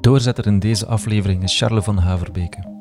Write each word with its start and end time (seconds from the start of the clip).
Doorzetter 0.00 0.46
in 0.46 0.58
deze 0.58 0.86
aflevering 0.86 1.42
is 1.42 1.58
Charles 1.58 1.84
van 1.84 1.98
Haverbeke. 1.98 2.78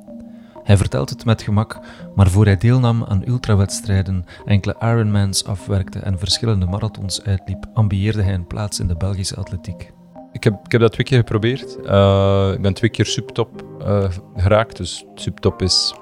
Hij 0.64 0.78
vertelt 0.78 1.10
het 1.10 1.26
met 1.26 1.42
gemak, 1.42 1.80
maar 2.16 2.30
voor 2.30 2.46
hij 2.46 2.58
deelnam 2.58 3.04
aan 3.04 3.28
ultrawedstrijden, 3.28 4.26
enkele 4.46 4.76
Ironmans 4.80 5.46
afwerkte 5.46 6.00
en 6.00 6.20
verschillende 6.20 6.66
marathons 6.66 7.24
uitliep, 7.24 7.66
ambieerde 7.74 8.22
hij 8.22 8.34
een 8.34 8.48
plaats 8.48 8.80
in 8.80 8.88
de 8.88 8.96
Belgische 8.96 9.36
atletiek. 9.36 9.92
Ik 10.32 10.44
heb, 10.44 10.66
ik 10.66 10.72
heb 10.72 10.82
dat 10.82 10.92
twee 10.92 11.06
keer 11.06 11.18
geprobeerd. 11.18 11.78
Uh, 11.86 12.52
ik 12.54 12.62
ben 12.62 12.74
twee 12.74 12.90
keer 12.90 13.06
subtop 13.06 13.64
uh, 13.82 14.10
geraakt. 14.36 14.78
Dus 14.78 15.06
subtop 15.16 15.62
is 15.62 15.94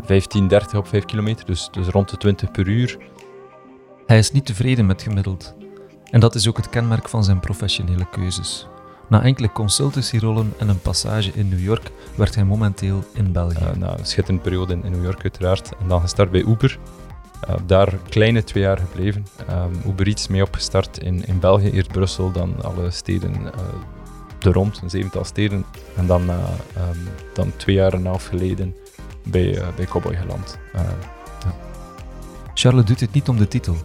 15, 0.00 0.48
30 0.48 0.78
op 0.78 0.86
5 0.86 1.04
kilometer, 1.04 1.46
dus, 1.46 1.68
dus 1.70 1.86
rond 1.86 2.10
de 2.10 2.16
20 2.16 2.50
per 2.50 2.68
uur. 2.68 2.98
Hij 4.06 4.18
is 4.18 4.30
niet 4.30 4.46
tevreden 4.46 4.86
met 4.86 5.02
gemiddeld. 5.02 5.54
En 6.10 6.20
dat 6.20 6.34
is 6.34 6.48
ook 6.48 6.56
het 6.56 6.68
kenmerk 6.68 7.08
van 7.08 7.24
zijn 7.24 7.40
professionele 7.40 8.08
keuzes. 8.10 8.69
Na 9.10 9.22
enkele 9.22 9.52
consultancyrollen 9.52 10.52
en 10.58 10.68
een 10.68 10.80
passage 10.80 11.30
in 11.34 11.48
New 11.48 11.60
York 11.60 11.90
werd 12.14 12.34
hij 12.34 12.44
momenteel 12.44 13.04
in 13.12 13.32
België. 13.32 13.64
Uh, 13.64 13.76
na 13.76 13.98
een 13.98 14.06
schitterende 14.06 14.42
periode 14.42 14.72
in, 14.72 14.90
New 14.90 15.04
York 15.04 15.22
uiteraard. 15.22 15.70
En 15.80 15.88
dan 15.88 16.00
gestart 16.00 16.30
bij 16.30 16.44
Uber. 16.44 16.78
Uh, 17.48 17.54
daar 17.66 17.94
kleine 18.08 18.44
twee 18.44 18.62
jaar 18.62 18.78
gebleven. 18.78 19.26
Um, 19.50 19.90
Uber 19.90 20.08
iets 20.08 20.28
mee 20.28 20.42
opgestart 20.42 20.98
in, 20.98 21.26
in 21.26 21.38
België, 21.38 21.70
eerst 21.70 21.92
Brussel, 21.92 22.32
dan 22.32 22.62
alle 22.62 22.90
steden 22.90 23.40
uh, 23.40 23.50
er 24.46 24.52
rond, 24.52 24.80
een 24.82 24.90
zevental 24.90 25.24
steden. 25.24 25.64
En 25.96 26.06
dan, 26.06 26.30
um, 26.30 26.38
dan 27.34 27.52
twee 27.56 27.76
jaar 27.76 27.92
en 27.92 27.98
een 27.98 28.06
half 28.06 28.26
geleden 28.26 28.74
bij, 29.24 29.62
bij 29.76 29.84
Cowboy 29.84 30.14
geland. 30.16 30.58
Ja. 30.72 30.84
Charles 32.54 32.84
doet 32.84 33.00
het 33.00 33.12
niet 33.12 33.28
om 33.28 33.36
de 33.36 33.48
titel, 33.48 33.76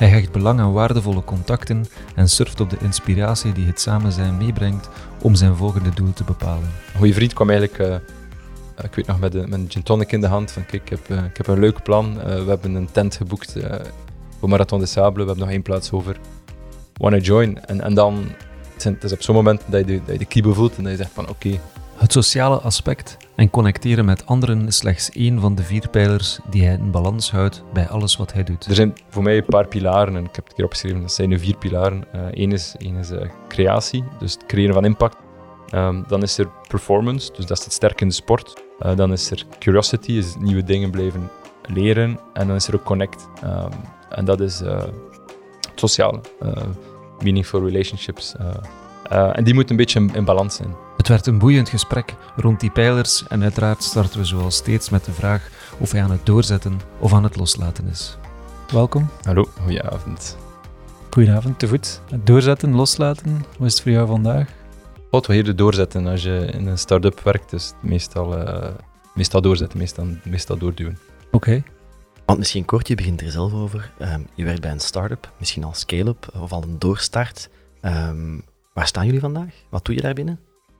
hij 0.00 0.08
hecht 0.08 0.32
belang 0.32 0.60
aan 0.60 0.72
waardevolle 0.72 1.24
contacten 1.24 1.86
en 2.14 2.28
surft 2.28 2.60
op 2.60 2.70
de 2.70 2.76
inspiratie 2.80 3.52
die 3.52 3.66
het 3.66 3.80
samen 3.80 4.12
zijn 4.12 4.36
meebrengt 4.36 4.88
om 5.22 5.34
zijn 5.34 5.56
volgende 5.56 5.90
doel 5.90 6.12
te 6.12 6.24
bepalen. 6.24 6.68
Een 6.92 6.98
goede 6.98 7.14
vriend 7.14 7.32
kwam 7.32 7.50
eigenlijk, 7.50 7.78
uh, 7.78 7.94
ik 8.84 8.94
weet 8.94 9.06
nog, 9.06 9.20
met, 9.20 9.34
een 9.34 9.66
gin 9.68 9.82
tonic 9.82 10.12
in 10.12 10.20
de 10.20 10.26
hand 10.26 10.52
van 10.52 10.66
kijk, 10.66 10.82
ik 10.82 10.88
heb, 10.88 11.08
uh, 11.08 11.24
ik 11.24 11.36
heb 11.36 11.46
een 11.46 11.58
leuk 11.58 11.82
plan. 11.82 12.14
We 12.14 12.44
hebben 12.46 12.74
een 12.74 12.88
tent 12.92 13.16
geboekt 13.16 13.56
voor 14.38 14.48
Marathon 14.48 14.78
de 14.78 14.86
Sable, 14.86 15.20
we 15.20 15.26
hebben 15.26 15.38
nog 15.38 15.50
één 15.50 15.62
plaats 15.62 15.92
over. 15.92 16.16
Wanna 16.92 17.18
join? 17.18 17.64
En, 17.64 17.80
en 17.80 17.94
dan, 17.94 18.24
het 18.82 19.04
is 19.04 19.12
op 19.12 19.22
zo'n 19.22 19.34
moment 19.34 19.62
dat 19.66 19.80
je 19.80 19.86
de, 19.86 20.00
dat 20.06 20.32
je 20.32 20.42
de 20.42 20.54
voelt 20.54 20.76
en 20.76 20.82
dat 20.82 20.92
je 20.92 20.98
zegt 20.98 21.12
van 21.14 21.28
oké, 21.28 21.60
het 22.00 22.12
sociale 22.12 22.56
aspect 22.60 23.16
en 23.34 23.50
connecteren 23.50 24.04
met 24.04 24.26
anderen 24.26 24.66
is 24.66 24.76
slechts 24.76 25.10
één 25.10 25.40
van 25.40 25.54
de 25.54 25.62
vier 25.62 25.88
pijlers 25.88 26.38
die 26.50 26.64
hij 26.64 26.74
in 26.74 26.90
balans 26.90 27.30
houdt 27.30 27.62
bij 27.72 27.88
alles 27.88 28.16
wat 28.16 28.32
hij 28.32 28.44
doet. 28.44 28.66
Er 28.66 28.74
zijn 28.74 28.94
voor 29.08 29.22
mij 29.22 29.36
een 29.36 29.44
paar 29.44 29.66
pilaren 29.66 30.16
en 30.16 30.24
ik 30.24 30.36
heb 30.36 30.46
het 30.46 30.56
hier 30.56 30.64
opgeschreven, 30.64 31.00
dat 31.00 31.12
zijn 31.12 31.28
nu 31.28 31.38
vier 31.38 31.56
pilaren. 31.56 32.04
Eén 32.12 32.48
uh, 32.48 32.54
is, 32.54 32.74
één 32.78 32.96
is 32.96 33.10
uh, 33.10 33.20
creatie, 33.48 34.04
dus 34.18 34.32
het 34.32 34.46
creëren 34.46 34.74
van 34.74 34.84
impact. 34.84 35.16
Um, 35.74 36.04
dan 36.08 36.22
is 36.22 36.38
er 36.38 36.48
performance, 36.68 37.32
dus 37.32 37.46
dat 37.46 37.58
is 37.58 37.64
het 37.64 37.72
sterk 37.72 38.00
in 38.00 38.08
de 38.08 38.14
sport. 38.14 38.62
Uh, 38.80 38.96
dan 38.96 39.12
is 39.12 39.30
er 39.30 39.44
curiosity, 39.58 40.12
is 40.12 40.34
nieuwe 40.38 40.64
dingen 40.64 40.90
blijven 40.90 41.30
leren. 41.66 42.18
En 42.32 42.46
dan 42.46 42.56
is 42.56 42.68
er 42.68 42.74
ook 42.74 42.84
connect, 42.84 43.28
um, 43.44 43.70
en 44.08 44.24
dat 44.24 44.40
is 44.40 44.58
het 44.58 44.90
sociale, 45.74 46.20
meaningful 47.22 47.64
relationships. 47.64 48.34
En 49.10 49.44
die 49.44 49.54
moeten 49.54 49.70
een 49.70 49.76
beetje 49.76 50.00
in, 50.00 50.14
in 50.14 50.24
balans 50.24 50.54
zijn. 50.54 50.74
Het 50.96 51.08
werd 51.08 51.26
een 51.26 51.38
boeiend 51.38 51.68
gesprek 51.68 52.14
rond 52.36 52.60
die 52.60 52.70
pijlers 52.70 53.26
en 53.28 53.42
uiteraard 53.42 53.82
starten 53.82 54.18
we 54.18 54.24
zoals 54.24 54.56
steeds 54.56 54.90
met 54.90 55.04
de 55.04 55.12
vraag 55.12 55.48
of 55.78 55.92
hij 55.92 56.02
aan 56.02 56.10
het 56.10 56.26
doorzetten 56.26 56.80
of 56.98 57.12
aan 57.12 57.24
het 57.24 57.36
loslaten 57.36 57.88
is. 57.88 58.16
Welkom. 58.72 59.08
Hallo, 59.22 59.48
goedenavond. 59.60 60.36
Goedenavond, 61.10 61.58
te 61.58 61.68
voet. 61.68 62.00
Het 62.10 62.26
doorzetten, 62.26 62.74
loslaten, 62.74 63.44
hoe 63.56 63.66
is 63.66 63.72
het 63.72 63.82
voor 63.82 63.92
jou 63.92 64.06
vandaag? 64.06 64.48
Wat 65.10 65.26
wil 65.26 65.36
je 65.36 65.54
doorzetten 65.54 66.06
als 66.06 66.22
je 66.22 66.50
in 66.52 66.66
een 66.66 66.78
start-up 66.78 67.20
werkt? 67.20 67.50
Dus 67.50 67.72
meestal, 67.80 68.38
uh, 68.38 68.68
meestal 69.14 69.40
doorzetten, 69.40 69.78
meestal, 69.78 70.06
meestal 70.24 70.56
doorduwen. 70.56 70.98
Oké. 71.30 71.62
Want 72.24 72.38
misschien 72.38 72.64
kort, 72.64 72.88
je 72.88 72.94
begint 72.94 73.20
er 73.20 73.30
zelf 73.30 73.52
over. 73.52 73.90
Um, 73.98 74.26
je 74.34 74.44
werkt 74.44 74.60
bij 74.60 74.70
een 74.70 74.80
start-up, 74.80 75.30
misschien 75.38 75.64
al 75.64 75.74
scale-up 75.74 76.28
of 76.40 76.52
al 76.52 76.62
een 76.62 76.78
doorstart. 76.78 77.48
Um, 77.82 78.42
waar 78.80 78.88
staan 78.88 79.06
jullie 79.06 79.20
vandaag? 79.20 79.54
Wat 79.68 79.84
doe 79.84 79.94
je 79.94 80.00
daar 80.00 80.14
binnen? 80.14 80.38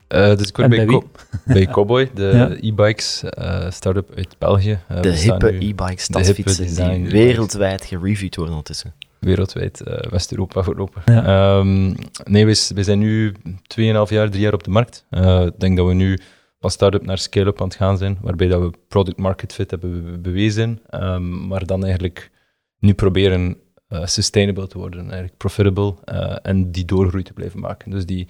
Uh, 0.09 0.37
dus 0.37 0.49
ik 0.49 0.57
word 0.57 0.69
bij, 0.69 0.87
bij, 0.87 1.03
bij 1.55 1.67
Cowboy, 1.67 2.11
de 2.15 2.59
e-bikes 2.61 3.23
uh, 3.39 3.71
start-up 3.71 4.13
uit 4.17 4.37
België. 4.39 4.79
Uh, 4.91 5.01
de 5.01 5.11
hippe 5.11 5.49
e-bike 5.49 6.01
stadsfietsen 6.01 6.75
die 6.75 7.11
wereldwijd 7.11 7.85
gereviewd 7.85 8.37
worden 8.37 8.55
ondertussen. 8.55 8.95
Wereldwijd, 9.19 9.83
West-Europa 10.11 10.63
voorlopig. 10.63 11.03
Ja. 11.05 11.59
Um, 11.59 11.95
nee, 12.25 12.47
we, 12.47 12.71
we, 12.75 12.83
zijn 12.83 12.99
nu 12.99 13.33
2,5 13.33 13.43
jaar, 13.77 14.31
3 14.31 14.41
jaar 14.41 14.53
op 14.53 14.65
de 14.65 14.71
markt. 14.71 15.05
Ik 15.47 15.61
denk 15.61 15.77
dat 15.77 15.87
we 15.87 15.95
nu 15.95 16.19
van 16.61 16.71
start-up 16.71 17.07
naar 17.07 17.19
scale-up 17.19 17.61
aan 17.61 17.69
het 17.69 17.77
gaan 17.77 17.99
zijn, 17.99 18.19
waarbij 18.21 18.49
dat 18.49 18.61
we 18.61 18.71
product 18.89 19.19
market 19.19 19.53
fit 19.53 19.71
hebben 19.71 20.23
bewezen, 20.23 20.81
um, 20.91 21.47
maar 21.47 21.67
dan 21.67 21.85
eigenlijk 21.85 22.31
nu 22.79 22.95
proberen 22.95 23.57
sustainable 24.05 24.67
te 24.67 24.79
worden, 24.79 25.01
eigenlijk 25.01 25.37
profitable 25.37 25.95
en 26.43 26.73
die 26.73 26.85
doorgroei 26.85 27.23
te 27.23 27.33
blijven 27.33 27.61
maken. 27.61 27.91
Dus 27.91 28.07
die 28.07 28.29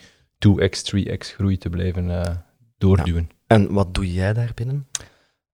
2x, 0.49 0.83
3x 0.95 1.35
groei 1.35 1.59
te 1.59 1.71
blijven 1.71 2.09
uh, 2.09 2.23
doorduwen. 2.79 3.31
En 3.47 3.73
wat 3.73 3.95
doe 3.95 4.13
jij 4.13 4.33
daar 4.33 4.53
binnen? 4.55 4.87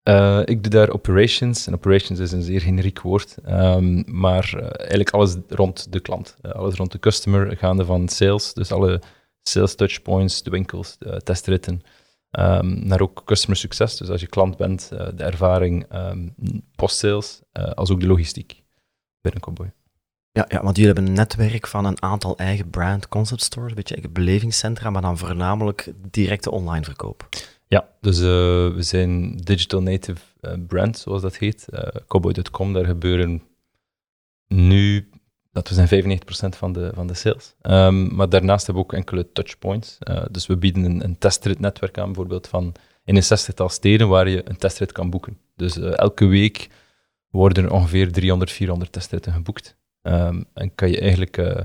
Uh, 0.08 0.40
ik 0.44 0.62
doe 0.62 0.72
daar 0.72 0.90
operations. 0.90 1.66
En 1.66 1.74
operations 1.74 2.18
is 2.18 2.32
een 2.32 2.42
zeer 2.42 2.60
generiek 2.60 3.00
woord. 3.00 3.36
Um, 3.48 4.04
maar 4.06 4.52
uh, 4.56 4.62
eigenlijk 4.62 5.10
alles 5.10 5.36
rond 5.48 5.92
de 5.92 6.00
klant. 6.00 6.36
alles 6.42 6.74
rond 6.74 6.92
de 6.92 6.98
customer, 6.98 7.56
gaande 7.56 7.84
van 7.84 8.08
sales. 8.08 8.54
Dus 8.54 8.72
alle 8.72 9.00
sales 9.42 9.74
touchpoints, 9.74 10.42
de 10.42 10.50
winkels, 10.50 10.98
de 10.98 11.20
testritten. 11.22 11.80
Um, 12.30 12.86
naar 12.86 13.00
ook 13.00 13.22
customer 13.24 13.56
succes. 13.56 13.96
Dus 13.96 14.08
als 14.08 14.20
je 14.20 14.26
klant 14.26 14.56
bent, 14.56 14.88
de 14.88 15.24
ervaring 15.24 15.94
um, 15.94 16.34
post-sales, 16.74 17.42
als 17.52 17.90
ook 17.90 18.00
de 18.00 18.06
logistiek 18.06 18.62
binnen 19.20 19.40
Cowboy. 19.40 19.72
Ja, 20.32 20.44
ja, 20.48 20.62
want 20.62 20.76
jullie 20.76 20.92
hebben 20.92 21.06
een 21.06 21.18
netwerk 21.18 21.66
van 21.66 21.84
een 21.84 22.02
aantal 22.02 22.36
eigen 22.36 22.70
brand 22.70 23.08
concept 23.08 23.42
stores, 23.42 23.68
een 23.68 23.74
beetje 23.74 23.94
eigen 23.94 24.12
belevingscentra, 24.12 24.90
maar 24.90 25.02
dan 25.02 25.18
voornamelijk 25.18 25.92
directe 26.10 26.50
online 26.50 26.84
verkoop. 26.84 27.28
Ja, 27.66 27.88
dus 28.00 28.18
uh, 28.18 28.24
we 28.74 28.82
zijn 28.82 29.36
digital 29.36 29.82
native 29.82 30.20
uh, 30.40 30.52
brand, 30.66 30.98
zoals 30.98 31.22
dat 31.22 31.36
heet. 31.36 31.66
Uh, 31.70 31.80
Cowboy.com, 32.08 32.72
daar 32.72 32.84
gebeuren 32.84 33.42
nu, 34.48 35.08
dat 35.52 35.68
we 35.68 35.74
zijn 35.74 36.20
95% 36.20 36.24
van 36.56 36.72
de, 36.72 36.90
van 36.94 37.06
de 37.06 37.14
sales. 37.14 37.54
Um, 37.62 38.14
maar 38.14 38.28
daarnaast 38.28 38.66
hebben 38.66 38.84
we 38.84 38.88
ook 38.88 38.96
enkele 38.96 39.32
touchpoints. 39.32 39.98
dus 40.30 40.46
we 40.46 40.56
bieden 40.56 40.84
een, 40.84 41.04
een 41.04 41.18
testrit-netwerk 41.18 41.98
aan, 41.98 42.06
bijvoorbeeld 42.06 42.48
van 42.48 42.74
in 43.04 43.16
een 43.16 43.22
zestigtal 43.22 43.68
steden 43.68 44.08
waar 44.08 44.28
je 44.28 44.48
een 44.48 44.56
testrit 44.56 44.92
kan 44.92 45.10
boeken. 45.10 45.38
Dus 45.56 45.78
elke 45.78 46.26
week 46.26 46.68
worden 47.28 47.64
er 47.64 47.72
ongeveer 47.72 48.12
300, 48.12 48.50
400 48.52 48.92
testritten 48.92 49.32
geboekt. 49.32 49.76
Um, 50.02 50.44
en 50.54 50.74
kan 50.74 50.90
je 50.90 51.00
eigenlijk 51.00 51.36
uh, 51.36 51.56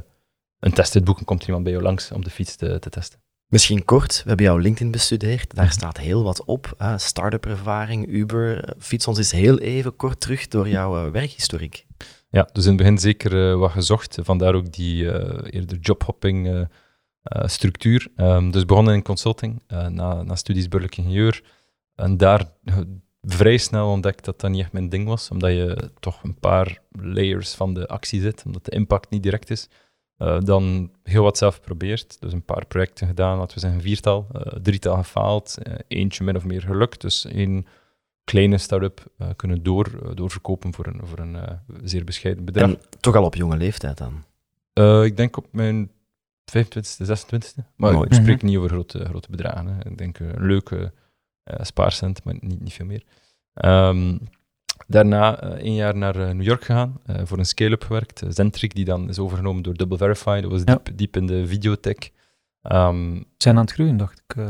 een 0.59 0.73
testrit 0.73 1.03
boeken, 1.03 1.25
komt 1.25 1.45
iemand 1.45 1.63
bij 1.63 1.71
jou 1.71 1.83
langs 1.83 2.11
om 2.11 2.23
de 2.23 2.29
fiets 2.29 2.55
te, 2.55 2.79
te, 2.79 2.89
testen. 2.89 3.19
Misschien 3.47 3.85
kort, 3.85 4.15
we 4.15 4.27
hebben 4.27 4.45
jouw 4.45 4.57
LinkedIn 4.57 4.91
bestudeerd, 4.91 5.55
daar 5.55 5.71
staat 5.71 5.97
heel 5.97 6.23
wat 6.23 6.45
op. 6.45 6.75
Uh, 6.81 6.97
Start-up 6.97 7.45
ervaring, 7.45 8.07
Uber. 8.07 8.73
Fiets 8.79 9.07
ons 9.07 9.17
eens 9.17 9.31
heel 9.31 9.59
even 9.59 9.95
kort 9.95 10.19
terug 10.19 10.47
door 10.47 10.69
jouw 10.69 11.05
uh, 11.05 11.11
werkhistoriek. 11.11 11.85
Ja, 12.29 12.49
dus 12.51 12.63
in 12.63 12.69
het 12.69 12.77
begin 12.77 12.97
zeker 12.97 13.57
wat 13.57 13.71
gezocht, 13.71 14.17
vandaar 14.21 14.53
ook 14.53 14.73
die 14.73 15.03
eerder 15.51 15.77
jobhopping 15.77 16.67
structuur. 17.23 18.07
Um, 18.15 18.51
dus 18.51 18.65
begonnen 18.65 18.93
in 18.93 19.01
consulting, 19.01 19.61
na, 19.67 20.23
na 20.23 20.35
studies 20.35 20.67
burgerlijk 20.67 20.97
ingenieur. 20.97 21.43
En 21.95 22.17
daar 22.17 22.45
vrij 23.27 23.57
snel 23.57 23.89
ontdekt 23.89 24.25
dat 24.25 24.39
dat 24.39 24.51
niet 24.51 24.61
echt 24.61 24.71
mijn 24.71 24.89
ding 24.89 25.07
was, 25.07 25.31
omdat 25.31 25.51
je 25.51 25.91
toch 25.99 26.23
een 26.23 26.39
paar 26.39 26.81
layers 26.91 27.53
van 27.53 27.73
de 27.73 27.87
actie 27.87 28.21
zit, 28.21 28.43
omdat 28.45 28.65
de 28.65 28.71
impact 28.71 29.09
niet 29.09 29.23
direct 29.23 29.49
is. 29.49 29.69
Uh, 30.17 30.39
dan 30.39 30.91
heel 31.03 31.23
wat 31.23 31.37
zelf 31.37 31.55
geprobeerd, 31.55 32.21
dus 32.21 32.33
een 32.33 32.45
paar 32.45 32.65
projecten 32.65 33.07
gedaan, 33.07 33.37
laten 33.37 33.53
we 33.53 33.59
zeggen 33.59 33.81
viertal, 33.81 34.27
uh, 34.33 34.41
drietal 34.41 34.95
gefaald, 34.95 35.57
uh, 35.63 35.73
eentje 35.87 36.23
min 36.23 36.35
of 36.35 36.45
meer 36.45 36.61
gelukt, 36.61 37.01
dus 37.01 37.25
één 37.25 37.65
kleine 38.23 38.57
start-up 38.57 39.05
kunnen 39.35 39.63
door, 39.63 40.15
doorverkopen 40.15 40.73
voor 40.73 40.87
een, 40.87 41.01
voor 41.03 41.19
een 41.19 41.37
zeer 41.83 42.03
bescheiden 42.03 42.45
bedrag. 42.45 42.69
En 42.69 42.79
toch 42.99 43.15
al 43.15 43.23
op 43.23 43.35
jonge 43.35 43.57
leeftijd 43.57 43.97
dan? 43.97 44.23
ik 45.03 45.17
denk 45.17 45.37
op 45.37 45.45
mijn 45.51 45.91
25e, 46.57 47.07
26e, 47.07 47.63
maar 47.75 48.05
ik 48.05 48.13
spreek 48.13 48.37
mhm. 48.37 48.45
niet 48.45 48.57
over 48.57 48.69
grote, 48.69 49.05
grote 49.05 49.31
bedragen. 49.31 49.67
Hè. 49.67 49.89
Ik 49.89 49.97
denk 49.97 50.19
een 50.19 50.45
leuke 50.45 50.75
uh, 50.75 50.87
spaarcent, 51.61 52.23
maar 52.23 52.35
niet, 52.39 52.61
niet 52.61 52.73
veel 52.73 52.85
meer. 52.85 53.03
Um, 53.53 54.19
daarna 54.87 55.43
uh, 55.43 55.49
één 55.49 55.73
jaar 55.73 55.95
naar 55.95 56.15
uh, 56.15 56.29
New 56.29 56.45
York 56.45 56.63
gegaan, 56.63 57.01
voor 57.23 57.37
een 57.37 57.45
scale-up 57.45 57.83
gewerkt. 57.83 58.23
Zentric, 58.29 58.75
die 58.75 58.85
dan 58.85 59.09
is 59.09 59.19
overgenomen 59.19 59.63
door 59.63 59.73
Double 59.73 59.97
Verify. 59.97 60.41
Dat 60.41 60.51
was 60.51 60.65
diep, 60.65 60.89
diep 60.93 61.15
in 61.15 61.25
de 61.25 61.47
videotech. 61.47 62.09
Um, 62.61 63.25
zijn 63.37 63.55
aan 63.55 63.61
het 63.61 63.71
groeien, 63.71 63.97
dacht 63.97 64.23
ik. 64.25 64.45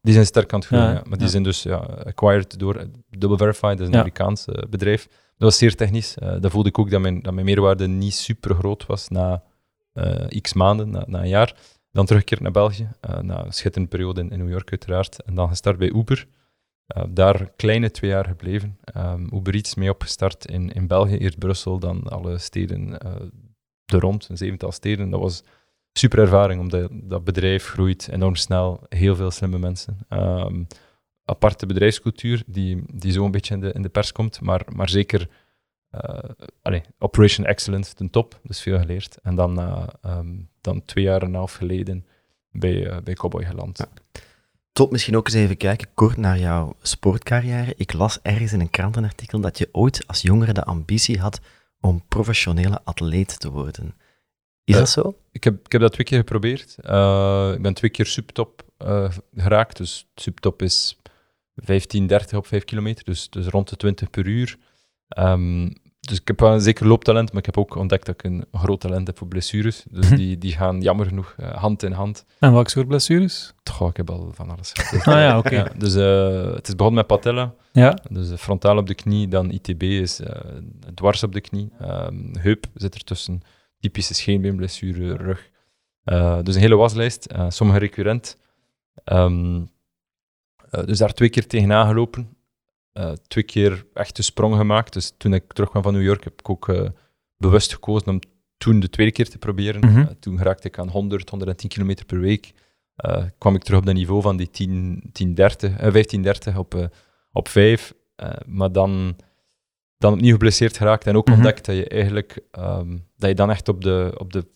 Die 0.00 0.14
zijn 0.14 0.26
sterk 0.26 0.52
aan 0.52 0.58
het 0.58 0.68
groeien, 0.68 0.92
ja, 0.92 1.02
maar 1.08 1.18
die 1.18 1.28
zijn 1.28 1.42
dus 1.42 1.62
ja, 1.62 1.76
acquired 1.76 2.58
door 2.58 2.86
Double 3.10 3.36
Verify, 3.36 3.68
dat 3.68 3.80
is 3.80 3.86
een 3.86 3.94
Amerikaans 3.94 4.44
bedrijf. 4.70 5.06
Dat 5.06 5.50
was 5.50 5.58
zeer 5.58 5.74
technisch. 5.74 6.14
dat 6.40 6.50
voelde 6.50 6.68
ik 6.68 6.78
ook 6.78 6.90
dat 6.90 7.00
mijn, 7.00 7.22
dat 7.22 7.32
mijn 7.34 7.46
meerwaarde 7.46 7.86
niet 7.86 8.14
super 8.14 8.54
groot 8.54 8.86
was 8.86 9.08
na 9.08 9.42
x 10.40 10.52
maanden, 10.52 10.90
na, 10.90 11.04
na 11.06 11.20
een 11.20 11.28
jaar. 11.28 11.54
Dan 11.92 12.06
teruggekeerd 12.06 12.40
naar 12.40 12.52
België, 12.52 12.88
uh, 13.10 13.18
na 13.18 13.44
een 13.44 13.52
schitterende 13.52 13.96
periode 13.96 14.20
in, 14.20 14.30
in, 14.30 14.38
New 14.38 14.50
York 14.50 14.70
uiteraard. 14.70 15.22
En 15.22 15.34
dan 15.34 15.48
gestart 15.48 15.78
bij 15.78 15.92
Uber. 15.92 16.26
Uh, 16.96 17.02
daar 17.08 17.50
kleine 17.56 17.90
twee 17.90 18.10
jaar 18.10 18.26
gebleven. 18.26 18.78
Um, 18.96 19.28
Uber 19.32 19.54
Eats 19.54 19.74
mee 19.74 19.90
opgestart 19.90 20.46
in, 20.46 20.72
in 20.72 20.86
België, 20.86 21.16
eerst 21.16 21.38
Brussel, 21.38 21.78
dan 21.78 22.02
alle 22.02 22.38
steden 22.38 22.88
uh, 22.88 23.12
er 23.84 24.00
rond, 24.00 24.28
een 24.28 24.36
zevental 24.36 24.72
steden. 24.72 25.10
Dat 25.10 25.20
was 25.20 25.42
super 25.92 26.18
ervaring, 26.18 26.60
omdat 26.60 26.88
dat 26.92 27.24
bedrijf 27.24 27.66
groeit 27.66 28.08
enorm 28.08 28.34
snel, 28.34 28.80
heel 28.88 29.16
veel 29.16 29.30
slimme 29.30 29.58
mensen. 29.58 29.98
Um, 30.08 30.66
aparte 31.24 31.66
bedrijfscultuur 31.66 32.42
die, 32.46 32.82
die 32.94 33.12
zo 33.12 33.24
een 33.24 33.30
beetje 33.30 33.54
in 33.54 33.60
de, 33.60 33.72
in 33.72 33.82
de 33.82 33.88
pers 33.88 34.12
komt, 34.12 34.40
maar, 34.40 34.66
maar 34.74 34.88
zeker 34.88 35.28
uh, 35.90 36.30
allez, 36.62 36.82
Operation 36.98 37.46
Excellence 37.46 37.94
ten 37.94 38.10
top, 38.10 38.40
dus 38.42 38.60
veel 38.60 38.78
geleerd. 38.78 39.18
En 39.22 39.34
dan, 39.34 39.58
um, 40.06 40.48
dan 40.60 40.84
twee 40.84 41.04
jaar 41.04 41.22
en 41.22 41.28
een 41.28 41.34
half 41.34 41.54
geleden 41.54 42.06
bij, 42.50 43.02
bij 43.02 43.14
Cowboy 43.14 43.44
geland. 43.44 43.86
Top, 44.72 44.90
misschien 44.90 45.16
ook 45.16 45.26
eens 45.26 45.36
even 45.36 45.56
kijken 45.56 45.88
kort 45.94 46.16
naar 46.16 46.38
jouw 46.38 46.76
sportcarrière. 46.82 47.74
Ik 47.76 47.92
las 47.92 48.18
ergens 48.22 48.52
in 48.52 48.60
een 48.60 48.70
krantenartikel 48.70 49.40
dat 49.40 49.58
je 49.58 49.68
ooit 49.72 50.06
als 50.06 50.22
jongere 50.22 50.52
de 50.52 50.64
ambitie 50.64 51.18
had 51.18 51.40
om 51.80 52.02
professionele 52.08 52.80
atleet 52.84 53.40
te 53.40 53.50
worden. 53.50 53.94
Is 54.64 54.76
dat 54.76 54.88
zo? 54.88 55.18
Ik 55.32 55.44
heb, 55.44 55.64
ik 55.64 55.72
heb 55.72 55.80
dat 55.80 55.92
twee 55.92 56.06
keer 56.06 56.18
geprobeerd. 56.18 56.74
ik 57.56 57.62
ben 57.62 57.74
twee 57.74 57.90
keer 57.90 58.06
subtop 58.06 58.62
geraakt. 59.34 59.76
Dus 59.76 60.08
subtop 60.14 60.62
is 60.62 61.00
15, 61.56 62.06
30 62.06 62.38
op 62.38 62.46
5 62.46 62.64
kilometer, 62.64 63.04
dus, 63.04 63.30
dus 63.30 63.46
rond 63.46 63.68
de 63.68 63.76
20 63.76 64.10
per 64.10 64.26
uur. 64.26 64.58
Um, 65.18 65.72
dus 66.08 66.20
ik 66.20 66.28
heb 66.28 66.40
wel 66.40 66.52
een 66.52 66.60
zeker 66.60 66.86
looptalent, 66.86 67.28
maar 67.32 67.38
ik 67.38 67.46
heb 67.46 67.58
ook 67.58 67.74
ontdekt 67.74 68.06
dat 68.06 68.14
ik 68.14 68.24
een 68.24 68.44
groot 68.52 68.80
talent 68.80 69.06
heb 69.06 69.18
voor 69.18 69.26
blessures. 69.28 69.84
Dus 69.90 70.06
mhm. 70.06 70.16
die, 70.16 70.38
die 70.38 70.52
gaan 70.52 70.80
jammer 70.80 71.06
genoeg 71.06 71.34
uh, 71.40 71.54
hand 71.54 71.82
in 71.82 71.92
hand. 71.92 72.24
En 72.38 72.52
welke 72.52 72.70
soort 72.70 72.88
blessures? 72.88 73.54
Goh, 73.70 73.88
ik 73.88 73.96
heb 73.96 74.10
al 74.10 74.30
van 74.34 74.50
alles 74.50 74.72
gehad. 74.72 75.06
ah 75.16 75.20
ja, 75.20 75.38
oké. 75.38 75.54
Ja, 75.54 75.72
dus 75.78 75.94
uh, 75.94 76.54
het 76.54 76.68
is 76.68 76.74
begonnen 76.74 76.94
met 76.94 77.06
patella. 77.06 77.54
Ja. 77.72 77.98
Dus 78.10 78.30
uh, 78.30 78.36
frontaal 78.36 78.76
op 78.76 78.86
de 78.86 78.94
knie, 78.94 79.28
dan 79.28 79.50
ITB 79.50 79.82
is 79.82 80.20
dwars 80.94 81.22
op 81.22 81.32
de 81.32 81.40
knie. 81.40 81.72
Um, 81.82 82.30
heup 82.38 82.66
zit 82.74 82.94
ertussen. 82.94 83.40
Typische 83.80 84.14
scheenbeenblessure, 84.14 85.16
rug. 85.16 85.50
dus 86.44 86.54
een 86.54 86.60
hele 86.60 86.76
waslijst. 86.76 87.34
sommige 87.48 87.78
recurrent. 87.78 88.38
Um, 89.04 89.70
dus 90.84 90.98
daar 90.98 91.12
twee 91.12 91.28
keer 91.28 91.46
tegenaan 91.46 91.86
gelopen. 91.86 92.36
Uh, 92.94 93.12
twee 93.26 93.44
keer 93.44 93.86
echt 93.94 94.18
een 94.18 94.24
sprong 94.24 94.56
gemaakt. 94.56 94.92
Dus 94.92 95.12
toen 95.16 95.34
ik 95.34 95.52
terugkwam 95.52 95.82
van 95.82 95.92
New 95.92 96.02
York 96.02 96.24
heb 96.24 96.38
ik 96.38 96.50
ook 96.50 96.68
uh, 96.68 96.88
bewust 97.36 97.72
gekozen 97.72 98.08
om 98.08 98.18
toen 98.56 98.80
de 98.80 98.90
tweede 98.90 99.12
keer 99.12 99.28
te 99.28 99.38
proberen. 99.38 99.80
Mm 99.80 99.88
-hmm. 99.88 100.02
uh, 100.02 100.08
toen 100.20 100.42
raakte 100.42 100.68
ik 100.68 100.78
aan 100.78 100.88
100, 100.88 101.30
110 101.30 101.68
kilometer 101.68 102.04
per 102.06 102.20
week. 102.20 102.52
kwam 103.38 103.54
ik 103.54 103.62
terug 103.62 103.78
op 103.78 103.86
dat 103.86 103.94
niveau 103.94 104.22
van 104.22 104.36
die 104.36 104.50
10, 104.50 105.02
10 105.12 105.34
30, 105.34 105.72
15, 105.78 106.22
30 106.22 106.56
op, 106.56 106.90
op 107.32 107.48
5. 107.48 107.94
maar 108.46 108.72
dan, 108.72 109.16
dan 109.98 110.12
opnieuw 110.12 110.32
geblesseerd 110.32 110.76
geraakt 110.76 111.06
en 111.06 111.16
ook 111.16 111.26
mm 111.26 111.32
-hmm. 111.32 111.42
ontdekt 111.42 111.66
dat 111.66 111.76
je 111.76 111.88
eigenlijk 111.88 112.40
um, 112.58 113.06
dat 113.22 113.30
je 113.30 113.36
dan 113.36 113.50
echt 113.50 113.68
op 113.68 113.82
de, 113.82 114.14
op 114.18 114.32
de, 114.32 114.46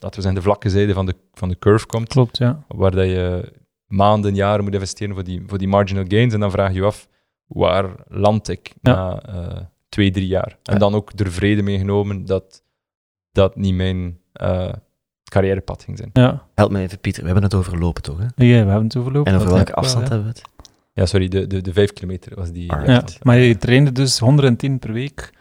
laten 0.00 0.16
we 0.16 0.22
zeggen, 0.22 0.34
de 0.34 0.42
vlakke 0.42 0.70
zijde 0.70 0.92
van 0.92 1.06
de, 1.06 1.14
van 1.32 1.48
de 1.48 1.58
curve 1.58 1.86
komt. 1.86 2.08
Klopt, 2.08 2.36
ja. 2.36 2.64
Waar 2.68 2.90
dat 2.90 3.06
je 3.06 3.52
maanden, 3.86 4.34
jaren 4.34 4.64
moet 4.64 4.74
investeren 4.74 5.14
voor 5.14 5.24
die, 5.24 5.42
voor 5.46 5.58
die 5.58 5.68
marginal 5.68 6.04
gains. 6.08 6.34
En 6.34 6.40
dan 6.40 6.50
vraag 6.50 6.68
je 6.68 6.80
je 6.80 6.84
af, 6.84 7.08
waar 7.54 7.90
land 8.08 8.48
ik 8.48 8.74
na 8.80 9.22
uh, 9.28 9.60
twee, 9.88 10.10
drie 10.10 10.26
jaar? 10.26 10.58
En 10.62 10.78
dan 10.78 10.94
ook 10.94 11.12
er 11.16 11.32
vrede 11.32 11.62
meegenomen 11.62 12.24
dat 12.24 12.62
dat 13.32 13.56
niet 13.56 13.74
mijn 13.74 14.18
uh, 14.42 14.72
carrièrepad 15.24 15.82
ging 15.82 15.98
zijn. 15.98 16.10
Ja. 16.12 16.46
Help 16.54 16.70
me 16.70 16.80
even, 16.80 17.00
Pieter. 17.00 17.20
We 17.20 17.26
hebben 17.26 17.44
het 17.44 17.54
over 17.54 17.78
lopen, 17.78 18.02
toch? 18.02 18.18
Hè? 18.18 18.24
Ja, 18.24 18.64
we 18.64 18.70
hebben 18.70 18.82
het 18.82 18.96
over 18.96 19.12
lopen. 19.12 19.32
En 19.32 19.38
over 19.38 19.52
welke 19.52 19.74
afstand 19.74 20.08
hebben 20.08 20.26
we 20.26 20.32
het? 20.32 20.42
Ja, 20.92 21.06
sorry, 21.06 21.28
de, 21.28 21.46
de, 21.46 21.60
de 21.60 21.72
vijf 21.72 21.92
kilometer 21.92 22.34
was 22.34 22.50
die. 22.50 22.76
Ja, 22.86 23.04
maar 23.22 23.38
je 23.38 23.56
trainde 23.56 23.92
dus 23.92 24.18
110 24.18 24.78
per 24.78 24.92
week 24.92 25.32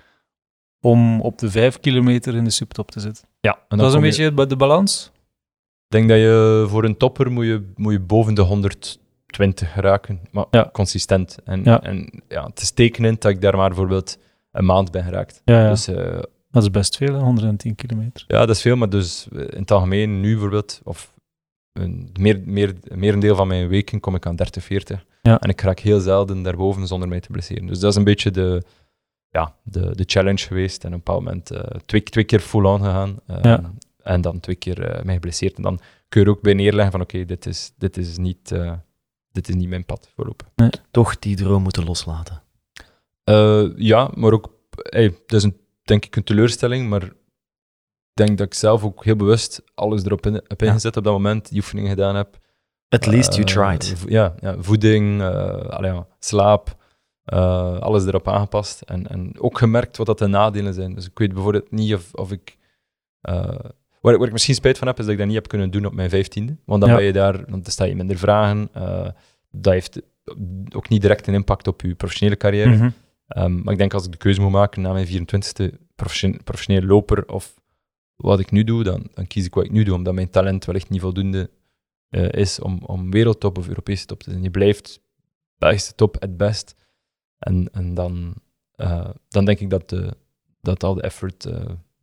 om 0.81 1.21
op 1.21 1.37
de 1.37 1.51
vijf 1.51 1.79
kilometer 1.79 2.35
in 2.35 2.43
de 2.43 2.49
subtop 2.49 2.91
te 2.91 2.99
zitten. 2.99 3.27
Ja. 3.39 3.59
En 3.67 3.77
dat 3.77 3.87
is 3.87 3.93
een 3.93 4.01
beetje 4.01 4.33
de 4.47 4.55
balans? 4.55 5.11
Ik 5.87 5.99
denk 5.99 6.09
dat 6.09 6.17
je 6.17 6.65
voor 6.69 6.83
een 6.83 6.97
topper 6.97 7.31
moet 7.31 7.45
je, 7.45 7.71
moet 7.75 7.93
je 7.93 7.99
boven 7.99 8.33
de 8.33 8.41
120 9.37 9.75
raken, 9.75 10.19
maar 10.31 10.45
ja. 10.51 10.69
consistent. 10.73 11.37
En 11.43 11.63
ja. 11.63 11.81
en 11.81 12.23
ja, 12.27 12.45
het 12.45 12.61
is 12.61 12.71
tekenend 12.71 13.21
dat 13.21 13.31
ik 13.31 13.41
daar 13.41 13.57
maar 13.57 13.67
bijvoorbeeld 13.67 14.17
een 14.51 14.65
maand 14.65 14.91
ben 14.91 15.03
geraakt. 15.03 15.41
Ja. 15.45 15.69
Dus, 15.69 15.89
uh, 15.89 16.21
dat 16.51 16.63
is 16.63 16.71
best 16.71 16.97
veel, 16.97 17.19
110 17.19 17.75
kilometer. 17.75 18.23
Ja, 18.27 18.39
dat 18.45 18.55
is 18.55 18.61
veel, 18.61 18.75
maar 18.75 18.89
dus 18.89 19.27
in 19.31 19.59
het 19.59 19.71
algemeen 19.71 20.19
nu 20.19 20.31
bijvoorbeeld, 20.31 20.81
of 20.83 21.13
een, 21.73 22.09
meer, 22.19 22.41
meer, 22.45 22.73
meer 22.95 23.13
een 23.13 23.19
deel 23.19 23.35
van 23.35 23.47
mijn 23.47 23.67
weken 23.67 23.99
kom 23.99 24.15
ik 24.15 24.25
aan 24.25 24.35
30, 24.35 24.63
40. 24.63 25.05
Ja. 25.21 25.39
En 25.39 25.49
ik 25.49 25.61
raak 25.61 25.79
heel 25.79 25.99
zelden 25.99 26.43
daarboven 26.43 26.87
zonder 26.87 27.07
mij 27.07 27.19
te 27.19 27.31
blesseren. 27.31 27.65
Dus 27.65 27.79
dat 27.79 27.91
is 27.91 27.97
een 27.97 28.03
beetje 28.03 28.31
de, 28.31 28.63
ja, 29.29 29.55
de, 29.63 29.95
de 29.95 30.03
challenge 30.05 30.45
geweest. 30.45 30.83
En 30.83 30.87
op 30.87 30.93
een 30.93 31.03
bepaald 31.03 31.23
moment 31.23 31.51
uh, 31.51 31.59
twee, 31.85 32.03
twee 32.03 32.23
keer 32.23 32.39
full-on 32.39 32.79
gegaan. 32.79 33.19
Uh. 33.27 33.57
En 34.03 34.21
dan 34.21 34.39
twee 34.39 34.55
keer 34.55 35.01
mij 35.03 35.13
geblesseerd. 35.13 35.55
En 35.55 35.63
dan 35.63 35.79
kun 36.09 36.21
je 36.21 36.27
er 36.27 36.33
ook 36.33 36.41
bij 36.41 36.53
neerleggen 36.53 36.91
van 36.91 37.01
oké, 37.01 37.13
okay, 37.15 37.25
dit, 37.25 37.45
is, 37.45 37.71
dit, 37.77 37.97
is 37.97 38.17
niet, 38.17 38.53
dit 39.33 39.49
is 39.49 39.55
niet 39.55 39.69
mijn 39.69 39.85
pad 39.85 40.09
voorlopig. 40.15 40.47
Nee. 40.55 40.69
Toch 40.91 41.19
die 41.19 41.35
droom 41.35 41.63
moeten 41.63 41.85
loslaten. 41.85 42.41
Uh, 43.25 43.69
ja, 43.75 44.11
maar 44.15 44.31
ook, 44.31 44.53
hey, 44.75 45.09
dat 45.09 45.37
is 45.37 45.43
een, 45.43 45.57
denk 45.83 46.05
ik 46.05 46.15
een 46.15 46.23
teleurstelling, 46.23 46.89
maar 46.89 47.03
ik 47.03 47.13
denk 48.13 48.37
dat 48.37 48.47
ik 48.47 48.53
zelf 48.53 48.83
ook 48.83 49.03
heel 49.03 49.15
bewust 49.15 49.63
alles 49.73 50.05
erop 50.05 50.25
in, 50.25 50.33
heb 50.33 50.61
ingezet 50.61 50.93
ja. 50.93 50.99
op 50.99 51.03
dat 51.05 51.13
moment, 51.13 51.49
die 51.49 51.57
oefeningen 51.57 51.89
gedaan 51.89 52.15
heb. 52.15 52.39
At 52.89 53.05
least 53.05 53.33
you 53.35 53.45
tried. 53.45 54.03
Ja, 54.07 54.35
ja 54.39 54.55
voeding, 54.59 55.21
allee, 55.69 55.91
ja, 55.91 56.07
slaap, 56.19 56.75
alles 57.79 58.05
erop 58.05 58.27
aangepast. 58.27 58.81
En, 58.81 59.07
en 59.07 59.39
ook 59.39 59.57
gemerkt 59.57 59.97
wat 59.97 60.05
dat 60.05 60.17
de 60.17 60.27
nadelen 60.27 60.73
zijn. 60.73 60.93
Dus 60.93 61.05
ik 61.05 61.17
weet 61.17 61.33
bijvoorbeeld 61.33 61.71
niet 61.71 61.93
of, 61.93 62.13
of 62.13 62.31
ik 62.31 62.57
Waar, 64.03 64.17
waar, 64.17 64.27
ik 64.27 64.31
misschien 64.33 64.55
spijt 64.55 64.77
van 64.77 64.87
heb, 64.87 64.99
is 64.99 65.03
dat 65.03 65.13
ik 65.13 65.19
dat 65.19 65.27
niet 65.27 65.35
heb 65.35 65.47
kunnen 65.47 65.71
doen 65.71 65.85
op 65.85 65.93
mijn 65.93 66.09
vijftiende. 66.09 66.57
Want 66.65 66.81
dan 66.81 66.89
ja. 66.89 66.95
ben 66.95 67.05
je 67.05 67.13
daar, 67.13 67.33
want 67.33 67.63
dan 67.63 67.71
sta 67.71 67.83
je 67.83 67.95
minder 67.95 68.17
vragen. 68.17 68.69
Uh, 68.77 69.07
dat 69.51 69.73
heeft 69.73 70.01
ook 70.69 70.89
niet 70.89 71.01
direct 71.01 71.27
een 71.27 71.33
impact 71.33 71.67
op 71.67 71.81
je 71.81 71.95
professionele 71.95 72.37
carrière. 72.37 72.69
Mm 72.69 72.77
-hmm. 72.77 72.93
um, 73.43 73.63
maar 73.63 73.73
ik 73.73 73.79
denk 73.79 73.93
als 73.93 74.05
ik 74.05 74.11
de 74.11 74.17
keuze 74.17 74.41
moet 74.41 74.51
maken 74.51 74.81
na 74.81 74.93
mijn 74.93 75.07
24e 75.07 75.75
profession, 75.95 76.39
professioneel 76.43 76.83
loper 76.83 77.27
of 77.27 77.53
wat 78.15 78.39
ik 78.39 78.51
nu 78.51 78.63
doe, 78.63 78.83
dan, 78.83 79.09
dan 79.13 79.27
kies 79.27 79.45
ik 79.45 79.53
wat 79.53 79.63
ik 79.63 79.71
nu 79.71 79.83
doe, 79.83 79.95
omdat 79.95 80.13
mijn 80.13 80.29
talent 80.29 80.65
wellicht 80.65 80.89
niet 80.89 81.01
voldoende 81.01 81.49
uh, 82.09 82.31
is 82.31 82.59
om, 82.59 82.79
om 82.85 83.11
wereldtop 83.11 83.57
of 83.57 83.67
Europese 83.67 84.05
top 84.05 84.23
te 84.23 84.29
zijn. 84.29 84.43
Je 84.43 84.51
blijft 84.51 85.01
Belgische 85.57 85.95
top 85.95 86.15
het 86.19 86.37
best. 86.37 86.75
En, 87.39 87.69
en 87.71 87.93
dan, 87.93 88.33
uh, 88.75 89.09
dan 89.27 89.45
denk 89.45 89.59
ik 89.59 89.69
dat, 89.69 89.89
de, 89.89 90.13
dat 90.61 90.83
al 90.83 90.93
de 90.93 91.01
effort 91.01 91.47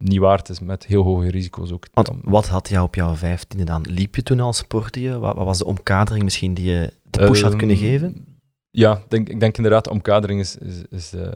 niet 0.01 0.19
waard 0.19 0.49
is 0.49 0.61
met 0.61 0.87
heel 0.87 1.03
hoge 1.03 1.31
risico's 1.31 1.73
ook. 1.73 1.87
Want 1.93 2.11
wat 2.23 2.49
had 2.49 2.69
jou 2.69 2.85
op 2.85 2.95
jouw 2.95 3.15
vijftiende 3.15 3.65
dan? 3.65 3.85
Liep 3.89 4.15
je 4.15 4.23
toen 4.23 4.41
al 4.41 4.53
sportte 4.53 5.01
je? 5.01 5.19
Wat, 5.19 5.37
wat 5.37 5.45
was 5.45 5.59
de 5.59 5.65
omkadering 5.65 6.25
misschien 6.25 6.55
die 6.55 6.71
je 6.71 6.93
de 7.11 7.27
push 7.27 7.43
had 7.43 7.57
kunnen 7.57 7.77
geven? 7.77 8.25
Ja, 8.71 9.03
denk, 9.09 9.29
ik 9.29 9.41
denk 9.41 9.57
inderdaad, 9.57 9.85
de 9.85 9.91
omkadering 9.91 10.41
is, 10.41 10.57
is, 10.57 10.83
is 10.91 11.15
uh, 11.15 11.29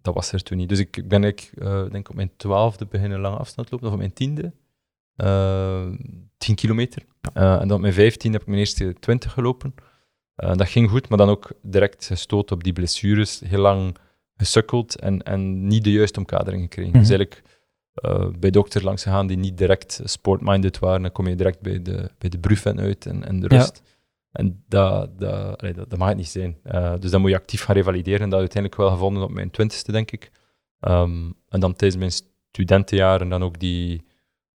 dat 0.00 0.14
was 0.14 0.32
er 0.32 0.42
toen 0.42 0.56
niet. 0.56 0.68
Dus 0.68 0.78
ik 0.78 1.08
ben 1.08 1.24
ik, 1.24 1.52
uh, 1.54 1.90
denk 1.90 2.08
op 2.08 2.14
mijn 2.14 2.30
twaalfde 2.36 2.86
beginnen 2.86 3.20
lange 3.20 3.36
afstand 3.36 3.70
lopen, 3.70 3.86
of 3.86 3.92
op 3.92 3.98
mijn 3.98 4.12
tiende. 4.12 4.52
Uh, 5.16 5.86
10 6.36 6.54
kilometer. 6.54 7.02
En 7.32 7.68
dan 7.68 7.72
op 7.72 7.80
mijn 7.80 7.92
vijftien 7.92 8.32
heb 8.32 8.40
ik 8.40 8.46
mijn 8.46 8.58
eerste 8.58 8.94
20 9.00 9.32
gelopen. 9.32 9.74
dat 10.34 10.68
ging 10.68 10.90
goed, 10.90 11.08
maar 11.08 11.18
dan 11.18 11.28
ook 11.28 11.52
direct 11.62 12.06
gestoten 12.06 12.56
op 12.56 12.64
die 12.64 12.72
blessures. 12.72 13.40
Heel 13.44 13.60
lang 13.60 13.96
gesukkeld 14.36 15.00
en, 15.00 15.22
en 15.22 15.66
niet 15.66 15.84
de 15.84 15.92
juiste 15.92 16.18
omkadering 16.18 16.62
gekregen. 16.62 16.90
Mhm. 16.90 16.98
Mm 16.98 17.04
-hmm. 17.04 17.16
Dus 17.16 17.18
eigenlijk 17.18 17.51
uh, 17.94 18.28
bij 18.38 18.50
dokters 18.50 18.84
langs 18.84 19.02
gegaan 19.02 19.26
die 19.26 19.36
niet 19.36 19.58
direct 19.58 20.00
sportminded 20.04 20.78
waren. 20.78 21.02
Dan 21.02 21.12
kom 21.12 21.26
je 21.26 21.34
direct 21.34 21.60
bij 21.60 21.82
de, 21.82 22.10
bij 22.18 22.28
de 22.28 22.38
brufen 22.38 22.80
uit 22.80 23.06
en, 23.06 23.24
en 23.24 23.40
de 23.40 23.48
rust. 23.48 23.80
Ja. 23.84 23.90
En 24.32 24.64
dat, 24.68 25.18
dat, 25.18 25.60
allee, 25.60 25.72
dat, 25.72 25.90
dat, 25.90 25.98
mag 25.98 26.08
het 26.08 26.16
niet 26.16 26.28
zijn. 26.28 26.58
Uh, 26.64 26.94
dus 26.98 27.10
dan 27.10 27.20
moet 27.20 27.30
je 27.30 27.36
actief 27.36 27.62
gaan 27.62 27.74
revalideren. 27.74 28.20
En 28.20 28.30
dat 28.30 28.38
uiteindelijk 28.38 28.80
wel 28.80 28.90
gevonden 28.90 29.22
op 29.22 29.30
mijn 29.30 29.50
twintigste, 29.50 29.92
denk 29.92 30.10
ik. 30.10 30.30
Um, 30.80 31.34
en 31.48 31.60
dan 31.60 31.74
tijdens 31.74 32.00
mijn 32.00 32.30
studentenjaren 32.50 33.28
dan 33.28 33.42
ook 33.42 33.58
die 33.58 34.06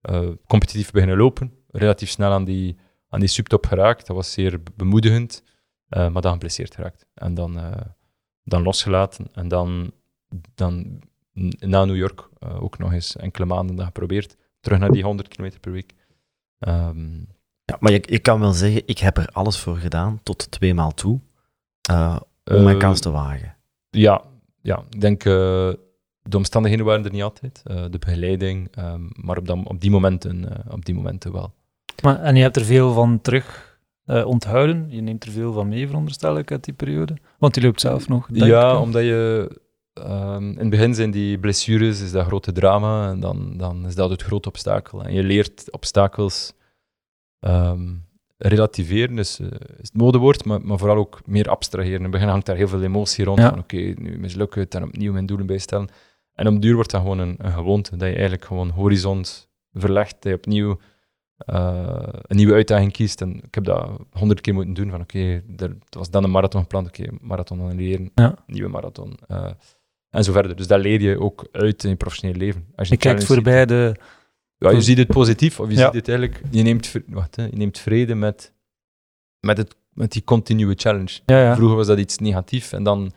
uh, 0.10 0.30
competitief 0.48 0.92
beginnen 0.92 1.18
lopen. 1.18 1.54
Relatief 1.68 2.10
snel 2.10 2.32
aan 2.32 2.46
die, 2.46 2.78
aan 3.10 3.20
die 3.20 3.30
subtop 3.30 3.66
geraakt. 3.66 4.08
Dat 4.08 4.16
was 4.16 4.32
zeer 4.32 4.60
bemoedigend. 4.76 5.44
maar 5.88 6.22
dan 6.22 6.32
geblesseerd 6.32 6.76
geraakt. 6.76 7.06
En 7.14 7.34
dan, 7.34 7.60
dan 8.44 8.64
losgelaten. 8.64 9.28
En 9.34 9.48
dan, 9.48 9.92
dan 10.56 11.02
na 11.60 11.86
New 11.86 11.96
York 11.96 12.30
uh, 12.40 12.64
ook 12.64 12.78
nog 12.78 12.94
eens 12.94 13.16
enkele 13.16 13.46
maanden 13.46 13.76
dat 13.76 13.86
geprobeerd. 13.86 14.36
Terug 14.60 14.80
naar 14.80 14.92
die 14.92 15.04
100 15.04 15.28
km 15.28 15.52
per 15.62 15.72
week. 15.72 15.94
Um, 16.60 17.28
ja, 17.64 17.78
maar 17.80 17.92
je, 17.92 18.04
je 18.06 18.20
kan 18.20 18.40
wel 18.40 18.52
zeggen, 18.52 18.82
ik 18.86 18.98
heb 18.98 19.18
er 19.18 19.28
alles 19.32 19.60
voor 19.60 19.78
gedaan, 19.78 20.20
tot 20.24 20.52
twee 20.52 20.74
maal 20.74 20.94
toe, 20.94 21.20
uh, 21.92 22.20
om 22.44 22.64
mijn 22.64 22.78
kans 22.78 23.00
te 23.00 23.12
wagen. 23.12 23.56
Ja, 23.90 24.22
ja 24.62 24.84
ik 24.90 25.02
denk, 25.02 25.26
uh, 25.26 25.34
de 26.22 26.38
omstandigheden 26.38 26.86
waren 26.86 27.06
er 27.06 27.12
niet 27.12 27.24
altijd. 27.24 27.62
de 27.64 27.98
begeleiding, 28.00 28.78
um, 28.80 29.10
maar 29.14 29.38
op, 29.38 29.48
dat, 29.48 29.58
op, 29.64 29.82
die 29.82 29.92
momenten, 29.92 30.64
op 30.70 30.86
die 30.86 30.96
momenten 30.96 31.32
wel. 31.32 31.54
Maar, 32.02 32.20
en 32.20 32.36
je 32.36 32.42
hebt 32.42 32.56
er 32.56 32.66
veel 32.66 32.94
van 32.94 33.22
terug 33.22 33.78
eh, 34.08 34.26
onthouden. 34.26 34.88
Je 34.90 35.02
neemt 35.02 35.24
er 35.24 35.32
veel 35.32 35.54
van 35.54 35.68
mee, 35.68 35.88
veronderstel 35.88 36.38
ik, 36.38 36.52
uit 36.52 36.64
die 36.64 36.74
periode. 36.74 37.18
Want 37.38 37.56
je 37.56 37.62
loopt 37.62 37.82
zelf 37.82 38.08
nog. 38.08 38.28
Ja, 38.32 38.72
ik. 38.72 38.80
omdat 38.80 39.02
je... 39.02 39.50
ehm, 40.04 40.50
in 40.50 40.58
het 40.58 40.70
begin 40.70 40.96
zijn 40.96 41.12
die 41.12 41.40
blessures, 41.40 42.02
is 42.02 42.12
dat 42.12 42.26
grote 42.26 42.52
drama, 42.52 43.10
en 43.10 43.20
dan, 43.20 43.58
dan 43.58 43.86
is 43.86 43.96
dat 43.96 44.10
het 44.10 44.22
grote 44.24 44.48
obstakel. 44.50 45.04
En 45.04 45.14
je 45.14 45.24
leert 45.24 45.72
obstakels 45.72 46.54
ehm, 47.40 47.94
relativeren, 48.38 49.16
dus, 49.16 49.40
is 49.40 49.48
het 49.78 49.94
modewoord, 49.94 50.46
maar, 50.46 50.62
maar 50.62 50.78
vooral 50.78 50.98
ook 50.98 51.20
meer 51.26 51.50
abstraheren. 51.50 51.98
In 51.98 52.02
het 52.04 52.12
begin 52.12 52.28
hangt 52.28 52.46
daar 52.46 52.56
heel 52.56 52.68
veel 52.68 52.84
emotie 52.84 53.26
rond, 53.26 53.40
Ja. 53.40 53.50
van 53.50 53.60
oké, 53.60 53.78
nu 53.78 54.20
mislukt 54.20 54.56
het, 54.56 54.76
en 54.76 54.84
opnieuw 54.84 55.14
mijn 55.14 55.26
doelen 55.26 55.46
bijstellen. 55.48 55.88
En 56.34 56.48
op 56.48 56.62
duur 56.62 56.76
wordt 56.76 56.92
dat 56.92 57.02
gewoon 57.02 57.20
een, 57.20 57.36
een 57.38 57.52
gewoonte, 57.52 57.90
dat 57.92 58.08
je 58.08 58.14
eigenlijk 58.14 58.46
gewoon 58.46 58.70
horizont 58.70 59.50
verlegt, 59.74 60.14
dat 60.14 60.32
je 60.32 60.38
opnieuw 60.38 60.78
eh, 61.38 61.98
een 62.22 62.36
nieuwe 62.36 62.54
uitdaging 62.54 62.92
kiest. 62.92 63.22
En 63.22 63.36
ik 63.44 63.56
heb 63.56 63.64
dat 63.64 63.90
honderd 64.12 64.42
keer 64.42 64.54
moeten 64.54 64.74
doen, 64.74 64.90
van 64.90 65.02
oké, 65.02 65.44
er 65.58 65.78
was 65.90 66.10
dan 66.10 66.24
een 66.24 66.32
marathon 66.32 66.62
gepland, 66.62 66.88
oké, 66.88 67.08
marathon 67.22 67.60
annuleren, 67.62 68.12
Ja. 68.16 68.36
nieuwe 68.46 68.70
marathon. 68.70 69.18
eh, 69.28 69.50
en 70.18 70.24
zo 70.24 70.32
verder. 70.32 70.56
Dus 70.56 70.68
dat 70.68 70.80
leer 70.80 71.02
je 71.02 71.20
ook 71.20 71.48
uit 71.52 71.84
in 71.84 71.90
je 71.90 71.96
professionele 71.96 72.40
leven. 72.40 72.66
Als 72.76 72.88
je 72.88 72.98
kijkt 72.98 73.24
voorbij 73.24 73.66
de... 73.66 73.92
ziet- 73.94 74.04
ja, 74.58 74.70
je 74.70 74.82
ziet 74.82 74.98
het 74.98 75.08
positief, 75.08 75.60
of 75.60 75.70
je 75.70 75.76
Ja. 75.76 75.86
ziet 75.86 75.94
het 75.94 76.08
eigenlijk... 76.10 76.42
Je 76.52 76.62
neemt, 76.64 76.94
wacht, 77.08 77.36
hè, 77.36 77.44
je 77.44 77.56
neemt 77.56 77.80
vrede 77.80 78.16
met, 78.16 78.54
met, 79.40 79.58
het, 79.58 79.76
met 79.94 80.12
die 80.12 80.24
continue 80.24 80.74
challenge. 80.76 81.20
Ja, 81.26 81.42
ja. 81.42 81.56
Vroeger 81.56 81.76
was 81.78 81.88
dat 81.88 82.00
iets 82.00 82.18
negatiefs, 82.18 82.72
en 82.72 82.84
dan... 82.84 83.12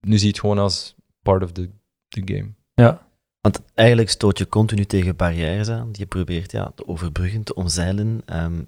Nu 0.00 0.14
zie 0.16 0.26
je 0.26 0.32
het 0.32 0.40
gewoon 0.40 0.58
als 0.58 0.94
part 1.22 1.42
of 1.42 1.52
the, 1.52 1.70
the 2.08 2.22
game. 2.24 2.48
ja. 2.74 3.10
Want 3.40 3.60
eigenlijk 3.74 4.10
stoot 4.10 4.38
je 4.38 4.46
continu 4.48 4.84
tegen 4.84 5.16
barrières 5.16 5.68
aan, 5.68 5.92
die 5.92 6.00
je 6.00 6.06
probeert 6.06 6.52
ja, 6.52 6.72
te 6.74 6.86
overbruggen, 6.86 7.42
te 7.42 7.54
omzeilen. 7.54 8.22
Ehm, 8.24 8.62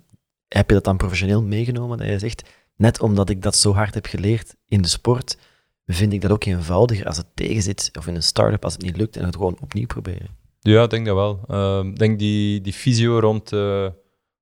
heb 0.48 0.68
je 0.68 0.74
dat 0.74 0.84
dan 0.84 0.96
professioneel 0.96 1.42
meegenomen, 1.42 1.98
dat 1.98 2.06
je 2.06 2.18
zegt, 2.18 2.48
net 2.76 3.00
omdat 3.00 3.28
ik 3.30 3.42
dat 3.42 3.56
zo 3.56 3.72
hard 3.72 3.94
heb 3.94 4.06
geleerd 4.06 4.54
in 4.68 4.82
de 4.82 4.88
sport, 4.88 5.38
vind 5.86 6.12
ik 6.12 6.20
dat 6.20 6.30
ook 6.30 6.44
eenvoudiger 6.44 7.06
als 7.06 7.16
het 7.16 7.26
tegenzit, 7.34 7.90
of 7.98 8.06
in 8.06 8.14
een 8.14 8.22
start-up 8.22 8.64
als 8.64 8.72
het 8.72 8.82
niet 8.82 8.96
lukt, 8.96 9.16
en 9.16 9.24
het 9.24 9.36
gewoon 9.36 9.58
opnieuw 9.60 9.86
proberen. 9.86 10.28
Ja, 10.60 10.82
ik 10.82 10.90
denk 10.90 11.06
dat 11.06 11.14
wel. 11.14 11.40
Ehm, 11.48 11.88
Ik 11.88 11.98
denk 11.98 12.18
die, 12.18 12.60
die 12.60 12.72
fysio 12.72 13.18
rond, 13.18 13.52
eh, 13.52 13.88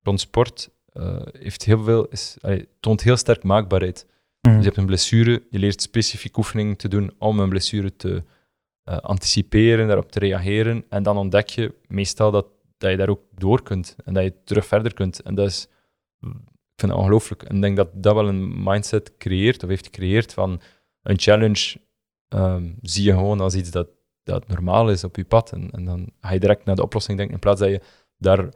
rond 0.02 0.20
sport 0.20 0.70
eh, 0.92 1.22
heeft 1.38 1.64
heel 1.64 1.82
veel, 1.82 2.06
is, 2.06 2.36
allee, 2.40 2.68
toont 2.80 3.02
heel 3.02 3.16
sterk 3.16 3.42
maakbaarheid. 3.42 4.06
Mhm. 4.40 4.54
Dus 4.54 4.62
je 4.62 4.68
hebt 4.68 4.76
een 4.80 4.86
blessure, 4.86 5.42
je 5.50 5.58
leert 5.58 5.82
specifiek 5.82 6.36
oefeningen 6.36 6.76
te 6.76 6.88
doen 6.88 7.12
om 7.18 7.40
een 7.40 7.48
blessure 7.48 7.96
te 7.96 8.22
eh, 8.82 8.96
anticiperen, 8.96 9.86
daarop 9.86 10.12
te 10.12 10.18
reageren. 10.18 10.84
En 10.88 11.02
dan 11.02 11.16
ontdek 11.16 11.48
je 11.48 11.74
meestal 11.86 12.30
dat, 12.30 12.46
dat 12.78 12.90
je 12.90 12.96
daar 12.96 13.08
ook 13.08 13.22
door 13.34 13.62
kunt 13.62 13.96
en 14.04 14.14
dat 14.14 14.24
je 14.24 14.34
terug 14.44 14.66
verder 14.66 14.94
kunt. 14.94 15.20
En 15.20 15.34
dat 15.34 15.46
is, 15.48 15.68
ik 16.20 16.28
vind 16.76 16.92
dat 16.92 17.00
ongelooflijk. 17.00 17.42
En 17.42 17.56
ik 17.56 17.62
denk 17.62 17.76
dat 17.76 17.88
dat 17.94 18.14
wel 18.14 18.28
een 18.28 18.62
mindset 18.62 19.16
creëert, 19.18 19.62
of 19.62 19.68
heeft 19.68 19.84
gecreëerd 19.84 20.32
van 20.32 20.60
een 21.02 21.18
challenge 21.18 21.76
ehm, 22.28 22.72
zie 22.82 23.04
je 23.04 23.12
gewoon 23.12 23.40
als 23.40 23.54
iets 23.54 23.70
dat, 23.70 23.88
dat 24.22 24.48
normaal 24.48 24.90
is 24.90 25.04
op 25.04 25.16
je 25.16 25.24
pad. 25.24 25.52
En, 25.52 25.70
en 25.70 25.84
dan 25.84 26.10
ga 26.20 26.32
je 26.32 26.40
direct 26.40 26.64
naar 26.64 26.76
de 26.76 26.82
oplossing 26.82 27.16
denken, 27.16 27.34
in 27.34 27.40
plaats 27.40 27.60
dat 27.60 27.68
je 27.70 27.80
daar 28.18 28.48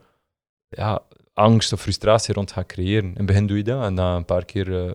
ja, 0.69 1.03
angst 1.33 1.73
of 1.73 1.81
frustratie 1.81 2.35
rond 2.35 2.53
gaat 2.53 2.67
creëren. 2.67 3.11
In 3.11 3.17
het 3.17 3.27
begin 3.27 3.47
doe 3.47 3.57
je 3.57 3.63
dat 3.65 3.85
en 3.85 3.95
na 3.95 4.17
een 4.17 4.25
paar 4.25 4.45
keer 4.45 4.87
eh, 4.87 4.91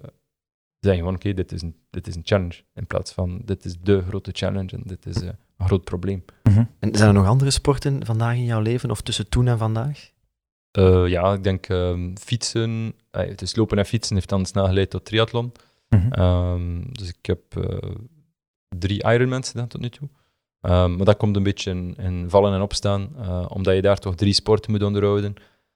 zeg 0.80 0.96
je 0.96 1.02
van 1.04 1.16
oké, 1.16 1.34
dit, 1.34 1.52
is 1.52 1.62
een- 1.62 1.76
dit 1.90 2.08
is 2.08 2.16
een 2.16 2.22
challenge. 2.26 2.64
In 2.74 2.88
plaats 2.88 3.12
van 3.12 3.42
dit 3.46 3.66
is 3.66 3.78
de 3.82 4.02
grote 4.08 4.32
challenge 4.34 4.72
en 4.76 4.82
dit 4.86 5.06
is 5.06 5.16
eh, 5.22 5.30
een 5.58 5.66
groot 5.66 5.84
probleem. 5.84 6.26
Mhm. 6.44 6.64
En 6.80 6.96
zijn 6.96 7.08
er 7.08 7.14
nog 7.14 7.28
andere 7.28 7.52
sporten 7.52 8.06
vandaag 8.06 8.36
in 8.36 8.44
jouw 8.46 8.62
leven, 8.62 8.92
of 8.92 9.02
tussen 9.02 9.30
toen 9.30 9.48
en 9.48 9.58
vandaag? 9.58 10.10
Eh, 10.72 11.08
ja, 11.08 11.34
ik 11.34 11.44
denk 11.44 11.66
ehm, 11.70 12.16
fietsen, 12.16 12.94
het 13.12 13.42
is 13.42 13.56
lopen 13.56 13.78
en 13.78 13.86
fietsen 13.86 14.16
heeft 14.16 14.30
dan 14.30 14.46
snel 14.46 14.66
geleid 14.66 14.90
tot 14.90 15.06
triathlon. 15.06 15.52
Mhm. 15.96 16.12
Ehm, 16.12 16.82
dus 16.92 17.08
ik 17.08 17.26
heb 17.26 17.58
eh, 17.58 17.92
drie 18.78 19.04
Ironmans 19.04 19.50
gedaan 19.50 19.68
tot 19.68 19.82
nu 19.82 19.90
toe. 19.90 20.10
Ehm, 20.62 20.96
maar 20.96 21.06
dat 21.06 21.18
komt 21.18 21.36
een 21.36 21.44
beetje 21.44 21.72
in, 21.98 22.30
vallen 22.30 22.54
en 22.54 22.62
opstaan, 22.62 23.10
eh, 23.18 23.46
omdat 23.48 23.76
je 23.76 23.82
daar 23.82 23.98
toch 23.98 24.16
drie 24.16 24.34
sporten 24.34 24.72
moet 24.72 24.84
onderhouden. 24.84 25.34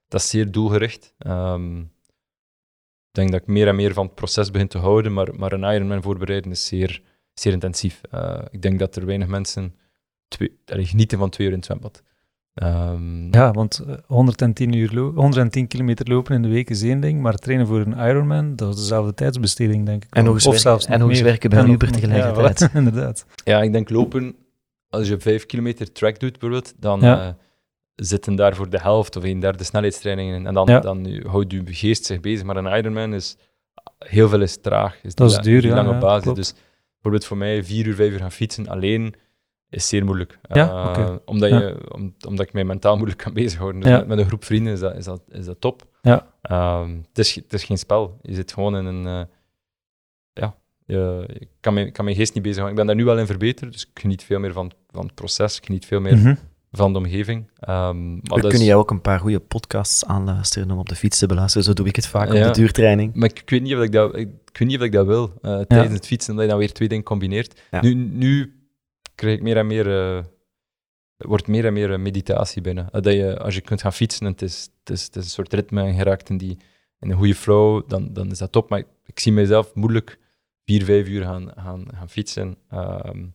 Dat 0.07 0.21
is 0.21 0.29
zeer 0.29 0.51
doelgericht. 0.51 1.13
Ehm, 1.17 1.79
ik 1.79 3.11
denk 3.11 3.31
dat 3.31 3.41
ik 3.41 3.47
meer 3.47 3.67
en 3.67 3.75
meer 3.75 3.93
van 3.93 4.05
het 4.05 4.15
proces 4.15 4.51
begin 4.51 4.67
te 4.67 4.77
houden, 4.77 5.13
maar, 5.13 5.35
maar 5.35 5.51
een 5.51 5.73
Ironman 5.73 6.01
voorbereiden 6.01 6.51
is 6.51 6.65
zeer, 6.65 7.01
zeer 7.33 7.53
intensief. 7.53 8.01
Eh, 8.11 8.41
ik 8.51 8.61
denk 8.61 8.79
dat 8.79 8.95
er 8.95 9.05
weinig 9.05 9.27
mensen 9.27 9.75
twee, 10.27 10.57
genieten 10.65 11.17
van 11.17 11.29
twee 11.29 11.47
uur 11.47 11.53
in 11.53 11.59
het 11.59 11.67
zwembad. 11.67 12.03
Ehm, 12.55 13.33
Ja, 13.33 13.51
want 13.51 13.79
eh, 13.87 13.95
110, 14.05 14.73
uur 14.73 14.91
lo- 14.93 15.13
110 15.15 15.67
kilometer 15.67 16.07
lopen 16.09 16.35
in 16.35 16.41
de 16.41 16.47
week 16.47 16.69
is 16.69 16.81
één 16.83 16.99
ding, 16.99 17.21
maar 17.21 17.35
trainen 17.35 17.67
voor 17.67 17.79
een 17.79 17.97
Ironman, 18.09 18.55
dat 18.55 18.69
is 18.69 18.75
dezelfde 18.79 19.13
tijdsbesteding, 19.13 19.85
denk 19.85 20.03
ik. 20.05 20.13
En 20.15 20.23
nog 20.23 20.33
eens 20.33 20.45
of 20.45 20.51
werken- 20.51 20.69
zelfs 20.69 20.85
en 20.85 20.91
nog 20.91 20.99
nog 20.99 21.09
eens 21.09 21.19
meer. 21.19 21.29
werken 21.29 21.49
bij 21.49 21.59
En 21.59 21.65
een 21.65 21.71
Uber 21.71 21.91
tegelijkertijd. 21.91 22.59
Ja, 22.59 22.69
inderdaad. 22.79 23.25
Ja, 23.43 23.61
ik 23.61 23.71
denk 23.71 23.89
lopen, 23.89 24.35
als 24.89 25.07
je 25.07 25.19
vijf 25.19 25.45
kilometer 25.45 25.91
track 25.91 26.19
doet 26.19 26.31
bijvoorbeeld, 26.31 26.73
dan 26.79 26.99
Ja. 26.99 27.21
eh, 27.27 27.33
zitten 27.95 28.35
daar 28.35 28.55
voor 28.55 28.69
de 28.69 28.79
helft 28.79 29.15
of 29.15 29.23
een 29.23 29.39
derde 29.39 29.63
snelheidstrainingen 29.63 30.35
in. 30.35 30.47
En 30.47 30.53
dan, 30.53 30.65
Ja. 30.67 30.79
dan 30.79 31.21
houdt 31.27 31.51
je 31.51 31.61
geest 31.65 32.05
zich 32.05 32.19
bezig. 32.19 32.45
Maar 32.45 32.55
een 32.57 32.77
Ironman 32.77 33.13
is, 33.13 33.37
heel 33.99 34.29
veel 34.29 34.41
is 34.41 34.57
traag. 34.61 34.95
Is 35.03 35.15
Dat 35.15 35.29
die 35.29 35.37
is 35.37 35.43
duur, 35.43 35.65
ja, 35.65 35.75
lange 35.75 35.93
ja, 35.93 35.99
basis. 35.99 36.23
klopt. 36.23 36.37
Dus 36.37 36.53
bijvoorbeeld 36.93 37.25
voor 37.25 37.37
mij 37.37 37.63
vier 37.63 37.85
uur, 37.87 37.95
vijf 37.95 38.11
uur 38.11 38.19
gaan 38.19 38.31
fietsen 38.31 38.67
alleen 38.67 39.15
is 39.69 39.87
zeer 39.87 40.05
moeilijk. 40.05 40.39
Ja, 40.49 40.93
Eh, 40.95 41.15
omdat, 41.25 41.49
Ja. 41.49 41.59
je, 41.59 41.93
om- 41.93 42.15
omdat 42.27 42.45
ik 42.47 42.53
mij 42.53 42.63
mentaal 42.63 42.95
moeilijk 42.95 43.19
kan 43.23 43.33
bezighouden. 43.33 43.81
Dus 43.81 43.89
Ja. 43.89 43.97
met, 43.97 44.07
met 44.07 44.17
een 44.17 44.25
groep 44.25 44.43
vrienden 44.45 44.73
is 44.73 44.79
dat, 44.79 44.95
is 44.95 45.05
dat, 45.05 45.21
is 45.31 45.45
dat 45.45 45.61
top. 45.61 45.85
Ja. 46.01 46.27
Ehm, 46.41 46.89
het, 47.07 47.17
is, 47.19 47.35
het 47.35 47.53
is 47.53 47.63
geen 47.63 47.77
spel. 47.77 48.19
Je 48.21 48.33
zit 48.33 48.53
gewoon 48.53 48.77
in 48.77 48.85
een... 48.85 49.05
eh, 49.07 49.21
ja, 50.33 50.55
je, 50.85 51.25
ik 51.39 51.47
kan, 51.59 51.73
mijn, 51.73 51.91
kan 51.91 52.05
mijn 52.05 52.17
geest 52.17 52.33
niet 52.33 52.43
bezighouden. 52.43 52.79
Ik 52.81 52.85
ben 52.85 52.95
daar 52.95 53.05
nu 53.05 53.11
wel 53.11 53.19
in 53.21 53.27
verbeterd, 53.29 53.71
dus 53.71 53.83
ik 53.85 53.99
geniet 54.01 54.23
veel 54.23 54.39
meer 54.39 54.53
van, 54.53 54.71
van 54.91 55.05
het 55.05 55.15
proces. 55.15 55.57
Ik 55.57 55.65
geniet 55.65 55.85
veel 55.85 55.99
meer 56.01 56.17
Mhm. 56.17 56.35
van 56.71 56.93
de 56.93 56.99
omgeving. 56.99 57.49
Ehm, 57.59 58.11
maar 58.13 58.21
We 58.21 58.29
dat 58.29 58.43
is- 58.43 58.49
kunnen 58.49 58.67
jou 58.67 58.79
ook 58.81 58.91
een 58.91 59.01
paar 59.01 59.19
goede 59.19 59.39
podcasts 59.39 60.05
aanluisteren 60.05 60.71
om 60.71 60.77
op 60.79 60.89
de 60.89 60.95
fiets 60.95 61.19
te 61.19 61.25
beluisteren. 61.27 61.65
Zo 61.67 61.73
doe 61.73 61.87
ik 61.87 61.95
het 61.95 62.07
vaak 62.07 62.33
Ja. 62.33 62.47
op 62.47 62.53
de 62.53 62.59
duurtraining. 62.59 63.15
Maar 63.15 63.29
ik, 63.29 63.39
ik 63.39 63.49
weet 63.49 63.61
niet 63.61 63.75
of 63.75 63.81
ik 63.81 63.91
dat, 63.91 64.15
ik, 64.15 64.27
ik 64.51 64.57
weet 64.57 64.67
niet 64.67 64.77
of 64.77 64.83
ik 64.83 64.91
dat 64.91 65.05
wil 65.05 65.33
eh, 65.41 65.59
tijdens 65.59 65.93
het 65.93 66.05
fietsen, 66.07 66.29
omdat 66.29 66.45
je 66.45 66.51
dan 66.51 66.59
weer 66.59 66.73
twee 66.73 66.87
dingen 66.87 67.03
combineert. 67.03 67.61
Ja. 67.71 67.81
Nu, 67.81 67.93
nu 67.93 68.54
krijg 69.15 69.35
ik 69.35 69.41
meer 69.41 69.57
en 69.57 69.67
meer, 69.67 70.17
eh, 70.17 70.23
wordt 71.17 71.47
meer 71.47 71.65
en 71.65 71.73
meer 71.73 71.91
eh, 71.93 71.99
meditatie 71.99 72.61
binnen. 72.61 72.89
Eh, 72.91 73.01
dat 73.01 73.13
je, 73.13 73.39
als 73.39 73.55
je 73.55 73.61
kunt 73.61 73.81
gaan 73.81 73.93
fietsen 73.93 74.25
en 74.25 74.31
het 74.31 74.41
is, 74.41 74.69
het 74.79 74.89
is, 74.89 75.03
het 75.03 75.15
is 75.15 75.23
een 75.23 75.29
soort 75.29 75.53
ritme 75.53 75.81
en 75.81 75.95
je 75.95 76.03
raakt 76.03 76.29
in, 76.29 76.37
die, 76.37 76.57
in 76.99 77.09
een 77.11 77.17
goede 77.17 77.35
flow, 77.35 77.89
dan, 77.89 78.13
dan 78.13 78.31
is 78.31 78.37
dat 78.37 78.51
top. 78.51 78.69
Maar 78.69 78.79
ik, 78.79 78.87
ik 79.05 79.19
zie 79.19 79.31
mezelf 79.31 79.73
moeilijk 79.73 80.19
vier, 80.65 80.83
vijf 80.83 81.07
uur 81.07 81.23
gaan, 81.23 81.51
gaan, 81.55 81.85
gaan 81.95 82.09
fietsen, 82.09 82.57
ehm, 82.69 83.25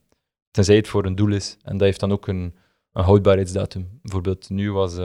tenzij 0.51 0.77
het 0.77 0.89
voor 0.89 1.05
een 1.05 1.15
doel 1.15 1.33
is. 1.33 1.57
En 1.63 1.73
dat 1.73 1.87
heeft 1.87 2.01
dan 2.01 2.13
ook 2.13 2.27
een, 2.27 2.55
een 2.93 3.05
houdbaarheidsdatum. 3.05 3.99
Bijvoorbeeld 4.03 4.51
nu 4.51 4.73
was, 4.73 4.97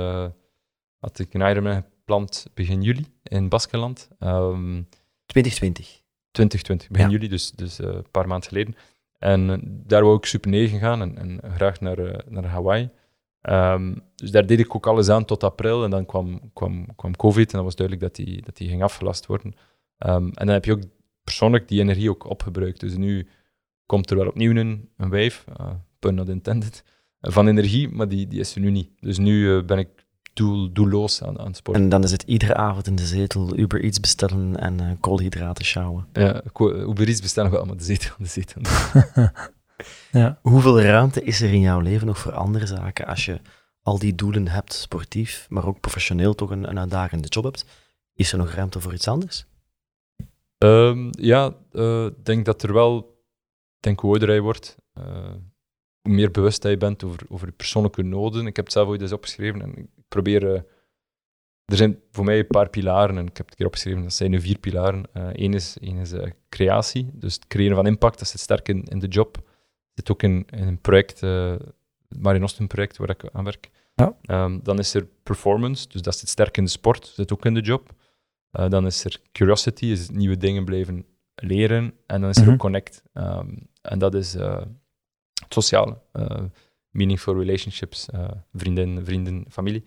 had 0.99 1.19
ik 1.19 1.33
een 1.33 1.49
Ironman 1.49 1.83
gepland 1.83 2.45
begin 2.53 2.81
juli 2.81 3.05
in 3.23 3.49
Baskeland. 3.49 4.07
Ehm, 4.19 4.81
2020. 5.25 6.01
2020, 6.31 6.89
begin 6.89 7.09
Ja. 7.09 7.13
juli, 7.13 7.27
dus, 7.27 7.51
dus 7.51 7.77
een 7.77 8.05
paar 8.11 8.27
maanden 8.27 8.47
geleden. 8.47 8.75
En 9.25 9.49
eh, 9.49 9.57
daar 9.63 10.03
wou 10.03 10.17
ik 10.17 10.25
super 10.25 10.49
9 10.49 10.79
gaan 10.79 11.01
en, 11.01 11.17
en 11.17 11.51
graag 11.51 11.79
naar, 11.79 11.97
eh, 11.97 12.19
naar 12.27 12.45
Hawaii. 12.45 12.89
Ehm, 13.41 13.95
dus 14.15 14.31
daar 14.31 14.45
deed 14.45 14.59
ik 14.59 14.75
ook 14.75 14.87
alles 14.87 15.09
aan 15.09 15.25
tot 15.25 15.43
april 15.43 15.83
en 15.83 15.89
dan 15.89 16.05
kwam, 16.05 16.51
kwam, 16.53 16.95
kwam 16.95 17.15
COVID 17.15 17.47
en 17.47 17.55
dan 17.55 17.63
was 17.63 17.75
duidelijk 17.75 18.07
dat 18.07 18.25
die, 18.25 18.41
dat 18.41 18.57
die 18.57 18.69
ging 18.69 18.83
afgelast 18.83 19.25
worden. 19.25 19.53
Ehm, 19.97 20.23
en 20.23 20.45
dan 20.45 20.47
heb 20.47 20.65
je 20.65 20.71
ook 20.71 20.83
persoonlijk 21.23 21.67
die 21.67 21.81
energie 21.81 22.09
ook 22.09 22.29
opgebruikt. 22.29 22.79
Dus 22.79 22.97
nu 22.97 23.27
komt 23.85 24.09
er 24.09 24.17
wel 24.17 24.27
opnieuw 24.27 24.55
een, 24.55 24.89
een 24.97 25.09
wijf, 25.09 25.45
uh, 25.59 25.71
pun 25.99 26.27
intended, 26.27 26.83
eh, 27.19 27.31
van 27.31 27.47
energie, 27.47 27.89
maar 27.89 28.07
die, 28.07 28.27
die 28.27 28.39
is 28.39 28.55
er 28.55 28.61
nu 28.61 28.71
niet. 28.71 28.89
Dus 28.99 29.17
nu 29.17 29.57
eh, 29.57 29.65
ben 29.65 29.77
ik 29.77 30.04
doel, 30.35 30.71
doelloos 30.71 31.23
aan, 31.23 31.39
aan 31.39 31.45
het 31.45 31.55
sporten. 31.55 31.83
En 31.83 31.89
dan 31.89 32.03
is 32.03 32.11
het 32.11 32.23
iedere 32.23 32.55
avond 32.55 32.87
in 32.87 32.95
de 32.95 33.05
zetel 33.05 33.57
Uber 33.57 33.83
Eats 33.83 33.99
bestellen 33.99 34.57
en 34.57 34.79
eh, 34.79 34.91
koolhydraten 34.99 35.65
sjouwen. 35.65 36.07
Ja, 36.13 36.41
Uber 36.59 37.07
Eats 37.07 37.21
bestellen 37.21 37.51
we 37.51 37.57
allemaal 37.57 37.77
de 37.77 37.83
zetel, 37.83 38.15
de 38.17 38.25
zetel. 38.25 38.61
ja. 40.21 40.39
Hoeveel 40.41 40.81
ruimte 40.81 41.23
is 41.23 41.41
er 41.41 41.53
in 41.53 41.59
jouw 41.59 41.79
leven 41.79 42.07
nog 42.07 42.17
voor 42.17 42.33
andere 42.33 42.65
zaken 42.65 43.05
als 43.05 43.25
je 43.25 43.39
al 43.81 43.99
die 43.99 44.15
doelen 44.15 44.47
hebt, 44.47 44.73
sportief, 44.73 45.45
maar 45.49 45.65
ook 45.65 45.79
professioneel 45.79 46.35
toch 46.35 46.49
een, 46.49 46.69
een 46.69 46.79
uitdagende 46.79 47.27
job 47.27 47.43
hebt? 47.43 47.65
Is 48.13 48.31
er 48.31 48.37
nog 48.37 48.51
ruimte 48.51 48.79
voor 48.79 48.93
iets 48.93 49.07
anders? 49.07 49.45
Ehm, 50.57 51.07
ja, 51.11 51.53
eh, 51.71 52.05
ik 52.05 52.25
denk 52.25 52.45
dat 52.45 52.63
er 52.63 52.73
wel, 52.73 52.97
ik 53.75 53.81
denk 53.81 53.99
hoe 53.99 54.09
ouder 54.09 54.27
hij 54.27 54.41
wordt, 54.41 54.77
eh, 54.93 55.03
hoe 56.01 56.13
meer 56.13 56.31
bewust 56.31 56.63
hij 56.63 56.77
bent 56.77 57.03
over, 57.03 57.19
over 57.29 57.47
je 57.47 57.53
persoonlijke 57.53 58.03
noden. 58.03 58.47
Ik 58.47 58.55
heb 58.55 58.65
het 58.65 58.73
zelf 58.73 58.87
ooit 58.87 59.01
eens 59.01 59.11
opgeschreven 59.11 59.61
en 59.61 59.77
ik 59.77 59.87
probeer. 60.07 60.53
eh, 60.53 60.61
er 61.65 61.77
zijn 61.77 61.99
voor 62.11 62.23
mij 62.25 62.39
een 62.39 62.47
paar 62.47 62.69
pilaren 62.69 63.17
en 63.17 63.27
ik 63.27 63.37
heb 63.37 63.49
het 63.49 63.57
hier 63.57 63.67
opgeschreven, 63.67 64.01
dat 64.03 64.13
zijn 64.13 64.31
nu 64.31 64.41
vier 64.41 64.59
pilaren. 64.59 65.03
Eén 65.13 65.53
is, 65.53 65.77
één 65.81 65.97
is 65.97 66.11
eh, 66.11 66.31
creatie, 66.49 67.09
dus 67.13 67.33
het 67.35 67.47
creëren 67.47 67.75
van 67.75 67.87
impact, 67.87 68.19
dat 68.19 68.27
zit 68.27 68.39
sterk 68.39 68.67
in, 68.69 68.83
in 68.83 68.99
de 68.99 69.07
job. 69.07 69.35
Het 69.35 69.45
zit 69.93 70.11
ook 70.11 70.23
in, 70.23 70.45
in 70.49 70.67
een 70.67 70.81
project, 70.81 71.23
eh 71.23 71.55
het 72.09 72.19
Marinosten 72.23 72.67
project 72.67 72.97
waar 72.97 73.09
ik 73.09 73.29
aan 73.31 73.43
werk. 73.43 73.69
Ja. 73.95 74.17
Ehm, 74.21 74.59
dan 74.63 74.79
is 74.79 74.93
er 74.93 75.07
performance, 75.23 75.87
dus 75.87 76.01
dat 76.01 76.17
zit 76.17 76.29
sterk 76.29 76.57
in 76.57 76.63
de 76.63 76.69
sport, 76.69 77.07
zit 77.07 77.33
ook 77.33 77.45
in 77.45 77.53
de 77.53 77.61
job. 77.61 77.93
Eh, 78.51 78.69
dan 78.69 78.85
is 78.85 79.03
er 79.05 79.19
curiosity, 79.31 79.85
is 79.85 80.09
nieuwe 80.09 80.37
dingen 80.37 80.65
blijven 80.65 81.05
leren. 81.35 81.93
En 82.05 82.21
dan 82.21 82.29
is 82.29 82.37
er 82.37 82.43
Mhm. 82.43 82.51
ook 82.51 82.59
connect. 82.59 83.03
Ehm, 83.13 83.55
en 83.81 83.99
dat 83.99 84.13
is 84.13 84.35
eh, 84.35 84.57
het 85.43 85.53
sociale. 85.53 85.97
eh, 86.11 86.43
meaningful 86.95 87.37
relationships, 87.37 88.09
eh, 88.09 88.31
vrienden, 88.53 89.05
vrienden, 89.05 89.45
familie. 89.49 89.83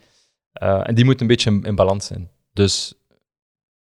Eh, 0.52 0.88
en 0.88 0.94
die 0.94 1.04
moeten 1.04 1.22
een 1.22 1.34
beetje 1.34 1.60
in, 1.62 1.74
balans 1.74 2.06
zijn. 2.06 2.30
Dus 2.52 2.94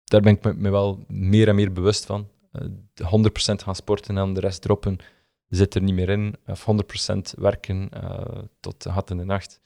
daar 0.03 0.21
ben 0.21 0.33
ik 0.33 0.55
me, 0.55 0.69
wel 0.69 1.03
meer 1.07 1.47
en 1.47 1.55
meer 1.55 1.73
bewust 1.73 2.05
van. 2.05 2.29
Eh, 2.51 2.61
de 2.93 3.03
100% 3.03 3.63
gaan 3.63 3.75
sporten 3.75 4.17
en 4.17 4.33
de 4.33 4.39
rest 4.39 4.61
droppen 4.61 4.97
zit 5.47 5.75
er 5.75 5.81
niet 5.81 5.95
meer 5.95 6.09
in. 6.09 6.35
Of 6.45 6.65
100% 6.65 7.33
werken 7.37 7.89
eh, 7.89 8.43
tot 8.59 8.85
gat 8.89 9.09
in 9.09 9.17
de 9.17 9.25
nacht 9.25 9.59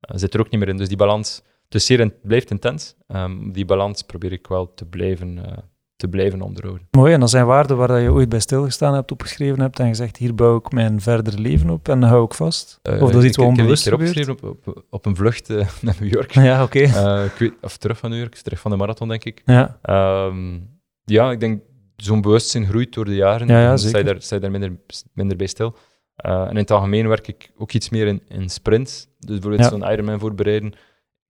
eh, 0.00 0.16
zit 0.18 0.34
er 0.34 0.40
ook 0.40 0.50
niet 0.50 0.60
meer 0.60 0.68
in. 0.68 0.76
Dus 0.76 0.88
die 0.88 0.96
balans, 0.96 1.42
het 1.68 2.22
blijft 2.22 2.50
intens. 2.50 2.94
Ehm, 3.06 3.50
die 3.50 3.64
balans 3.64 4.02
probeer 4.02 4.32
ik 4.32 4.46
wel 4.46 4.74
te 4.74 4.86
blijven, 4.86 5.46
eh, 5.46 5.58
te 6.00 6.08
blijven 6.08 6.42
onderhouden. 6.42 6.86
Mooi, 6.90 7.12
en 7.12 7.20
dat 7.20 7.30
zijn 7.30 7.46
waarden 7.46 7.76
waar 7.76 7.88
dat 7.88 8.00
je 8.02 8.12
ooit 8.12 8.28
bij 8.28 8.40
stilgestaan 8.40 8.94
hebt, 8.94 9.12
opgeschreven 9.12 9.60
hebt 9.60 9.78
en 9.78 9.88
gezegd, 9.88 10.16
hier 10.16 10.34
bouw 10.34 10.56
ik 10.56 10.72
mijn 10.72 11.00
verdere 11.00 11.38
leven 11.38 11.70
op 11.70 11.88
en 11.88 12.02
hou 12.02 12.24
ik 12.24 12.34
vast. 12.34 12.78
Eh, 12.82 13.02
Of 13.02 13.10
dat 13.10 13.22
is 13.22 13.28
iets 13.28 13.36
wat 13.36 13.46
ik, 13.46 13.52
ik 13.52 13.56
heb 13.58 13.66
onbewust 13.66 13.92
opgeschreven 13.92 14.32
op, 14.32 14.42
op, 14.66 14.84
op 14.90 15.06
een 15.06 15.16
vlucht 15.16 15.50
eh, 15.50 15.68
naar 15.82 15.96
New 16.00 16.12
York. 16.12 16.32
Ja, 16.34 16.62
oké. 16.62 16.78
Eh, 16.80 17.24
ik 17.24 17.32
weet, 17.38 17.52
of 17.60 17.76
terug 17.76 17.98
van 17.98 18.10
New 18.10 18.18
York, 18.18 18.34
terug 18.34 18.60
van 18.60 18.70
de 18.70 18.76
marathon, 18.76 19.08
denk 19.08 19.24
ik. 19.24 19.42
Ja, 19.44 19.78
Ehm, 19.82 20.58
ja, 21.04 21.30
ik 21.30 21.40
denk 21.40 21.62
zo'n 21.96 22.20
bewustzijn 22.20 22.66
groeit 22.66 22.92
door 22.94 23.04
de 23.04 23.14
jaren. 23.14 23.46
Ja, 23.48 23.60
ja, 23.60 23.76
sta 23.76 23.98
je 23.98 24.04
daar, 24.04 24.22
sta 24.22 24.34
je 24.34 24.40
daar 24.40 24.50
minder, 24.50 24.76
minder 25.12 25.36
bij 25.36 25.46
stil. 25.46 25.76
Eh, 26.16 26.40
en 26.42 26.50
in 26.50 26.56
het 26.56 26.70
algemeen 26.70 27.08
werk 27.08 27.28
ik 27.28 27.50
ook 27.58 27.72
iets 27.72 27.88
meer 27.88 28.06
in, 28.06 28.22
in 28.28 28.48
sprints. 28.48 29.06
Dus 29.18 29.38
bijvoorbeeld 29.38 29.62
Ja. 29.62 29.68
zo'n 29.78 29.92
Ironman 29.92 30.18
voorbereiden. 30.20 30.72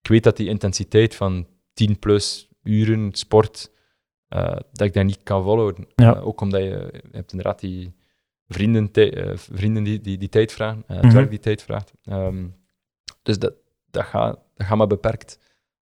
Ik 0.03 0.09
weet 0.11 0.23
dat 0.25 0.37
die 0.37 0.49
intensiteit 0.49 1.15
van 1.15 1.47
10 1.75 1.99
plus 1.99 2.49
uren 2.63 3.09
sport, 3.13 3.71
eh, 4.31 4.57
dat 4.73 4.87
ik 4.87 4.93
dat 4.95 5.05
niet 5.05 5.23
kan 5.23 5.43
volhouden. 5.43 5.87
Ja. 5.95 6.15
Eh, 6.17 6.27
ook 6.27 6.41
omdat 6.41 6.61
je, 6.61 6.89
je 6.93 7.09
hebt 7.13 7.31
inderdaad 7.33 7.61
die 7.61 7.95
vrienden, 8.49 8.93
eh, 8.93 9.37
vrienden 9.37 9.83
die, 9.85 10.01
die 10.01 10.19
die 10.19 10.29
tijd 10.29 10.53
vragen, 10.53 10.83
het 10.87 11.03
Mhm. 11.05 11.15
werk 11.15 11.31
die 11.31 11.39
tijd 11.39 11.63
vraagt. 11.63 11.93
Ehm, 12.05 12.47
dus 13.23 13.39
dat, 13.39 13.53
dat, 13.91 14.05
gaat, 14.05 14.39
dat 14.55 14.67
gaat 14.67 14.77
maar 14.77 14.87
beperkt. 14.87 15.39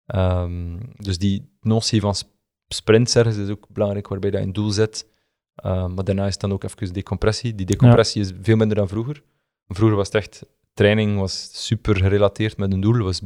Ehm, 0.06 0.78
dus 0.96 1.18
die 1.18 1.50
notie 1.62 2.02
van 2.02 2.16
sp- 2.16 2.30
sprints 2.68 3.16
ergens 3.16 3.38
is 3.38 3.50
ook 3.50 3.68
belangrijk, 3.70 4.08
waarbij 4.08 4.32
je 4.32 4.38
een 4.38 4.54
doel 4.54 4.70
zet. 4.70 5.08
Ehm, 5.56 5.94
maar 5.94 6.04
daarna 6.04 6.26
is 6.28 6.38
dan 6.38 6.52
ook 6.52 6.64
even 6.64 6.94
decompressie. 6.94 7.56
Die 7.56 7.66
decompressie 7.66 8.22
is 8.22 8.32
veel 8.42 8.56
minder 8.56 8.78
dan 8.78 8.88
vroeger. 8.88 9.24
Vroeger 9.68 9.98
was 9.98 10.06
het 10.08 10.16
echt, 10.16 10.46
training 10.74 11.20
was 11.20 11.66
super 11.66 11.96
gerelateerd 11.96 12.58
met 12.58 12.74
een 12.74 12.82
doel, 12.82 13.04
was 13.04 13.22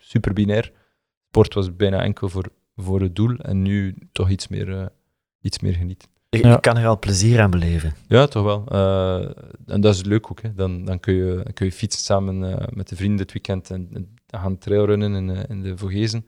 super 0.00 0.32
binair. 0.32 0.72
Sport 1.28 1.54
was 1.54 1.76
bijna 1.76 2.02
enkel 2.02 2.28
voor, 2.28 2.48
voor 2.76 3.00
het 3.00 3.16
doel 3.16 3.36
en 3.36 3.62
nu 3.62 3.94
toch 4.12 4.30
iets 4.30 4.48
meer, 4.48 4.78
eh, 4.80 4.86
iets 5.40 5.58
meer 5.58 5.74
geniet. 5.74 6.08
Je, 6.28 6.38
Ja. 6.38 6.50
je 6.50 6.60
kan 6.60 6.76
er 6.76 6.86
al 6.86 6.98
plezier 6.98 7.40
aan 7.40 7.50
beleven. 7.50 7.94
Ja, 8.08 8.26
toch 8.26 8.44
wel. 8.44 8.64
Eh, 8.68 9.30
en 9.66 9.80
dat 9.80 9.94
is 9.94 10.02
leuk 10.02 10.30
ook. 10.30 10.42
Hè. 10.42 10.54
Dan, 10.54 10.84
dan 10.84 11.00
kun, 11.00 11.14
je, 11.14 11.46
kun 11.54 11.66
je 11.66 11.72
fietsen 11.72 12.02
samen 12.02 12.58
eh, 12.58 12.66
met 12.72 12.88
de 12.88 12.96
vrienden 12.96 13.16
dit 13.16 13.32
weekend 13.32 13.70
en, 13.70 13.88
en 13.92 14.14
gaan 14.26 14.58
trailrunnen 14.58 15.14
in, 15.14 15.30
eh, 15.30 15.42
in 15.48 15.62
de 15.62 15.76
Vogezen. 15.76 16.26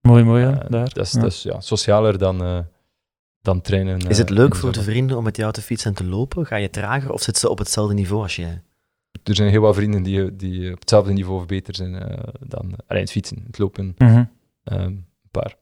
mooi, 0.00 0.24
mooi, 0.24 0.42
ja, 0.42 0.50
daar. 0.68 0.92
Dat 0.94 1.06
is, 1.06 1.12
Ja. 1.12 1.20
dat 1.20 1.30
is 1.32 1.42
ja, 1.42 1.60
socialer 1.60 2.18
dan, 2.18 2.42
eh, 2.42 2.58
dan 3.42 3.60
trainen. 3.60 3.98
Is 4.08 4.18
het 4.18 4.30
leuk 4.30 4.56
voor 4.56 4.72
de 4.72 4.82
vrienden 4.82 5.16
om 5.16 5.24
met 5.24 5.36
jou 5.36 5.52
te 5.52 5.62
fietsen 5.62 5.90
en 5.90 5.96
te 5.96 6.04
lopen? 6.04 6.46
Ga 6.46 6.56
je 6.56 6.70
trager 6.70 7.12
of 7.12 7.22
zitten 7.22 7.42
ze 7.42 7.50
op 7.50 7.58
hetzelfde 7.58 7.94
niveau 7.94 8.22
als 8.22 8.36
jij? 8.36 8.62
Er 9.22 9.34
zijn 9.34 9.50
heel 9.50 9.60
wat 9.60 9.74
vrienden 9.74 10.02
die, 10.02 10.36
die 10.36 10.72
op 10.72 10.80
hetzelfde 10.80 11.12
niveau 11.12 11.40
of 11.40 11.46
beter 11.46 11.74
zijn 11.74 11.94
eh, 11.94 12.28
dan 12.46 12.74
alleen 12.86 13.02
het 13.02 13.10
fietsen, 13.10 13.42
het 13.46 13.58
lopen. 13.58 13.94
Mhm. 13.98 14.24
ehm, 14.64 14.80
een 14.82 15.06
paar. 15.30 15.56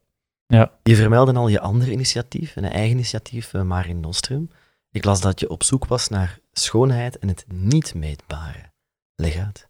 Je 0.82 0.96
vermeldde 0.96 1.34
al 1.34 1.48
je 1.48 1.60
andere 1.60 1.92
initiatief, 1.92 2.56
een 2.56 2.64
eigen 2.64 2.90
initiatief, 2.90 3.52
uh, 3.52 3.62
Marin 3.62 4.00
Nostrum. 4.00 4.50
Ik 4.90 5.04
las 5.04 5.20
dat 5.20 5.40
je 5.40 5.50
op 5.50 5.62
zoek 5.62 5.86
was 5.86 6.08
naar 6.08 6.38
schoonheid 6.52 7.18
en 7.18 7.28
het 7.28 7.44
niet 7.48 7.94
meetbare. 7.94 8.72
Leg 9.14 9.36
uit. 9.36 9.68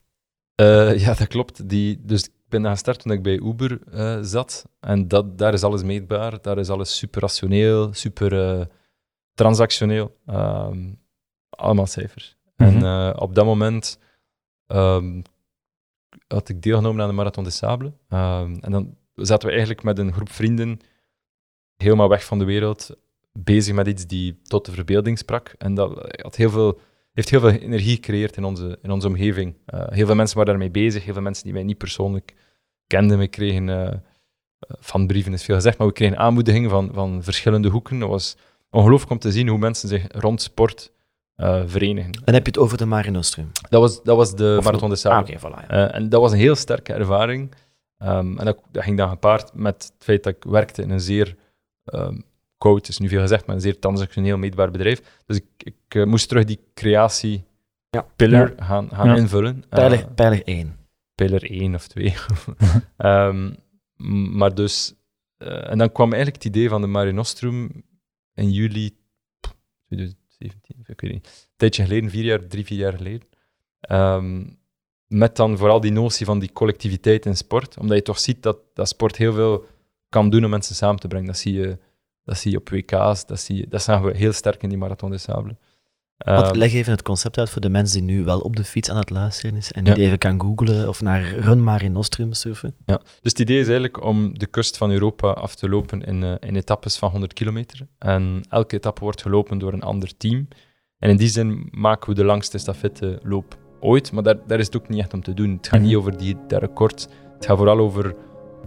Eh, 0.55 0.99
ja, 0.99 1.15
dat 1.15 1.27
klopt. 1.27 1.69
Die, 1.69 2.05
dus 2.05 2.25
ik 2.25 2.33
ben 2.49 2.65
gaan 2.65 2.77
starten 2.77 3.03
toen 3.03 3.13
ik 3.13 3.23
bij 3.23 3.41
Uber 3.41 3.81
eh, 3.91 4.19
zat. 4.23 4.69
En 4.81 5.09
dat, 5.09 5.39
daar 5.39 5.53
is 5.53 5.63
alles 5.63 5.83
meetbaar. 5.83 6.43
Daar 6.43 6.59
is 6.59 6.69
alles 6.69 6.97
super 6.97 7.21
rationeel, 7.21 7.93
super 7.93 8.59
eh, 8.59 8.67
transactioneel. 9.35 10.17
Ehm, 10.27 10.93
allemaal 11.51 11.87
cijfers. 11.87 12.37
Mhm. 12.57 12.69
En 12.69 12.83
eh, 12.85 13.21
op 13.21 13.35
dat 13.35 13.45
moment 13.45 13.99
ehm, 14.67 15.23
had 16.27 16.49
ik 16.49 16.63
deelgenomen 16.63 17.03
aan 17.03 17.09
de 17.09 17.15
Marathon 17.15 17.45
des 17.45 17.57
Sables. 17.57 17.93
Ehm, 18.09 18.57
en 18.61 18.71
dan 18.71 18.97
zaten 19.21 19.47
we 19.47 19.55
eigenlijk 19.55 19.83
met 19.83 19.99
een 19.99 20.13
groep 20.13 20.31
vrienden 20.31 20.81
helemaal 21.77 22.09
weg 22.09 22.25
van 22.25 22.39
de 22.39 22.45
wereld, 22.45 22.97
bezig 23.33 23.75
met 23.75 23.87
iets 23.87 24.07
die 24.07 24.41
tot 24.43 24.65
de 24.65 24.73
verbeelding 24.73 25.19
sprak. 25.19 25.55
En 25.59 25.75
dat 25.75 26.19
had 26.23 26.37
heel 26.37 26.51
veel, 26.51 26.81
heeft 27.13 27.31
heel 27.31 27.41
veel 27.41 27.51
energie 27.51 27.95
gecreëerd 27.95 28.37
in 28.37 28.45
onze, 28.45 28.79
in 28.83 28.91
onze 28.91 29.07
omgeving. 29.07 29.55
Eh, 29.67 29.87
heel 29.89 30.07
veel 30.07 30.15
mensen 30.15 30.37
waren 30.37 30.53
daarmee 30.53 30.71
bezig, 30.71 31.05
heel 31.05 31.13
veel 31.15 31.23
mensen 31.23 31.45
die 31.45 31.53
mij 31.53 31.63
niet 31.63 31.79
persoonlijk 31.79 32.35
kenden. 32.87 33.19
We 33.19 33.29
kregen 33.29 33.69
eh, 33.69 33.97
van 34.81 35.07
brieven 35.07 35.33
is 35.33 35.45
veel 35.45 35.55
gezegd, 35.55 35.79
maar 35.79 35.87
we 35.87 35.93
kregen 35.93 36.19
aanmoedigingen 36.19 36.71
van, 36.71 36.91
van 36.93 37.23
verschillende 37.23 37.69
hoeken. 37.69 37.99
Dat 37.99 38.09
was 38.09 38.37
ongelooflijk 38.71 39.13
om 39.13 39.19
te 39.19 39.33
zien 39.33 39.49
hoe 39.49 39.59
mensen 39.59 39.89
zich 39.89 40.05
rond 40.09 40.43
sport 40.43 40.93
eh, 41.35 41.63
verenigen. 41.67 42.13
Dan 42.13 42.35
heb 42.35 42.45
je 42.47 42.51
het 42.51 42.59
over 42.59 42.79
de 42.79 42.87
Marin 42.87 43.13
Nostrum. 43.13 43.51
Dat 43.69 43.81
was, 43.81 44.03
dat 44.03 44.17
was 44.17 44.35
de 44.35 44.55
Of 44.59 44.65
Marathon 44.65 44.91
des 44.91 45.01
Sables. 45.01 45.31
Ah, 45.31 45.37
oké, 45.37 45.47
voilà. 45.47 45.67
ja. 45.69 45.93
En 45.93 46.09
dat 46.09 46.21
was 46.21 46.33
een 46.33 46.39
heel 46.39 46.55
sterke 46.55 46.93
ervaring. 46.93 47.55
Ehm, 47.99 48.39
en 48.39 48.45
dat, 48.45 48.59
dat 48.71 48.83
ging 48.83 48.97
dan 48.97 49.09
gepaard 49.09 49.55
met 49.55 49.83
het 49.95 50.05
feit 50.05 50.23
dat 50.23 50.35
ik 50.37 50.45
werkte 50.45 50.83
in 50.83 50.91
een 50.91 51.01
zeer 51.01 51.37
um, 51.85 52.25
koud, 52.59 52.89
is 52.89 52.99
nu 52.99 53.09
veel 53.09 53.21
gezegd, 53.21 53.47
maar 53.47 53.55
een 53.55 53.61
zeer 53.63 53.79
transactioneel 53.79 54.37
meetbaar 54.39 54.71
bedrijf. 54.71 55.21
Dus 55.27 55.37
ik, 55.37 55.45
ik 55.59 55.75
eh, 55.89 56.05
moest 56.05 56.29
terug 56.29 56.45
die 56.45 56.61
creatie 56.75 57.45
Ja. 57.91 58.07
pillar 58.17 58.53
gaan, 58.57 58.89
gaan 58.93 59.09
Ja. 59.09 59.17
invullen. 59.17 59.63
Eh, 59.63 59.69
Pijler, 59.79 60.09
pijler 60.15 60.43
1. 60.45 60.77
pillar 61.15 61.43
1 61.43 61.75
of 61.75 61.89
2. 61.89 62.15
Ehm, 62.97 63.53
maar 64.37 64.55
dus, 64.55 64.95
eh, 65.37 65.71
en 65.71 65.79
dan 65.79 65.93
kwam 65.93 66.13
eigenlijk 66.13 66.43
het 66.45 66.55
idee 66.55 66.69
van 66.69 66.81
de 66.81 66.87
Mare 66.87 67.13
Nostrum 67.13 67.85
in 68.35 68.51
juli 68.51 68.97
pff, 69.41 69.55
2017, 69.87 70.77
of 70.81 70.89
ik 70.89 71.01
weet 71.01 71.13
niet, 71.13 71.27
een 71.27 71.53
tijdje 71.57 71.83
geleden, 71.83 72.11
vier 72.11 72.25
jaar, 72.25 72.47
drie, 72.47 72.65
vier 72.65 72.79
jaar 72.79 72.93
geleden. 72.97 73.29
Met 75.09 75.37
dan 75.37 75.57
vooral 75.59 75.81
die 75.81 75.93
notie 75.93 76.27
van 76.27 76.39
die 76.39 76.53
collectiviteit 76.53 77.27
in 77.27 77.37
sport, 77.37 77.79
omdat 77.79 77.97
je 77.97 78.03
toch 78.03 78.19
ziet 78.19 78.43
dat, 78.43 78.59
dat 78.75 78.89
sport 78.89 79.17
heel 79.17 79.33
veel 79.33 79.65
kan 80.09 80.31
doen 80.31 80.45
om 80.45 80.51
mensen 80.51 80.75
samen 80.75 81.01
te 81.01 81.09
brengen. 81.09 81.27
Dat 81.27 81.37
zie 81.39 81.53
je, 81.53 81.79
dat 82.25 82.39
zie 82.39 82.51
je 82.51 82.57
op 82.59 82.69
WK's, 82.69 83.27
dat, 83.27 83.41
zie 83.41 83.57
je, 83.57 83.67
dat 83.69 83.83
zagen 83.83 84.07
we 84.07 84.17
heel 84.17 84.33
sterk 84.33 84.63
in 84.63 84.69
die 84.69 84.79
Marathon 84.79 85.11
des 85.11 85.23
Sables. 85.23 85.55
Wat, 86.19 86.45
Ehm, 86.45 86.57
leg 86.57 86.73
even 86.73 86.93
het 86.93 87.03
concept 87.03 87.39
uit 87.39 87.51
voor 87.51 87.61
de 87.61 87.69
mensen 87.69 87.99
die 88.07 88.17
nu 88.17 88.25
wel 88.25 88.41
op 88.41 88.57
de 88.57 88.65
fiets 88.65 88.91
aan 88.91 88.97
het 88.97 89.11
luisteren 89.11 89.57
is 89.57 89.73
en 89.73 89.85
Ja. 89.85 89.95
die 89.95 90.05
even 90.05 90.19
kan 90.19 90.41
googlen 90.41 90.89
of 90.89 91.01
naar 91.01 91.23
Run 91.35 91.63
Marin 91.63 91.93
Nostrum 91.93 92.33
surfen. 92.33 92.75
Dus 92.87 92.99
het 93.23 93.39
idee 93.39 93.59
is 93.59 93.65
eigenlijk 93.67 94.05
om 94.05 94.39
de 94.39 94.47
kust 94.47 94.77
van 94.77 94.91
Europa 94.91 95.31
af 95.31 95.55
te 95.55 95.69
lopen 95.69 96.03
in, 96.03 96.23
eh, 96.23 96.35
in 96.41 96.57
etappes 96.57 96.97
van 96.97 97.11
100 97.11 97.33
kilometer. 97.33 97.87
En 97.99 98.41
elke 98.49 98.77
etappe 98.77 99.01
wordt 99.01 99.23
gelopen 99.23 99.59
door 99.59 99.73
een 99.73 99.83
ander 99.83 100.17
team. 100.17 100.49
En 100.99 101.11
in 101.11 101.17
die 101.17 101.29
zin 101.29 101.69
maken 101.71 102.09
we 102.09 102.15
de 102.15 102.25
langste 102.25 102.59
stafetteloop 102.59 103.57
ooit, 103.81 104.13
maar 104.13 104.23
daar, 104.23 104.37
daar 104.47 104.59
is 104.59 104.67
het 104.67 104.77
ook 104.77 104.89
niet 104.89 104.99
echt 104.99 105.15
om 105.15 105.23
te 105.23 105.35
doen. 105.35 105.51
Het 105.57 105.69
gaat 105.69 105.79
Mhm. 105.79 105.89
niet 105.89 105.97
over 105.97 106.17
die, 106.17 106.37
dat 106.49 106.61
record. 106.61 107.09
Het 107.35 107.47
gaat 107.47 107.57
vooral 107.57 107.79
over 107.79 108.15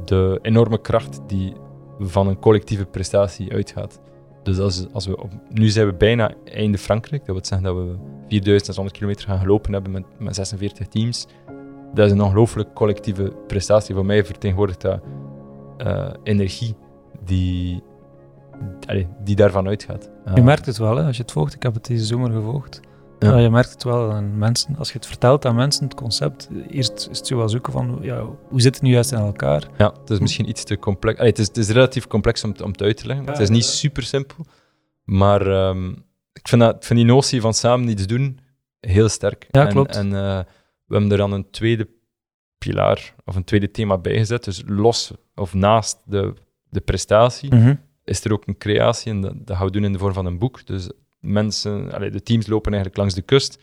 de 0.06 0.39
enorme 0.41 0.82
kracht 0.82 1.19
die 1.28 1.54
van 2.00 2.28
een 2.28 2.39
collectieve 2.39 2.86
prestatie 2.86 3.52
uitgaat. 3.54 4.00
Dus 4.43 4.60
als, 4.60 4.86
als 4.93 5.06
we 5.08 5.21
op, 5.21 5.30
nu 5.50 5.67
zijn 5.69 5.88
we 5.88 5.93
bijna 5.93 6.34
einde 6.45 6.78
Frankrijk. 6.78 7.26
Dat 7.26 7.36
wil 7.36 7.45
zeggen 7.45 7.67
dat 7.67 7.76
we 7.76 7.95
4600 8.28 8.95
kilometer 8.97 9.28
gaan 9.28 9.39
gelopen 9.39 9.74
hebben 9.74 9.91
met, 9.91 10.04
met 10.17 10.36
46 10.36 10.88
teams. 10.88 11.28
Dat 11.93 12.06
is 12.06 12.12
een 12.12 12.21
ongelooflijk 12.21 12.74
collectieve 12.74 13.34
prestatie. 13.47 13.95
Voor 13.95 14.06
mij 14.06 14.26
vertegenwoordigt 14.26 14.82
dat 14.82 15.00
eh, 15.78 16.10
energie 16.24 16.76
die, 17.26 17.84
die 19.24 19.36
daarvan 19.36 19.67
uitgaat. 19.67 20.10
Je 20.26 20.32
Eh, 20.32 20.43
merkt 20.43 20.65
het 20.65 20.78
wel, 20.78 20.95
hè, 20.95 21.04
als 21.06 21.15
je 21.15 21.21
het 21.21 21.32
volgt. 21.32 21.54
Ik 21.54 21.63
heb 21.63 21.74
het 21.74 21.86
deze 21.86 22.06
zomer 22.06 22.32
gevolgd. 22.32 22.80
Ja. 23.29 23.38
Je 23.38 23.49
merkt 23.49 23.71
het 23.71 23.84
wel 23.84 24.12
aan 24.12 24.38
mensen. 24.38 24.75
Als 24.77 24.88
je 24.88 24.93
het 24.97 25.05
vertelt 25.05 25.45
aan 25.45 25.55
mensen, 25.55 25.84
het 25.84 25.93
concept, 25.93 26.49
eerst 26.69 27.07
is 27.12 27.17
het 27.17 27.27
zo 27.27 27.38
wel 27.38 27.49
zoeken 27.49 27.73
van, 27.73 27.99
ja, 28.01 28.25
hoe 28.49 28.62
zit 28.62 28.73
het 28.73 28.84
nu 28.84 28.91
juist 28.91 29.12
in 29.12 29.17
elkaar? 29.17 29.67
Ja, 29.77 29.93
het 30.01 30.10
is 30.10 30.19
misschien 30.19 30.49
iets 30.49 30.63
te 30.63 30.79
complex. 30.79 31.17
Allee, 31.17 31.29
het, 31.29 31.39
is, 31.39 31.47
het 31.47 31.57
is 31.57 31.69
relatief 31.69 32.07
complex 32.07 32.43
om, 32.43 32.53
om 32.63 32.71
het 32.71 32.81
uit 32.81 32.97
te 32.97 33.05
leggen. 33.07 33.25
Ja, 33.25 33.31
het 33.31 33.41
is 33.41 33.49
niet 33.49 33.65
super 33.65 34.03
simpel. 34.03 34.45
Maar 35.03 35.47
ehm, 35.47 35.89
ik, 36.34 36.47
vind 36.47 36.62
dat, 36.62 36.75
ik 36.75 36.84
vind 36.84 36.99
die 36.99 37.07
notie 37.07 37.41
van 37.41 37.53
samen 37.53 37.89
iets 37.89 38.05
doen 38.07 38.39
heel 38.79 39.10
sterk. 39.10 39.47
Ja, 39.51 39.65
en, 39.65 39.71
klopt. 39.71 39.95
En 39.95 40.05
eh, 40.05 40.39
we 40.86 40.93
hebben 40.93 41.12
er 41.12 41.17
dan 41.17 41.31
een 41.31 41.49
tweede 41.49 41.88
pilaar 42.57 43.15
of 43.25 43.36
een 43.36 43.43
tweede 43.43 43.71
thema 43.71 43.97
bijgezet. 43.97 44.43
Dus 44.43 44.63
los 44.65 45.12
of 45.36 45.53
naast 45.53 45.97
de, 46.05 46.34
de 46.69 46.81
prestatie 46.81 47.55
Mhm. 47.55 47.75
is 48.03 48.23
er 48.25 48.34
ook 48.34 48.47
een 48.47 48.57
creatie. 48.57 49.12
En 49.12 49.21
dat, 49.21 49.34
dat 49.36 49.57
gaan 49.57 49.65
we 49.65 49.71
doen 49.71 49.84
in 49.84 49.93
de 49.93 49.99
vorm 49.99 50.13
van 50.13 50.25
een 50.25 50.39
boek. 50.39 50.65
Dus 50.65 50.89
mensen, 51.21 51.91
allee, 51.93 52.10
de 52.12 52.23
teams 52.23 52.47
lopen 52.47 52.71
eigenlijk 52.73 53.01
langs 53.01 53.15
de 53.15 53.21
kust. 53.21 53.60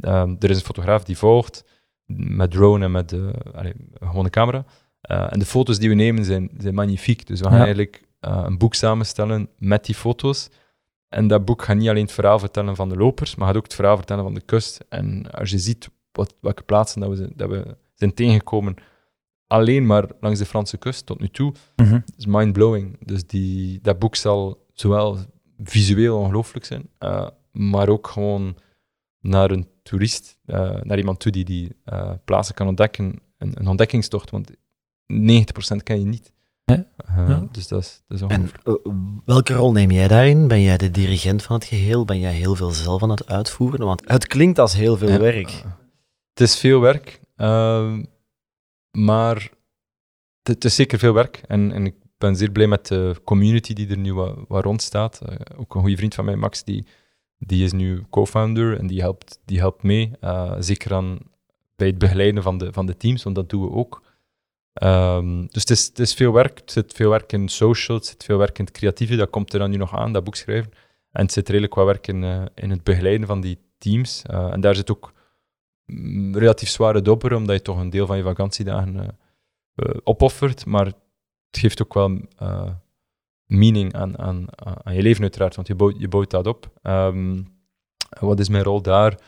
Ehm, 0.00 0.34
er 0.38 0.50
is 0.50 0.56
een 0.58 0.64
fotograaf 0.64 1.04
die 1.04 1.18
volgt. 1.18 1.64
met 2.14 2.50
drone 2.50 2.84
en 2.84 2.90
met 2.90 3.12
uh, 3.12 3.30
allee, 3.54 3.72
een 3.98 4.08
gewone 4.08 4.30
camera. 4.30 4.64
Uh, 5.10 5.32
en 5.32 5.38
de 5.38 5.44
foto's 5.44 5.78
die 5.78 5.88
we 5.88 5.94
nemen 5.94 6.24
zijn, 6.24 6.50
zijn 6.58 6.74
magnifiek. 6.74 7.26
Dus 7.26 7.38
we 7.40 7.44
gaan 7.44 7.54
Ja. 7.54 7.60
eigenlijk 7.64 8.02
uh, 8.20 8.42
een 8.46 8.58
boek 8.58 8.74
samenstellen 8.74 9.48
met 9.58 9.84
die 9.84 9.94
foto's. 9.94 10.48
En 11.08 11.26
dat 11.26 11.44
boek 11.44 11.62
gaat 11.62 11.76
niet 11.76 11.88
alleen 11.88 12.02
het 12.02 12.12
verhaal 12.12 12.38
vertellen 12.38 12.76
van 12.76 12.88
de 12.88 12.96
lopers, 12.96 13.34
maar 13.34 13.46
gaat 13.46 13.56
ook 13.56 13.62
het 13.62 13.74
verhaal 13.74 13.96
vertellen 13.96 14.22
van 14.24 14.34
de 14.34 14.40
kust. 14.40 14.84
En 14.88 15.30
als 15.30 15.50
je 15.50 15.58
ziet 15.58 15.90
wat, 16.12 16.34
welke 16.40 16.62
plaatsen 16.62 17.00
dat 17.00 17.10
we, 17.10 17.16
zijn- 17.16 17.32
dat 17.36 17.48
we 17.50 17.76
zijn 17.94 18.14
tegengekomen, 18.14 18.74
alleen 19.46 19.86
maar 19.86 20.04
langs 20.20 20.38
de 20.38 20.46
Franse 20.46 20.76
kust 20.76 21.06
tot 21.06 21.20
nu 21.20 21.28
toe, 21.28 21.52
Mhm. 21.76 22.00
is 22.16 22.26
mind-blowing. 22.26 22.96
Dus 23.06 23.26
die, 23.26 23.78
dat 23.82 23.98
boek 23.98 24.16
zal 24.16 24.66
zowel 24.72 25.18
visueel 25.64 26.18
ongelooflijk 26.18 26.64
zijn, 26.64 26.88
eh, 26.98 27.28
maar 27.52 27.88
ook 27.88 28.06
gewoon 28.06 28.56
naar 29.20 29.50
een 29.50 29.68
toerist, 29.82 30.38
eh, 30.44 30.80
naar 30.82 30.98
iemand 30.98 31.20
toe 31.20 31.32
die 31.32 31.44
die 31.44 31.76
eh, 31.84 32.12
plaatsen 32.24 32.54
kan 32.54 32.66
ontdekken, 32.68 33.20
een, 33.38 33.52
een 33.60 33.68
ontdekkingstocht, 33.68 34.30
want 34.30 34.50
90% 35.12 35.82
ken 35.82 35.98
je 36.00 36.06
niet. 36.06 36.32
Ja. 36.64 37.48
Dus 37.52 37.68
dat 37.68 37.80
is, 37.80 38.02
dat 38.06 38.16
is 38.16 38.22
En 38.22 38.40
ongelooflijk. 38.40 38.66
eh, 38.86 38.92
welke 39.24 39.54
rol 39.54 39.72
neem 39.72 39.90
jij 39.90 40.08
daarin? 40.08 40.48
Ben 40.48 40.60
jij 40.60 40.76
de 40.76 40.90
dirigent 40.90 41.42
van 41.42 41.56
het 41.56 41.64
geheel? 41.64 42.04
Ben 42.04 42.18
jij 42.18 42.32
heel 42.32 42.54
veel 42.54 42.70
zelf 42.70 43.02
aan 43.02 43.10
het 43.10 43.26
uitvoeren? 43.26 43.86
Want 43.86 44.02
het 44.08 44.26
klinkt 44.26 44.58
als 44.58 44.74
heel 44.74 44.96
veel 44.96 45.08
Ja. 45.08 45.18
werk. 45.18 45.50
Het 46.32 46.40
is 46.48 46.58
veel 46.58 46.80
werk, 46.80 47.20
ehm, 47.36 48.04
maar 48.90 49.36
het, 50.42 50.54
het 50.54 50.64
is 50.64 50.74
zeker 50.74 50.98
veel 50.98 51.12
werk. 51.12 51.42
En, 51.48 51.72
en 51.72 51.86
ik 51.86 51.94
ben 52.22 52.36
zeer 52.36 52.50
blij 52.50 52.66
met 52.66 52.86
de 52.86 53.16
community 53.24 53.72
die 53.74 53.88
er 53.88 53.98
nu 53.98 54.14
wat, 54.14 54.64
rond 54.64 54.82
staat. 54.82 55.20
Eh, 55.20 55.36
ook 55.56 55.74
een 55.74 55.80
goede 55.80 55.96
vriend 55.96 56.14
van 56.14 56.24
mij, 56.24 56.36
Max, 56.36 56.64
die, 56.64 56.86
die 57.38 57.64
is 57.64 57.72
nu 57.72 58.02
co-founder 58.10 58.78
en 58.78 58.86
die 58.86 59.00
helpt, 59.00 59.40
die 59.44 59.58
helpt 59.58 59.82
mee. 59.82 60.10
eh, 60.20 60.54
zeker 60.58 61.18
bij 61.76 61.86
het 61.86 61.98
begeleiden 61.98 62.42
van 62.42 62.58
de, 62.58 62.72
van 62.72 62.86
de 62.86 62.96
teams, 62.96 63.22
want 63.22 63.36
dat 63.36 63.50
doen 63.50 63.62
we 63.62 63.70
ook. 63.70 64.02
Ehm, 64.72 65.46
dus 65.46 65.62
het 65.62 65.70
is, 65.70 65.86
het 65.86 65.98
is 65.98 66.14
veel 66.14 66.32
werk. 66.32 66.58
Het 66.58 66.72
zit 66.72 66.92
veel 66.92 67.10
werk 67.10 67.32
in 67.32 67.48
social, 67.48 67.96
het 67.96 68.06
zit 68.06 68.24
veel 68.24 68.38
werk 68.38 68.58
in 68.58 68.64
het 68.64 68.74
creatieve. 68.74 69.16
Dat 69.16 69.30
komt 69.30 69.52
er 69.52 69.58
dan 69.58 69.70
nu 69.70 69.76
nog 69.76 69.96
aan, 69.96 70.12
dat 70.12 70.24
boek 70.24 70.36
schrijven. 70.36 70.72
En 71.12 71.22
het 71.22 71.32
zit 71.32 71.48
redelijk 71.48 71.74
wat 71.74 71.86
werk 71.86 72.06
in, 72.06 72.24
eh, 72.24 72.42
in 72.54 72.70
het 72.70 72.82
begeleiden 72.82 73.26
van 73.26 73.40
die 73.40 73.58
teams. 73.78 74.22
En 74.26 74.60
daar 74.60 74.74
zit 74.74 74.90
ook 74.90 75.12
mm, 75.86 76.36
relatief 76.36 76.68
zware 76.68 77.02
dobber, 77.02 77.34
omdat 77.34 77.56
je 77.56 77.62
toch 77.62 77.78
een 77.78 77.90
deel 77.90 78.06
van 78.06 78.16
je 78.16 78.22
vakantiedagen 78.22 79.18
opoffert. 80.04 80.66
Maar 80.66 80.92
het 81.52 81.60
geeft 81.60 81.82
ook 81.82 81.94
wel 81.94 82.18
eh, 82.36 82.70
meaning 83.46 83.94
aan, 83.94 84.18
aan, 84.18 84.44
aan 84.84 84.94
je 84.94 85.02
leven, 85.02 85.22
uiteraard, 85.22 85.54
want 85.54 85.66
je 85.68 85.74
bouwt, 85.74 85.94
je 85.98 86.08
bouwt 86.08 86.30
dat 86.30 86.46
op. 86.46 86.70
Ehm, 86.82 87.42
wat 88.20 88.40
is 88.40 88.48
mijn 88.48 88.64
rol 88.64 88.82
daar? 88.82 89.20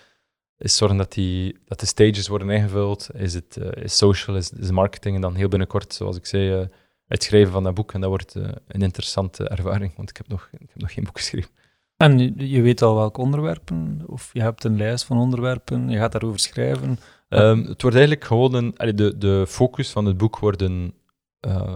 Is 0.59 0.77
zorgen 0.77 0.97
dat, 0.97 1.13
die, 1.13 1.59
dat 1.65 1.81
de 1.81 1.87
stages 1.87 2.29
worden 2.29 2.51
ingevuld. 2.51 3.09
Is 3.15 3.35
het 3.35 3.57
eh, 3.57 3.83
is 3.85 3.97
social, 3.97 4.37
is, 4.37 4.51
is 4.51 4.71
marketing. 4.71 5.15
En 5.15 5.21
dan 5.21 5.35
heel 5.35 5.49
binnenkort, 5.49 5.95
zoals 5.95 6.17
ik 6.17 6.27
zei, 6.27 6.61
eh, 6.61 6.67
het 7.07 7.23
schrijven 7.23 7.53
van 7.53 7.63
dat 7.63 7.75
boek. 7.75 7.93
En 7.93 8.01
dat 8.01 8.09
wordt 8.09 8.35
een 8.35 8.83
interessante 8.83 9.49
ervaring, 9.49 9.97
want 9.97 10.11
ik 10.11 10.17
heb 10.17 10.29
nog, 10.29 10.49
ik 10.53 10.69
heb 10.69 10.81
nog 10.81 10.93
geen 10.93 11.05
boek 11.05 11.19
geschreven. 11.19 11.51
En 11.97 12.19
je- 12.49 12.63
weet 12.63 12.83
al 12.83 12.95
welke 12.95 13.21
onderwerpen, 13.21 14.03
of 14.07 14.31
je 14.33 14.41
hebt 14.41 14.65
een 14.65 14.77
lijst 14.77 15.05
van 15.05 15.19
onderwerpen, 15.19 15.89
je 15.89 15.97
gaat 15.99 16.13
daarover 16.13 16.39
schrijven. 16.41 16.99
Ehm, 17.29 17.59
het 17.59 17.83
wordt 17.83 17.97
eigenlijk 17.97 18.27
gewoon 18.27 18.55
een, 18.55 18.97
de, 18.97 19.19
de 19.19 19.45
focus 19.49 19.91
van 19.91 20.05
het 20.07 20.17
boek 20.17 20.39
wordt 20.39 20.63
een, 20.63 20.95
eh, 21.41 21.75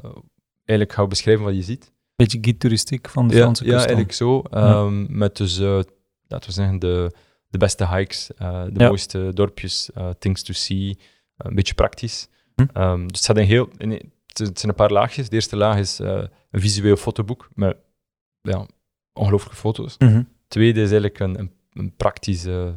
eigenlijk 0.69 0.93
gaan 0.93 1.03
we 1.05 1.11
beschrijven 1.11 1.45
wat 1.45 1.55
je 1.55 1.63
ziet. 1.63 1.93
Beetje 2.17 2.39
guide 2.41 2.59
toeristiek 2.59 3.09
van 3.09 3.29
de 3.29 3.35
ja, 3.35 3.41
Franse 3.41 3.65
ja, 3.65 3.71
kust. 3.71 3.87
dan. 3.87 3.97
eigenlijk 3.97 4.17
zo. 4.17 4.41
Ehm, 4.51 5.19
Met 5.19 5.37
dus, 5.37 5.59
eh, 5.59 5.81
laten 6.27 6.49
we 6.49 6.53
zeggen, 6.55 6.79
de, 6.79 7.13
de 7.49 7.59
beste 7.59 7.89
hikes, 7.89 8.31
eh, 8.37 8.65
de 8.65 8.81
Ja. 8.81 8.89
mooiste 8.89 9.31
dorpjes, 9.35 9.91
eh, 9.95 10.11
things 10.19 10.43
to 10.43 10.53
see, 10.53 10.99
een 11.37 11.55
beetje 11.55 11.75
praktisch. 11.75 12.29
Hm. 12.55 12.65
Ehm, 12.73 13.07
dus 13.07 13.27
het, 13.27 13.37
een 13.37 13.45
heel, 13.45 13.69
in- 13.77 13.91
het 14.27 14.37
zijn 14.59 14.69
een 14.69 14.75
paar 14.75 14.91
laagjes. 14.93 15.29
De 15.29 15.35
eerste 15.35 15.57
laag 15.57 15.79
is 15.79 15.99
een 15.99 16.31
visueel 16.51 16.97
fotoboek 16.97 17.49
met 17.55 17.77
ja, 18.41 18.67
ongelooflijke 19.13 19.57
foto's. 19.59 19.95
Mhm. 19.99 20.23
Tweede 20.49 20.81
is 20.81 20.91
eigenlijk 20.91 21.19
een, 21.19 21.39
een, 21.39 21.53
een 21.73 21.95
praktische 21.97 22.75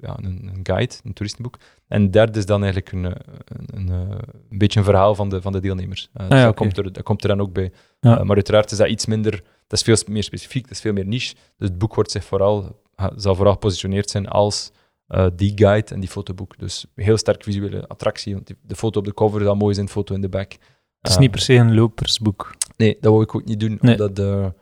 ja, 0.00 0.16
een, 0.22 0.50
een 0.54 0.60
guide, 0.62 0.94
een 1.04 1.12
toeristenboek. 1.12 1.56
En 1.88 2.10
derde 2.10 2.38
is 2.38 2.46
dan 2.46 2.62
eigenlijk 2.62 2.92
een, 2.92 3.04
eh, 3.04 3.12
een, 3.44 3.78
een, 3.78 3.88
eh, 4.10 4.18
een 4.50 4.58
beetje 4.58 4.78
een 4.78 4.84
verhaal 4.84 5.14
van 5.14 5.28
de, 5.28 5.42
van 5.42 5.52
de 5.52 5.60
deelnemers. 5.60 6.08
Eh, 6.12 6.20
dus 6.22 6.30
Ah 6.32 6.36
ja, 6.38 6.42
dat, 6.44 6.52
oké. 6.52 6.58
komt 6.62 6.76
er, 6.78 6.92
dat 6.92 7.02
komt 7.02 7.22
er 7.22 7.28
dan 7.28 7.40
ook 7.40 7.52
bij. 7.52 7.72
Ja. 8.00 8.18
Eh, 8.18 8.24
maar 8.24 8.36
uiteraard 8.36 8.70
is 8.70 8.78
dat 8.78 8.88
iets 8.88 9.06
minder, 9.06 9.30
dat 9.66 9.78
is 9.78 9.82
veel 9.82 9.96
meer 10.14 10.22
specifiek, 10.22 10.62
dat 10.62 10.70
is 10.72 10.80
veel 10.80 10.92
meer 10.92 11.06
niche. 11.06 11.34
Dus 11.56 11.68
het 11.68 11.78
boek 11.78 11.94
wordt 11.94 12.10
zich 12.10 12.24
vooral, 12.24 12.80
zal 13.16 13.34
vooral 13.34 13.52
gepositioneerd 13.52 14.10
zijn 14.10 14.28
als 14.28 14.70
eh, 15.06 15.26
die 15.36 15.52
guide 15.54 15.94
en 15.94 16.00
die 16.00 16.08
fotoboek. 16.08 16.58
Dus 16.58 16.86
heel 16.94 17.16
sterk 17.16 17.42
visuele 17.42 17.86
attractie, 17.86 18.34
want 18.34 18.46
die- 18.46 18.56
de 18.62 18.76
foto 18.76 18.98
op 18.98 19.04
de 19.04 19.14
cover 19.14 19.42
zal 19.42 19.54
mooi 19.54 19.74
zijn, 19.74 19.86
de 19.86 19.92
foto 19.92 20.14
in 20.14 20.20
de 20.20 20.28
back. 20.28 20.52
Het 20.52 21.08
is 21.10 21.14
Eh, 21.14 21.20
niet 21.20 21.30
per 21.30 21.40
se 21.40 21.54
een 21.54 21.74
lopersboek. 21.74 22.54
Nee, 22.76 22.96
dat 23.00 23.12
wil 23.12 23.22
ik 23.22 23.34
ook 23.34 23.44
niet 23.44 23.60
doen, 23.60 23.78
Nee. 23.80 23.92
omdat 23.92 24.16
de, 24.16 24.52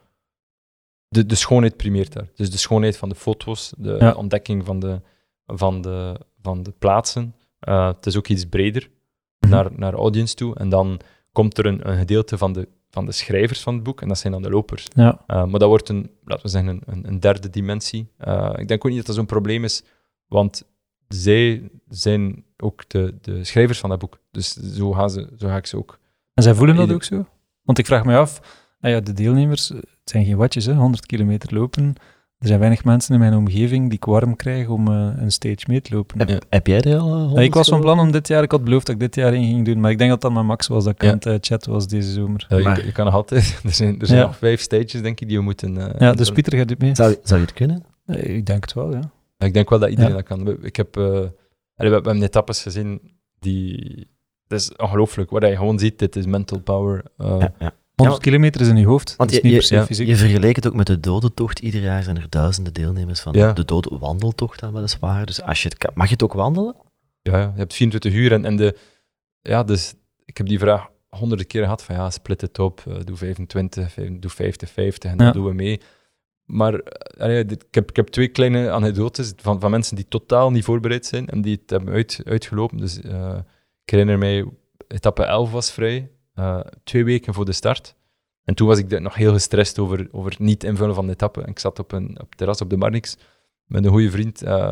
de, 1.09 1.27
de 1.27 1.35
schoonheid 1.35 1.77
primeert 1.77 2.13
daar. 2.13 2.29
Dus 2.35 2.51
de 2.51 2.59
schoonheid 2.59 2.97
van 2.97 3.09
de 3.09 3.15
foto's, 3.15 3.73
de 3.79 3.97
Ja. 3.99 4.13
ontdekking 4.15 4.65
van 4.65 4.81
de, 4.81 5.01
van 5.47 5.81
de, 5.81 6.21
van 6.43 6.63
de 6.63 6.73
plaatsen. 6.79 7.35
Eh, 7.59 7.87
het 7.87 8.07
is 8.07 8.17
ook 8.17 8.29
iets 8.29 8.45
breder 8.45 8.89
Mhm. 9.41 9.51
naar, 9.55 9.71
naar 9.77 9.95
audience 9.95 10.35
toe. 10.35 10.55
En 10.57 10.69
dan 10.69 11.01
komt 11.33 11.59
er 11.59 11.67
een, 11.67 11.89
een 11.91 11.99
gedeelte 11.99 12.39
van 12.39 12.53
de, 12.53 12.69
van 12.91 13.07
de 13.07 13.13
schrijvers 13.13 13.61
van 13.63 13.75
het 13.75 13.83
boek, 13.83 14.01
en 14.03 14.09
dat 14.09 14.19
zijn 14.19 14.33
dan 14.33 14.43
de 14.43 14.51
lopers. 14.51 14.87
Ja. 14.95 15.23
Eh, 15.27 15.45
maar 15.45 15.59
dat 15.61 15.69
wordt 15.69 15.89
een, 15.89 16.11
laten 16.25 16.45
we 16.45 16.51
zeggen, 16.51 16.81
een, 16.87 17.09
een, 17.09 17.21
derde 17.21 17.51
dimensie. 17.51 18.09
Eh, 18.17 18.53
ik 18.57 18.69
denk 18.69 18.85
ook 18.85 18.89
niet 18.91 18.97
dat 18.97 19.07
dat 19.07 19.15
zo'n 19.17 19.27
probleem 19.27 19.65
is, 19.65 19.83
want 20.27 20.65
zij 21.09 21.71
zijn 21.89 22.45
ook 22.57 22.89
de, 22.89 23.15
de 23.21 23.45
schrijvers 23.45 23.79
van 23.79 23.91
dat 23.91 23.99
boek. 23.99 24.19
Dus 24.31 24.53
zo, 24.53 24.93
gaan 24.93 25.11
ze, 25.11 25.29
zo 25.37 25.49
ga 25.49 25.57
ik 25.57 25.67
ze 25.67 25.77
ook 25.77 25.99
En 26.35 26.43
zij 26.43 26.55
voelen 26.55 26.77
dat 26.77 26.93
ook 26.93 27.05
zo? 27.05 27.27
Want 27.63 27.79
ik 27.79 27.87
vraag 27.87 28.05
me 28.05 28.17
af, 28.17 28.65
nou 28.81 28.95
ja, 28.95 29.01
de 29.01 29.13
deelnemers, 29.13 29.71
eh, 29.71 29.77
het 29.77 30.11
zijn 30.11 30.25
geen 30.25 30.37
watjes, 30.37 30.65
hè, 30.65 30.75
100 30.75 31.07
kilometer 31.07 31.55
lopen. 31.55 31.95
Er 32.39 32.47
zijn 32.47 32.59
weinig 32.59 32.85
mensen 32.85 33.15
in 33.15 33.21
mijn 33.21 33.35
omgeving 33.35 33.91
die 33.91 33.99
kwarm 33.99 34.37
krijgen 34.37 34.73
om 34.73 34.89
eh, 34.89 35.11
een 35.17 35.33
stage 35.33 35.65
mee 35.67 35.81
te 35.81 35.95
lopen. 35.95 36.19
Heb, 36.19 36.45
heb 36.49 36.67
jij 36.67 36.81
er 36.81 36.99
al 36.99 37.15
eh, 37.15 37.37
ah, 37.37 37.43
Ik 37.43 37.55
was 37.55 37.69
van 37.69 37.81
plan 37.81 37.99
om 37.99 38.11
dit 38.11 38.29
jaar, 38.29 38.43
ik 38.43 38.51
had 38.51 38.65
beloofd 38.65 38.87
dat 38.87 38.95
ik 38.95 39.01
dit 39.01 39.15
jaar 39.15 39.35
in 39.35 39.45
ging 39.45 39.65
doen, 39.65 39.81
maar 39.81 39.91
ik 39.91 39.99
denk 39.99 40.11
dat 40.11 40.21
dat 40.21 40.33
mijn 40.33 40.47
max 40.47 40.67
was 40.67 40.85
dat 40.85 41.03
ik 41.03 41.11
aan 41.11 41.33
het 41.33 41.47
chat 41.47 41.67
was 41.67 41.89
deze 41.89 42.13
zomer. 42.13 42.47
Je, 42.49 42.93
kan 42.93 43.05
nog 43.05 43.15
altijd, 43.15 43.61
er 43.65 43.73
zijn, 43.73 44.01
er 44.01 44.07
zijn 44.07 44.21
nog 44.21 44.37
vijf 44.37 44.61
stages 44.61 45.03
denk 45.03 45.21
ik 45.21 45.29
die 45.29 45.37
we 45.37 45.43
moeten... 45.43 45.95
Ja, 45.99 46.13
dus 46.13 46.31
Pieter 46.31 46.59
gaat 46.59 46.69
dit 46.69 46.79
mee. 46.79 46.95
Zou, 46.95 47.17
je 47.23 47.35
het 47.35 47.53
kunnen? 47.53 47.85
ik 48.07 48.47
denk 48.47 48.65
het 48.65 48.73
wel, 48.73 48.93
ja. 48.93 49.11
Ik 49.39 49.55
denk 49.55 49.71
wel 49.71 49.79
dat 49.79 49.91
iedereen 49.91 50.13
dat 50.13 50.23
kan. 50.23 50.65
Ik 50.65 50.77
heb, 50.77 50.95
we 50.95 51.33
hebben 51.75 52.23
etappes 52.23 52.63
gezien 52.63 53.01
die... 53.39 54.15
Het 54.49 54.61
is 54.61 54.77
ongelooflijk, 54.77 55.31
wat 55.31 55.43
je 55.43 55.57
gewoon 55.57 55.79
ziet, 55.79 55.99
dit 55.99 56.17
is 56.17 56.27
mental 56.27 56.61
power. 56.61 57.05
ja. 57.59 57.75
100 57.97 58.25
ja, 58.25 58.31
kilometer 58.31 58.61
is 58.61 58.69
in 58.69 58.77
je 58.77 58.87
hoofd. 58.87 59.17
Want 59.17 59.33
je, 59.33 59.41
niet 59.43 59.69
je, 59.69 60.07
je, 60.07 60.17
vergelijkt 60.17 60.57
het 60.57 60.67
ook 60.67 60.75
met 60.75 60.87
de 60.87 61.01
dodentocht. 61.01 61.59
Ieder 61.59 61.81
jaar 61.81 62.03
zijn 62.03 62.17
er 62.17 62.27
duizenden 62.29 62.73
deelnemers 62.73 63.21
van 63.21 63.33
de 63.33 63.65
doodwandeltocht 63.65 64.61
dan 64.61 64.73
weliswaar. 64.73 65.27
Dus 65.27 65.43
als 65.43 65.63
je 65.63 65.69
het 65.69 65.95
mag 65.95 66.07
je 66.07 66.13
het 66.13 66.23
ook 66.23 66.33
wandelen? 66.33 66.77
Ja, 67.23 67.39
je 67.39 67.59
hebt 67.59 67.75
24 67.75 68.13
uur 68.13 68.33
en, 68.33 68.45
en 68.45 68.57
de, 68.57 68.79
ja, 69.41 69.63
dus 69.63 69.95
ik 70.25 70.37
heb 70.37 70.47
die 70.47 70.59
vraag 70.59 70.89
honderden 71.09 71.47
keer 71.47 71.63
gehad 71.63 71.83
van 71.83 71.95
ja, 71.95 72.11
split 72.11 72.41
het 72.41 72.59
op, 72.59 72.83
eh, 72.87 72.95
doe 73.05 73.17
25, 73.17 73.95
doe 73.95 74.31
50, 74.31 74.71
50 74.71 75.11
en 75.11 75.17
dan 75.17 75.33
doen 75.33 75.45
we 75.45 75.53
mee. 75.53 75.81
Maar 76.45 76.75
eh, 76.75 77.39
ik, 77.39 77.65
heb, 77.71 77.91
ik 77.91 77.97
heb 77.97 78.07
twee 78.07 78.29
kleine 78.29 78.71
anekdotes 78.71 79.33
van, 79.37 79.61
van 79.61 79.71
mensen 79.71 79.97
die 79.97 80.09
totaal 80.09 80.51
niet 80.51 80.65
voorbereid 80.65 81.07
zijn 81.07 81.29
en 81.29 81.43
die 81.43 81.59
het 81.61 81.71
hebben 81.71 81.95
uit, 81.95 82.21
uitgelopen. 82.25 82.79
Dus 82.79 83.01
eh, 83.01 83.39
ik 83.85 83.91
herinner 83.91 84.19
mij, 84.19 84.45
etappe 84.89 85.25
11 85.25 85.51
was 85.51 85.71
vrij 85.71 86.11
eh, 86.37 86.61
twee 86.85 87.05
weken 87.05 87.35
voor 87.35 87.45
de 87.45 87.53
start. 87.53 87.95
En 88.45 88.55
toen 88.55 88.67
was 88.67 88.79
ik 88.79 89.01
nog 89.01 89.15
heel 89.15 89.33
gestrest 89.33 89.79
over, 89.79 90.09
over 90.13 90.31
het 90.31 90.39
niet 90.39 90.65
invullen 90.65 90.95
van 90.95 91.07
de 91.07 91.13
etappe. 91.13 91.43
En 91.43 91.49
ik 91.49 91.59
zat 91.59 91.79
op 91.79 91.93
een 91.93 92.11
op 92.11 92.29
het 92.29 92.37
terras 92.37 92.61
op 92.61 92.71
de 92.71 92.77
Marnix 92.77 93.17
met 93.65 93.85
een 93.85 93.91
goede 93.91 94.11
vriend. 94.11 94.43
eh, 94.43 94.71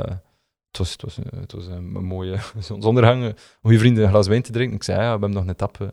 het 0.68 0.78
was, 0.78 0.92
het 0.92 1.02
was, 1.02 1.18
eh, 1.18 1.40
het 1.40 1.52
was 1.52 1.66
een, 1.66 1.92
mooie 1.92 2.38
zonsondergang. 2.58 3.22
Een 3.22 3.36
goede 3.60 3.78
vriend 3.78 3.98
een 3.98 4.08
glas 4.08 4.28
wijn 4.28 4.42
te 4.42 4.52
drinken. 4.52 4.76
Ik 4.76 4.82
zei, 4.82 4.98
ja, 4.98 5.04
we 5.04 5.10
hebben 5.10 5.30
nog 5.30 5.42
een 5.42 5.50
etappe 5.50 5.92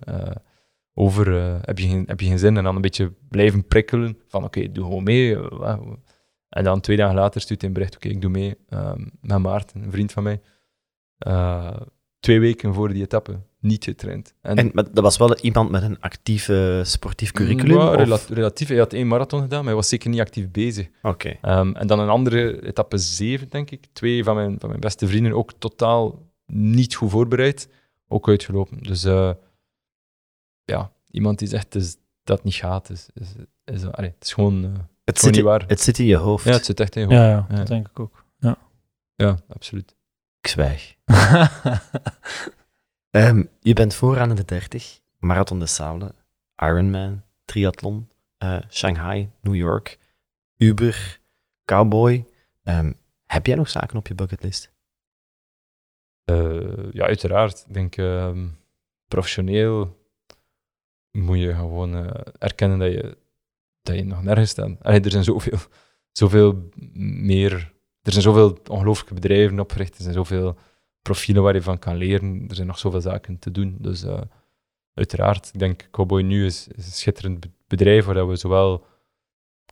over. 0.94 1.34
heb, 1.66 1.80
je 1.80 1.88
geen, 1.88 2.04
heb 2.08 2.20
je 2.20 2.28
geen 2.28 2.40
zin? 2.40 2.58
En 2.58 2.64
dan 2.64 2.76
een 2.76 2.82
beetje 2.82 3.14
blijven 3.30 3.68
prikkelen. 3.68 4.18
Van, 4.28 4.44
oké, 4.44 4.72
doe 4.72 4.84
gewoon 4.84 5.04
mee. 5.04 5.38
En 6.50 6.64
dan 6.64 6.82
twee 6.82 6.98
dagen 6.98 7.16
later 7.16 7.42
stuurt 7.42 7.62
hij 7.62 7.70
een 7.70 7.76
bericht. 7.76 7.96
Oké, 7.96 8.08
ik 8.08 8.22
doe 8.22 8.32
mee 8.32 8.58
ehm, 8.70 9.08
met 9.22 9.38
Maarten, 9.38 9.84
een 9.84 9.92
vriend 9.92 10.12
van 10.12 10.24
mij. 10.24 10.42
Twee 12.22 12.40
weken 12.40 12.74
voor 12.74 12.94
die 12.94 13.04
etappe. 13.04 13.40
Niet 13.60 13.84
getraind. 13.84 14.34
En, 14.42 14.72
maar 14.74 14.84
dat 14.94 15.04
was 15.04 15.18
wel 15.18 15.38
iemand 15.38 15.70
met 15.70 15.84
een 15.84 16.00
actief 16.00 16.50
sportief 16.84 17.32
curriculum? 17.32 17.78
Ja, 17.78 17.96
rela- 17.96 18.20
relatief. 18.30 18.68
Hij 18.68 18.78
had 18.78 18.94
één 18.94 19.08
marathon 19.08 19.42
gedaan, 19.42 19.58
maar 19.58 19.68
hij 19.68 19.76
was 19.76 19.90
zeker 19.90 20.10
niet 20.10 20.20
actief 20.20 20.52
bezig. 20.52 20.88
Oké. 21.02 21.38
Ehm, 21.42 21.72
en 21.74 21.88
dan 21.88 22.00
een 22.00 22.10
andere, 22.10 22.66
etappe 22.68 22.98
7, 22.98 23.50
denk 23.50 23.72
ik. 23.72 23.86
Twee 23.94 24.24
van 24.24 24.36
mijn, 24.36 24.60
van 24.60 24.70
mijn 24.70 24.82
beste 24.82 25.08
vrienden, 25.08 25.34
ook 25.34 25.52
totaal 25.58 26.20
niet 26.46 26.96
goed 26.96 27.10
voorbereid. 27.12 27.70
Ook 28.08 28.28
uitgelopen. 28.28 28.78
Dus 28.84 29.04
eh, 29.04 29.32
ja, 30.64 30.92
iemand 31.12 31.40
die 31.40 31.48
zegt 31.48 31.72
dus, 31.72 31.96
dat 32.24 32.36
het 32.38 32.46
niet 32.46 32.56
gaat, 32.56 32.90
is, 32.90 33.08
is, 33.14 33.28
is, 33.66 33.86
allee, 33.92 34.10
het 34.10 34.24
is 34.26 34.34
gewoon, 34.34 34.64
eh, 34.64 34.70
Het, 35.04 35.20
gewoon 35.20 35.20
zit 35.20 35.26
niet 35.26 35.36
in, 35.38 35.44
waar. 35.44 35.64
het 35.68 35.82
zit 35.82 36.00
in 36.00 36.06
je 36.06 36.16
hoofd. 36.18 36.46
Ja, 36.46 36.52
het 36.52 36.66
zit 36.66 36.80
echt 36.80 36.96
in 36.96 37.02
je 37.02 37.08
hoofd. 37.08 37.20
Ja, 37.22 37.30
ja, 37.30 37.46
Ja. 37.50 37.56
dat 37.56 37.68
denk 37.68 37.88
ik 37.88 38.00
ook. 38.00 38.26
Ja, 39.16 39.38
absoluut. 39.48 39.96
Ik 40.42 40.48
zwijg. 40.48 40.96
Ehm, 43.10 43.44
je 43.60 43.74
bent 43.74 43.94
vooraan 43.94 44.30
in 44.30 44.36
de 44.36 44.46
30, 44.46 45.00
Marathon 45.18 45.60
de 45.60 45.66
Sable, 45.66 46.14
Ironman, 46.56 47.24
triathlon, 47.46 48.10
eh, 48.38 48.60
Shanghai, 48.70 49.30
New 49.42 49.56
York, 49.56 50.00
Uber, 50.58 51.20
Cowboy. 51.66 52.26
Ehm, 52.64 52.92
heb 53.26 53.46
jij 53.46 53.56
nog 53.56 53.70
zaken 53.70 53.98
op 53.98 54.08
je 54.08 54.16
bucketlist? 54.16 54.74
Eh, 56.24 56.92
ja, 56.92 57.06
uiteraard. 57.06 57.64
Ik 57.68 57.74
denk 57.74 57.98
ehm, 57.98 58.48
professioneel 59.08 60.00
moet 61.12 61.40
je 61.40 61.54
gewoon 61.54 61.96
eh, 61.96 62.22
erkennen 62.40 62.80
dat 62.80 62.92
je, 62.92 63.18
dat 63.82 63.96
je 63.96 64.04
nog 64.04 64.24
nergens 64.24 64.50
staat. 64.50 64.84
Allee, 64.84 65.02
er 65.02 65.12
zijn 65.12 65.24
zoveel, 65.24 65.58
zoveel 66.12 66.70
meer. 67.00 67.74
Er 68.02 68.12
zijn 68.12 68.24
zoveel 68.24 68.58
ongelooflijke 68.70 69.14
bedrijven 69.14 69.60
opgericht. 69.60 69.96
Er 69.96 70.02
zijn 70.02 70.14
zoveel 70.14 70.58
profielen 71.02 71.44
waar 71.44 71.54
je 71.54 71.62
van 71.62 71.80
kan 71.80 71.96
leren. 71.96 72.46
Er 72.48 72.56
zijn 72.56 72.68
nog 72.68 72.78
zoveel 72.80 73.02
zaken 73.02 73.40
te 73.40 73.52
doen. 73.52 73.78
Dus 73.80 74.04
eh, 74.04 74.22
uiteraard, 74.94 75.50
ik 75.54 75.60
denk 75.60 75.88
Cowboy 75.92 76.22
Nu 76.22 76.46
is, 76.46 76.68
een 76.76 76.84
schitterend 76.84 77.40
be- 77.40 77.50
bedrijf 77.68 78.06
waar 78.06 78.28
we 78.28 78.36
zowel 78.36 78.86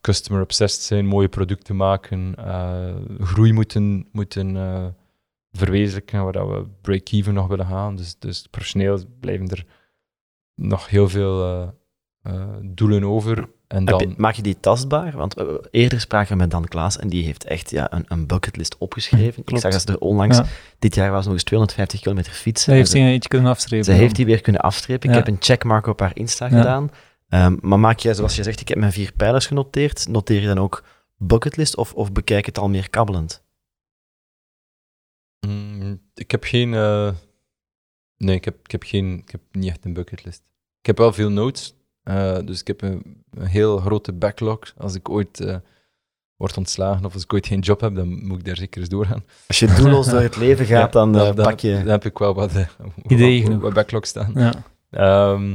customer 0.01 0.41
obsessed 0.41 0.81
zijn, 0.81 1.05
mooie 1.05 1.29
producten 1.29 1.75
maken, 1.75 2.35
eh, 2.35 2.95
groei 3.19 3.53
moeten, 3.53 4.07
moeten 4.11 4.57
eh, 4.57 4.87
verwezenlijken, 5.51 6.23
waar 6.23 6.49
we 6.49 6.67
break-even 6.81 7.33
nog 7.33 7.47
willen 7.47 7.65
gaan. 7.65 7.95
Dus, 7.95 8.19
dus 8.19 8.47
professioneel 8.47 8.99
blijven 9.19 9.47
er 9.47 9.65
nog 10.55 10.89
heel 10.89 11.09
veel 11.09 11.77
doelen 12.61 13.03
over. 13.03 13.49
En 13.69 13.85
dan, 13.85 13.99
je- 13.99 14.13
maak 14.17 14.33
je 14.35 14.41
die 14.41 14.59
tastbaar? 14.59 15.17
Want 15.17 15.33
eh, 15.35 15.45
eerder 15.71 15.99
spraken 15.99 16.31
we 16.31 16.37
met 16.37 16.51
Dan 16.51 16.65
Klaas 16.67 16.97
en 16.97 17.09
die 17.09 17.23
heeft 17.25 17.43
echt 17.43 17.69
ja, 17.71 17.93
een, 17.93 18.05
een 18.07 18.27
bucketlist 18.27 18.77
opgeschreven. 18.77 19.39
Ik 19.39 19.45
Klopt. 19.45 19.61
zag 19.61 19.71
dat 19.71 19.81
ze 19.81 19.87
er 19.87 19.97
onlangs, 19.99 20.37
Ja. 20.37 20.45
dit 20.79 20.95
jaar 20.95 21.11
was 21.11 21.23
nog 21.25 21.33
eens 21.33 21.43
250 21.43 21.99
kilometer 22.01 22.31
fietsen. 22.31 22.65
Zij 22.65 22.75
heeft 22.75 22.89
ze- 22.91 23.13
iets 23.13 23.27
kunnen 23.27 23.51
afstrepen. 23.51 23.85
Ze 23.85 23.91
heeft 23.91 24.15
die 24.15 24.25
weer 24.25 24.41
kunnen 24.41 24.61
afstrepen. 24.61 25.09
Ik 25.09 25.15
heb 25.15 25.27
een 25.27 25.37
checkmark 25.39 25.87
op 25.87 25.99
haar 25.99 26.11
Insta 26.15 26.45
Ja. 26.45 26.57
gedaan. 26.57 26.91
Ehm, 27.29 27.57
maar 27.61 27.79
maak 27.79 27.99
jij, 27.99 28.13
zoals 28.13 28.35
je 28.35 28.43
zegt, 28.43 28.59
ik 28.59 28.67
heb 28.67 28.77
mijn 28.77 28.91
vier 28.91 29.11
pijlers 29.13 29.47
genoteerd. 29.47 30.07
Noteer 30.07 30.41
je 30.41 30.47
dan 30.47 30.59
ook 30.59 30.83
bucketlist 31.17 31.75
of, 31.75 31.93
of 31.93 32.11
bekijk 32.11 32.45
het 32.45 32.57
al 32.57 32.69
meer 32.69 32.89
kabbelend? 32.89 33.43
Mm, 35.47 36.01
ik 36.13 36.31
heb 36.31 36.43
geen. 36.43 36.73
eh, 36.73 37.11
nee, 38.17 38.35
ik 38.35 38.45
heb, 38.45 38.55
ik, 38.63 38.71
heb 38.71 38.83
geen, 38.83 39.17
ik 39.17 39.31
heb 39.31 39.41
niet 39.51 39.69
echt 39.69 39.85
een 39.85 39.93
bucketlist. 39.93 40.41
Ik 40.79 40.85
heb 40.85 40.97
wel 40.97 41.13
veel 41.13 41.29
notes. 41.29 41.73
Eh, 42.09 42.45
dus 42.45 42.59
ik 42.59 42.67
heb 42.67 42.81
een, 42.81 43.23
een 43.31 43.45
heel 43.47 43.77
grote 43.77 44.13
backlog. 44.13 44.59
Als 44.77 44.95
ik 44.95 45.09
ooit 45.09 45.39
eh, 45.39 45.55
word 46.35 46.57
ontslagen 46.57 47.05
of 47.05 47.13
als 47.13 47.23
ik 47.23 47.33
ooit 47.33 47.47
geen 47.47 47.59
job 47.59 47.79
heb, 47.81 47.95
dan 47.95 48.27
moet 48.27 48.39
ik 48.39 48.45
daar 48.45 48.57
zeker 48.57 48.79
eens 48.79 48.89
doorgaan. 48.89 49.23
Als 49.47 49.59
je 49.59 49.73
doelloos 49.73 50.07
door 50.09 50.21
het 50.21 50.37
leven 50.37 50.65
gaat, 50.75 50.93
dan 50.93 51.17
eh, 51.19 51.33
pak 51.33 51.59
je... 51.59 51.73
Dan 51.73 51.87
heb 51.87 52.05
ik 52.05 52.17
wel 52.17 52.33
wat, 52.33 52.51
Ideeën 53.07 53.37
wat, 53.37 53.47
genoeg. 53.47 53.61
wat 53.61 53.73
backlog 53.73 54.05
staan. 54.05 54.31
Ja. 54.35 54.53
Ehm, 54.89 55.49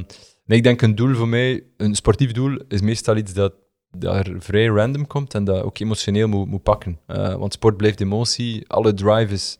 nee, 0.44 0.58
ik 0.58 0.62
denk 0.62 0.82
een 0.82 0.94
doel 0.94 1.14
voor 1.14 1.28
mij, 1.28 1.64
een 1.76 1.94
sportief 1.94 2.32
doel, 2.32 2.58
is 2.68 2.80
meestal 2.80 3.16
iets 3.16 3.32
dat 3.32 3.52
daar 3.98 4.26
vrij 4.38 4.66
random 4.66 5.06
komt 5.06 5.34
en 5.34 5.44
dat 5.44 5.62
ook 5.62 5.78
emotioneel 5.78 6.28
moet, 6.28 6.46
moet 6.46 6.62
pakken. 6.62 6.98
Eh, 7.06 7.34
want 7.34 7.52
sport 7.52 7.76
blijft 7.76 8.00
emotie, 8.00 8.68
alle 8.68 8.94
drive 8.94 9.32
is, 9.32 9.58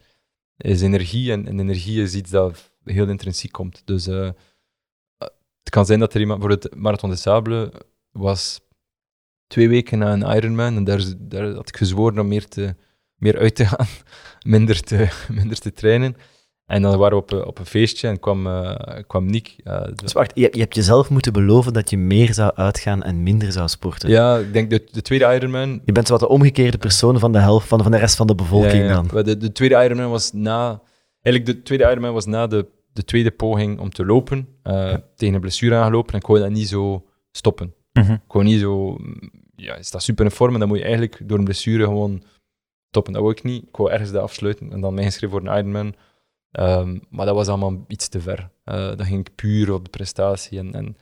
is 0.57 0.83
energie 0.83 1.33
en, 1.33 1.49
en 1.49 1.61
energie 1.61 2.03
is 2.03 2.15
iets 2.15 2.31
dat 2.31 2.73
heel 2.85 3.09
intrinsiek 3.09 3.53
komt. 3.53 3.83
Dus 3.85 4.07
eh, 4.07 4.29
kan 5.75 5.87
zijn 5.87 5.99
dat 5.99 6.15
er 6.15 6.21
iemand, 6.21 6.41
voor 6.41 6.51
het 6.51 6.75
Marathon 6.77 7.11
des 7.11 7.21
Sables 7.23 7.69
was 8.13 8.61
twee 9.47 9.69
weken 9.69 9.99
na 9.99 10.13
een 10.13 10.37
Ironman 10.37 10.77
en 10.77 10.85
daar, 10.85 11.03
daar 11.19 11.53
had 11.55 11.69
ik 11.69 11.77
gezworen 11.77 12.19
om 12.19 12.29
meer, 12.29 12.49
te, 12.49 12.75
meer 13.17 13.39
uit 13.39 13.55
te 13.55 13.67
gaan, 13.67 13.87
minder 14.55 14.81
te, 14.81 15.09
minder 15.33 15.59
te 15.59 15.73
trainen. 15.73 16.17
En 16.67 16.83
dan 16.83 16.99
waren 16.99 17.17
we 17.17 17.23
op, 17.23 17.33
een- 17.33 17.45
op 17.47 17.59
een 17.59 17.67
feestje 17.67 18.09
en 18.09 18.21
kwam, 18.21 18.47
eh, 18.47 19.03
kwam 19.07 19.27
Nick. 19.27 19.55
eh, 19.65 19.83
de- 19.85 19.93
Dus 19.95 20.13
wacht, 20.13 20.31
je, 20.35 20.49
je 20.53 20.61
hebt 20.61 20.75
jezelf 20.75 21.11
moeten 21.11 21.33
beloven 21.33 21.73
dat 21.73 21.91
je 21.91 21.99
meer 21.99 22.35
zou 22.35 22.53
uitgaan 22.55 23.03
en 23.03 23.23
minder 23.23 23.53
zou 23.53 23.69
sporten. 23.69 24.09
ja, 24.11 24.39
ik 24.39 24.53
denk 24.53 24.71
de, 24.71 24.89
de 24.93 25.03
tweede 25.03 25.35
Ironman. 25.35 25.81
Je 25.85 25.93
bent 25.93 26.07
zo 26.07 26.13
wat 26.13 26.23
de 26.23 26.29
omgekeerde 26.29 26.79
persoon 26.79 27.19
van 27.19 27.33
de 27.33 27.39
helft 27.39 27.69
van, 27.69 27.83
van 27.83 27.91
de 27.91 27.99
rest 27.99 28.17
van 28.17 28.27
de 28.27 28.35
bevolking 28.35 28.73
Ja, 28.83 28.89
ja. 28.89 29.03
dan. 29.03 29.25
De, 29.25 29.37
de 29.37 29.53
tweede 29.53 29.85
Ironman 29.85 30.11
was 30.11 30.33
na. 30.33 30.83
Eigenlijk, 31.23 31.57
de 31.57 31.63
tweede 31.63 31.85
Ironman 31.85 32.13
was 32.13 32.27
na 32.27 32.47
de, 32.47 32.67
de 32.95 33.05
tweede 33.05 33.31
poging 33.31 33.79
om 33.81 33.91
te 33.91 34.05
lopen. 34.05 34.49
eh, 34.63 34.97
Tegen 35.15 35.35
een 35.35 35.41
blessure 35.41 35.77
aangelopen 35.77 36.13
en 36.13 36.19
ik 36.19 36.27
wou 36.27 36.39
dat 36.41 36.51
niet 36.51 36.69
zo 36.69 37.07
stoppen. 37.31 37.75
Mhm. 37.93 38.13
Ik 38.13 38.33
wou 38.33 38.45
niet 38.45 38.61
zo. 38.61 38.91
mm, 38.97 39.31
Ja, 39.57 39.77
je 39.77 39.83
staat 39.83 40.03
super 40.03 40.25
in 40.25 40.31
vorm 40.31 40.53
en 40.53 40.59
dan 40.59 40.69
moet 40.69 40.79
je 40.79 40.85
eigenlijk 40.85 41.29
door 41.29 41.39
een 41.39 41.45
blessure 41.45 41.85
gewoon 41.85 42.23
stoppen. 42.89 43.13
Dat 43.13 43.23
wou 43.23 43.35
ik 43.35 43.43
niet. 43.43 43.63
Ik 43.69 43.77
wou 43.77 43.91
ergens 43.91 44.11
dat 44.11 44.23
afsluiten 44.23 44.73
en 44.73 44.81
dan 44.81 44.95
mij 44.95 45.05
inschrijven 45.05 45.39
voor 45.41 45.49
een 45.49 45.59
Ironman. 45.59 45.95
Ehm, 46.51 46.99
maar 47.11 47.27
dat 47.27 47.35
was 47.35 47.49
allemaal 47.49 47.85
iets 47.89 48.09
te 48.09 48.21
ver. 48.21 48.51
Eh 48.65 48.97
dan 48.97 49.07
ging 49.07 49.21
ik 49.27 49.35
puur 49.35 49.73
op 49.73 49.85
de 49.85 49.91
prestatie 49.91 50.59
en, 50.59 50.75
en 50.75 50.97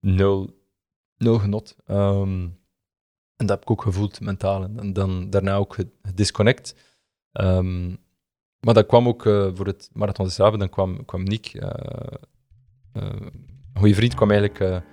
nul, 0.00 0.50
nul 1.16 1.38
genot. 1.38 1.76
Ehm, 1.86 2.40
en 3.36 3.46
dat 3.46 3.48
heb 3.48 3.62
ik 3.62 3.70
ook 3.70 3.82
gevoeld 3.82 4.20
mentaal. 4.20 4.62
En, 4.62 4.92
dan 4.92 5.30
daarna 5.30 5.56
ook 5.56 5.76
het, 5.76 5.88
het 6.02 6.16
disconnect. 6.16 6.74
Ehm, 7.32 7.94
maar 8.64 8.74
dat 8.74 8.86
kwam 8.86 9.08
ook 9.08 9.26
eh, 9.26 9.48
voor 9.54 9.66
het 9.66 9.90
Marathon 9.92 10.24
des 10.24 10.34
Sables, 10.34 10.58
dan 10.58 10.68
kwam, 10.68 11.04
kwam 11.04 11.22
Nick, 11.22 11.46
eh, 11.46 11.68
eh, 12.92 13.02
een 13.72 13.80
goede 13.80 13.94
vriend, 13.94 14.14
kwam 14.14 14.30
eigenlijk, 14.30 14.84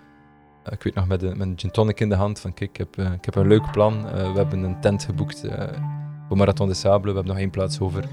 ik 0.71 0.83
weet 0.83 0.95
nog, 0.95 1.07
met 1.07 1.21
een, 1.21 1.37
met 1.37 1.47
een 1.47 1.59
gin 1.59 1.71
tonic 1.71 1.99
in 1.99 2.09
de 2.09 2.15
hand, 2.15 2.39
van 2.39 2.53
kijk, 2.53 2.69
ik 2.69 2.77
heb, 2.77 3.13
ik 3.13 3.25
heb 3.25 3.35
een 3.35 3.47
leuk 3.47 3.71
plan. 3.71 4.01
We 4.01 4.33
hebben 4.35 4.63
een 4.63 4.81
tent 4.81 5.03
geboekt 5.03 5.45
voor 6.27 6.37
Marathon 6.37 6.67
des 6.67 6.79
Sables, 6.79 7.09
we 7.09 7.17
hebben 7.17 7.25
nog 7.33 7.37
één 7.37 7.49
plaats 7.49 7.79
over. 7.79 8.03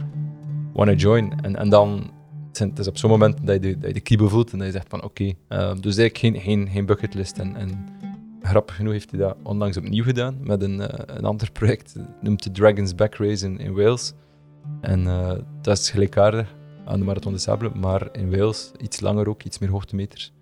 Wanna 0.73 0.92
join? 0.92 1.40
En, 1.40 1.57
en 1.57 1.69
dan, 1.69 2.11
het 2.49 2.59
het 2.59 2.79
is 2.79 2.87
op 2.87 2.97
zo'n 2.97 3.11
moment 3.11 3.47
dat 3.47 3.55
je 3.55 3.61
de, 3.61 3.79
dat 3.79 3.95
de 3.95 4.01
kriebel 4.01 4.29
voelt 4.29 4.53
en 4.53 4.59
dat 4.59 4.66
je 4.66 4.73
zegt 4.73 4.88
van 4.88 5.03
oké, 5.03 5.33
eh, 5.49 5.75
dus 5.81 5.97
eigenlijk 5.97 6.19
geen, 6.19 6.40
geen, 6.40 6.69
geen 6.69 6.87
bucketlist. 6.87 7.38
En, 7.38 7.95
grappig 8.42 8.77
genoeg 8.77 8.92
heeft 8.92 9.11
hij 9.11 9.21
dat 9.21 9.37
onlangs 9.42 9.77
opnieuw 9.77 10.05
gedaan 10.05 10.38
met 10.40 10.62
een, 10.62 10.81
een 11.16 11.25
ander 11.25 11.53
project, 11.53 11.97
noemt 12.21 12.42
de 12.42 12.51
Dragon's 12.51 12.95
Back 12.95 13.14
Race 13.14 13.47
in, 13.47 13.59
in 13.59 13.75
Wales. 13.75 14.14
En 14.81 15.07
eh, 15.07 15.33
dat 15.62 15.79
is 15.79 15.90
gelijkaardig 15.90 16.55
aan 16.85 16.98
de 16.98 17.05
Marathon 17.05 17.33
des 17.33 17.42
Sables, 17.42 17.72
maar 17.74 18.09
in 18.12 18.31
Wales 18.31 18.72
iets 18.79 19.00
langer 19.00 19.29
ook, 19.29 19.42
iets 19.42 19.59
meer 19.59 19.70
hoogtemeters. 19.70 20.33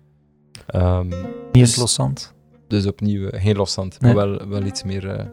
Ehm, 0.67 1.07
Niet 1.07 1.17
dus, 1.51 1.75
loszand. 1.75 2.33
dus 2.67 2.85
opnieuw 2.87 3.27
eh, 3.29 3.41
geen 3.41 3.55
loszand, 3.55 4.01
Nee. 4.01 4.13
maar 4.13 4.29
wel, 4.29 4.47
wel 4.47 4.63
iets 4.63 4.83
meer, 4.83 5.09
eh, 5.09 5.25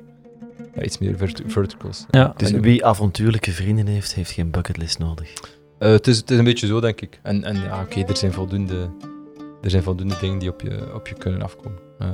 ja, 0.75 0.83
iets 0.83 0.99
meer 0.99 1.17
vert- 1.17 1.43
verticals. 1.47 2.07
Ja. 2.11 2.33
Dus 2.37 2.53
En- 2.53 2.61
wie 2.61 2.85
avontuurlijke 2.87 3.51
vrienden 3.53 3.87
heeft, 3.87 4.15
heeft 4.15 4.31
geen 4.31 4.51
bucketlist 4.51 4.99
nodig. 4.99 5.33
Eh, 5.79 5.91
het, 5.91 6.07
is, 6.07 6.17
het 6.17 6.31
is 6.31 6.39
een 6.39 6.45
beetje 6.45 6.67
zo, 6.67 6.81
denk 6.81 7.01
ik. 7.01 7.21
En, 7.23 7.45
en 7.45 7.57
ja, 7.57 7.83
oké, 7.83 8.01
er 8.01 8.17
zijn 8.17 8.33
voldoende... 8.33 8.89
Er 9.63 9.71
zijn 9.71 9.83
voldoende 9.83 10.17
dingen 10.21 10.39
die 10.39 10.49
op 10.51 10.61
je, 10.61 10.95
op 10.95 11.07
je 11.09 11.15
kunnen 11.15 11.43
afkomen. 11.43 11.79
Eh, 11.99 12.09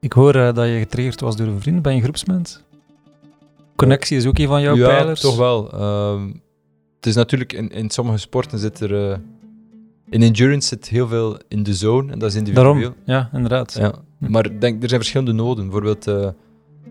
Ik 0.00 0.12
hoor 0.12 0.34
eh, 0.34 0.54
dat 0.54 0.66
je 0.66 0.78
getriggerd 0.78 1.20
was 1.20 1.36
door 1.36 1.46
een 1.46 1.60
vriend. 1.60 1.82
Ben 1.82 1.94
je 1.94 2.02
groepsmens? 2.02 2.62
Connectie 3.76 4.16
is 4.16 4.26
ook 4.26 4.38
een 4.38 4.46
van 4.46 4.62
jouw 4.62 4.74
ja, 4.74 4.86
pijlers. 4.86 5.20
toch 5.20 5.36
wel. 5.36 5.72
Ehm, 5.72 6.26
het 6.96 7.06
is 7.06 7.14
natuurlijk, 7.14 7.52
in, 7.52 7.68
in 7.70 7.90
sommige 7.90 8.18
sporten 8.18 8.58
zit 8.58 8.80
er... 8.80 9.10
eh, 9.10 9.18
in 10.10 10.22
endurance 10.22 10.68
zit 10.68 10.88
heel 10.88 11.08
veel 11.08 11.38
in 11.48 11.62
de 11.62 11.74
zone, 11.74 12.12
en 12.12 12.18
dat 12.18 12.30
is 12.30 12.36
individueel. 12.36 12.74
Daarom, 12.74 12.94
ja, 13.04 13.30
inderdaad. 13.32 13.74
Ja. 13.78 13.94
Maar 14.18 14.60
denk, 14.60 14.82
er 14.82 14.88
zijn 14.88 15.00
verschillende 15.00 15.32
noden. 15.32 15.64
Bijvoorbeeld, 15.64 16.06
eh 16.06 16.28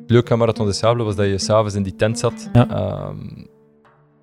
het 0.01 0.09
leuke 0.19 0.31
aan 0.31 0.37
Marathon 0.39 0.65
des 0.65 0.77
Sables 0.77 1.05
was 1.05 1.15
dat 1.15 1.25
je 1.25 1.37
s'avonds 1.37 1.75
in 1.75 1.83
die 1.83 1.95
tent 1.95 2.19
zat. 2.19 2.49
Ja. 2.53 2.69
Ehm, 2.69 3.17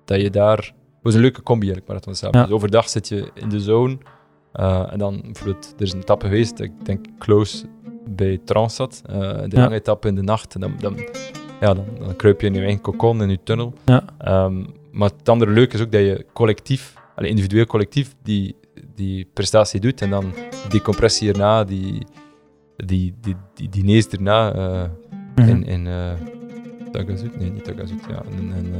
dat 0.05 0.21
je 0.21 0.29
daar... 0.29 0.57
Het 0.57 0.73
was 1.01 1.13
een 1.13 1.19
leuke 1.21 1.43
combi 1.43 1.65
eigenlijk, 1.65 1.87
Marathon 1.87 2.11
des 2.11 2.21
Sables. 2.21 2.41
Ja. 2.41 2.45
Dus 2.47 2.55
overdag 2.55 2.89
zit 2.89 3.07
je 3.07 3.31
in 3.33 3.49
de 3.49 3.59
zone. 3.59 3.97
eh, 4.51 4.91
en 4.91 4.97
dan 4.99 5.21
bijvoorbeeld, 5.21 5.73
er 5.77 5.81
is 5.85 5.93
een 5.93 5.99
etappe 5.99 6.25
geweest, 6.25 6.59
ik 6.59 6.71
denk 6.85 7.05
close 7.19 7.65
bij 8.09 8.39
Trans 8.45 8.75
zat. 8.75 9.01
eh, 9.05 9.19
de 9.47 9.55
lange 9.57 9.75
etappe 9.75 10.07
in 10.07 10.15
de 10.15 10.21
nacht. 10.21 10.53
En 10.55 10.61
dan, 10.61 10.73
dan, 10.79 10.95
ja, 11.61 11.73
dan, 11.73 11.85
dan 11.99 12.15
kruip 12.15 12.41
je 12.41 12.47
in 12.47 12.53
je 12.53 12.59
eigen 12.61 12.81
cocon, 12.81 13.21
in 13.21 13.29
je 13.29 13.39
tunnel. 13.43 13.73
Ja. 13.85 14.03
Ehm, 14.17 14.63
maar 14.91 15.09
het 15.17 15.29
andere 15.29 15.51
leuke 15.51 15.75
is 15.75 15.81
ook 15.81 15.91
dat 15.91 16.01
je 16.01 16.25
collectief, 16.33 16.93
allee, 17.15 17.29
individueel 17.29 17.65
collectief, 17.65 18.15
die, 18.23 18.55
die 18.95 19.29
prestatie 19.33 19.79
doet. 19.79 20.01
En 20.01 20.09
dan 20.09 20.21
die 20.61 20.69
decompressie 20.69 21.31
erna, 21.31 21.63
die, 21.63 22.05
die, 22.75 23.13
die, 23.21 23.35
die 23.53 23.69
diners 23.69 24.07
erna 24.07 24.53
eh, 24.53 24.83
Mhm. 25.35 25.49
in, 25.49 25.63
in 25.65 25.87
eh 25.87 26.11
Tagazout, 26.91 27.37
nee, 27.39 27.51
niet 27.51 27.63
Tagazout, 27.63 27.99
ja, 28.09 28.21
een, 28.37 28.51
een, 28.57 28.73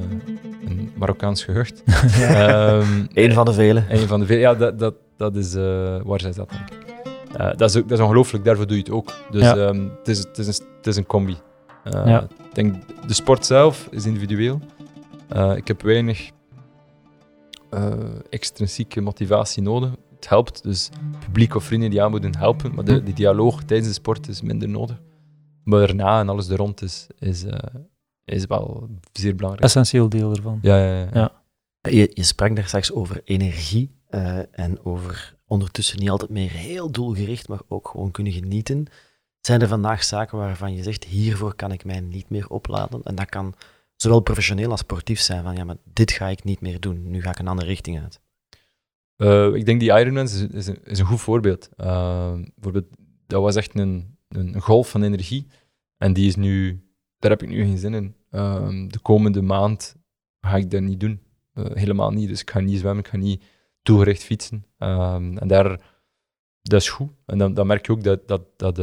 een 0.68 0.92
Marokkaans 0.98 1.44
gehucht. 1.44 1.84
Ehm, 2.20 3.06
Eén 3.14 3.34
van 3.34 3.46
de 3.46 3.54
vele. 3.54 3.84
een 3.90 4.08
van 4.08 4.20
de 4.20 4.26
veel, 4.26 4.38
ja, 4.38 4.54
dat, 4.56 4.80
dat, 4.80 4.96
dat 5.18 5.36
is, 5.36 5.54
eh, 5.56 5.98
waar 6.04 6.20
zij 6.22 6.32
dat, 6.36 6.50
denk 6.50 6.70
ik. 6.70 6.96
Eh, 7.38 7.52
dat, 7.56 7.70
is 7.70 7.78
ook, 7.78 7.90
dat 7.90 7.98
is 7.98 8.04
ongelooflijk, 8.04 8.46
daarvoor 8.46 8.68
doe 8.68 8.76
je 8.78 8.84
het 8.84 8.92
ook. 8.92 9.14
Dus 9.32 9.42
Ja. 9.42 9.56
ehm, 9.56 9.82
het, 9.98 10.08
is, 10.08 10.18
het, 10.18 10.38
is 10.38 10.48
een, 10.48 10.66
het 10.78 10.88
is 10.88 10.96
een 10.96 11.06
combi. 11.06 11.36
Eh, 11.94 12.06
Ja. 12.06 12.22
Ik 12.24 12.56
denk, 12.56 12.76
de 13.08 13.14
sport 13.14 13.46
zelf 13.46 13.88
is 13.92 14.06
individueel. 14.06 14.60
Eh, 15.30 15.56
ik 15.56 15.68
heb 15.68 15.82
weinig 15.82 16.30
eh, 17.70 17.94
extrinsieke 18.30 19.02
motivatie 19.02 19.62
nodig. 19.64 19.92
Het 20.16 20.30
helpt, 20.30 20.64
dus 20.64 20.90
publiek 21.20 21.56
of 21.56 21.64
vrienden 21.64 21.90
die 21.90 22.02
aanmoedigen 22.04 22.38
helpen, 22.38 22.76
maar 22.76 22.84
de, 22.86 22.94
Hm. 22.94 23.04
die 23.04 23.14
dialoog 23.14 23.64
tijdens 23.64 23.88
de 23.88 23.94
sport 23.94 24.28
is 24.28 24.42
minder 24.42 24.70
nodig. 24.70 25.02
Maar 25.64 25.80
daarna 25.88 26.20
en 26.20 26.30
alles 26.30 26.50
er 26.50 26.58
rond 26.58 26.82
is, 26.82 27.08
is, 27.20 27.44
eh, 27.44 27.76
is 28.26 28.46
wel 28.46 28.90
zeer 29.12 29.36
belangrijk. 29.36 29.66
Essentieel 29.66 30.10
deel 30.10 30.36
ervan. 30.36 30.60
Ja, 30.62 30.78
ja, 30.78 31.00
ja. 31.00 31.10
Ja. 31.14 31.32
Je, 31.92 32.12
je 32.14 32.24
sprak 32.24 32.56
daar 32.56 32.66
straks 32.68 32.92
over 32.92 33.22
energie 33.24 33.92
eh, 34.08 34.38
en 34.60 34.86
over 34.86 35.36
ondertussen 35.48 36.00
niet 36.00 36.10
altijd 36.10 36.30
meer 36.32 36.50
heel 36.52 36.92
doelgericht, 36.92 37.48
maar 37.48 37.62
ook 37.68 37.88
gewoon 37.88 38.12
kunnen 38.12 38.34
genieten. 38.34 38.86
Zijn 39.40 39.62
er 39.62 39.68
vandaag 39.68 40.04
zaken 40.04 40.38
waarvan 40.38 40.74
je 40.74 40.84
zegt, 40.84 41.04
hiervoor 41.04 41.56
kan 41.56 41.72
ik 41.72 41.86
mij 41.86 42.00
niet 42.00 42.30
meer 42.30 42.50
opladen? 42.50 43.04
En 43.04 43.16
dat 43.16 43.30
kan 43.30 43.54
zowel 43.96 44.20
professioneel 44.20 44.72
als 44.72 44.80
sportief 44.80 45.20
zijn, 45.20 45.44
van 45.44 45.56
ja, 45.56 45.64
maar 45.64 45.78
dit 45.94 46.12
ga 46.12 46.28
ik 46.28 46.44
niet 46.44 46.62
meer 46.62 46.80
doen, 46.80 47.12
nu 47.12 47.22
ga 47.22 47.30
ik 47.30 47.40
een 47.40 47.48
andere 47.48 47.68
richting 47.68 48.02
uit. 48.02 48.22
Uh, 49.18 49.56
ik 49.56 49.66
denk 49.66 49.80
die 49.80 50.00
Ironman 50.00 50.24
is, 50.24 50.42
is, 50.42 50.68
een, 50.68 51.06
goed 51.06 51.22
voorbeeld. 51.22 51.70
Uh, 51.78 52.34
bijvoorbeeld, 52.56 52.86
dat 53.28 53.42
was 53.42 53.56
echt 53.56 53.80
een, 53.80 54.18
een, 54.28 54.62
golf 54.62 54.90
van 54.90 55.04
energie. 55.04 55.48
En 55.98 56.14
die 56.14 56.28
is 56.28 56.36
nu, 56.36 56.84
daar 57.18 57.32
heb 57.32 57.44
ik 57.44 57.50
nu 57.50 57.64
geen 57.64 57.78
zin 57.78 57.94
in. 57.94 58.16
Uh, 58.32 58.70
de 58.88 59.00
komende 59.02 59.42
maand 59.42 59.96
ga 60.40 60.56
ik 60.56 60.72
dat 60.72 60.82
niet 60.82 61.00
doen. 61.00 61.22
Uh, 61.54 61.66
helemaal 61.74 62.12
niet. 62.12 62.28
Dus 62.28 62.42
ik 62.42 62.50
ga 62.50 62.60
niet 62.60 62.80
zwemmen, 62.80 63.04
ik 63.04 63.10
ga 63.10 63.18
niet 63.18 63.44
toegericht 63.82 64.24
fietsen. 64.24 64.66
Ehm, 64.78 65.38
en 65.38 65.48
daar, 65.48 65.82
dat 66.62 66.82
is 66.82 66.90
goed. 66.90 67.10
En 67.26 67.38
dan, 67.38 67.54
dan 67.54 67.68
merk 67.68 67.86
je 67.86 67.92
ook 67.92 68.04
dat, 68.04 68.28
dat, 68.28 68.42
dat, 68.58 68.76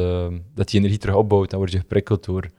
dat 0.55 0.69
die 0.69 0.79
energie 0.81 0.99
terug 0.99 1.17
opbouwt. 1.17 1.51
Dan 1.51 1.59
word 1.59 1.73
je 1.73 1.79
geprikkeld 1.79 2.25
door 2.25 2.51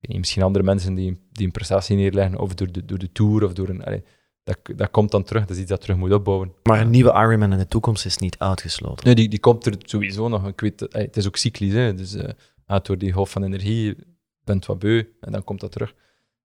misschien 0.00 0.42
andere 0.42 0.64
mensen 0.64 0.94
die, 0.94 1.20
die 1.32 1.46
een 1.46 1.52
prestatie 1.52 1.96
neerleggen, 1.96 2.38
of 2.38 2.54
door 2.54 2.72
de, 2.72 2.84
door 2.84 2.98
de 2.98 3.12
tour, 3.12 3.44
of 3.44 3.52
door 3.52 3.68
een 3.68 4.02
dat, 4.44 4.58
dat 4.76 4.90
komt 4.90 5.10
dan 5.10 5.22
terug. 5.22 5.42
Dat 5.46 5.56
is 5.56 5.62
iets 5.62 5.70
dat 5.70 5.80
terug 5.80 5.96
moet 5.96 6.12
opbouwen. 6.12 6.52
Maar 6.62 6.80
een 6.80 6.90
nieuwe 6.90 7.12
Ironman 7.12 7.52
in 7.52 7.58
de 7.58 7.68
toekomst 7.68 8.04
is 8.04 8.18
niet 8.18 8.38
uitgesloten. 8.38 9.06
Nee, 9.06 9.14
die, 9.14 9.28
die 9.28 9.40
komt 9.40 9.66
er 9.66 9.74
sowieso 9.78 10.28
nog. 10.28 10.48
Ik 10.48 10.60
weet, 10.60 10.80
het 10.80 11.16
is 11.16 11.26
ook 11.26 11.36
cyclisch. 11.36 11.72
Hè, 11.72 11.94
dus 11.94 12.14
uh, 12.14 12.78
door 12.82 12.98
die 12.98 13.12
golf 13.12 13.30
van 13.30 13.44
energie 13.44 13.96
bent 14.44 14.66
wat 14.66 14.78
beu 14.78 15.04
en 15.20 15.32
dan 15.32 15.44
komt 15.44 15.60
dat 15.60 15.72
terug. 15.72 15.94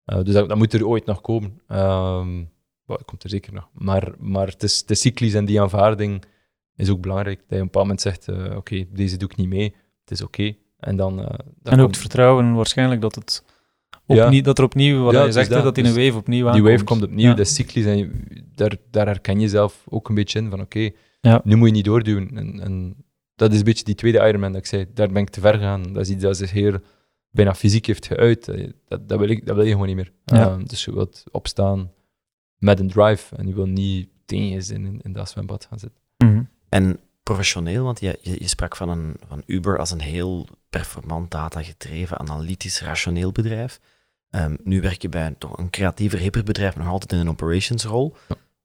Uh, 0.05 0.23
dus 0.23 0.33
dat, 0.33 0.49
dat, 0.49 0.57
moet 0.57 0.73
er 0.73 0.87
ooit 0.87 1.05
nog 1.05 1.21
komen. 1.21 1.61
Um, 1.67 2.49
dat 2.85 3.05
komt 3.05 3.23
er 3.23 3.29
zeker 3.29 3.53
nog. 3.53 3.69
Maar, 3.73 4.13
maar 4.17 4.47
het, 4.47 4.63
is, 4.63 4.79
het 4.79 4.91
is 4.91 5.01
cyclisch 5.01 5.33
en 5.33 5.45
die 5.45 5.61
aanvaarding 5.61 6.23
is 6.79 6.89
ook 6.89 7.01
belangrijk. 7.01 7.39
Dat 7.39 7.47
je 7.49 7.55
op 7.55 7.59
een 7.59 7.65
bepaald 7.65 7.85
moment 7.85 8.01
zegt, 8.01 8.27
uh, 8.27 8.55
oké, 8.55 8.85
deze 8.89 9.17
doe 9.17 9.29
ik 9.29 9.35
niet 9.35 9.49
mee. 9.49 9.75
Het 10.01 10.11
is 10.11 10.21
oké. 10.21 10.55
En 10.79 10.95
dan... 10.95 11.15
dan 11.15 11.73
en 11.73 11.79
ook 11.79 11.87
het 11.87 11.97
vertrouwen 11.97 12.53
waarschijnlijk 12.53 13.01
dat 13.01 13.15
het 13.15 13.43
ja. 14.15 14.41
dat 14.41 14.57
er 14.57 14.63
opnieuw, 14.63 15.03
wat 15.03 15.13
ja, 15.13 15.23
je 15.23 15.31
zegt, 15.31 15.49
dat, 15.49 15.63
dat 15.63 15.75
die 15.75 15.83
een 15.83 15.93
dus 15.93 16.05
wave 16.05 16.17
opnieuw 16.17 16.47
aankomt. 16.47 16.63
Die 16.63 16.71
wave 16.71 16.83
komt 16.83 17.03
opnieuw, 17.03 17.29
ja. 17.29 17.33
dat 17.33 17.45
is 17.45 17.53
cyclisch 17.53 17.85
en 17.85 18.27
daar, 18.55 18.75
daar 18.91 19.05
herken 19.05 19.39
je 19.39 19.49
zelf 19.49 19.85
ook 19.89 20.09
een 20.09 20.15
beetje 20.15 20.39
in 20.39 20.49
van 20.49 20.61
oké, 20.61 20.91
okay, 21.21 21.41
nu 21.43 21.55
moet 21.55 21.67
je 21.67 21.73
niet 21.73 21.85
doorduwen. 21.85 22.37
En, 22.37 22.59
en, 22.59 22.95
dat 23.35 23.51
is 23.51 23.57
een 23.57 23.63
beetje 23.63 23.83
die 23.83 23.95
tweede 23.95 24.17
Ironman 24.17 24.51
dat 24.51 24.61
ik 24.61 24.67
zei, 24.67 24.85
daar 24.93 25.11
ben 25.11 25.21
ik 25.21 25.29
te 25.29 25.39
ver 25.39 25.53
gegaan. 25.53 25.93
Dat 25.93 26.01
is 26.01 26.09
iets 26.09 26.21
dat 26.21 26.37
zich 26.37 26.51
heel 26.51 26.77
bijna 27.29 27.55
fysiek 27.55 27.85
heeft 27.85 28.07
geuit. 28.07 28.45
Dat, 28.87 29.07
dat, 29.07 29.19
wil, 29.19 29.29
ik, 29.29 29.45
dat 29.45 29.55
wil 29.55 29.65
je 29.65 29.71
gewoon 29.71 29.87
niet 29.87 29.95
meer. 29.95 30.11
Um, 30.25 30.67
dus 30.67 30.85
je 30.85 30.93
wilt 30.93 31.23
opstaan 31.31 31.91
met 32.57 32.79
een 32.79 32.89
drive 32.89 33.35
en 33.35 33.47
je 33.47 33.53
wil 33.53 33.65
niet 33.65 34.09
tegen 34.25 34.75
in, 34.75 34.99
in 35.03 35.13
dat 35.13 35.29
zwembad 35.29 35.65
gaan 35.65 35.79
zitten. 35.79 36.01
En 36.69 36.99
professioneel, 37.23 37.83
want 37.83 37.99
je, 37.99 38.19
je, 38.21 38.35
je, 38.39 38.47
sprak 38.47 38.75
van, 38.75 38.89
een, 38.89 39.15
van 39.27 39.43
Uber 39.45 39.79
als 39.79 39.91
een 39.91 40.01
heel 40.01 40.47
performant, 40.69 41.31
data-gedreven, 41.31 42.19
analytisch, 42.19 42.81
rationeel 42.81 43.31
bedrijf. 43.31 43.79
Um, 44.29 44.57
nu 44.63 44.81
werk 44.81 45.01
je 45.01 45.09
bij 45.09 45.25
een, 45.25 45.37
toch 45.37 45.57
een 45.57 45.69
creatiever, 45.69 46.19
hipper 46.19 46.43
bedrijf, 46.43 46.75
nog 46.75 46.87
altijd 46.87 47.11
in 47.11 47.19
een 47.19 47.29
operationsrol. 47.29 48.15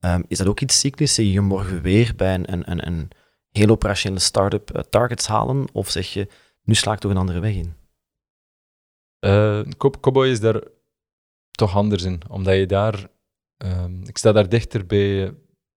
Um, 0.00 0.24
is 0.28 0.38
dat 0.38 0.46
ook 0.46 0.60
iets 0.60 0.78
cyclisch? 0.78 1.14
Zie 1.14 1.32
je 1.32 1.40
morgen 1.40 1.82
weer 1.82 2.12
bij 2.16 2.34
een, 2.34 2.52
een, 2.52 2.70
een, 2.70 2.86
een 2.86 3.10
heel 3.50 3.68
operationele 3.68 4.20
start-up 4.20 4.76
uh, 4.76 4.82
targets 4.82 5.26
halen? 5.26 5.66
Of 5.72 5.90
zeg 5.90 6.12
je, 6.12 6.28
nu 6.62 6.74
sla 6.74 6.92
ik 6.92 6.98
toch 6.98 7.10
een 7.10 7.16
andere 7.16 7.40
weg 7.40 7.54
in? 7.54 7.74
Uh, 9.20 9.60
Cowboy 9.78 10.28
is 10.28 10.40
daar 10.40 10.62
toch 11.50 11.74
anders 11.76 12.02
in, 12.02 12.20
omdat 12.28 12.54
je 12.54 12.66
daar... 12.66 13.06
Um, 13.64 14.02
ik 14.06 14.18
sta 14.18 14.32
daar 14.32 14.48
dichter 14.48 14.86
bij, 14.86 15.34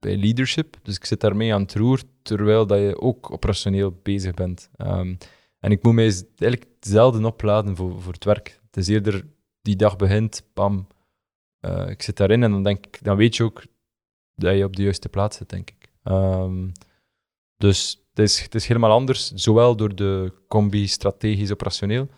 bij 0.04 0.16
leadership, 0.16 0.76
dus 0.82 0.96
ik 0.96 1.04
zit 1.04 1.20
daarmee 1.20 1.54
aan 1.54 1.62
het 1.62 1.74
roer, 1.74 2.02
terwijl 2.22 2.66
dat 2.66 2.78
je 2.78 3.00
ook 3.00 3.30
operationeel 3.30 4.00
bezig 4.02 4.34
bent. 4.34 4.70
Um, 4.78 5.18
en 5.58 5.70
ik 5.70 5.82
moet 5.82 5.94
mij 5.94 6.04
eigenlijk 6.38 6.70
zelden 6.80 7.24
opladen 7.24 7.76
voor, 7.76 8.02
voor 8.02 8.12
het 8.12 8.24
werk. 8.24 8.60
Het 8.66 8.76
is 8.76 8.88
eerder 8.88 9.26
die 9.62 9.76
dag 9.76 9.96
begint, 9.96 10.42
bam, 10.54 10.86
uh, 11.60 11.88
ik 11.88 12.02
zit 12.02 12.16
daarin 12.16 12.42
en 12.42 12.50
dan, 12.50 12.62
denk 12.62 12.86
ik, 12.86 13.04
dan 13.04 13.16
weet 13.16 13.36
je 13.36 13.42
ook 13.44 13.64
dat 14.34 14.56
je 14.56 14.64
op 14.64 14.76
de 14.76 14.82
juiste 14.82 15.08
plaats 15.08 15.36
zit, 15.36 15.48
denk 15.48 15.70
ik. 15.70 15.88
Um, 16.04 16.72
dus 17.56 18.04
het 18.10 18.18
is, 18.18 18.40
het 18.40 18.54
is 18.54 18.66
helemaal 18.66 18.90
anders, 18.90 19.32
zowel 19.32 19.76
door 19.76 19.94
de 19.94 20.32
combi 20.48 20.86
strategisch-operationeel, 20.86 22.08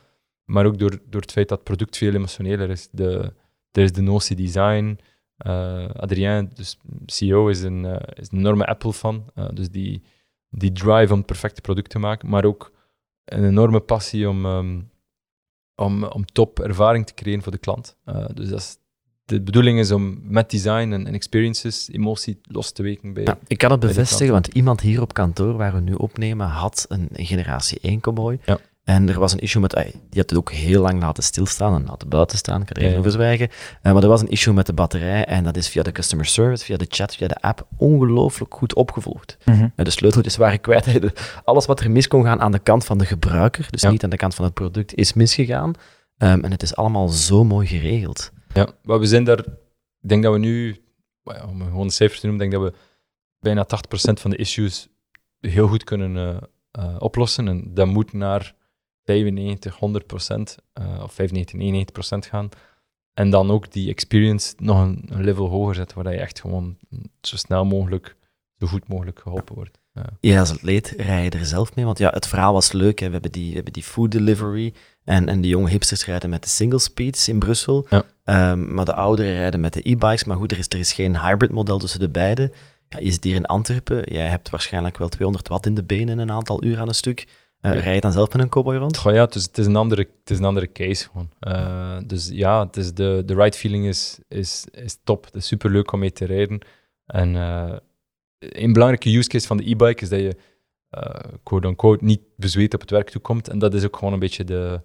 maar 0.44 0.66
ook 0.66 0.78
door, 0.78 0.98
door 1.08 1.20
het 1.20 1.32
feit 1.32 1.48
dat 1.48 1.58
het 1.58 1.66
product 1.66 1.96
veel 1.96 2.14
emotioneler 2.14 2.70
is. 2.70 2.88
De, 2.90 3.32
er 3.72 3.82
is 3.82 3.92
de 3.92 4.02
notie 4.02 4.36
design. 4.36 4.98
Uh, 5.46 5.88
Adrien, 5.88 6.50
dus 6.54 6.78
CEO, 7.06 7.48
is 7.48 7.62
een, 7.62 7.84
uh, 7.84 7.96
is 8.14 8.28
een 8.30 8.38
enorme 8.38 8.66
Apple-fan. 8.66 9.24
Uh, 9.34 9.48
dus 9.52 9.70
die, 9.70 10.02
die 10.50 10.72
drive 10.72 11.12
om 11.12 11.24
perfecte 11.24 11.60
product 11.60 11.90
te 11.90 11.98
maken, 11.98 12.28
maar 12.28 12.44
ook 12.44 12.72
een 13.24 13.44
enorme 13.44 13.80
passie 13.80 14.28
om, 14.28 14.46
um, 14.46 14.90
om, 15.74 16.04
om 16.04 16.24
top 16.24 16.60
ervaring 16.60 17.06
te 17.06 17.14
creëren 17.14 17.42
voor 17.42 17.52
de 17.52 17.58
klant. 17.58 17.96
Dus 18.34 18.48
dat 18.48 18.58
is, 18.58 18.78
de 19.24 19.42
bedoeling 19.42 19.78
is 19.78 19.90
om 19.90 20.20
met 20.22 20.50
design 20.50 20.92
en, 20.92 21.06
en 21.06 21.14
experiences 21.14 21.88
emotie 21.92 22.40
los 22.42 22.72
te 22.72 22.82
weken 22.82 23.12
bij. 23.12 23.22
Ja, 23.22 23.38
ik 23.46 23.58
kan 23.58 23.70
het 23.70 23.80
bevestigen, 23.80 24.32
want 24.32 24.46
iemand 24.46 24.80
hier 24.80 25.00
op 25.00 25.14
kantoor 25.14 25.56
waar 25.56 25.74
we 25.74 25.80
nu 25.80 25.92
opnemen 25.92 26.46
had 26.46 26.86
een 26.88 27.08
generatie 27.12 27.78
1 27.80 28.00
cowboy. 28.00 28.38
Ja. 28.44 28.58
En 28.86 29.08
er 29.08 29.18
was 29.18 29.32
een 29.32 29.38
issue 29.38 29.60
met, 29.60 29.72
die 29.72 30.20
had 30.20 30.30
het 30.30 30.36
ook 30.36 30.52
heel 30.52 30.82
lang 30.82 31.00
laten 31.00 31.22
stilstaan 31.22 31.74
en 31.74 31.84
laten 31.86 32.08
buiten 32.08 32.38
staan, 32.38 32.60
ik 32.60 32.66
kan 32.66 32.76
er 32.76 32.82
even 32.82 32.98
over 32.98 33.10
zwijgen. 33.10 33.48
Uh, 33.82 33.92
maar 33.92 34.02
er 34.02 34.08
was 34.08 34.20
een 34.20 34.28
issue 34.28 34.54
met 34.54 34.66
de 34.66 34.72
batterij 34.72 35.24
en 35.24 35.44
dat 35.44 35.56
is 35.56 35.68
via 35.68 35.82
de 35.82 35.92
customer 35.92 36.26
service, 36.26 36.64
via 36.64 36.76
de 36.76 36.86
chat, 36.88 37.16
via 37.16 37.28
de 37.28 37.40
app 37.40 37.66
ongelooflijk 37.76 38.54
goed 38.54 38.74
opgevolgd. 38.74 39.36
Mm 39.44 39.54
-hmm. 39.54 39.72
de 39.76 39.90
sleuteltjes 39.90 40.36
waren 40.36 40.60
kwijt. 40.60 41.12
Alles 41.44 41.66
wat 41.66 41.80
er 41.80 41.90
mis 41.90 42.08
kon 42.08 42.24
gaan 42.24 42.40
aan 42.40 42.52
de 42.52 42.58
kant 42.58 42.84
van 42.84 42.98
de 42.98 43.06
gebruiker, 43.06 43.66
dus 43.70 43.82
niet 43.82 44.04
aan 44.04 44.10
de 44.10 44.16
kant 44.16 44.34
van 44.34 44.44
het 44.44 44.54
product, 44.54 44.94
is 44.94 45.12
misgegaan. 45.12 45.68
Um, 45.68 46.44
en 46.44 46.50
het 46.50 46.62
is 46.62 46.76
allemaal 46.76 47.08
zo 47.08 47.44
mooi 47.44 47.66
geregeld. 47.66 48.32
Ja, 48.54 48.68
maar 48.82 48.98
we 48.98 49.06
zijn 49.06 49.24
daar, 49.24 49.38
ik 50.00 50.08
denk 50.08 50.22
dat 50.22 50.32
we 50.32 50.38
nu, 50.38 50.82
om 51.24 51.62
gewoon 51.62 51.84
een 51.84 51.90
cijfer 51.90 52.20
te 52.20 52.26
noemen, 52.26 52.50
denk 52.50 52.62
dat 52.62 52.72
we 52.72 52.78
bijna 53.40 53.66
80% 53.66 54.12
van 54.12 54.30
de 54.30 54.36
issues 54.36 54.88
heel 55.40 55.68
goed 55.68 55.84
kunnen 55.84 56.40
uh, 56.78 56.96
oplossen. 56.98 57.48
En 57.48 57.70
dat 57.74 57.86
moet 57.86 58.12
naar 58.12 58.54
95, 59.06 59.76
100 59.76 60.06
procent, 60.06 60.56
uh, 60.80 61.02
of 61.02 61.12
95, 61.12 61.54
99 61.54 61.92
procent 61.92 62.26
gaan. 62.26 62.48
En 63.14 63.30
dan 63.30 63.50
ook 63.50 63.72
die 63.72 63.90
experience 63.90 64.54
nog 64.56 64.78
een, 64.78 65.04
een, 65.08 65.24
level 65.24 65.48
hoger 65.48 65.74
zetten, 65.74 66.02
waar 66.02 66.12
je 66.12 66.18
echt 66.18 66.40
gewoon 66.40 66.76
zo 67.20 67.36
snel 67.36 67.64
mogelijk, 67.64 68.16
zo 68.58 68.66
goed 68.66 68.88
mogelijk 68.88 69.18
geholpen 69.18 69.54
wordt. 69.54 69.78
Ja, 69.92 70.04
ja 70.20 70.40
als 70.40 70.50
atleet 70.50 70.94
rij 70.96 71.24
je 71.24 71.30
er 71.30 71.46
zelf 71.46 71.74
mee, 71.74 71.84
want 71.84 71.98
ja, 71.98 72.10
het 72.10 72.26
verhaal 72.26 72.52
was 72.52 72.72
leuk. 72.72 72.98
Hè. 72.98 73.06
We, 73.06 73.12
hebben 73.12 73.32
die, 73.32 73.48
we 73.48 73.54
hebben 73.54 73.72
die 73.72 73.82
food 73.82 74.10
delivery 74.10 74.74
en, 75.04 75.28
en 75.28 75.40
die 75.40 75.50
jonge 75.50 75.70
hipsters 75.70 76.04
rijden 76.04 76.30
met 76.30 76.42
de 76.42 76.48
single 76.48 76.78
speeds 76.78 77.28
in 77.28 77.38
Brussel. 77.38 77.86
Ja. 77.90 78.50
Um, 78.50 78.74
maar 78.74 78.84
de 78.84 78.94
ouderen 78.94 79.32
rijden 79.32 79.60
met 79.60 79.72
de 79.72 79.90
e-bikes. 79.90 80.24
Maar 80.24 80.36
goed, 80.36 80.52
er 80.52 80.58
is, 80.58 80.66
er 80.68 80.78
is 80.78 80.92
geen 80.92 81.20
hybrid 81.20 81.52
model 81.52 81.78
tussen 81.78 82.00
de 82.00 82.08
beide. 82.08 82.52
Ja, 82.88 82.98
je 82.98 83.10
zit 83.10 83.24
hier 83.24 83.34
in 83.34 83.46
Antwerpen, 83.46 84.12
jij 84.12 84.26
hebt 84.26 84.50
waarschijnlijk 84.50 84.98
wel 84.98 85.08
200 85.08 85.48
watt 85.48 85.66
in 85.66 85.74
de 85.74 85.84
benen 85.84 86.18
een 86.18 86.30
aantal 86.30 86.64
uur 86.64 86.78
aan 86.78 86.88
een 86.88 86.94
stuk. 86.94 87.26
Uh, 87.66 87.80
rij 87.80 87.94
je 87.94 88.00
dan 88.00 88.12
zelf 88.12 88.32
met 88.32 88.42
een 88.42 88.48
cowboy 88.48 88.76
rond? 88.76 88.96
Goh, 88.96 89.12
ja, 89.12 89.24
het 89.24 89.34
is, 89.34 89.44
het 89.44 89.58
is, 89.58 89.66
een 89.66 89.76
andere, 89.76 90.08
het 90.20 90.30
is 90.30 90.38
een 90.38 90.44
andere 90.44 90.72
case 90.72 91.08
gewoon. 91.08 91.30
Uh, 91.40 91.98
dus 92.04 92.28
ja, 92.28 92.66
het 92.66 92.76
is 92.76 92.94
de, 92.94 93.22
de 93.26 93.34
ride 93.34 93.56
feeling 93.56 93.86
is, 93.86 94.18
is, 94.28 94.66
is 94.70 94.98
top. 95.04 95.24
Het 95.24 95.34
is 95.34 95.46
super 95.46 95.70
leuk 95.70 95.92
om 95.92 95.98
mee 95.98 96.12
te 96.12 96.24
rijden. 96.24 96.60
En 97.06 97.34
uh, 97.34 97.76
een 98.38 98.72
belangrijke 98.72 99.16
use 99.16 99.28
case 99.28 99.46
van 99.46 99.56
de 99.56 99.70
e-bike 99.70 100.02
is 100.02 100.08
dat 100.08 100.20
je 100.20 100.36
quote-unquote 101.42 102.04
niet 102.04 102.20
bezweet 102.36 102.74
op 102.74 102.80
het 102.80 102.90
werk 102.90 103.10
toekomt. 103.10 103.48
En 103.48 103.58
dat 103.58 103.74
is 103.74 103.84
ook 103.84 103.96
gewoon 103.96 104.12
een 104.12 104.18
beetje 104.18 104.44
de, 104.44 104.80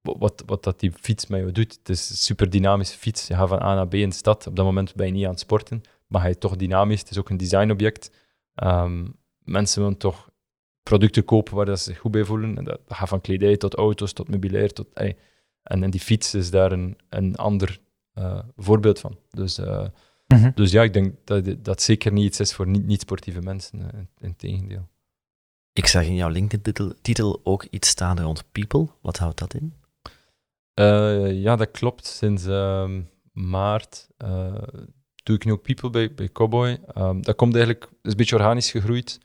wat, 0.00 0.42
wat 0.46 0.64
dat 0.64 0.80
die 0.80 0.92
fiets 1.00 1.26
met 1.26 1.40
je 1.40 1.52
doet. 1.52 1.78
Het 1.78 1.88
is 1.88 2.10
een 2.10 2.16
super 2.16 2.50
dynamische 2.50 2.98
fiets. 2.98 3.26
Je 3.26 3.34
gaat 3.34 3.48
van 3.48 3.62
A 3.62 3.74
naar 3.74 3.88
B 3.88 3.94
in 3.94 4.08
de 4.08 4.14
stad. 4.14 4.46
Op 4.46 4.56
dat 4.56 4.64
moment 4.64 4.94
ben 4.94 5.06
je 5.06 5.12
niet 5.12 5.24
aan 5.24 5.30
het 5.30 5.40
sporten, 5.40 5.82
maar 6.06 6.20
ga 6.20 6.28
je 6.28 6.38
toch 6.38 6.56
dynamisch. 6.56 7.00
Het 7.00 7.10
is 7.10 7.18
ook 7.18 7.30
een 7.30 7.36
designobject. 7.36 8.10
Um, 8.54 9.16
mensen 9.44 9.82
willen 9.82 9.96
toch 9.96 10.30
producten 10.88 11.24
kopen 11.24 11.54
waar 11.54 11.66
dat 11.66 11.78
ze 11.78 11.84
zich 11.84 11.98
goed 11.98 12.10
bij 12.10 12.24
voelen. 12.24 12.56
En 12.58 12.64
dat, 12.64 12.80
gaat 12.88 13.08
van 13.08 13.20
kledij 13.20 13.56
tot 13.56 13.74
auto's, 13.74 14.12
tot 14.12 14.28
meubilair. 14.28 14.72
Tot, 14.72 14.86
en, 14.92 15.16
en 15.62 15.90
die 15.90 16.00
fiets 16.00 16.34
is 16.34 16.50
daar 16.50 16.72
een, 16.72 16.98
een 17.08 17.36
ander 17.36 17.80
uh, 18.14 18.38
voorbeeld 18.56 19.00
van. 19.00 19.18
Dus, 19.30 19.58
uh, 19.58 19.86
mm-hmm. 20.26 20.52
dus 20.54 20.70
ja, 20.70 20.82
ik 20.82 20.92
denk 20.92 21.14
dat 21.24 21.64
dat 21.64 21.82
zeker 21.82 22.12
niet 22.12 22.24
iets 22.24 22.40
is 22.40 22.54
voor 22.54 22.66
niet-sportieve 22.66 23.40
mensen. 23.40 23.80
Uh, 23.80 23.86
in 24.18 24.36
tegendeel. 24.36 24.88
Ik 25.72 25.86
zag 25.86 26.04
in 26.04 26.14
jouw 26.14 26.28
LinkedIn-titel 26.28 27.40
ook 27.42 27.64
iets 27.64 27.88
staan 27.88 28.20
rond 28.20 28.44
people. 28.52 28.88
Wat 29.02 29.16
houdt 29.16 29.38
dat 29.38 29.54
in? 29.54 29.74
ja, 31.42 31.56
dat 31.56 31.70
klopt. 31.70 32.06
Sinds 32.06 32.46
uh, 32.46 32.90
maart 33.32 34.08
doe 35.22 35.36
ik 35.36 35.44
nu 35.44 35.52
ook 35.52 35.62
people 35.62 35.90
bij, 35.90 36.14
bij 36.14 36.32
Cowboy. 36.32 36.78
Um, 36.98 37.22
dat 37.22 37.36
komt 37.36 37.54
eigenlijk, 37.54 37.84
is 38.02 38.10
een 38.10 38.16
beetje 38.16 38.36
organisch 38.36 38.70
gegroeid 38.70 39.20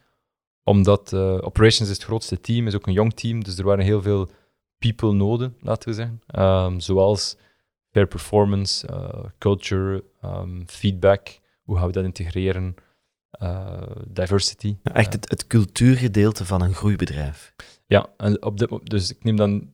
omdat 0.63 1.11
uh, 1.13 1.33
Operations 1.41 1.89
is 1.89 1.95
het 1.95 2.05
grootste 2.05 2.41
team, 2.41 2.67
is 2.67 2.75
ook 2.75 2.87
een 2.87 2.93
jong 2.93 3.13
team, 3.13 3.43
dus 3.43 3.57
er 3.57 3.65
waren 3.65 3.85
heel 3.85 4.01
veel 4.01 4.29
people 4.77 5.13
nodig, 5.13 5.51
laten 5.59 5.89
we 5.89 5.95
zeggen. 5.95 6.21
Um, 6.39 6.79
zoals 6.79 7.37
fair 7.89 8.07
performance, 8.07 8.87
uh, 8.91 9.23
culture, 9.37 10.03
um, 10.25 10.63
feedback. 10.67 11.39
hoe 11.63 11.77
gaan 11.77 11.87
we 11.87 11.91
dat 11.91 12.03
integreren? 12.03 12.75
Uh, 13.41 13.81
diversity. 14.07 14.77
echt 14.83 15.13
het, 15.13 15.29
het 15.29 15.47
cultuurgedeelte 15.47 16.45
van 16.45 16.61
een 16.61 16.73
groeibedrijf. 16.73 17.53
Ja, 17.85 18.09
en 18.17 18.43
op 18.43 18.59
dit, 18.59 18.79
dus 18.83 19.11
ik 19.11 19.23
neem 19.23 19.35
dan 19.35 19.73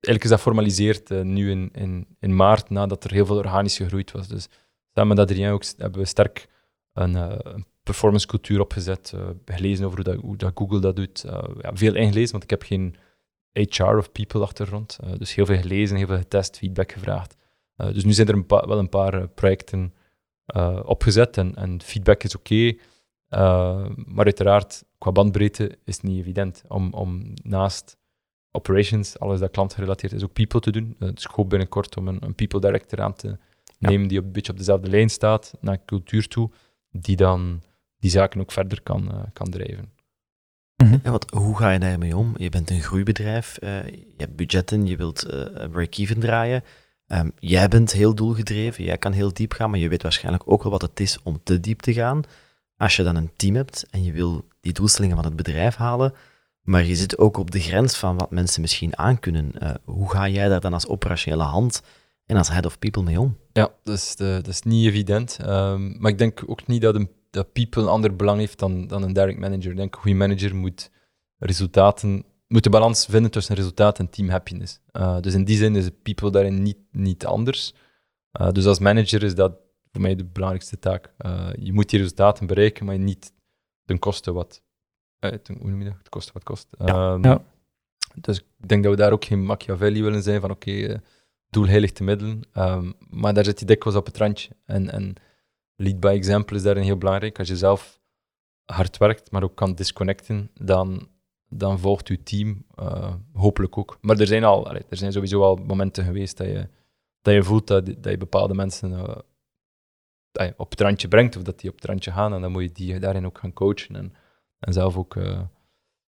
eigenlijk 0.00 0.24
is 0.24 0.30
dat 0.30 0.40
formaliseerd 0.40 1.10
uh, 1.10 1.20
nu 1.20 1.50
in, 1.50 1.70
in, 1.72 2.06
in 2.20 2.36
maart, 2.36 2.70
nadat 2.70 3.04
er 3.04 3.12
heel 3.12 3.26
veel 3.26 3.36
organisch 3.36 3.76
gegroeid 3.76 4.10
was. 4.10 4.28
Dus 4.28 4.48
samen 4.94 5.16
met 5.16 5.30
Adrien 5.30 5.50
ook 5.50 5.64
hebben 5.76 6.00
we 6.00 6.06
sterk 6.06 6.48
een, 6.92 7.12
uh, 7.12 7.34
een 7.38 7.66
performance 7.90 8.26
cultuur 8.26 8.60
opgezet, 8.60 9.12
uh, 9.14 9.28
gelezen 9.44 9.86
over 9.86 9.96
hoe 9.96 10.14
dat, 10.14 10.22
hoe 10.24 10.36
dat 10.36 10.52
Google 10.54 10.80
dat 10.80 10.96
doet. 10.96 11.24
ja, 11.60 11.70
veel 11.74 11.94
ingelezen, 11.94 12.30
want 12.30 12.44
ik 12.44 12.50
heb 12.50 12.62
geen 12.62 12.96
HR 13.52 13.96
of 13.96 14.12
people 14.12 14.40
achtergrond. 14.40 14.98
dus 15.18 15.34
heel 15.34 15.46
veel 15.46 15.60
gelezen, 15.60 15.96
heel 15.96 16.06
veel 16.06 16.18
getest, 16.18 16.56
feedback 16.56 16.92
gevraagd. 16.92 17.36
dus 17.76 18.04
nu 18.04 18.12
zijn 18.12 18.28
er 18.28 18.34
een 18.34 18.46
wel 18.46 18.78
een 18.78 18.88
paar 18.88 19.28
projecten 19.28 19.94
opgezet 20.84 21.36
en, 21.36 21.54
en, 21.54 21.82
feedback 21.82 22.22
is 22.22 22.36
oké. 22.36 22.76
maar 24.06 24.24
uiteraard, 24.24 24.84
qua 24.98 25.12
bandbreedte 25.12 25.78
is 25.84 25.94
het 25.94 26.02
niet 26.02 26.18
evident 26.18 26.62
om, 26.68 26.92
om 26.92 27.32
naast 27.42 27.98
operations, 28.58 29.18
alles 29.18 29.40
dat 29.40 29.50
klantgerelateerd 29.50 30.12
is, 30.12 30.24
ook 30.24 30.32
people 30.32 30.60
te 30.60 30.70
doen. 30.70 30.96
Uh, 30.98 31.08
dus 31.14 31.24
ik 31.24 31.30
hoop 31.30 31.48
binnenkort 31.48 31.96
om 31.96 32.08
een, 32.08 32.18
een 32.20 32.34
people 32.34 32.60
director 32.60 33.00
aan 33.00 33.14
te 33.14 33.38
nemen 33.78 34.08
die 34.08 34.18
op, 34.18 34.24
een 34.24 34.32
beetje 34.32 34.52
op 34.52 34.58
dezelfde 34.58 34.90
lijn 34.90 35.10
staat, 35.10 35.54
naar 35.60 35.84
cultuur 35.84 36.28
toe, 36.28 36.50
die 36.90 37.16
dan 37.16 37.62
die 37.98 38.10
zaken 38.10 38.40
ook 38.40 38.52
verder 38.52 38.82
kan, 38.82 39.08
uh, 39.12 39.20
kan 39.32 39.50
drijven. 39.50 39.92
Mhm. 40.76 40.98
Ja, 41.02 41.10
wat, 41.10 41.30
hoe 41.30 41.56
ga 41.56 41.70
je 41.70 41.78
daarmee 41.78 42.16
om? 42.16 42.34
Je 42.36 42.48
bent 42.48 42.70
een 42.70 42.82
groeibedrijf, 42.82 43.58
uh, 43.60 43.86
je 43.86 44.14
hebt 44.16 44.36
budgetten, 44.36 44.86
je 44.86 44.96
wilt 44.96 45.26
break-even 45.70 46.20
draaien. 46.20 46.64
Um, 47.06 47.32
jij 47.38 47.68
bent 47.68 47.92
heel 47.92 48.14
doelgedreven, 48.14 48.84
jij 48.84 48.98
kan 48.98 49.12
heel 49.12 49.32
diep 49.32 49.52
gaan, 49.52 49.70
maar 49.70 49.78
je 49.78 49.88
weet 49.88 50.02
waarschijnlijk 50.02 50.42
ook 50.46 50.62
wel 50.62 50.72
wat 50.72 50.82
het 50.82 51.00
is 51.00 51.18
om 51.22 51.40
te 51.42 51.60
diep 51.60 51.80
te 51.80 51.92
gaan. 51.92 52.22
Als 52.76 52.96
je 52.96 53.02
dan 53.02 53.16
een 53.16 53.30
team 53.36 53.54
hebt 53.54 53.86
en 53.90 54.04
je 54.04 54.12
wil 54.12 54.44
die 54.60 54.72
doelstellingen 54.72 55.16
van 55.16 55.24
het 55.24 55.36
bedrijf 55.36 55.76
halen, 55.76 56.12
maar 56.60 56.84
je 56.84 56.96
zit 56.96 57.18
ook 57.18 57.36
op 57.36 57.50
de 57.50 57.60
grens 57.60 57.96
van 57.96 58.18
wat 58.18 58.30
mensen 58.30 58.60
misschien 58.60 58.98
aankunnen. 58.98 59.52
Uh, 59.62 59.70
hoe 59.84 60.10
ga 60.10 60.28
jij 60.28 60.48
daar 60.48 60.60
dan 60.60 60.72
als 60.72 60.86
operationele 60.86 61.42
hand 61.42 61.82
en 62.26 62.36
als 62.36 62.48
head 62.48 62.66
of 62.66 62.78
people 62.78 63.02
mee 63.02 63.20
om? 63.20 63.38
Ja, 63.52 63.70
dat 63.84 63.96
is, 63.96 64.16
de, 64.16 64.40
dat 64.42 64.48
is 64.48 64.62
niet 64.62 64.86
evident. 64.86 65.38
Um, 65.46 65.96
maar 65.98 66.10
ik 66.10 66.18
denk 66.18 66.42
ook 66.46 66.66
niet 66.66 66.82
dat, 66.82 66.94
een, 66.94 67.10
dat 67.30 67.52
people 67.52 67.82
een 67.82 67.88
ander 67.88 68.16
belang 68.16 68.38
heeft 68.38 68.58
dan, 68.58 68.86
dan 68.86 69.02
een 69.02 69.12
direct 69.12 69.38
manager. 69.38 69.70
Ik 69.70 69.76
denk 69.76 69.94
een 69.94 70.00
goede 70.00 70.16
manager 70.16 70.54
moet 70.56 70.90
resultaten 71.38 72.24
moet 72.48 72.62
de 72.62 72.70
balans 72.70 73.06
vinden 73.06 73.30
tussen 73.30 73.54
resultaat 73.54 73.98
en 73.98 74.10
team 74.10 74.28
happiness. 74.28 74.80
Uh, 74.92 75.20
dus 75.20 75.34
in 75.34 75.44
die 75.44 75.56
zin 75.56 75.76
is 75.76 75.88
people 76.02 76.30
daarin 76.30 76.62
niet, 76.62 76.78
niet 76.90 77.26
anders. 77.26 77.74
Uh, 78.40 78.50
dus 78.50 78.66
als 78.66 78.78
manager 78.78 79.22
is 79.22 79.34
dat 79.34 79.52
voor 79.92 80.00
mij 80.00 80.16
de 80.16 80.24
belangrijkste 80.24 80.78
taak. 80.78 81.12
je 81.58 81.72
moet 81.72 81.88
die 81.88 81.98
resultaten 81.98 82.46
bereiken, 82.46 82.86
maar 82.86 82.98
niet 82.98 83.32
ten 83.84 83.98
koste 83.98 84.32
wat 84.32 84.62
uit, 85.18 85.48
hoe 85.48 85.70
noem 85.70 85.78
je 85.78 85.88
dat? 85.88 85.98
Het 85.98 86.08
kost 86.08 86.32
wat 86.32 86.42
kost. 86.42 86.66
Ja. 86.78 87.12
Um, 87.12 87.24
ja. 87.24 87.44
Dus 88.14 88.38
ik 88.38 88.68
denk 88.68 88.82
dat 88.82 88.92
we 88.92 88.98
daar 88.98 89.12
ook 89.12 89.24
geen 89.24 89.44
Machiavelli 89.44 90.02
willen 90.02 90.22
zijn 90.22 90.40
van 90.40 90.50
oké, 90.50 90.70
okay, 90.70 91.00
doel 91.50 91.66
heilig 91.66 91.92
te 91.92 92.04
middelen. 92.04 92.42
Um, 92.54 92.94
maar 93.10 93.34
daar 93.34 93.44
zit 93.44 93.60
je 93.60 93.66
dikwijls 93.66 93.98
op 93.98 94.06
het 94.06 94.16
randje. 94.16 94.50
En, 94.64 94.90
en 94.90 95.14
lead 95.78 96.00
by 96.00 96.08
example 96.08 96.56
is 96.56 96.62
daarin 96.62 96.82
heel 96.82 96.98
belangrijk. 96.98 97.38
Als 97.38 97.48
je 97.48 97.56
zelf 97.56 98.00
hard 98.64 98.96
werkt, 98.96 99.30
maar 99.30 99.42
ook 99.42 99.54
kan 99.54 99.74
disconnecten, 99.74 100.50
dan, 100.54 101.08
dan 101.48 101.78
volgt 101.78 102.08
je 102.08 102.22
team 102.22 102.64
uh, 102.80 103.14
hopelijk 103.32 103.78
ook. 103.78 103.98
Maar 104.00 104.18
er 104.18 104.26
zijn, 104.26 104.44
al, 104.44 104.70
er 104.72 104.96
zijn 104.96 105.12
sowieso 105.12 105.42
al 105.42 105.56
momenten 105.56 106.04
geweest 106.04 106.36
dat 106.36 106.46
je, 106.46 106.68
dat 107.22 107.34
je 107.34 107.42
voelt 107.42 107.66
dat, 107.66 107.86
dat 107.86 108.10
je 108.10 108.16
bepaalde 108.16 108.54
mensen 108.54 108.90
uh, 108.90 110.50
op 110.56 110.70
het 110.70 110.80
randje 110.80 111.08
brengt 111.08 111.36
of 111.36 111.42
dat 111.42 111.60
die 111.60 111.70
op 111.70 111.76
het 111.76 111.84
randje 111.84 112.12
gaan. 112.12 112.34
En 112.34 112.40
dan 112.40 112.52
moet 112.52 112.62
je 112.62 112.72
die 112.72 112.98
daarin 112.98 113.26
ook 113.26 113.38
gaan 113.38 113.52
coachen. 113.52 113.96
En, 113.96 114.14
en 114.58 114.72
zelf 114.72 114.96
ook 114.96 115.14
uh, 115.14 115.40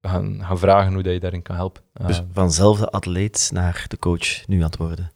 gaan, 0.01 0.45
gaan 0.45 0.59
vragen 0.59 0.93
hoe 0.93 1.03
dat 1.03 1.13
je 1.13 1.21
daarin 1.21 1.43
kan 1.43 1.57
helpen. 1.57 1.83
Dus 2.07 2.23
vanzelf 2.33 2.79
de 2.79 2.91
atleet 2.91 3.51
naar 3.53 3.85
de 3.89 3.99
coach 3.99 4.47
nu 4.47 4.57
aan 4.57 4.63
het 4.63 4.77
worden? 4.77 5.13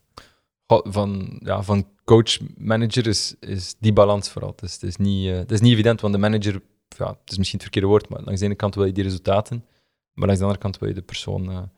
Van, 0.66 1.40
ja, 1.42 1.62
van 1.62 1.86
coach-manager 2.04 3.06
is, 3.06 3.34
is 3.40 3.74
die 3.78 3.92
balans 3.92 4.30
vooral. 4.30 4.52
Dus 4.56 4.72
het, 4.72 4.82
is 4.82 4.96
niet, 4.96 5.26
uh, 5.26 5.36
het 5.36 5.50
is 5.50 5.60
niet 5.60 5.72
evident, 5.72 6.00
want 6.00 6.14
de 6.14 6.20
manager, 6.20 6.62
ja, 6.88 7.08
het 7.08 7.30
is 7.30 7.38
misschien 7.38 7.58
het 7.58 7.68
verkeerde 7.68 7.88
woord, 7.88 8.08
maar 8.08 8.20
langs 8.24 8.40
de 8.40 8.46
ene 8.46 8.54
kant 8.54 8.74
wil 8.74 8.84
je 8.84 8.92
die 8.92 9.04
resultaten, 9.04 9.64
maar 10.12 10.26
langs 10.26 10.38
de 10.38 10.46
andere 10.46 10.62
kant 10.62 10.78
wil 10.78 10.88
je 10.88 10.94
de 10.94 11.02
persoon 11.02 11.70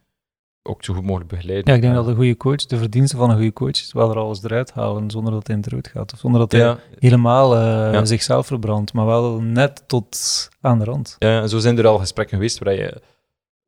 ook 0.68 0.84
zo 0.84 0.95
goed 0.95 1.05
mogelijk 1.05 1.30
begeleiden. 1.30 1.70
Ja, 1.70 1.76
ik 1.76 1.82
denk 1.82 1.95
dat 1.95 2.07
een 2.07 2.14
goede 2.14 2.36
coach, 2.36 2.66
de 2.66 2.76
verdienste 2.76 3.16
van 3.16 3.30
een 3.30 3.36
goede 3.36 3.53
coach 3.53 3.70
is 3.70 3.93
wel 3.93 4.11
er 4.11 4.16
alles 4.16 4.43
eruit 4.43 4.72
halen 4.72 5.11
zonder 5.11 5.32
dat 5.32 5.47
hij 5.47 5.57
in 5.57 5.62
het 5.62 5.72
rood 5.72 5.89
gaat. 5.89 6.12
Of 6.12 6.18
zonder 6.18 6.41
dat 6.41 6.53
hij 6.53 6.76
helemaal 6.99 7.57
uh, 7.57 8.01
zichzelf 8.05 8.47
verbrandt, 8.47 8.93
maar 8.93 9.07
wel 9.07 9.41
net 9.41 9.82
tot 9.86 10.49
aan 10.61 10.78
de 10.78 10.84
rand. 10.84 11.16
Ja, 11.18 11.41
en 11.41 11.49
zo 11.49 11.59
zijn 11.59 11.78
er 11.78 11.86
al 11.86 11.99
gesprekken 11.99 12.36
geweest 12.36 12.59
waar 12.59 12.74
je, 12.74 13.03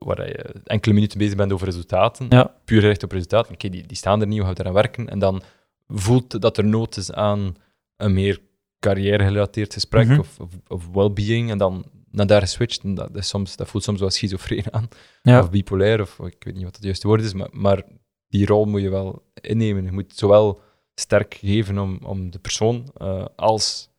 waar 0.04 0.26
je 0.26 0.60
enkele 0.64 0.94
minuten 0.94 1.18
bezig 1.18 1.36
bent 1.36 1.52
over 1.52 1.66
resultaten, 1.66 2.26
ja. 2.28 2.54
puur 2.64 2.80
gericht 2.80 3.02
op 3.02 3.12
resultaten. 3.12 3.54
Oké, 3.54 3.68
die, 3.68 3.86
die 3.86 3.96
staan 3.96 4.20
er 4.20 4.26
niet, 4.26 4.36
hoe 4.36 4.46
gaan 4.46 4.54
we 4.54 4.60
eraan 4.60 4.74
werken? 4.74 5.08
En 5.08 5.18
dan 5.18 5.42
voelt 5.88 6.40
dat 6.40 6.58
er 6.58 6.64
nood 6.64 6.96
is 6.96 7.12
aan 7.12 7.56
een 7.96 8.12
meer 8.12 8.40
carrière-gerelateerd 8.80 9.72
gesprek 9.72 10.04
mm 10.04 10.10
-hmm. 10.10 10.20
of, 10.20 10.40
of, 10.40 10.48
of 10.68 10.88
well-being, 10.92 11.50
en 11.50 11.58
dan 11.58 11.84
naar 12.10 12.26
daar 12.26 12.40
geswitcht. 12.40 12.82
En 12.82 12.94
dat, 12.94 13.16
is 13.16 13.28
soms, 13.28 13.56
dat 13.56 13.68
voelt 13.68 13.84
soms 13.84 14.00
wel 14.00 14.10
schizofreen 14.10 14.64
aan. 14.72 14.88
Of 15.22 15.50
bipolair, 15.50 16.00
of 16.00 16.18
ik 16.18 16.44
weet 16.44 16.54
niet 16.54 16.64
wat 16.64 16.74
het 16.74 16.84
juiste 16.84 17.06
woord 17.06 17.22
is. 17.22 17.32
Maar, 17.32 17.48
maar 17.52 17.82
die 18.28 18.46
rol 18.46 18.64
moet 18.64 18.80
je 18.80 18.88
wel 18.88 19.22
innemen. 19.34 19.84
Je 19.84 19.92
moet 19.92 20.12
zowel 20.16 20.60
sterk 20.94 21.34
geven 21.34 21.78
om, 21.78 21.98
om 22.02 22.30
de 22.30 22.38
persoon, 22.38 22.92
uh, 23.02 23.24
als 23.36 23.90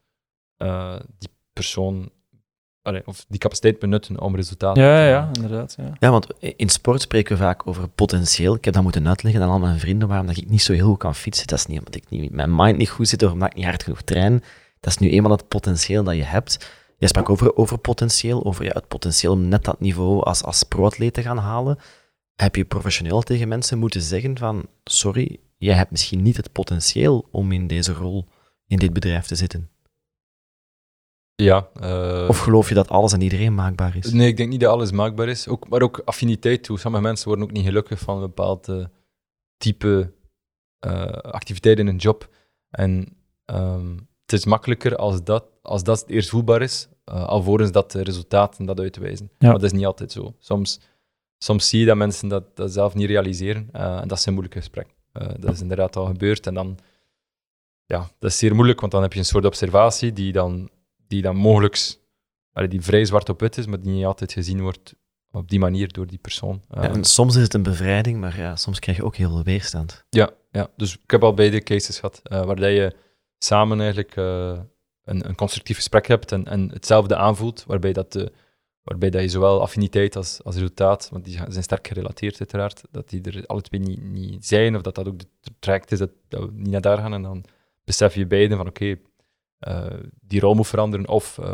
uh, 0.58 1.00
die 1.18 1.30
persoon 1.54 2.12
Allee, 2.84 3.02
of 3.06 3.26
die 3.28 3.40
capaciteit 3.40 3.80
benutten 3.80 4.22
om 4.22 4.36
resultaten 4.36 4.84
ja, 4.84 4.96
te 4.96 5.04
Ja, 5.04 5.30
inderdaad. 5.34 5.76
Ja. 5.78 5.94
ja, 6.00 6.10
want 6.10 6.28
in 6.40 6.70
sport 6.70 7.02
spreken 7.02 7.38
we 7.38 7.44
vaak 7.44 7.68
over 7.68 7.88
potentieel. 7.88 8.56
Ik 8.56 8.66
heb 8.66 8.74
dat 8.74 8.84
moeten 8.84 9.08
uitleggen 9.08 9.42
aan 9.42 9.50
al 9.50 9.60
mijn 9.60 9.80
vrienden 9.80 10.08
waarom 10.08 10.28
dat 10.28 10.38
ik 10.38 10.50
niet 10.50 10.62
zo 10.62 10.74
heel 10.74 10.88
goed 10.88 10.98
kan 10.98 11.16
fietsen. 11.16 11.48
Dat 11.48 11.60
is 11.60 11.66
niet 11.66 11.80
omdat 11.80 11.96
ik 11.96 12.04
niet, 12.10 12.32
mijn 12.32 12.56
mind 12.56 12.78
niet 12.78 12.90
goed 12.90 13.08
zit 13.08 13.24
of 13.24 13.32
omdat 13.32 13.50
ik 13.50 13.56
niet 13.56 13.66
hard 13.66 13.84
genoeg 13.84 14.02
train. 14.02 14.44
Dat 14.80 14.92
is 14.92 14.98
nu 14.98 15.10
eenmaal 15.10 15.32
het 15.32 15.48
potentieel 15.48 16.04
dat 16.04 16.16
je 16.16 16.24
hebt. 16.24 16.72
Je 16.98 17.08
sprak 17.08 17.30
over, 17.30 17.56
over 17.56 17.78
potentieel, 17.78 18.46
over 18.46 18.66
ja, 18.66 18.72
het 18.74 18.88
potentieel 18.88 19.34
om 19.34 19.48
net 19.48 19.64
dat 19.64 19.80
niveau 19.80 20.24
als, 20.24 20.44
als 20.44 20.64
pro-atleet 20.64 21.14
te 21.14 21.22
gaan 21.22 21.38
halen. 21.38 21.78
Heb 22.36 22.56
je 22.56 22.66
professioneel 22.66 23.22
tegen 23.22 23.48
mensen 23.48 23.78
moeten 23.78 24.02
zeggen 24.02 24.38
van, 24.38 24.66
sorry, 24.84 25.40
jij 25.58 25.76
hebt 25.76 25.92
misschien 25.92 26.22
niet 26.22 26.38
het 26.38 26.52
potentieel 26.52 27.28
om 27.32 27.52
in 27.52 27.68
deze 27.68 27.94
rol, 27.94 28.28
in 28.68 28.78
dit 28.78 28.94
bedrijf 28.94 29.26
te 29.26 29.36
zitten? 29.36 29.70
Ja. 31.36 31.70
Uh... 31.82 32.26
Of 32.28 32.40
geloof 32.40 32.70
je 32.70 32.76
dat 32.76 32.90
alles 32.90 33.14
en 33.14 33.22
iedereen 33.22 33.56
maakbaar 33.56 33.96
is? 33.96 34.12
Nee, 34.12 34.28
ik 34.28 34.38
denk 34.38 34.50
niet 34.50 34.60
dat 34.60 34.74
alles 34.74 34.92
maakbaar 34.92 35.28
is. 35.28 35.48
Ook, 35.48 35.70
maar 35.70 35.82
ook 35.82 36.02
affiniteit 36.06 36.64
toe. 36.64 36.80
Sommige 36.80 37.04
mensen 37.04 37.28
worden 37.28 37.46
ook 37.46 37.52
niet 37.52 37.66
gelukkig 37.66 38.00
van 38.00 38.16
een 38.16 38.22
bepaald 38.22 38.70
uh, 38.70 38.86
type 39.58 40.14
uh, 40.86 41.06
activiteit 41.12 41.80
in 41.80 41.88
een 41.88 41.98
job. 41.98 42.30
En 42.70 43.18
um, 43.46 44.10
het 44.22 44.34
is 44.34 44.46
makkelijker 44.46 44.96
als 44.96 45.24
dat, 45.24 45.46
als 45.62 45.84
dat 45.84 46.04
eerst 46.08 46.30
voelbaar 46.30 46.62
is, 46.62 46.88
uh, 47.06 47.26
alvorens 47.26 47.72
dat 47.72 47.92
de 47.92 48.04
resultaten 48.04 48.66
dat 48.66 48.80
uitwijzen. 48.80 49.30
Ja. 49.38 49.48
Maar 49.48 49.60
dat 49.60 49.64
is 49.64 49.72
niet 49.72 49.86
altijd 49.86 50.12
zo. 50.12 50.36
Soms, 50.40 50.80
soms 51.38 51.70
zie 51.70 51.80
je 51.80 51.86
dat 51.86 51.98
mensen 51.98 52.28
dat, 52.28 52.56
dat 52.56 52.72
zelf 52.72 52.94
niet 52.94 53.08
realiseren 53.08 53.70
uh, 53.76 53.98
en 54.02 54.08
dat 54.08 54.18
is 54.18 54.26
een 54.26 54.34
moeilijk 54.34 54.56
gesprek. 54.56 54.96
Uh, 55.14 55.28
dat 55.40 55.54
is 55.54 55.62
inderdaad 55.62 55.96
al 55.96 56.06
gebeurd 56.06 56.48
en 56.48 56.54
dan, 56.54 56.78
ja, 57.86 58.10
dat 58.20 58.30
is 58.30 58.38
zeer 58.38 58.56
moeilijk, 58.56 58.80
want 58.80 58.92
dan 58.92 59.02
heb 59.02 59.14
je 59.14 59.20
een 59.20 59.26
soort 59.26 59.46
observatie 59.46 60.14
die 60.14 60.32
dan, 60.32 60.70
die 61.12 61.22
dan 61.22 61.36
mogelijk, 61.36 61.96
die 62.68 62.82
vrij 62.82 63.06
zwart 63.06 63.30
op 63.30 63.40
wit 63.40 63.58
is, 63.58 63.66
maar 63.66 63.80
die 63.80 63.92
niet 63.92 64.06
altijd 64.06 64.34
gezien 64.34 64.62
wordt 64.62 64.96
op 65.32 65.50
die 65.50 65.60
manier 65.60 65.92
door 65.92 66.08
die 66.08 66.18
persoon. 66.18 66.62
Ja, 66.70 66.82
en 66.82 67.04
soms 67.04 67.36
is 67.36 67.42
het 67.42 67.54
een 67.54 67.64
bevrijding, 67.64 68.20
maar 68.20 68.38
ja, 68.38 68.56
soms 68.56 68.80
krijg 68.80 68.98
je 68.98 69.04
ook 69.04 69.16
heel 69.16 69.30
veel 69.30 69.44
weerstand. 69.44 70.06
Ja, 70.10 70.30
ja. 70.52 70.70
dus 70.76 70.94
ik 71.04 71.12
heb 71.12 71.24
al 71.24 71.34
beide 71.34 71.62
cases 71.62 72.00
gehad, 72.00 72.22
waar 72.24 72.56
dat 72.56 72.72
je 72.72 72.96
samen 73.38 73.80
eigenlijk 73.80 74.16
uh, 74.16 74.60
een, 75.04 75.28
een, 75.28 75.36
constructief 75.36 75.76
gesprek 75.76 76.08
hebt 76.08 76.32
en, 76.32 76.46
en 76.46 76.70
hetzelfde 76.72 77.16
aanvoelt, 77.16 77.64
waarbij, 77.68 77.94
dat 77.94 78.32
waarbij 78.84 79.10
dat 79.10 79.22
je 79.22 79.30
zowel 79.30 79.62
affiniteit 79.62 80.16
als, 80.16 80.44
als 80.44 80.56
resultaat, 80.56 81.10
want 81.12 81.26
die 81.26 81.40
zijn 81.48 81.64
sterk 81.64 81.88
gerelateerd 81.88 82.40
uiteraard, 82.40 82.82
dat 82.92 83.10
die 83.10 83.22
er 83.22 83.46
alle 83.46 83.62
twee 83.62 83.80
niet, 83.80 84.02
niet 84.02 84.48
zijn, 84.48 84.76
of 84.76 84.82
dat 84.82 84.96
dat 84.96 85.08
ook 85.08 85.20
de 85.20 85.52
traject 85.60 85.92
is 85.92 86.00
dat, 86.00 86.12
dat, 86.28 86.42
we 86.42 86.52
niet 86.54 86.72
naar 86.72 86.82
daar 86.82 86.98
gaan, 86.98 87.14
en 87.14 87.22
dan 87.22 87.44
besef 87.84 88.16
je 88.16 88.26
beiden 88.26 88.58
van 88.58 88.68
oké, 88.68 88.84
okay, 88.84 89.02
die 90.22 90.40
rol 90.40 90.54
moet 90.54 90.68
veranderen, 90.68 91.08
of 91.08 91.38
uh, 91.38 91.46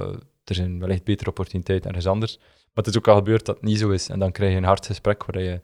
er 0.43 0.55
zijn 0.55 0.79
wellicht 0.79 1.03
betere 1.03 1.29
opportuniteiten 1.29 1.89
ergens 1.89 2.07
anders. 2.07 2.37
Maar 2.37 2.85
het 2.85 2.87
is 2.87 2.97
ook 2.97 3.07
al 3.07 3.15
gebeurd 3.15 3.45
dat 3.45 3.55
het 3.55 3.63
niet 3.63 3.79
zo 3.79 3.89
is, 3.89 4.09
en 4.09 4.19
dan 4.19 4.31
krijg 4.31 4.51
je 4.51 4.57
een 4.57 4.63
hard 4.63 4.85
gesprek 4.85 5.25
waar 5.25 5.41
je 5.41 5.61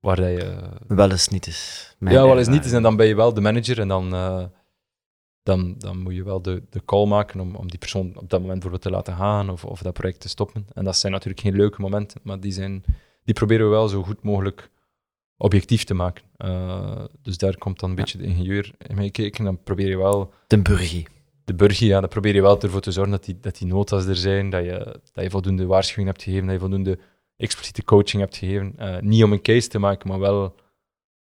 waar 0.00 0.30
je... 0.30 0.58
Wel 0.86 1.10
eens 1.10 1.28
niet 1.28 1.46
is. 1.46 1.94
Ja, 1.98 2.08
wel 2.08 2.38
eens 2.38 2.48
niet 2.48 2.64
is, 2.64 2.72
en 2.72 2.82
dan 2.82 2.96
ben 2.96 3.06
je 3.06 3.14
wel 3.14 3.34
de 3.34 3.40
manager, 3.40 3.80
en 3.80 3.88
dan 3.88 4.12
dan, 5.48 5.74
dan 5.78 6.02
moet 6.02 6.14
je 6.14 6.24
wel 6.24 6.42
de, 6.42 6.62
de 6.70 6.84
call 6.84 7.06
maken 7.06 7.40
om, 7.40 7.54
om 7.54 7.68
die 7.68 7.78
persoon 7.78 8.06
op 8.16 8.30
dat 8.30 8.40
moment 8.40 8.60
bijvoorbeeld 8.60 8.82
te 8.82 8.90
laten 8.90 9.16
gaan 9.16 9.50
of, 9.50 9.64
of 9.64 9.82
dat 9.82 9.92
project 9.92 10.20
te 10.20 10.28
stoppen. 10.28 10.66
En 10.72 10.84
dat 10.84 10.96
zijn 10.96 11.12
natuurlijk 11.12 11.40
geen 11.40 11.56
leuke 11.56 11.80
momenten, 11.80 12.20
maar 12.22 12.40
die, 12.40 12.52
zijn, 12.52 12.84
die 13.24 13.34
proberen 13.34 13.64
we 13.64 13.70
wel 13.70 13.88
zo 13.88 14.02
goed 14.02 14.22
mogelijk 14.22 14.70
objectief 15.36 15.84
te 15.84 15.94
maken. 15.94 16.24
Uh, 16.38 17.04
dus 17.22 17.38
daar 17.38 17.58
komt 17.58 17.80
dan 17.80 17.90
een 17.90 17.96
beetje 17.96 18.18
de 18.18 18.24
ingenieur 18.24 18.74
in 18.78 18.94
mee 18.94 19.10
kijken. 19.10 19.44
Dan 19.44 19.62
probeer 19.62 19.88
je 19.88 19.96
wel... 19.96 20.32
De 20.46 20.58
burgie. 20.58 21.06
De 21.48 21.54
burger, 21.54 21.86
ja, 21.86 22.00
dan 22.00 22.08
probeer 22.08 22.34
je 22.34 22.42
wel 22.42 22.60
ervoor 22.60 22.80
te 22.80 22.92
zorgen 22.92 23.12
dat 23.12 23.24
die, 23.24 23.38
dat 23.40 23.58
die 23.58 23.66
notas 23.66 24.06
er 24.06 24.16
zijn, 24.16 24.50
dat 24.50 24.64
je, 24.64 25.00
dat 25.12 25.24
je 25.24 25.30
voldoende 25.30 25.66
waarschuwing 25.66 26.08
hebt 26.08 26.22
gegeven, 26.22 26.44
dat 26.44 26.54
je 26.54 26.60
voldoende 26.60 26.98
expliciete 27.36 27.84
coaching 27.84 28.22
hebt 28.22 28.36
gegeven. 28.36 28.72
Eh, 28.76 29.00
niet 29.00 29.24
om 29.24 29.32
een 29.32 29.42
case 29.42 29.68
te 29.68 29.78
maken, 29.78 30.08
maar 30.08 30.18
wel 30.18 30.54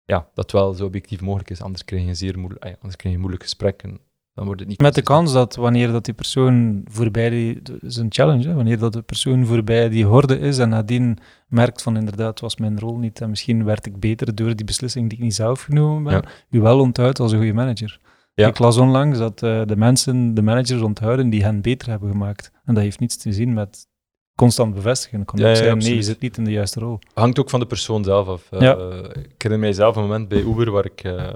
ja, 0.06 0.18
dat 0.18 0.44
het 0.44 0.52
wel 0.52 0.74
zo 0.74 0.86
objectief 0.86 1.22
mogelijk 1.22 1.50
is. 1.50 1.62
Anders 1.62 1.86
krijg 1.86 2.04
je 2.04 2.10
een 2.10 2.16
zeer 2.16 2.40
moeilijk, 2.40 2.64
ja, 2.64 2.76
anders 2.76 2.96
krijg 2.96 3.14
je 3.14 3.20
moeilijk 3.20 3.44
gesprek 3.44 3.84
en 3.84 4.00
dan 4.34 4.46
wordt 4.46 4.60
het 4.62 4.70
niet... 4.70 4.82
Met 4.82 4.96
de 4.96 5.02
kans 5.02 5.34
dat 5.34 5.56
wanneer 5.56 5.92
dat 5.92 6.06
die 6.06 6.14
persoon 6.14 6.82
voorbij 6.86 7.30
die... 7.30 7.62
Dat 7.62 7.84
is 7.84 7.96
een 7.96 8.08
challenge, 8.10 8.48
hè? 8.48 8.54
Wanneer 8.54 8.78
dat 8.78 8.94
de 8.94 9.02
persoon 9.02 9.46
voorbij 9.46 9.90
die 9.90 10.06
horde 10.06 10.40
is 10.40 10.58
en 10.58 10.70
nadien 10.70 11.18
merkt 11.48 11.82
van 11.82 11.98
inderdaad, 11.98 12.40
was 12.40 12.58
mijn 12.58 12.80
rol 12.80 12.98
niet 12.98 13.22
en 13.22 13.30
misschien 13.30 13.64
werd 13.64 13.86
ik 13.86 14.00
beter 14.00 14.36
door 14.36 14.56
die 14.56 14.66
beslissing 14.66 15.10
die 15.10 15.18
ik 15.18 15.24
niet 15.24 15.36
zelf 15.36 15.62
genomen 15.62 16.04
ben, 16.04 16.14
Ja. 16.14 16.24
u 16.50 16.62
wel 16.62 16.80
onthoudt 16.80 17.20
als 17.20 17.32
een 17.32 17.38
goede 17.38 17.54
manager. 17.54 18.00
Ja. 18.42 18.48
Ik 18.48 18.60
las 18.60 18.78
onlangs 18.78 19.18
dat 19.20 19.44
eh, 19.44 19.62
de 19.66 19.76
mensen 19.76 20.34
de 20.34 20.42
managers 20.42 20.82
onthouden 20.82 21.30
die 21.30 21.44
hen 21.44 21.62
beter 21.62 21.90
hebben 21.90 22.10
gemaakt. 22.12 22.52
En 22.66 22.74
dat 22.74 22.84
heeft 22.84 23.00
niets 23.00 23.18
te 23.18 23.34
zien 23.34 23.54
met 23.54 23.88
constant 24.36 24.74
bevestigen. 24.74 25.26
Kan 25.26 25.40
Ja, 25.40 25.48
ja, 25.48 25.56
zijn, 25.56 25.78
nee, 25.78 25.96
je 25.96 26.02
zit 26.04 26.20
niet 26.20 26.38
in 26.38 26.44
de 26.44 26.52
juiste 26.52 26.80
rol. 26.80 27.00
hangt 27.14 27.40
ook 27.40 27.50
van 27.50 27.60
de 27.60 27.66
persoon 27.66 28.04
zelf 28.04 28.28
af. 28.28 28.48
Ja. 28.50 28.74
ik 29.14 29.42
herinner 29.42 29.60
mijzelf 29.60 29.96
een 29.96 30.02
moment 30.02 30.28
bij 30.28 30.42
Uber 30.42 30.72
waar 30.72 30.86
ik 30.86 31.04
eh, 31.04 31.30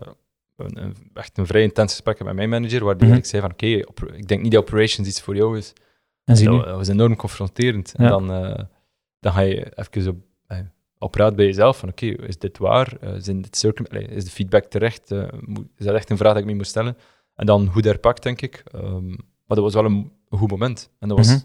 een, 0.57 0.83
een- 0.83 0.95
echt 1.13 1.37
een 1.37 1.45
vrij 1.47 1.61
intens 1.61 1.91
gesprek 1.91 2.17
heb 2.17 2.27
met 2.27 2.35
mijn 2.35 2.49
manager, 2.49 2.83
waar 2.83 2.97
die 2.97 3.09
eigenlijk 3.11 3.29
zei 3.29 3.41
van 3.41 3.51
oké, 3.51 3.65
ik 4.17 4.27
denk 4.27 4.41
niet 4.41 4.51
dat 4.51 4.61
operations 4.61 5.07
iets 5.07 5.21
voor 5.21 5.35
jou 5.35 5.57
is. 5.57 5.73
En. 6.23 6.43
Dat, 6.45 6.65
dat 6.65 6.75
was 6.75 6.87
enorm 6.87 7.15
confronterend. 7.15 7.93
En 7.95 8.07
dan, 8.07 8.27
dan 9.19 9.33
ga 9.33 9.39
je 9.41 9.71
even 9.75 10.07
op, 10.09 10.15
eh, 10.15 10.21
op 11.01 11.15
raad 11.15 11.35
bij 11.35 11.45
jezelf 11.45 11.77
van 11.77 11.89
oké, 11.89 12.05
is 12.05 12.37
dit 12.37 12.57
waar? 12.57 12.97
Zijn 13.17 13.41
dit 13.41 13.57
circum 13.57 13.85
is 13.99 14.23
de 14.25 14.31
feedback 14.31 14.63
terecht? 14.65 15.11
Eh, 15.11 15.27
is 15.77 15.85
dat 15.85 15.95
echt 15.95 16.09
een 16.09 16.17
vraag 16.17 16.33
die 16.33 16.41
ik 16.41 16.47
me 16.47 16.53
moet 16.55 16.67
stellen? 16.67 16.97
En 17.35 17.45
dan 17.45 17.67
hoe 17.67 17.81
herpakt, 17.87 18.23
denk 18.23 18.41
ik. 18.41 18.63
Ehm, 18.71 19.07
maar 19.07 19.57
dat 19.57 19.59
was 19.59 19.73
wel 19.73 19.85
een, 19.85 20.11
een 20.29 20.37
goed 20.37 20.49
moment. 20.51 20.89
En 20.99 21.07
dat 21.07 21.17
was 21.17 21.27
Mhm. 21.27 21.39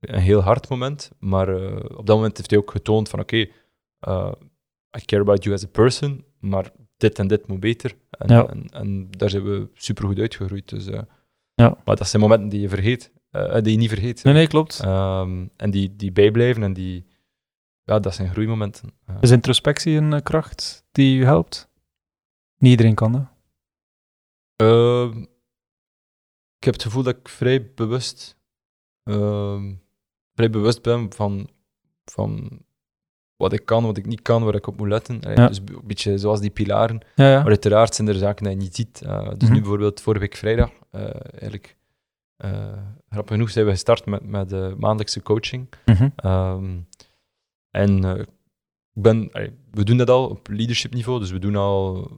een 0.00 0.20
heel 0.20 0.40
hard 0.40 0.68
moment, 0.68 1.10
maar 1.18 1.48
eh, 1.48 1.74
op 1.98 2.06
dat 2.06 2.16
moment 2.16 2.36
heeft 2.36 2.50
hij 2.50 2.58
ook 2.58 2.70
getoond 2.70 3.08
van 3.08 3.20
oké, 3.20 3.46
eh, 4.00 4.32
I 4.98 5.04
care 5.04 5.22
about 5.22 5.42
you 5.44 5.54
as 5.56 5.64
a 5.64 5.68
person, 5.68 6.24
maar 6.40 6.70
dit 6.96 7.18
en 7.18 7.28
dit 7.28 7.46
moet 7.46 7.60
beter. 7.60 7.94
En, 8.10 8.28
Ja. 8.28 8.46
en, 8.48 8.66
en 8.70 9.10
daar 9.10 9.30
zijn 9.30 9.42
we 9.44 9.68
supergoed 9.74 10.18
uitgegroeid. 10.18 10.68
Dus, 10.68 10.84
Ja. 11.54 11.76
Maar 11.84 11.96
dat 11.96 12.08
zijn 12.08 12.22
momenten 12.22 12.48
die 12.48 12.60
je 12.60 12.68
vergeet, 12.68 13.12
die 13.62 13.72
je 13.72 13.76
niet 13.78 13.88
vergeet. 13.88 14.24
Nee, 14.24 14.34
nee, 14.34 14.46
klopt. 14.46 14.80
Ehm, 14.84 15.46
en 15.56 15.70
die, 15.70 15.96
die 15.96 16.12
bijblijven 16.12 16.62
en 16.62 16.72
die, 16.72 17.04
ja, 17.90 18.00
dat 18.00 18.14
zijn 18.14 18.30
groeimomenten. 18.30 18.92
Is 19.20 19.30
introspectie 19.30 19.96
een 19.96 20.12
eh, 20.12 20.20
kracht 20.22 20.84
die 20.92 21.18
u 21.18 21.24
helpt? 21.24 21.68
Niet 22.58 22.70
iedereen 22.70 22.94
kan 22.94 23.12
dat. 23.12 23.28
ehm, 24.56 25.18
ik 26.58 26.64
heb 26.66 26.74
het 26.74 26.82
gevoel 26.82 27.02
dat 27.02 27.16
ik 27.16 27.28
vrij 27.28 27.72
bewust, 27.74 28.36
ehm, 29.02 29.74
vrij 30.34 30.50
bewust 30.50 30.82
ben 30.82 31.12
van, 31.12 31.48
van 32.04 32.48
wat 33.36 33.52
ik 33.52 33.64
kan, 33.66 33.84
wat 33.84 33.96
ik 33.96 34.06
niet 34.06 34.22
kan, 34.22 34.44
waar 34.44 34.54
ik 34.54 34.66
op 34.66 34.76
moet 34.78 34.88
letten. 34.88 35.20
Allee, 35.22 35.36
Ja. 35.36 35.46
Dus 35.48 35.58
een 35.58 35.80
beetje 35.84 36.18
zoals 36.18 36.40
die 36.40 36.50
pilaren. 36.50 37.00
Ja, 37.14 37.30
ja. 37.30 37.38
Maar 37.38 37.46
uiteraard 37.46 37.94
zijn 37.94 38.08
er 38.08 38.14
zaken 38.14 38.44
die 38.44 38.52
je 38.54 38.58
niet 38.60 38.74
ziet. 38.76 39.02
Eh, 39.02 39.28
dus 39.28 39.42
Mhm. 39.48 39.52
nu 39.52 39.58
bijvoorbeeld 39.60 40.00
vorige 40.00 40.22
week 40.22 40.36
vrijdag, 40.36 40.70
eh, 40.90 41.02
eigenlijk, 41.30 41.76
eh, 42.36 42.72
grappig 43.08 43.34
genoeg 43.34 43.50
zijn 43.50 43.64
we 43.64 43.70
gestart 43.70 44.06
met, 44.06 44.26
met 44.26 44.48
de 44.48 44.74
maandelijkse 44.78 45.22
coaching. 45.22 45.68
Mhm. 45.86 46.08
Ehm, 46.16 46.78
en 47.70 48.04
eh, 48.04 48.18
ik 48.94 49.02
ben, 49.02 49.28
allee, 49.32 49.52
we 49.70 49.84
doen 49.84 49.96
dat 49.96 50.10
al 50.10 50.28
op 50.28 50.48
leadership 50.48 50.94
niveau, 50.94 51.20
dus 51.20 51.30
we 51.30 51.38
doen 51.38 51.56
al 51.56 52.08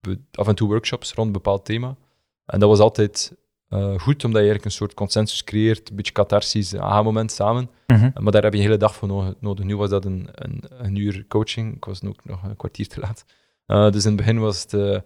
we- 0.00 0.20
af 0.32 0.48
en 0.48 0.54
toe 0.54 0.68
workshops 0.68 1.12
rond 1.12 1.26
een 1.26 1.32
bepaald 1.32 1.64
thema. 1.64 1.96
En 2.44 2.60
dat 2.60 2.68
was 2.68 2.78
altijd 2.78 3.36
eh, 3.68 3.98
goed, 3.98 4.24
omdat 4.24 4.42
je 4.42 4.48
eigenlijk 4.48 4.64
een 4.64 4.70
soort 4.70 4.94
consensus 4.94 5.44
creëert, 5.44 5.90
een 5.90 5.96
beetje 5.96 6.12
catharsis, 6.12 6.72
een 6.72 6.80
aha-moment 6.80 7.32
samen. 7.32 7.70
Mhm. 7.86 8.10
Maar 8.22 8.32
daar 8.32 8.42
heb 8.42 8.52
je 8.52 8.58
een 8.58 8.64
hele 8.64 8.76
dag 8.76 8.94
voor 8.94 9.08
no- 9.08 9.34
nodig. 9.40 9.64
Nu 9.64 9.76
was 9.76 9.90
dat 9.90 10.04
een, 10.04 10.28
een, 10.32 10.62
een 10.68 10.96
uur 10.96 11.24
coaching. 11.28 11.74
Ik 11.76 11.84
was 11.84 12.02
ook 12.04 12.24
nog 12.24 12.42
een 12.42 12.56
kwartier 12.56 12.86
te 12.88 13.00
laat. 13.00 13.24
Eh, 13.66 13.90
dus 13.90 14.02
in 14.04 14.08
het 14.10 14.18
begin 14.18 14.38
was 14.38 14.62
het, 14.62 14.72
eh, 14.74 15.00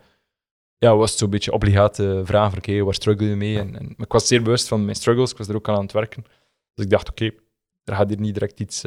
ja, 0.78 0.96
was 0.96 1.10
het 1.10 1.18
zo'n 1.18 1.30
beetje 1.30 1.52
obligate 1.52 2.22
vragen 2.24 2.50
van 2.50 2.58
oké, 2.58 2.82
waar 2.82 2.94
struggle 2.94 3.26
je 3.26 3.36
mee? 3.36 3.58
En, 3.58 3.78
en, 3.78 3.84
maar 3.96 4.06
ik 4.06 4.12
was 4.12 4.26
zeer 4.26 4.42
bewust 4.42 4.68
van 4.68 4.84
mijn 4.84 4.96
struggles. 4.96 5.30
Ik 5.30 5.36
was 5.38 5.48
er 5.48 5.54
ook 5.56 5.68
aan 5.68 5.74
aan 5.76 5.82
het 5.82 5.92
werken. 5.92 6.22
Dus 6.74 6.84
ik 6.84 6.90
dacht, 6.90 7.10
oké, 7.10 7.24
er 7.84 7.94
gaat 7.94 8.08
hier 8.08 8.20
niet 8.20 8.34
direct 8.34 8.60
iets 8.60 8.84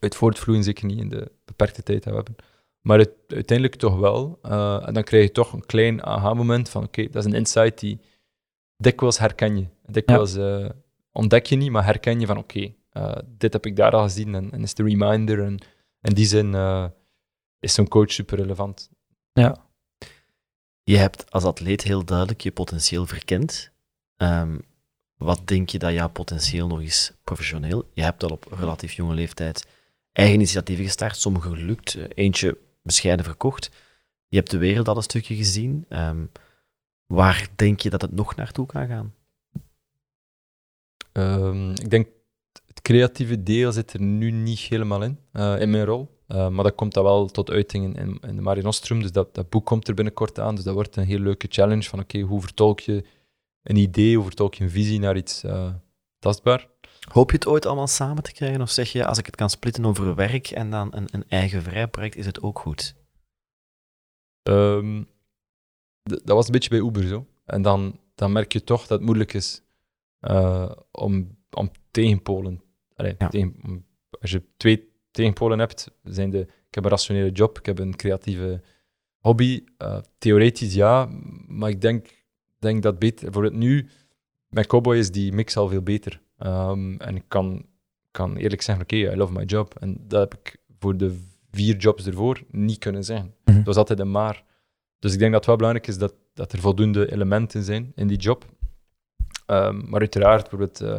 uit 0.00 0.14
voortvloeien. 0.14 0.64
Zeker 0.64 0.86
niet 0.86 0.98
in 0.98 1.08
de 1.08 1.32
beperkte 1.44 1.82
tijd 1.82 2.02
die 2.02 2.12
we 2.12 2.18
hebben. 2.18 2.36
Maar 2.80 2.98
het, 2.98 3.12
uiteindelijk 3.28 3.78
toch 3.78 3.98
wel. 3.98 4.38
Eh, 4.42 4.86
en 4.86 4.94
dan 4.94 5.02
krijg 5.02 5.24
je 5.24 5.32
toch 5.32 5.52
een 5.52 5.66
klein 5.66 6.02
aha-moment 6.02 6.68
van 6.68 6.84
oké, 6.84 7.02
dat 7.02 7.24
is 7.24 7.24
een 7.24 7.38
insight 7.38 7.78
die 7.78 8.00
dikwijls 8.76 9.18
herken 9.18 9.56
je. 9.56 9.66
Dikwijls 9.86 10.36
eh, 10.36 10.68
ontdek 11.12 11.46
je 11.46 11.56
niet, 11.56 11.70
maar 11.70 11.84
herken 11.84 12.20
je 12.20 12.26
van 12.26 12.38
oké, 12.38 12.74
eh, 12.90 13.16
dit 13.24 13.52
heb 13.52 13.66
ik 13.66 13.76
daar 13.76 13.92
al 13.92 14.02
gezien 14.02 14.34
en, 14.34 14.50
en 14.50 14.62
is 14.62 14.74
de 14.74 14.82
reminder. 14.82 15.44
En 15.44 15.58
in 16.00 16.14
die 16.14 16.26
zin 16.26 16.54
eh, 16.54 16.86
is 17.60 17.74
zo'n 17.74 17.88
coach 17.88 18.12
super 18.12 18.38
relevant. 18.38 18.90
Je 20.82 20.96
hebt 20.96 21.30
als 21.30 21.44
atleet 21.44 21.82
heel 21.82 22.04
duidelijk 22.04 22.40
je 22.40 22.52
potentieel 22.52 23.06
verkend. 23.06 23.70
Ehm, 24.16 24.58
wat 25.16 25.46
denk 25.46 25.68
je 25.68 25.78
dat 25.78 25.92
jouw 25.92 26.08
potentieel 26.08 26.66
nog 26.66 26.80
is 26.80 27.12
professioneel? 27.24 27.90
Je 27.92 28.02
hebt 28.02 28.22
al 28.22 28.30
op 28.30 28.46
relatief 28.50 28.92
jonge 28.92 29.14
leeftijd 29.14 29.66
eigen 30.16 30.34
initiatieven 30.34 30.84
gestart, 30.84 31.16
sommige 31.16 31.48
gelukt, 31.48 31.94
eh, 31.94 32.04
eentje 32.14 32.58
bescheiden 32.82 33.24
verkocht. 33.24 33.70
Je 34.28 34.36
hebt 34.36 34.50
de 34.50 34.58
wereld 34.58 34.88
al 34.88 34.96
een 34.96 35.02
stukje 35.02 35.34
gezien. 35.34 35.84
Ehm, 35.88 36.26
waar 37.06 37.48
denk 37.56 37.80
je 37.80 37.90
dat 37.90 38.02
het 38.02 38.12
nog 38.12 38.34
naartoe 38.36 38.66
kan 38.66 38.86
gaan? 38.86 39.14
Ehm, 41.12 41.70
ik 41.70 41.90
denk, 41.90 42.08
het 42.66 42.82
creatieve 42.82 43.42
deel 43.42 43.72
zit 43.72 43.92
er 43.92 44.00
nu 44.00 44.30
niet 44.30 44.58
helemaal 44.58 45.02
in, 45.02 45.18
eh, 45.32 45.60
in 45.60 45.70
mijn 45.70 45.84
rol. 45.84 46.14
Eh, 46.26 46.48
maar 46.48 46.64
dat 46.64 46.74
komt 46.74 46.94
dan 46.94 47.04
wel 47.04 47.26
tot 47.26 47.50
uiting 47.50 47.98
in, 47.98 48.18
in, 48.20 48.36
de 48.36 48.42
Mare 48.42 48.62
Nostrum. 48.62 49.02
Dus 49.02 49.12
dat, 49.12 49.34
dat 49.34 49.48
boek 49.48 49.66
komt 49.66 49.88
er 49.88 49.94
binnenkort 49.94 50.38
aan. 50.38 50.54
Dus 50.54 50.64
dat 50.64 50.74
wordt 50.74 50.96
een 50.96 51.04
heel 51.04 51.18
leuke 51.18 51.46
challenge 51.50 51.82
van 51.82 52.00
oké, 52.00 52.20
hoe 52.20 52.40
vertolk 52.40 52.80
je 52.80 53.04
een 53.62 53.76
idee, 53.76 54.16
hoe 54.16 54.24
vertolk 54.24 54.54
je 54.54 54.64
een 54.64 54.70
visie 54.70 55.00
naar 55.00 55.16
iets 55.16 55.44
eh, 55.44 55.74
tastbaar? 56.18 56.68
Hoop 57.12 57.30
je 57.30 57.36
het 57.36 57.46
ooit 57.46 57.66
allemaal 57.66 57.86
samen 57.86 58.22
te 58.22 58.32
krijgen? 58.32 58.60
Of 58.60 58.70
zeg 58.70 58.92
je, 58.92 59.06
als 59.06 59.18
ik 59.18 59.26
het 59.26 59.36
kan 59.36 59.50
splitten 59.50 59.84
over 59.84 60.14
werk 60.14 60.50
en 60.50 60.70
dan 60.70 60.88
een, 60.94 61.08
een 61.10 61.24
eigen 61.28 61.62
vrij 61.62 61.88
project, 61.88 62.16
is 62.16 62.26
het 62.26 62.42
ook 62.42 62.58
goed? 62.58 62.94
Ehm, 64.42 65.02
dat 66.02 66.22
was 66.36 66.46
een 66.46 66.52
beetje 66.52 66.68
bij 66.70 66.78
Uber 66.78 67.06
zo. 67.06 67.26
En 67.44 67.62
dan, 67.62 68.00
dan 68.14 68.32
merk 68.32 68.52
je 68.52 68.64
toch 68.64 68.80
dat 68.80 68.88
het 68.98 69.00
moeilijk 69.00 69.32
is 69.32 69.62
eh, 70.20 70.70
om, 70.90 71.36
om 71.50 71.70
tegenpolen. 71.90 72.62
Allee, 72.94 73.14
Ja. 73.18 73.28
tegen, 73.28 73.84
als 74.20 74.30
je 74.30 74.42
twee 74.56 74.88
tegenpolen 75.10 75.58
hebt, 75.58 75.90
zijn 76.02 76.30
de, 76.30 76.40
ik 76.40 76.74
heb 76.74 76.84
een 76.84 76.90
rationele 76.90 77.30
job, 77.30 77.58
ik 77.58 77.66
heb 77.66 77.78
een 77.78 77.96
creatieve 77.96 78.62
hobby. 79.18 79.64
Eh, 79.78 79.98
theoretisch 80.18 80.74
ja, 80.74 81.08
maar 81.46 81.70
ik 81.70 81.80
denk, 81.80 82.24
denk 82.58 82.82
dat 82.82 82.98
beter. 82.98 83.32
Voor 83.32 83.44
het 83.44 83.52
nu, 83.54 83.88
met 84.48 84.66
Cowboy 84.66 84.96
is 84.96 85.10
die 85.10 85.32
mix 85.32 85.56
al 85.56 85.68
veel 85.68 85.82
beter. 85.82 86.20
Ehm, 86.38 86.94
en 86.96 87.16
ik 87.16 87.24
kan, 87.28 87.66
kan 88.10 88.36
eerlijk 88.36 88.62
zeggen, 88.62 88.84
oké, 88.84 88.96
I 88.96 89.16
love 89.16 89.32
my 89.32 89.44
job. 89.44 89.74
En 89.80 89.96
dat 90.08 90.20
heb 90.20 90.34
ik 90.34 90.56
voor 90.78 90.96
de 90.96 91.18
vier 91.50 91.76
jobs 91.76 92.06
ervoor 92.06 92.42
niet 92.50 92.78
kunnen 92.78 93.04
zeggen. 93.04 93.34
Mhm. 93.44 93.56
Het 93.56 93.66
was 93.66 93.76
altijd 93.76 93.98
een 93.98 94.10
maar. 94.10 94.44
Dus 94.98 95.12
ik 95.12 95.18
denk 95.18 95.30
dat 95.30 95.40
het 95.40 95.48
wel 95.48 95.56
belangrijk 95.56 95.86
is 95.86 95.98
dat, 95.98 96.14
dat 96.34 96.52
er 96.52 96.58
voldoende 96.58 97.12
elementen 97.12 97.62
zijn 97.62 97.92
in 97.94 98.06
die 98.06 98.18
job. 98.18 98.44
Ehm, 99.46 99.88
maar 99.88 100.00
uiteraard, 100.00 100.40
bijvoorbeeld, 100.40 100.80
eh, 100.80 100.98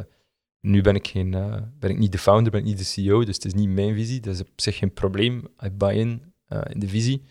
nu 0.60 0.82
ben 0.82 0.96
ik, 0.96 1.08
geen, 1.08 1.34
eh, 1.34 1.56
ben 1.80 1.90
ik 1.90 1.98
niet 1.98 2.12
de 2.12 2.18
founder, 2.18 2.52
ben 2.52 2.60
ik 2.60 2.66
niet 2.66 2.78
de 2.78 2.84
CEO, 2.84 3.26
dus 3.26 3.36
het 3.36 3.46
is 3.46 3.54
niet 3.54 3.70
mijn 3.70 3.94
visie. 3.94 4.20
Dat 4.20 4.34
is 4.34 4.42
op 4.42 4.48
zich 4.56 4.78
geen 4.78 4.94
probleem. 4.94 5.48
I 5.66 5.70
buy 5.70 5.96
in 5.96 6.34
eh, 6.48 6.62
in 6.70 6.80
de 6.80 6.88
visie. 6.88 7.24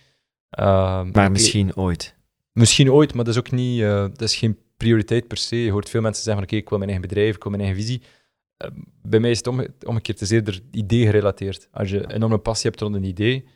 Ehm, 0.50 1.10
Maar 1.10 1.30
misschien 1.30 1.76
ooit. 1.76 2.14
Misschien 2.52 2.92
ooit, 2.92 3.14
maar 3.14 3.24
dat 3.24 3.34
is 3.34 3.40
ook 3.40 3.50
niet, 3.50 3.80
dat 3.80 4.20
is 4.20 4.36
geen 4.36 4.58
prioriteit 4.76 5.28
per 5.28 5.36
se. 5.36 5.56
Je 5.56 5.70
hoort 5.70 5.88
veel 5.88 6.00
mensen 6.00 6.22
zeggen 6.24 6.42
van 6.42 6.52
oké, 6.52 6.62
ik 6.62 6.68
wil 6.68 6.78
mijn 6.78 6.90
eigen 6.90 7.08
bedrijf, 7.08 7.34
ik 7.34 7.42
wil 7.42 7.52
mijn 7.52 7.64
eigen 7.64 7.82
visie. 7.82 8.02
Eh, 8.56 8.70
bij 9.02 9.20
mij 9.20 9.30
is 9.30 9.38
het 9.38 9.46
omge 9.46 9.70
omgekeerd, 9.86 10.20
het 10.20 10.30
is 10.30 10.34
eerder 10.34 10.60
idee 10.70 11.06
gerelateerd. 11.06 11.68
Als 11.72 11.90
je 11.90 12.02
een 12.02 12.10
enorme 12.10 12.38
passie 12.38 12.70
hebt 12.70 12.82
rond 12.82 12.94
een 12.94 13.04
idee, 13.04 13.48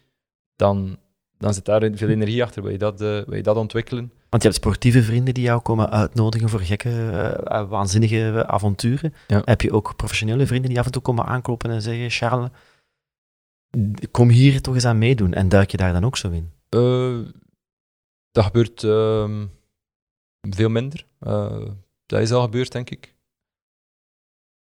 dan, 0.57 0.99
dan 1.39 1.55
zit 1.55 1.65
daar 1.65 1.91
veel 1.95 2.09
energie 2.09 2.43
achter. 2.43 2.63
Wil 2.63 2.73
je 2.73 2.79
dat, 2.79 3.01
eh, 3.01 3.21
wil 3.23 3.35
je 3.35 3.43
dat 3.43 3.57
ontwikkelen? 3.57 4.13
Want 4.29 4.43
je 4.43 4.49
hebt 4.49 4.61
sportieve 4.61 5.03
vrienden 5.03 5.35
die 5.35 5.45
jou 5.45 5.61
komen 5.61 5.91
uitnodigen 5.91 6.49
voor 6.49 6.61
gekke, 6.61 6.91
eh, 7.45 7.69
waanzinnige 7.69 8.47
avonturen. 8.47 9.15
Ja. 9.27 9.43
Heb 9.45 9.61
je 9.61 9.73
ook 9.73 9.97
professionele 9.97 10.47
vrienden 10.47 10.71
die 10.71 10.79
af 10.79 10.87
en 10.87 10.93
toe 10.93 11.03
komen 11.03 11.25
aankloppen 11.25 11.71
en 11.71 11.83
zeggen, 11.83 12.11
Charles, 12.11 12.49
kom 14.11 14.29
hier 14.29 14.61
toch 14.61 14.75
eens 14.75 14.85
aan 14.85 14.99
meedoen. 14.99 15.33
En 15.33 15.49
duik 15.49 15.71
je 15.71 15.77
daar 15.77 15.93
dan 15.93 16.05
ook 16.05 16.17
zo 16.17 16.31
in? 16.31 16.51
Dat 18.31 18.45
gebeurt 18.45 18.85
ehm, 18.85 19.47
veel 20.41 20.69
minder. 20.69 21.07
Eh, 21.19 21.67
dat 22.07 22.21
is 22.21 22.33
al 22.33 22.43
gebeurd, 22.43 22.73
denk 22.73 22.91
ik. 22.91 23.15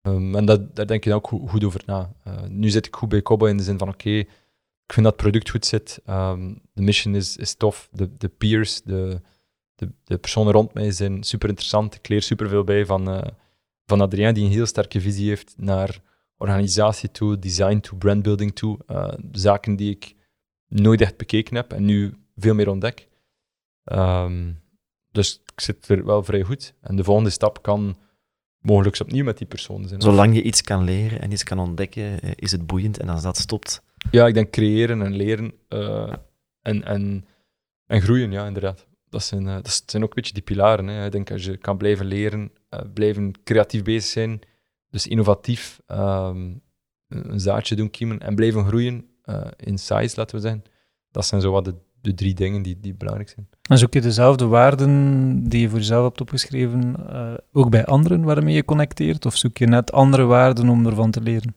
Ehm, 0.01 0.35
en 0.35 0.45
dat, 0.45 0.75
daar 0.75 0.87
denk 0.87 1.03
je 1.03 1.13
ook 1.13 1.27
goed, 1.27 1.63
over 1.63 1.81
na. 1.85 2.13
Eh, 2.23 2.43
nu 2.43 2.69
zit 2.69 2.85
ik 2.85 2.95
goed 2.95 3.09
bij 3.09 3.21
Cobbo 3.21 3.45
in 3.45 3.57
de 3.57 3.63
zin 3.63 3.77
van: 3.77 3.87
oké, 3.87 4.09
ik 4.09 4.93
vind 4.93 5.05
dat 5.05 5.13
het 5.13 5.21
product 5.21 5.49
goed 5.49 5.65
zit. 5.65 6.01
ehm, 6.05 6.53
de 6.73 6.81
mission 6.81 7.15
is, 7.15 7.37
is 7.37 7.53
tof. 7.55 7.89
De, 7.91 8.17
de 8.17 8.29
peers, 8.29 8.81
de, 8.81 9.21
de, 9.75 9.91
de 10.03 10.17
personen 10.17 10.53
rond 10.53 10.73
mij 10.73 10.91
zijn 10.91 11.23
super 11.23 11.49
interessant. 11.49 11.95
Ik 11.95 12.07
leer 12.07 12.21
super 12.21 12.49
veel 12.49 12.63
bij 12.63 12.85
van, 12.85 13.09
uh, 13.09 13.21
van 13.85 14.01
Adrien, 14.01 14.33
die 14.33 14.45
een 14.45 14.51
heel 14.51 14.65
sterke 14.65 15.01
visie 15.01 15.27
heeft 15.27 15.53
naar 15.57 16.01
organisatie 16.37 17.11
toe, 17.11 17.39
design 17.39 17.79
toe, 17.79 17.97
brandbuilding 17.97 18.55
toe. 18.55 18.79
Zaken 19.31 19.75
die 19.75 19.89
ik 19.89 20.15
nooit 20.67 21.01
echt 21.01 21.17
bekeken 21.17 21.55
heb 21.55 21.73
en 21.73 21.85
nu 21.85 22.13
veel 22.35 22.53
meer 22.53 22.69
ontdek. 22.69 23.07
Um, 23.83 24.59
dus 25.11 25.41
ik 25.45 25.59
zit 25.59 25.89
er 25.89 26.05
wel 26.05 26.23
vrij 26.23 26.43
goed. 26.43 26.73
En 26.81 26.95
de 26.95 27.03
volgende 27.03 27.29
stap 27.29 27.61
kan 27.61 27.97
mogelijk 28.59 28.99
opnieuw 28.99 29.23
met 29.23 29.37
die 29.37 29.47
persoon 29.47 29.87
zijn. 29.87 30.01
Zolang 30.01 30.35
je 30.35 30.41
iets 30.41 30.61
kan 30.61 30.83
leren 30.83 31.21
en 31.21 31.31
iets 31.31 31.43
kan 31.43 31.59
ontdekken, 31.59 32.21
eh, 32.21 32.31
is 32.35 32.51
het 32.51 32.65
boeiend. 32.67 32.99
En 32.99 33.09
als 33.09 33.21
dat 33.21 33.37
stopt... 33.37 33.83
Ja, 34.11 34.27
ik 34.27 34.33
denk 34.33 34.51
creëren 34.51 35.01
en 35.01 35.15
leren 35.15 35.53
uh, 35.69 36.13
en, 36.61 36.83
en, 36.83 37.25
en 37.85 38.01
groeien, 38.01 38.31
ja, 38.31 38.45
inderdaad. 38.45 38.87
Dat 39.09 39.23
zijn, 39.23 39.45
uh, 39.45 39.53
dat 39.53 39.83
zijn 39.85 40.03
ook 40.03 40.09
een 40.09 40.15
beetje 40.15 40.33
die 40.33 40.43
pilaren. 40.43 40.87
Hè. 40.87 41.05
Ik 41.05 41.11
denk 41.11 41.31
als 41.31 41.45
je 41.45 41.57
kan 41.57 41.77
blijven 41.77 42.05
leren, 42.05 42.51
uh, 42.69 42.79
blijven 42.93 43.33
creatief 43.43 43.83
bezig 43.83 44.11
zijn, 44.11 44.39
dus 44.89 45.07
innovatief 45.07 45.79
um, 45.87 46.61
een 47.07 47.39
zaadje 47.39 47.75
doen 47.75 47.89
kiemen 47.89 48.19
en 48.19 48.35
blijven 48.35 48.65
groeien 48.65 49.07
in 49.57 49.77
size, 49.77 50.13
laten 50.15 50.35
we 50.35 50.41
zeggen. 50.41 50.63
Dat 51.11 51.25
zijn 51.25 51.41
zo 51.41 51.51
wat 51.51 51.65
de, 51.65 51.75
de 52.01 52.13
drie 52.13 52.33
dingen 52.33 52.61
die, 52.61 52.79
die 52.79 52.93
belangrijk 52.93 53.29
zijn. 53.29 53.47
En 53.69 53.77
zoek 53.77 53.93
je 53.93 54.01
dezelfde 54.01 54.45
waarden 54.45 55.43
die 55.49 55.61
je 55.61 55.69
voor 55.69 55.77
jezelf 55.77 56.03
hebt 56.03 56.21
opgeschreven 56.21 56.95
uh, 56.99 57.33
ook 57.51 57.69
bij 57.69 57.85
anderen 57.85 58.23
waarmee 58.23 58.55
je 58.55 58.65
connecteert? 58.65 59.25
Of 59.25 59.35
zoek 59.35 59.57
je 59.57 59.67
net 59.67 59.91
andere 59.91 60.23
waarden 60.23 60.69
om 60.69 60.85
ervan 60.85 61.11
te 61.11 61.21
leren? 61.21 61.55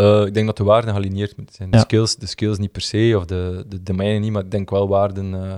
Uh, 0.00 0.26
ik 0.26 0.34
denk 0.34 0.46
dat 0.46 0.56
de 0.56 0.64
waarden 0.64 0.90
gealineerd 0.90 1.36
moeten 1.36 1.54
zijn. 1.54 1.70
De, 1.70 1.78
skills, 1.78 2.16
de 2.16 2.26
skills 2.26 2.58
niet 2.58 2.72
per 2.72 2.80
se, 2.82 3.14
of 3.16 3.24
de, 3.24 3.64
de 3.68 3.82
domeinen 3.82 4.20
niet, 4.20 4.32
maar 4.32 4.44
ik 4.44 4.50
denk 4.50 4.70
wel 4.70 4.88
waarden. 4.88 5.32
Uh, 5.32 5.54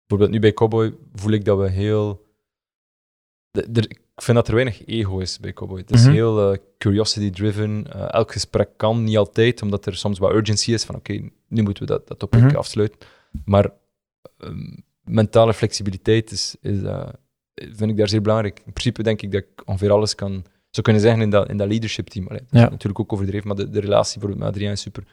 bijvoorbeeld 0.00 0.30
nu 0.30 0.38
bij 0.38 0.52
Cowboy 0.52 0.94
voel 1.14 1.32
ik 1.32 1.44
dat 1.44 1.58
we 1.58 1.68
heel. 1.68 2.24
De, 3.50 3.72
de, 3.72 3.80
ik 3.80 4.22
vind 4.22 4.36
dat 4.36 4.48
er 4.48 4.54
weinig 4.54 4.86
ego 4.86 5.18
is 5.18 5.40
bij 5.40 5.52
Cowboy. 5.52 5.78
Het 5.78 5.90
is 5.90 6.00
mm 6.00 6.06
-hmm. 6.06 6.14
heel 6.14 6.56
curiosity-driven. 6.78 7.86
elk 8.10 8.32
gesprek 8.32 8.68
kan, 8.76 9.04
niet 9.04 9.16
altijd, 9.16 9.62
omdat 9.62 9.86
er 9.86 9.96
soms 9.96 10.18
wat 10.18 10.32
urgency 10.32 10.72
is 10.72 10.84
van 10.84 10.94
oké, 10.94 11.12
okay, 11.12 11.32
nu 11.48 11.62
moeten 11.62 11.86
we 11.86 11.92
dat, 11.92 12.08
dat 12.08 12.18
topic 12.18 12.40
mm 12.40 12.48
-hmm. 12.48 12.56
afsluiten. 12.56 12.98
Maar 13.44 13.70
um, 14.38 14.84
mentale 15.04 15.54
flexibiliteit 15.54 16.30
is, 16.30 16.56
is 16.60 16.78
uh, 16.78 17.08
vind 17.54 17.90
ik 17.90 17.96
daar 17.96 18.08
zeer 18.08 18.22
belangrijk. 18.22 18.58
In 18.58 18.72
principe 18.72 19.02
denk 19.02 19.22
ik 19.22 19.32
dat 19.32 19.42
ik 19.42 19.62
ongeveer 19.68 19.90
alles 19.90 20.14
kan, 20.14 20.44
zou 20.70 20.82
kunnen 20.82 21.02
zeggen 21.02 21.22
in 21.22 21.30
dat, 21.30 21.48
in 21.48 21.56
dat 21.56 21.68
leadership 21.68 22.06
team. 22.06 22.26
Allee, 22.26 22.40
dat 22.40 22.60
ja. 22.60 22.64
is 22.64 22.70
natuurlijk 22.70 23.00
ook 23.00 23.12
overdreven, 23.12 23.46
maar 23.46 23.56
de, 23.56 23.70
de 23.70 23.80
relatie 23.80 24.18
bijvoorbeeld 24.18 24.48
met 24.48 24.54
Adrien 24.54 24.72
is 24.72 24.80
super, 24.80 25.04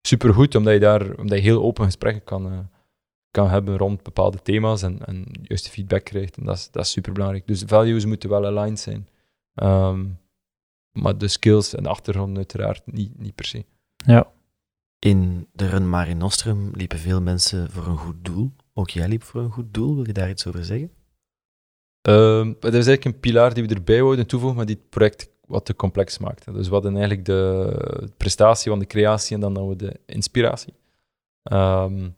super 0.00 0.34
goed, 0.34 0.54
omdat 0.54 0.72
je 0.72 0.80
daar 0.80 1.14
omdat 1.14 1.38
je 1.38 1.44
heel 1.44 1.62
open 1.62 1.84
gesprekken 1.84 2.24
kan, 2.24 2.52
uh, 2.52 2.58
kan 3.30 3.48
hebben 3.48 3.76
rond 3.76 4.02
bepaalde 4.02 4.42
thema's 4.42 4.82
en, 4.82 5.06
en 5.06 5.26
juiste 5.42 5.70
feedback 5.70 6.04
krijgt. 6.04 6.36
En 6.36 6.44
dat 6.44 6.56
is, 6.56 6.70
dat 6.70 6.84
is 6.84 6.90
super 6.90 7.12
belangrijk. 7.12 7.46
Dus 7.46 7.60
de 7.60 7.68
values 7.68 8.04
moeten 8.04 8.28
wel 8.28 8.46
aligned 8.46 8.80
zijn. 8.80 9.08
Um, 9.54 10.18
maar 10.92 11.18
de 11.18 11.28
skills 11.28 11.74
en 11.74 11.82
de 11.82 11.88
achtergrond 11.88 12.36
uiteraard 12.36 12.82
niet, 12.86 13.18
niet 13.18 13.34
per 13.34 13.44
se. 13.44 13.64
Ja. 13.96 14.30
In 15.04 15.48
de 15.52 15.68
Run 15.68 15.88
Mare 15.88 16.14
Nostrum 16.14 16.70
liepen 16.74 16.98
veel 16.98 17.20
mensen 17.20 17.70
voor 17.70 17.86
een 17.86 17.96
goed 17.96 18.24
doel. 18.24 18.52
Ook 18.74 18.90
jij 18.90 19.08
liep 19.08 19.22
voor 19.22 19.40
een 19.40 19.50
goed 19.50 19.74
doel. 19.74 19.94
Wil 19.94 20.06
je 20.06 20.12
daar 20.12 20.30
iets 20.30 20.46
over 20.46 20.64
zeggen? 20.64 20.90
Dat 22.02 22.64
is 22.64 22.86
eigenlijk 22.86 23.04
een 23.04 23.20
pilaar 23.20 23.54
die 23.54 23.66
we 23.66 23.74
erbij 23.74 24.02
wouden 24.02 24.26
toevoegen, 24.26 24.56
maar 24.56 24.66
die 24.66 24.76
het 24.76 24.88
project 24.88 25.28
wat 25.46 25.64
te 25.64 25.76
complex 25.76 26.18
maakte. 26.18 26.52
Dus 26.52 26.66
we 26.66 26.72
hadden 26.72 26.92
eigenlijk 26.92 27.24
de 27.24 28.10
prestatie 28.16 28.70
van 28.70 28.78
de 28.78 28.86
creatie 28.86 29.34
en 29.34 29.40
dan 29.40 29.56
hadden 29.56 29.76
we 29.76 29.84
de 29.84 30.00
inspiratie. 30.06 30.74
Um, 31.52 32.16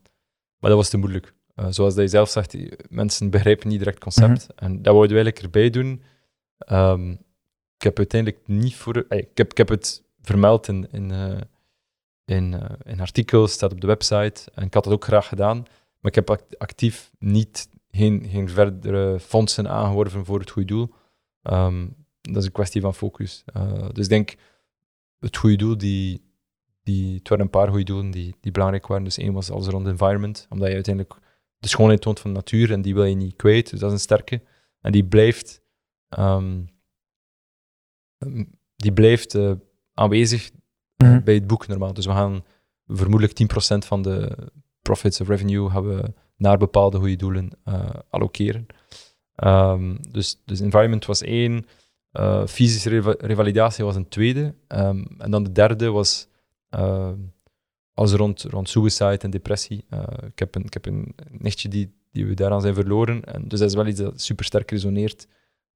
maar 0.59 0.71
dat 0.71 0.75
was 0.75 0.89
te 0.89 0.97
moeilijk. 0.97 1.35
Uh, 1.57 1.67
zoals 1.69 1.95
dat 1.95 2.05
je 2.05 2.11
zelf 2.11 2.29
zegt, 2.29 2.57
mensen 2.89 3.31
begrijpen 3.31 3.69
niet 3.69 3.79
direct 3.79 4.05
het 4.05 4.15
concept. 4.15 4.49
Mm 4.49 4.57
-hmm. 4.57 4.67
En 4.67 4.83
dat 4.83 4.95
wouden 4.95 5.17
we 5.17 5.23
eigenlijk 5.23 5.45
erbij 5.55 5.71
doen. 5.71 6.03
Um, 6.73 7.11
ik 7.77 7.83
heb 7.83 7.99
uiteindelijk 7.99 8.43
niet 8.47 8.77
voor... 8.77 9.05
Eh, 9.09 9.19
ik, 9.19 9.37
heb, 9.37 9.51
ik 9.51 9.57
heb 9.57 9.69
het 9.69 10.03
vermeld 10.21 10.69
in, 10.69 10.89
in, 10.91 11.11
uh, 11.11 11.41
in, 12.27 12.53
uh, 12.53 12.65
in 12.85 13.01
artikels, 13.01 13.53
staat 13.53 13.73
op 13.73 13.81
de 13.81 13.87
website. 13.87 14.51
En 14.55 14.63
ik 14.65 14.75
had 14.75 14.85
dat 14.85 14.93
ook 14.93 15.05
graag 15.05 15.29
gedaan. 15.29 15.57
Maar 16.01 16.17
ik 16.17 16.27
heb 16.27 16.43
actief 16.59 17.11
niet, 17.19 17.69
geen, 17.91 18.27
geen 18.29 18.49
verdere 18.49 19.21
fondsen 19.21 19.69
aangeworven 19.69 20.25
voor 20.25 20.39
het 20.39 20.51
goede 20.51 20.69
doel. 20.69 20.95
Um, 21.43 21.95
dat 22.21 22.37
is 22.37 22.45
een 22.45 22.53
kwestie 22.53 22.81
van 22.81 22.95
focus. 22.95 23.45
Uh, 23.57 23.89
dus 23.93 24.05
ik 24.05 24.11
denk, 24.11 24.35
het 25.19 25.37
goede 25.37 25.57
doel, 25.57 25.79
die, 25.79 26.23
die, 26.83 27.19
het 27.19 27.29
waren 27.29 27.45
een 27.45 27.51
paar 27.51 27.69
goede 27.69 27.85
doelen 27.85 28.11
die, 28.11 28.37
die 28.41 28.53
belangrijk 28.53 28.87
waren. 28.87 29.05
Dus 29.05 29.19
één 29.19 29.33
was 29.33 29.51
alles 29.51 29.67
rond 29.67 29.87
environment, 29.87 30.47
omdat 30.51 30.69
je 30.69 30.75
uiteindelijk 30.75 31.15
de 31.59 31.69
schoonheid 31.69 32.01
toont 32.01 32.21
van 32.21 32.31
de 32.31 32.37
natuur 32.37 32.73
en 32.73 32.83
die 32.83 32.95
wil 32.95 33.05
je 33.05 33.15
niet 33.15 33.37
kwijt. 33.37 33.71
Dus 33.71 33.81
dat 33.81 33.89
is 33.89 33.95
een 33.95 34.03
sterke. 34.03 34.43
En 34.81 34.93
die 34.93 35.05
blijft, 35.05 35.63
um, 36.19 36.69
die 38.77 38.93
blijft 38.93 39.35
uh, 39.35 39.53
aanwezig 39.93 40.51
mm. 40.97 41.25
bij 41.25 41.35
het 41.35 41.47
boek 41.47 41.67
normaal. 41.67 41.95
Dus 41.95 42.07
we 42.07 42.13
gaan 42.13 42.45
vermoedelijk 42.87 43.43
10% 43.43 43.87
van 43.87 44.03
de 44.03 44.37
profits 44.83 45.21
of 45.21 45.29
revenue 45.29 45.83
we 45.83 46.13
naar 46.37 46.59
bepaalde 46.59 46.99
goede 46.99 47.17
doelen 47.17 47.51
uh, 47.69 47.89
allokeren. 48.11 48.67
Um, 49.45 49.99
dus, 50.11 50.43
dus 50.45 50.61
environment 50.61 51.05
was 51.05 51.23
één, 51.23 51.67
uh, 52.13 52.47
fysische 52.47 52.89
rev 52.89 53.07
revalidatie 53.19 53.85
was 53.85 53.97
een 53.97 54.09
tweede, 54.09 54.55
um, 54.69 55.07
en 55.19 55.31
dan 55.31 55.43
de 55.43 55.53
derde 55.53 55.91
was 55.91 56.29
uh, 56.71 57.13
alles 57.95 58.13
rond, 58.13 58.43
rond 58.43 58.69
suicide 58.69 59.19
en 59.19 59.31
depressie. 59.31 59.85
ik, 60.27 60.39
heb 60.39 60.55
een, 60.55 60.65
ik 60.65 60.73
heb 60.73 60.87
een 60.87 61.15
nichtje 61.31 61.69
die, 61.69 61.95
die 62.13 62.27
we 62.27 62.35
daaraan 62.35 62.61
zijn 62.61 62.75
verloren, 62.75 63.25
en 63.25 63.49
dus 63.49 63.59
dat 63.59 63.69
is 63.69 63.75
wel 63.75 63.87
iets 63.87 64.01
dat 64.01 64.21
super 64.21 64.45
sterk 64.45 64.71
resoneert. 64.71 65.27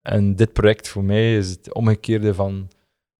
En 0.03 0.37
dit 0.37 0.53
project 0.53 0.89
voor 0.89 1.05
mij 1.05 1.37
is 1.37 1.51
het 1.51 1.75
omgekeerde 1.75 2.35
van 2.35 2.69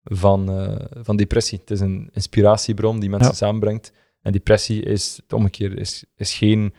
van, 0.03 0.61
uh, 0.61 0.85
van 0.91 1.17
depressie. 1.17 1.59
Het 1.59 1.71
is 1.71 1.81
een 1.81 2.09
inspiratiebron 2.13 3.01
die 3.01 3.11
mensen 3.11 3.31
ja. 3.31 3.37
samenbrengt. 3.37 3.93
En 4.21 4.33
depressie 4.33 4.83
is 4.83 5.17
het 5.17 5.33
omgekeerde, 5.33 5.77
is, 5.77 6.05
is 6.15 6.35
geen, 6.35 6.75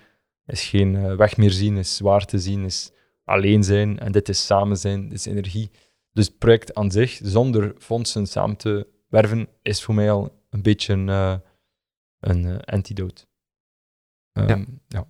is 0.45 0.63
geen 0.63 0.93
uh, 0.93 1.15
weg 1.15 1.37
meer 1.37 1.51
zien, 1.51 1.77
is 1.77 1.95
zwaar 1.95 2.25
te 2.25 2.39
zien, 2.39 2.63
is 2.65 2.91
alleen 3.23 3.63
zijn. 3.63 3.99
En 3.99 4.11
dit 4.11 4.29
is 4.29 4.45
samen 4.45 4.77
zijn, 4.77 5.09
dit 5.09 5.17
is 5.17 5.25
energie. 5.25 5.71
Dus 6.13 6.25
het 6.25 6.37
project 6.37 6.73
aan 6.73 6.91
zich, 6.91 7.19
zonder 7.23 7.75
fondsen 7.77 8.27
samen 8.27 8.55
te 8.55 8.87
werven, 9.07 9.47
is 9.61 9.83
voor 9.83 9.95
mij 9.95 10.11
al 10.11 10.45
een 10.49 10.61
beetje 10.61 10.93
een, 10.93 11.07
uh, 11.07 11.37
een 12.19 12.61
antidote. 12.61 13.25
Um, 14.33 14.47
ja. 14.47 14.65
ja. 14.87 15.07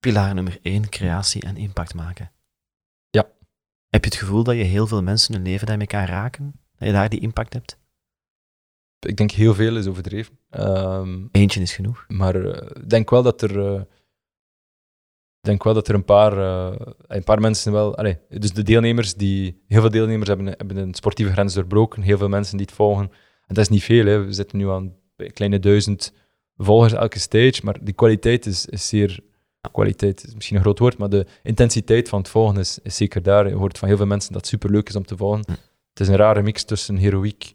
Pilaar 0.00 0.34
nummer 0.34 0.58
één, 0.62 0.88
creatie 0.88 1.42
en 1.42 1.56
impact 1.56 1.94
maken. 1.94 2.32
Ja. 3.10 3.30
Heb 3.88 4.04
je 4.04 4.10
het 4.10 4.18
gevoel 4.18 4.44
dat 4.44 4.56
je 4.56 4.62
heel 4.62 4.86
veel 4.86 5.02
mensen 5.02 5.34
hun 5.34 5.42
leven 5.42 5.66
daarmee 5.66 5.86
kan 5.86 6.04
raken? 6.04 6.63
Dat 6.84 6.92
je 6.92 6.98
daar 6.98 7.08
die 7.08 7.20
impact 7.20 7.52
hebt? 7.52 7.78
Ik 8.98 9.16
denk 9.16 9.30
heel 9.30 9.54
veel 9.54 9.76
is 9.76 9.86
overdreven. 9.86 10.38
Um, 10.50 11.28
Eentje 11.32 11.60
is 11.60 11.74
genoeg. 11.74 12.04
Maar 12.08 12.36
ik 12.36 12.76
uh, 12.76 12.86
denk 12.86 13.10
wel 13.10 13.22
dat 13.22 13.42
er. 13.42 13.56
Uh, 13.56 13.80
denk 15.40 15.64
wel 15.64 15.74
dat 15.74 15.88
er 15.88 15.94
een 15.94 16.04
paar, 16.04 16.38
uh, 16.38 16.76
een 17.06 17.24
paar 17.24 17.40
mensen 17.40 17.72
wel. 17.72 17.96
Allez, 17.96 18.16
dus 18.28 18.52
de 18.52 18.62
deelnemers 18.62 19.14
die. 19.14 19.62
Heel 19.66 19.80
veel 19.80 19.90
deelnemers 19.90 20.28
hebben, 20.28 20.46
hebben 20.46 20.76
een 20.76 20.94
sportieve 20.94 21.32
grens 21.32 21.54
doorbroken. 21.54 22.02
Heel 22.02 22.18
veel 22.18 22.28
mensen 22.28 22.56
die 22.56 22.66
het 22.66 22.74
volgen. 22.74 23.10
En 23.46 23.54
dat 23.54 23.58
is 23.58 23.68
niet 23.68 23.84
veel. 23.84 24.06
Hè. 24.06 24.24
We 24.24 24.32
zitten 24.32 24.58
nu 24.58 24.70
aan 24.70 24.94
een 25.16 25.32
kleine 25.32 25.58
duizend 25.58 26.12
volgers 26.56 26.92
elke 26.92 27.18
stage. 27.18 27.60
Maar 27.62 27.84
die 27.84 27.94
kwaliteit 27.94 28.46
is, 28.46 28.66
is 28.66 28.88
zeer. 28.88 29.20
Kwaliteit 29.72 30.24
is 30.24 30.34
misschien 30.34 30.56
een 30.56 30.62
groot 30.62 30.78
woord, 30.78 30.98
maar 30.98 31.08
de 31.08 31.26
intensiteit 31.42 32.08
van 32.08 32.18
het 32.18 32.28
volgen 32.28 32.56
is, 32.56 32.78
is 32.82 32.96
zeker 32.96 33.22
daar. 33.22 33.48
Je 33.48 33.54
hoort 33.54 33.78
van 33.78 33.88
heel 33.88 33.96
veel 33.96 34.06
mensen 34.06 34.32
dat 34.32 34.40
het 34.40 34.50
super 34.50 34.70
leuk 34.70 34.88
is 34.88 34.96
om 34.96 35.04
te 35.04 35.16
volgen. 35.16 35.44
Het 35.94 36.02
is 36.02 36.08
een 36.08 36.16
rare 36.16 36.42
mix 36.42 36.64
tussen 36.64 36.96
heroïek, 36.96 37.52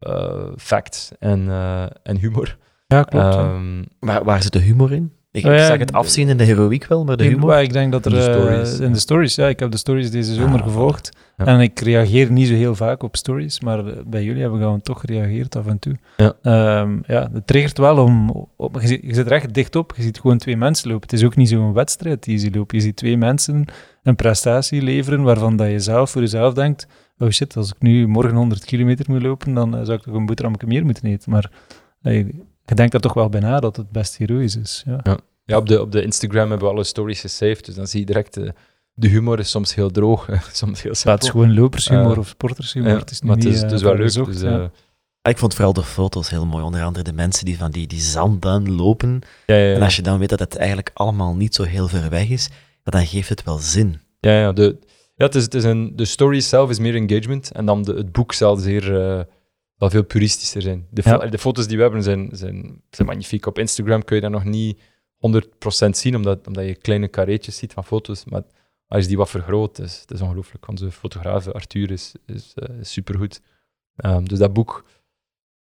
uh, 0.00 0.48
facts 0.56 1.12
en, 1.18 1.40
uh, 1.40 1.82
en 2.02 2.16
humor. 2.16 2.56
Ja, 2.86 3.02
klopt. 3.02 3.34
Um, 3.34 3.84
waar, 3.98 4.24
waar 4.24 4.42
zit 4.42 4.52
de 4.52 4.58
humor 4.58 4.92
in? 4.92 5.12
Ik, 5.30 5.44
oh, 5.44 5.52
ja, 5.52 5.66
zag 5.66 5.78
het 5.78 5.92
afzien 5.92 6.28
in 6.28 6.36
de 6.36 6.44
heroïek 6.44 6.86
wel, 6.86 7.04
maar 7.04 7.16
de 7.16 7.24
humor... 7.24 7.50
Ja, 7.50 7.58
ik 7.58 7.72
denk 7.72 7.92
dat 7.92 8.04
er... 8.04 8.12
In 8.12 8.18
de 8.18 8.22
stories, 8.22 8.80
uh, 8.80 8.86
in 8.86 8.92
de 8.92 8.98
stories 8.98 9.34
ja. 9.34 9.48
Ik 9.48 9.60
heb 9.60 9.70
de 9.70 9.76
stories 9.76 10.10
deze 10.10 10.34
zomer 10.34 10.58
ah, 10.58 10.66
gevolgd. 10.66 11.10
Ja. 11.36 11.44
En 11.44 11.60
ik 11.60 11.80
reageer 11.80 12.32
niet 12.32 12.48
zo 12.48 12.54
heel 12.54 12.74
vaak 12.74 13.02
op 13.02 13.16
stories, 13.16 13.60
maar 13.60 13.84
bij 14.06 14.24
jullie 14.24 14.40
hebben 14.40 14.58
we 14.58 14.64
gewoon 14.64 14.80
toch 14.80 15.00
gereageerd 15.00 15.56
af 15.56 15.66
en 15.66 15.78
toe. 15.78 15.96
Ja, 16.16 16.80
um, 16.80 17.02
ja 17.06 17.28
het 17.32 17.46
triggert 17.46 17.78
wel 17.78 17.98
om... 17.98 18.30
Op, 18.56 18.80
je, 18.80 18.86
zit, 18.86 19.00
je 19.02 19.14
zit 19.14 19.26
er 19.26 19.32
echt 19.32 19.54
dicht 19.54 19.76
op, 19.76 19.92
je 19.96 20.02
ziet 20.02 20.20
gewoon 20.20 20.38
twee 20.38 20.56
mensen 20.56 20.88
lopen. 20.88 21.10
Het 21.10 21.18
is 21.20 21.26
ook 21.26 21.36
niet 21.36 21.48
zo'n 21.48 21.72
wedstrijd 21.72 22.22
die 22.22 22.34
je 22.34 22.40
ziet 22.40 22.54
lopen. 22.54 22.76
Je 22.76 22.82
ziet 22.82 22.96
twee 22.96 23.16
mensen 23.16 23.64
een 24.02 24.16
prestatie 24.16 24.82
leveren 24.82 25.22
waarvan 25.22 25.56
dat 25.56 25.70
je 25.70 25.78
zelf 25.78 26.10
voor 26.10 26.20
jezelf 26.20 26.54
denkt 26.54 26.86
oh 27.18 27.30
shit, 27.30 27.56
als 27.56 27.70
ik 27.70 27.82
nu 27.82 28.06
morgen 28.06 28.36
100 28.36 28.64
kilometer 28.64 29.04
moet 29.08 29.22
lopen, 29.22 29.54
dan 29.54 29.70
zou 29.72 29.98
ik 29.98 30.02
toch 30.02 30.14
een 30.14 30.26
boterhammetje 30.26 30.66
meer 30.66 30.84
moeten 30.84 31.04
eten. 31.04 31.30
Maar 31.30 31.50
hey, 32.00 32.16
je 32.64 32.74
denkt 32.74 32.94
er 32.94 33.00
toch 33.00 33.14
wel 33.14 33.28
bij 33.28 33.40
na 33.40 33.60
dat 33.60 33.76
het 33.76 33.90
best 33.90 34.16
heroïs 34.16 34.56
is. 34.56 34.82
Ja, 34.86 35.00
ja. 35.02 35.18
ja 35.44 35.56
op, 35.56 35.66
de, 35.66 35.80
op 35.80 35.92
de 35.92 36.02
Instagram 36.02 36.48
hebben 36.50 36.68
we 36.68 36.74
alle 36.74 36.84
stories 36.84 37.20
gesaved, 37.20 37.64
dus 37.64 37.74
dan 37.74 37.86
zie 37.86 38.00
je 38.00 38.06
direct... 38.06 38.34
De, 38.34 38.54
de 38.94 39.08
humor 39.08 39.38
is 39.38 39.50
soms 39.50 39.74
heel 39.74 39.90
droog, 39.90 40.28
soms 40.52 40.82
heel 40.82 40.94
simpel. 40.94 41.12
het 41.12 41.22
is 41.22 41.28
gewoon 41.28 41.54
lopershumor 41.54 42.12
uh, 42.12 42.18
of 42.18 42.28
sportershumor. 42.28 42.90
Ja, 42.90 42.98
het 42.98 43.10
is 43.10 43.22
maar 43.22 43.36
het 43.36 43.44
is, 43.44 43.56
uh, 43.56 43.62
het 43.62 43.72
is 43.72 43.82
wel 43.82 43.94
leuk. 43.94 44.02
Gezocht, 44.02 44.32
dus, 44.32 44.42
uh, 44.42 44.64
Ik 45.22 45.38
vond 45.38 45.54
vooral 45.54 45.72
de 45.72 45.82
foto's 45.82 46.30
heel 46.30 46.46
mooi. 46.46 46.64
Onder 46.64 46.82
andere 46.82 47.04
de 47.04 47.12
mensen 47.12 47.44
die 47.44 47.58
van 47.58 47.70
die, 47.70 47.86
die 47.86 48.00
zandduin 48.00 48.72
lopen. 48.72 49.20
Ja, 49.46 49.54
ja, 49.54 49.68
ja. 49.68 49.74
En 49.74 49.82
als 49.82 49.96
je 49.96 50.02
dan 50.02 50.18
weet 50.18 50.28
dat 50.28 50.38
het 50.38 50.56
eigenlijk 50.56 50.90
allemaal 50.94 51.34
niet 51.34 51.54
zo 51.54 51.62
heel 51.62 51.88
ver 51.88 52.10
weg 52.10 52.28
is, 52.28 52.48
ja, 52.84 52.90
dan 52.90 53.06
geeft 53.06 53.28
het 53.28 53.44
wel 53.44 53.58
zin. 53.58 54.00
Ja, 54.20 54.38
ja, 54.38 54.52
de, 54.52 54.78
ja 55.14 55.24
het 55.24 55.34
is, 55.34 55.42
het 55.42 55.54
is 55.54 55.64
een, 55.64 55.96
de 55.96 56.04
story 56.04 56.40
zelf 56.40 56.70
is 56.70 56.78
meer 56.78 56.94
engagement 56.94 57.52
en 57.52 57.66
dan 57.66 57.82
de, 57.82 57.94
het 57.94 58.12
boek 58.12 58.32
zal 58.32 58.56
zeer, 58.56 59.00
eh, 59.00 59.24
zal 59.76 59.90
veel 59.90 60.04
puristischer 60.04 60.62
zijn. 60.62 60.86
De, 60.90 61.02
Ja. 61.04 61.18
de 61.18 61.38
foto's 61.38 61.66
die 61.66 61.76
we 61.76 61.82
hebben 61.82 62.02
zijn, 62.02 62.28
zijn, 62.32 62.82
zijn 62.90 63.06
magnifiek. 63.08 63.46
Op 63.46 63.58
Instagram 63.58 64.04
kun 64.04 64.16
je 64.16 64.22
dat 64.22 64.30
nog 64.30 64.44
niet 64.44 64.80
100% 65.16 65.90
zien, 65.90 66.16
omdat, 66.16 66.46
omdat 66.46 66.64
je 66.64 66.74
kleine 66.74 67.10
carreetjes 67.10 67.56
ziet 67.56 67.72
van 67.72 67.84
foto's. 67.84 68.24
Maar 68.24 68.42
als 68.86 69.02
je 69.02 69.08
die 69.08 69.16
wat 69.16 69.30
vergroot, 69.30 69.78
is 69.78 70.00
het 70.00 70.10
is 70.10 70.20
ongelooflijk. 70.20 70.68
Onze 70.68 70.90
fotograaf 70.90 71.48
Arthur 71.48 71.90
is, 71.90 72.12
is, 72.26 72.54
is 72.80 72.92
supergoed. 72.92 73.40
Ehm, 73.96 74.24
dus 74.24 74.38
dat 74.38 74.52
boek, 74.52 74.84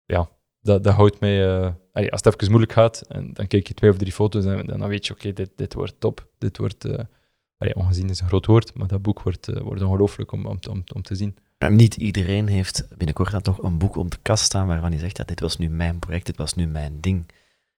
ja, 0.05 0.29
dat, 0.61 0.85
dat 0.85 0.95
houdt 0.95 1.21
mij... 1.21 1.47
eh, 1.47 1.73
allee, 1.93 2.13
als 2.13 2.23
het 2.25 2.35
even 2.35 2.49
moeilijk 2.49 2.73
gaat, 2.73 3.01
en 3.09 3.33
dan 3.33 3.47
kijk 3.47 3.67
je 3.69 3.75
twee 3.75 3.91
of 3.91 3.97
drie 3.97 4.13
foto's 4.13 4.45
en 4.45 4.67
dan, 4.67 4.79
dan 4.79 4.89
weet 4.89 5.07
je, 5.07 5.13
oké, 5.13 5.33
dit, 5.33 5.51
dit 5.57 5.75
wordt 5.75 6.01
top. 6.01 6.29
Dit 6.39 6.59
wordt... 6.59 6.85
Allee, 7.59 7.75
ongezien 7.75 8.11
is 8.11 8.21
een 8.21 8.27
groot 8.27 8.47
woord, 8.47 8.75
maar 8.75 8.87
dat 8.87 9.03
boek 9.03 9.23
wordt, 9.23 9.49
eh, 9.49 9.63
wordt 9.63 9.83
ongelooflijk 9.83 10.33
om, 10.33 10.47
om, 10.47 10.59
om, 10.71 10.85
om 10.95 11.03
te 11.03 11.15
zien. 11.15 11.37
En 11.59 11.77
niet 11.77 11.97
iedereen 11.97 12.47
heeft 12.47 12.89
binnenkort 12.97 13.31
dan 13.31 13.43
toch 13.43 13.63
een 13.63 13.79
boek 13.79 13.97
op 13.97 14.11
de 14.11 14.19
kast 14.23 14.45
staan 14.45 14.67
waarvan 14.67 14.91
hij 14.91 15.01
zegt, 15.01 15.17
ja, 15.17 15.25
dit 15.25 15.41
was 15.41 15.57
nu 15.57 15.69
mijn 15.69 15.99
project, 15.99 16.27
dit 16.27 16.37
was 16.37 16.55
nu 16.55 16.67
mijn 16.67 17.01
ding. 17.01 17.27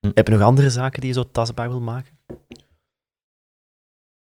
Hm. 0.01 0.11
Heb 0.15 0.27
je 0.27 0.33
nog 0.33 0.43
andere 0.43 0.71
zaken 0.71 1.01
die 1.01 1.09
je 1.09 1.17
zo 1.17 1.31
tastbaar 1.31 1.69
wil 1.69 1.81
maken? 1.81 2.19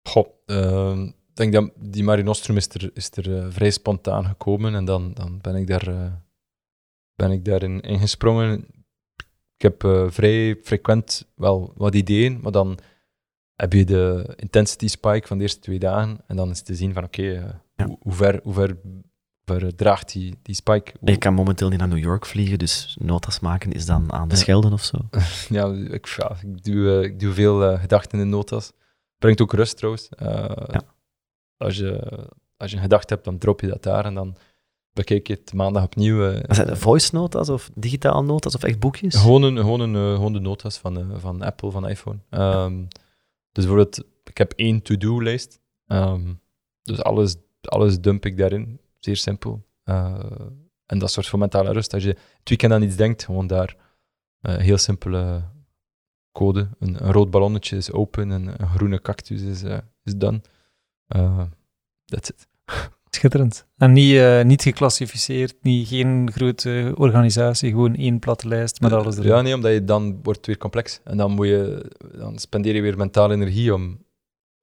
Goh, 0.08 0.26
ehm, 0.46 1.02
ik 1.02 1.36
denk 1.36 1.52
dat 1.52 1.70
die 1.76 2.04
Mare 2.04 2.22
Nostrum 2.22 2.56
is 2.56 2.68
er, 2.68 2.90
is 2.94 3.10
er 3.10 3.38
eh, 3.38 3.46
vrij 3.50 3.70
spontaan 3.70 4.24
gekomen 4.24 4.74
en 4.74 4.84
dan, 4.84 5.12
dan 5.12 5.38
ben 5.40 5.54
ik 5.54 5.66
daar, 5.66 5.86
eh, 5.86 6.12
ben 7.14 7.30
ik 7.30 7.44
daarin 7.44 7.80
ingesprongen. 7.80 8.66
Ik 9.56 9.62
heb 9.62 10.08
vrij 10.12 10.56
frequent 10.62 11.28
wel 11.34 11.72
wat 11.76 11.94
ideeën, 11.94 12.40
maar 12.40 12.52
dan 12.52 12.78
heb 13.56 13.72
je 13.72 13.84
de 13.84 14.32
intensity 14.36 14.88
spike 14.88 15.26
van 15.26 15.36
de 15.36 15.42
eerste 15.42 15.60
twee 15.60 15.78
dagen 15.78 16.20
en 16.26 16.36
dan 16.36 16.50
is 16.50 16.62
te 16.62 16.74
zien 16.74 16.92
van 16.92 17.04
oké, 17.04 17.22
eh, 17.22 17.44
Ja. 17.76 17.86
hoe, 17.86 17.96
hoe 18.00 18.12
ver, 18.12 18.40
hoe 18.42 18.54
ver, 18.54 18.76
ver 19.44 19.74
draagt 19.76 20.12
die, 20.12 20.38
die 20.42 20.54
spike? 20.54 20.92
Hoe- 21.00 21.10
Je 21.10 21.16
kan 21.16 21.34
momenteel 21.34 21.68
niet 21.68 21.78
naar 21.78 21.88
New 21.88 21.98
York 22.04 22.26
vliegen, 22.26 22.58
dus 22.58 22.96
notas 23.00 23.40
maken 23.40 23.72
is 23.72 23.86
dan 23.86 24.12
aan 24.12 24.28
de 24.28 24.34
Ja. 24.34 24.40
Schelden 24.40 24.72
of 24.72 24.82
zo. 24.84 24.98
Ja, 25.56 25.66
ik, 25.72 26.06
ja, 26.06 26.36
ik, 26.42 26.64
doe, 26.64 26.90
eh, 26.98 27.02
ik 27.02 27.20
doe 27.20 27.32
veel 27.32 27.64
eh, 27.64 27.80
gedachten 27.80 28.18
in 28.20 28.28
notas. 28.28 28.72
Brengt 29.18 29.40
ook 29.40 29.52
rust 29.52 29.76
trouwens. 29.76 30.08
Als, 31.56 31.76
je, 31.76 32.00
als 32.56 32.70
je 32.70 32.76
een 32.76 32.82
gedachte 32.82 33.12
hebt, 33.14 33.24
dan 33.24 33.38
drop 33.38 33.60
je 33.60 33.66
dat 33.66 33.82
daar 33.82 34.04
en 34.04 34.14
dan 34.14 34.36
bekijk 34.92 35.26
je 35.26 35.32
het 35.32 35.52
maandag 35.52 35.82
opnieuw. 35.84 36.28
eh. 36.30 36.54
Zijn 36.54 36.68
het 36.68 36.78
voice 36.78 37.14
notas 37.14 37.48
of 37.48 37.70
digitaal 37.74 38.24
notas 38.24 38.54
of 38.54 38.62
echt 38.62 38.78
boekjes? 38.78 39.14
gewoon, 39.14 39.42
een, 39.42 39.56
gewoon, 39.56 39.80
een, 39.80 40.14
gewoon 40.14 40.32
de 40.32 40.40
notas 40.40 40.78
van, 40.78 41.06
van 41.16 41.42
Apple, 41.42 41.70
van 41.70 41.88
iPhone. 41.88 42.18
Ehm, 42.30 42.82
dus 43.56 43.64
bijvoorbeeld, 43.64 44.04
ik 44.24 44.38
heb 44.38 44.52
één 44.52 44.82
to-do-lijst. 44.82 45.60
Ehm, 45.86 46.34
dus 46.82 47.02
alles, 47.02 47.36
alles 47.60 48.00
dump 48.00 48.26
ik 48.26 48.36
daarin. 48.36 48.80
Zeer 48.98 49.16
simpel. 49.16 49.66
Eh, 49.82 50.36
en 50.86 50.98
dat 50.98 51.10
soort 51.10 51.26
van 51.26 51.38
mentale 51.38 51.72
rust. 51.72 51.94
Als 51.94 52.02
je 52.02 52.08
het 52.38 52.48
weekend 52.48 52.72
aan 52.72 52.82
iets 52.82 52.96
denkt, 52.96 53.24
gewoon 53.24 53.46
daar 53.46 53.76
eh, 54.40 54.56
heel 54.56 54.78
simpele 54.78 55.42
code. 56.32 56.68
Een, 56.78 57.04
een 57.04 57.12
rood 57.12 57.30
ballonnetje 57.30 57.76
is 57.76 57.92
open 57.92 58.30
en 58.30 58.60
een 58.60 58.68
groene 58.68 59.00
cactus 59.00 59.42
is, 59.42 59.62
eh, 59.62 59.78
is 60.02 60.16
done. 60.16 60.40
That's 62.04 62.28
it. 62.28 62.48
Schitterend. 63.16 63.66
En 63.76 63.92
niet, 63.92 64.14
eh, 64.16 64.42
niet 64.44 64.62
geclassificeerd, 64.62 65.54
niet, 65.62 65.88
geen 65.88 66.30
grote 66.32 66.92
organisatie, 66.96 67.70
gewoon 67.70 67.94
één 67.94 68.18
platte 68.18 68.48
lijst 68.48 68.80
met 68.80 68.92
alles 68.92 69.16
erin. 69.16 69.30
Ja, 69.30 69.40
nee, 69.40 69.54
omdat 69.54 69.72
je 69.72 69.84
dan 69.84 70.18
wordt 70.22 70.38
het 70.38 70.46
weer 70.46 70.58
complex. 70.58 71.00
En 71.04 71.16
dan, 71.16 71.30
moet 71.32 71.46
je, 71.46 71.90
dan 72.18 72.38
spendeer 72.38 72.74
je 72.74 72.80
weer 72.82 72.96
mentale 72.96 73.34
energie 73.34 73.74
om, 73.74 74.04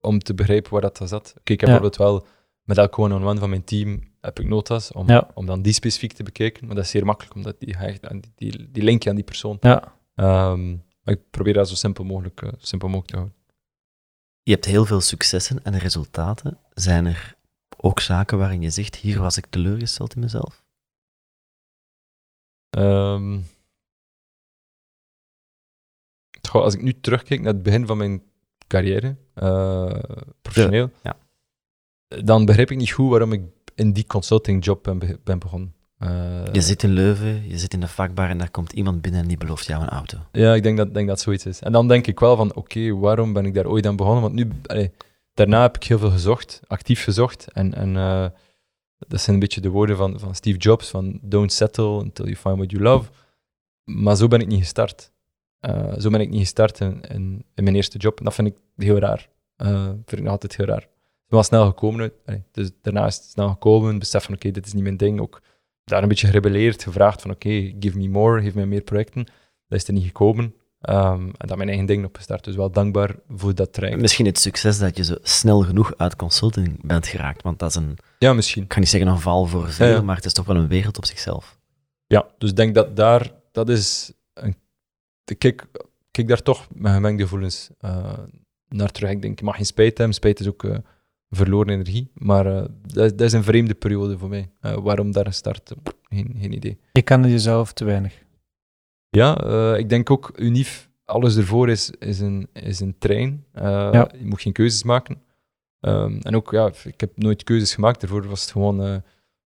om 0.00 0.18
te 0.18 0.34
begrijpen 0.34 0.72
waar 0.72 0.80
dat 0.80 1.00
zat. 1.04 1.34
Oké, 1.38 1.52
ik 1.52 1.60
heb 1.60 1.70
Ja. 1.70 1.78
bijvoorbeeld 1.80 1.96
wel 1.96 2.26
met 2.62 2.78
elk 2.78 2.98
one-on-one 2.98 3.38
van 3.40 3.48
mijn 3.50 3.64
team 3.64 4.12
heb 4.20 4.40
ik 4.40 4.48
notas 4.48 4.92
om, 4.92 5.08
Ja. 5.08 5.30
om 5.34 5.46
dan 5.46 5.62
die 5.62 5.72
specifiek 5.72 6.12
te 6.12 6.22
bekijken. 6.22 6.66
Maar 6.66 6.74
dat 6.74 6.84
is 6.84 6.90
zeer 6.90 7.04
makkelijk, 7.04 7.34
omdat 7.34 7.56
die, 7.58 7.74
hecht 7.78 8.06
aan 8.08 8.20
die, 8.20 8.32
die, 8.36 8.70
die 8.70 8.82
link 8.82 9.02
je 9.02 9.08
aan 9.10 9.14
die 9.16 9.24
persoon. 9.24 9.56
Ja. 9.60 9.94
Ehm, 10.14 10.70
maar 11.02 11.14
ik 11.14 11.20
probeer 11.30 11.54
dat 11.54 11.68
zo 11.68 11.74
simpel 11.74 12.04
mogelijk, 12.04 12.42
eh, 12.42 12.48
zo 12.48 12.56
simpel 12.58 12.88
mogelijk 12.88 13.10
te 13.10 13.16
houden. 13.16 13.38
Je 14.42 14.52
hebt 14.52 14.64
heel 14.64 14.84
veel 14.84 15.00
successen 15.00 15.62
en 15.62 15.78
resultaten. 15.78 16.58
Zijn 16.74 17.06
er 17.06 17.34
ook 17.84 18.00
zaken 18.00 18.38
waarin 18.38 18.62
je 18.62 18.70
zegt, 18.70 18.96
hier 18.96 19.20
was 19.20 19.36
ik 19.36 19.46
teleurgesteld 19.46 20.14
in 20.14 20.20
mezelf? 20.20 20.62
Ehm, 22.70 23.40
goh, 26.48 26.62
als 26.62 26.74
ik 26.74 26.82
nu 26.82 27.00
terugkijk 27.00 27.40
naar 27.40 27.52
het 27.52 27.62
begin 27.62 27.86
van 27.86 27.96
mijn 27.96 28.22
carrière, 28.66 29.16
eh, 29.34 29.98
professioneel, 30.42 30.90
Ja. 31.02 31.16
dan 32.24 32.44
begrijp 32.44 32.70
ik 32.70 32.76
niet 32.76 32.92
goed 32.92 33.10
waarom 33.10 33.32
ik 33.32 33.42
in 33.74 33.92
die 33.92 34.06
consultingjob 34.06 34.82
ben, 34.82 34.98
be- 34.98 35.18
ben 35.24 35.38
begonnen. 35.38 35.74
Eh, 35.98 36.44
Je 36.52 36.60
zit 36.60 36.82
in 36.82 36.90
Leuven, 36.90 37.48
je 37.48 37.58
zit 37.58 37.72
in 37.72 37.80
de 37.80 37.88
vakbar 37.88 38.28
en 38.28 38.38
daar 38.38 38.50
komt 38.50 38.72
iemand 38.72 39.00
binnen 39.02 39.20
en 39.20 39.28
die 39.28 39.36
belooft 39.36 39.66
jou 39.66 39.82
een 39.82 39.88
auto. 39.88 40.18
Ja, 40.32 40.54
ik 40.54 40.62
denk 40.62 40.76
dat, 40.76 40.94
denk 40.94 41.08
dat 41.08 41.20
zoiets 41.20 41.46
is. 41.46 41.60
En 41.60 41.72
dan 41.72 41.88
denk 41.88 42.06
ik 42.06 42.20
wel 42.20 42.36
van, 42.36 42.54
oké, 42.54 42.94
waarom 42.98 43.32
ben 43.32 43.46
ik 43.46 43.54
daar 43.54 43.66
ooit 43.66 43.86
aan 43.86 43.96
begonnen? 43.96 44.22
Want 44.22 44.34
nu, 44.34 44.48
allee, 44.66 44.90
daarna 45.34 45.62
heb 45.62 45.76
ik 45.76 45.84
heel 45.84 45.98
veel 45.98 46.10
gezocht, 46.10 46.60
actief 46.66 47.02
gezocht. 47.02 47.52
En, 47.52 47.74
en 47.74 47.96
eh, 47.96 48.26
dat 48.98 49.20
zijn 49.20 49.34
een 49.34 49.42
beetje 49.42 49.60
de 49.60 49.68
woorden 49.68 49.96
van, 49.96 50.20
van 50.20 50.34
Steve 50.34 50.58
Jobs, 50.58 50.90
van 50.90 51.18
don't 51.22 51.52
settle 51.52 51.84
until 52.02 52.24
you 52.24 52.36
find 52.36 52.56
what 52.56 52.70
you 52.70 52.82
love. 52.82 53.10
Maar 53.84 54.16
zo 54.16 54.28
ben 54.28 54.40
ik 54.40 54.46
niet 54.46 54.60
gestart. 54.60 55.12
Eh, 55.60 55.92
zo 55.98 56.10
ben 56.10 56.20
ik 56.20 56.30
niet 56.30 56.40
gestart 56.40 56.80
in, 56.80 57.00
in, 57.00 57.44
mijn 57.54 57.76
eerste 57.76 57.98
job. 57.98 58.18
En 58.18 58.24
dat 58.24 58.34
vind 58.34 58.48
ik 58.48 58.56
heel 58.76 58.98
raar. 58.98 59.28
Eh 59.56 59.88
vind 59.88 60.12
ik 60.12 60.22
nog 60.22 60.30
altijd 60.30 60.56
heel 60.56 60.66
raar. 60.66 60.80
Het 60.80 61.32
wel 61.32 61.42
snel 61.42 61.66
gekomen. 61.66 62.12
dus 62.50 62.70
daarna 62.82 63.06
is 63.06 63.16
het 63.16 63.24
snel 63.24 63.48
gekomen. 63.48 63.98
Besef 63.98 64.24
van, 64.24 64.34
oké, 64.34 64.50
dit 64.50 64.66
is 64.66 64.72
niet 64.72 64.82
mijn 64.82 64.96
ding. 64.96 65.20
Ook 65.20 65.42
daar 65.84 66.02
een 66.02 66.08
beetje 66.08 66.26
gerebelleerd, 66.26 66.82
gevraagd 66.82 67.22
van, 67.22 67.30
oké, 67.30 67.74
give 67.80 67.98
me 67.98 68.08
more, 68.08 68.42
geef 68.42 68.54
mij 68.54 68.66
meer 68.66 68.82
projecten. 68.82 69.24
Dat 69.68 69.80
is 69.80 69.86
er 69.86 69.92
niet 69.92 70.04
gekomen. 70.04 70.54
Ehm, 70.84 71.22
en 71.36 71.46
dan 71.48 71.56
mijn 71.56 71.68
eigen 71.68 71.86
ding 71.86 72.04
opgestart. 72.04 72.44
Dus 72.44 72.54
wel 72.56 72.70
dankbaar 72.70 73.14
voor 73.28 73.54
dat 73.54 73.72
traject. 73.72 74.00
Misschien 74.00 74.26
het 74.26 74.38
succes 74.38 74.78
dat 74.78 74.96
je 74.96 75.04
zo 75.04 75.14
snel 75.22 75.60
genoeg 75.62 75.94
uit 75.96 76.16
consulting 76.16 76.86
bent 76.86 77.06
geraakt, 77.06 77.42
want 77.42 77.58
dat 77.58 77.70
is 77.70 77.76
een, 77.76 77.96
Ja, 78.18 78.32
misschien. 78.32 78.62
ik 78.62 78.72
ga 78.72 78.78
niet 78.78 78.88
zeggen 78.88 79.10
een 79.10 79.20
val 79.20 79.46
voor 79.46 79.70
veel, 79.70 79.86
Ja, 79.86 79.92
ja. 79.92 80.02
maar 80.02 80.16
het 80.16 80.24
is 80.24 80.32
toch 80.32 80.46
wel 80.46 80.56
een 80.56 80.68
wereld 80.68 80.96
op 80.96 81.04
zichzelf. 81.04 81.58
Ja, 82.06 82.26
dus 82.38 82.50
ik 82.50 82.56
denk 82.56 82.74
dat 82.74 82.96
daar, 82.96 83.30
dat 83.52 83.68
is 83.68 84.12
een, 84.34 84.56
ik 85.24 85.38
kijk, 85.38 85.66
kijk 86.10 86.28
daar 86.28 86.42
toch 86.42 86.66
met 86.74 86.92
gemengde 86.92 87.22
gevoelens 87.22 87.70
eh, 87.80 88.12
naar 88.68 88.90
terug. 88.90 89.10
Ik 89.10 89.22
denk, 89.22 89.38
je 89.38 89.44
mag 89.44 89.56
geen 89.56 89.66
spijt 89.66 89.98
hebben. 89.98 90.14
Spijt 90.16 90.40
is 90.40 90.48
ook 90.48 90.64
eh, 90.64 90.76
verloren 91.30 91.72
energie. 91.72 92.10
Maar 92.14 92.46
eh, 92.46 92.64
dat, 92.82 93.04
is- 93.04 93.10
dat 93.10 93.20
is 93.20 93.32
een 93.32 93.42
vreemde 93.44 93.74
periode 93.74 94.18
voor 94.18 94.28
mij. 94.28 94.50
Eh, 94.60 94.74
waarom 94.76 95.12
daar 95.12 95.26
gestart? 95.26 95.70
Eh, 95.70 95.76
Geen, 96.08 96.36
geen 96.40 96.52
idee. 96.52 96.78
Je 96.92 97.02
kende 97.02 97.30
jezelf 97.30 97.72
te 97.72 97.84
weinig. 97.84 98.23
Ja, 99.14 99.36
eh, 99.44 99.78
ik 99.78 99.88
denk 99.88 100.10
ook, 100.10 100.32
Unif, 100.36 100.88
alles 101.04 101.36
ervoor 101.36 101.68
is, 101.70 101.90
is, 101.90 102.20
een, 102.20 102.48
is 102.52 102.80
een 102.80 102.94
trein. 102.98 103.44
Eh, 103.52 103.62
Ja. 103.92 104.08
Je 104.18 104.24
moet 104.26 104.40
geen 104.40 104.52
keuzes 104.52 104.82
maken. 104.82 105.22
Ehm, 105.80 106.18
en 106.22 106.36
ook, 106.36 106.50
ja, 106.50 106.70
ik 106.84 107.00
heb 107.00 107.10
nooit 107.16 107.44
keuzes 107.44 107.74
gemaakt. 107.74 108.00
Daarvoor 108.00 108.28
was 108.28 108.40
het 108.42 108.50
gewoon, 108.50 108.82
eh, 108.84 108.96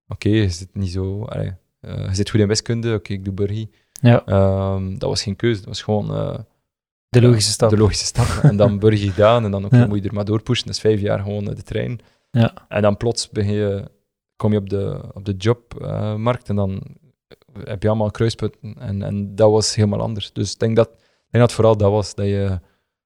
oké, 0.09 0.29
je 0.29 0.49
zit 0.51 0.69
niet 0.75 0.91
zo... 0.91 1.23
allee, 1.25 1.53
je 1.81 2.09
zit 2.12 2.31
goed 2.31 2.41
in 2.41 2.49
wiskunde, 2.49 2.95
oké, 2.95 3.12
ik 3.12 3.25
doe 3.25 3.35
burgie. 3.35 3.71
Ja, 4.01 4.25
Ehm, 4.27 4.99
dat 4.99 5.09
was 5.09 5.23
geen 5.23 5.37
keuze, 5.37 5.59
dat 5.59 5.69
was 5.69 5.83
gewoon 5.83 6.07
de 7.09 7.23
logische 7.23 7.51
stap. 7.51 7.71
de 7.71 7.77
logische 7.77 8.05
stap. 8.05 8.27
en 8.45 8.57
dan 8.57 8.79
burgie 8.85 9.11
gedaan 9.11 9.45
en 9.45 9.51
dan 9.51 9.66
Ja. 9.71 9.87
moet 9.87 10.03
je 10.03 10.09
er 10.09 10.14
maar 10.14 10.25
doorpushen. 10.25 10.66
Dat 10.66 10.75
is 10.75 10.81
vijf 10.81 11.01
jaar 11.01 11.19
gewoon 11.19 11.45
de 11.45 11.62
trein. 11.62 11.99
Ja. 12.31 12.55
En 12.69 12.83
dan 12.83 12.97
plots 12.97 13.29
begin 13.31 13.53
je, 13.53 13.91
kom 14.37 14.53
je 14.53 14.59
op 14.59 14.69
de, 14.71 15.01
op 15.14 15.25
de 15.25 15.35
jobmarkt 15.37 16.49
en 16.49 16.57
dan 16.57 16.83
heb 17.64 17.82
je 17.82 17.88
allemaal 17.88 18.11
kruispunten. 18.11 18.74
En, 18.78 19.02
en 19.02 19.34
dat 19.34 19.50
was 19.50 19.74
helemaal 19.74 20.00
anders. 20.00 20.32
Dus 20.32 20.52
ik 20.52 20.59
denk 20.59 20.76
dat, 20.76 20.88
ik 20.88 21.30
denk 21.30 21.44
dat 21.44 21.52
vooral 21.52 21.76
dat 21.76 21.90
was, 21.90 22.14
dat, 22.14 22.26
je, 22.26 22.61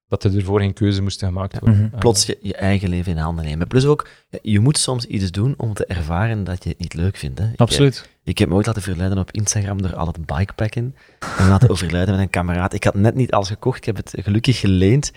dat 0.07 0.23
er 0.23 0.37
ervoor 0.37 0.59
geen 0.59 0.73
keuze 0.73 1.01
moesten 1.01 1.27
gemaakt 1.27 1.59
worden. 1.59 1.79
Mhm. 1.79 1.93
Eh, 1.93 1.99
Plots 1.99 2.25
je, 2.25 2.37
je 2.41 2.55
eigen 2.55 2.89
leven 2.89 3.11
in 3.11 3.17
handen 3.17 3.45
nemen. 3.45 3.67
Plus 3.67 3.85
ook, 3.85 4.07
je 4.41 4.59
moet 4.59 4.77
soms 4.77 5.05
iets 5.05 5.31
doen 5.31 5.53
om 5.57 5.73
te 5.73 5.85
ervaren 5.85 6.43
dat 6.43 6.63
je 6.63 6.69
het 6.69 6.79
niet 6.79 6.93
leuk 6.93 7.17
vindt. 7.17 7.39
Hè. 7.39 7.51
Ik, 7.51 7.59
Absoluut. 7.59 8.09
Ik 8.23 8.37
heb 8.37 8.49
me 8.49 8.55
ooit 8.55 8.65
laten 8.65 8.81
verleiden 8.81 9.17
op 9.17 9.31
Instagram 9.31 9.81
door 9.81 9.95
al 9.95 10.07
het 10.07 10.25
bikepacken. 10.25 10.95
En 11.37 11.43
me 11.43 11.49
laten 11.49 11.69
overlijden 11.73 12.13
met 12.13 12.23
een 12.23 12.29
kameraad. 12.29 12.73
Ik 12.73 12.83
had 12.83 12.93
net 12.93 13.15
niet 13.15 13.31
alles 13.31 13.47
gekocht, 13.47 13.77
ik 13.77 13.85
heb 13.85 13.95
het 13.95 14.13
gelukkig 14.17 14.59
geleend. 14.59 15.11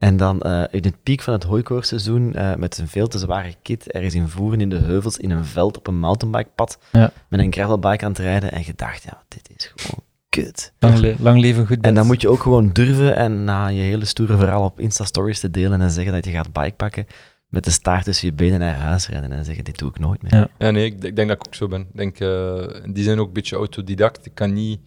En 0.00 0.16
dan 0.16 0.40
eh, 0.40 0.62
in 0.70 0.82
het 0.84 1.02
piek 1.02 1.20
van 1.22 1.32
het 1.34 1.42
hooikoorseizoen 1.44 2.34
eh, 2.34 2.54
met 2.54 2.78
een 2.78 2.88
veel 2.88 3.06
te 3.08 3.18
zware 3.18 3.54
kit 3.62 3.90
ergens 3.92 4.14
in 4.14 4.28
voeren 4.28 4.60
in 4.60 4.68
de 4.68 4.76
heuvels 4.78 5.16
in 5.18 5.30
een 5.30 5.44
veld 5.44 5.76
op 5.76 5.86
een 5.86 5.98
mountainbikepad 5.98 6.78
Ja. 6.92 7.12
met 7.28 7.40
een 7.40 7.52
gravelbike 7.52 8.04
aan 8.04 8.10
het 8.10 8.20
rijden 8.20 8.52
en 8.52 8.64
gedacht, 8.64 9.02
ja, 9.02 9.22
dit 9.28 9.50
is 9.56 9.72
gewoon 9.76 10.04
kut. 10.28 10.72
Lang, 10.78 10.98
le- 10.98 11.16
lang 11.18 11.40
leven 11.40 11.66
goed. 11.66 11.80
En 11.80 11.94
dan 11.94 12.06
moet 12.06 12.20
je 12.20 12.28
ook 12.28 12.40
gewoon 12.42 12.70
durven 12.72 13.16
en 13.16 13.44
na 13.44 13.66
je 13.66 13.80
hele 13.80 14.04
stoere 14.04 14.36
verhaal 14.36 14.64
op 14.64 14.80
Insta-stories 14.80 15.40
te 15.40 15.50
delen 15.50 15.80
en 15.80 15.90
zeggen 15.90 16.12
dat 16.12 16.24
je 16.24 16.30
gaat 16.30 16.52
bikepacken, 16.52 17.06
met 17.48 17.64
de 17.64 17.70
staart 17.70 18.04
tussen 18.04 18.28
je 18.28 18.34
benen 18.34 18.58
naar 18.58 18.74
huis 18.74 19.08
rennen 19.08 19.32
en 19.32 19.44
zeggen, 19.44 19.64
dit 19.64 19.78
doe 19.78 19.88
ik 19.90 19.98
nooit 19.98 20.22
meer. 20.22 20.34
Ja. 20.34 20.48
Ja, 20.58 20.70
nee, 20.70 20.84
ik, 20.84 21.04
ik 21.04 21.16
denk 21.16 21.28
dat 21.28 21.36
ik 21.40 21.46
ook 21.46 21.54
zo 21.54 21.68
ben. 21.68 21.80
Ik 21.80 21.96
denk, 21.96 22.20
eh, 22.20 22.92
die 22.92 23.04
zijn 23.04 23.18
ook 23.18 23.26
een 23.26 23.32
beetje 23.32 23.56
autodidact. 23.56 24.26
Ik 24.26 24.34
kan 24.34 24.52
niet, 24.52 24.80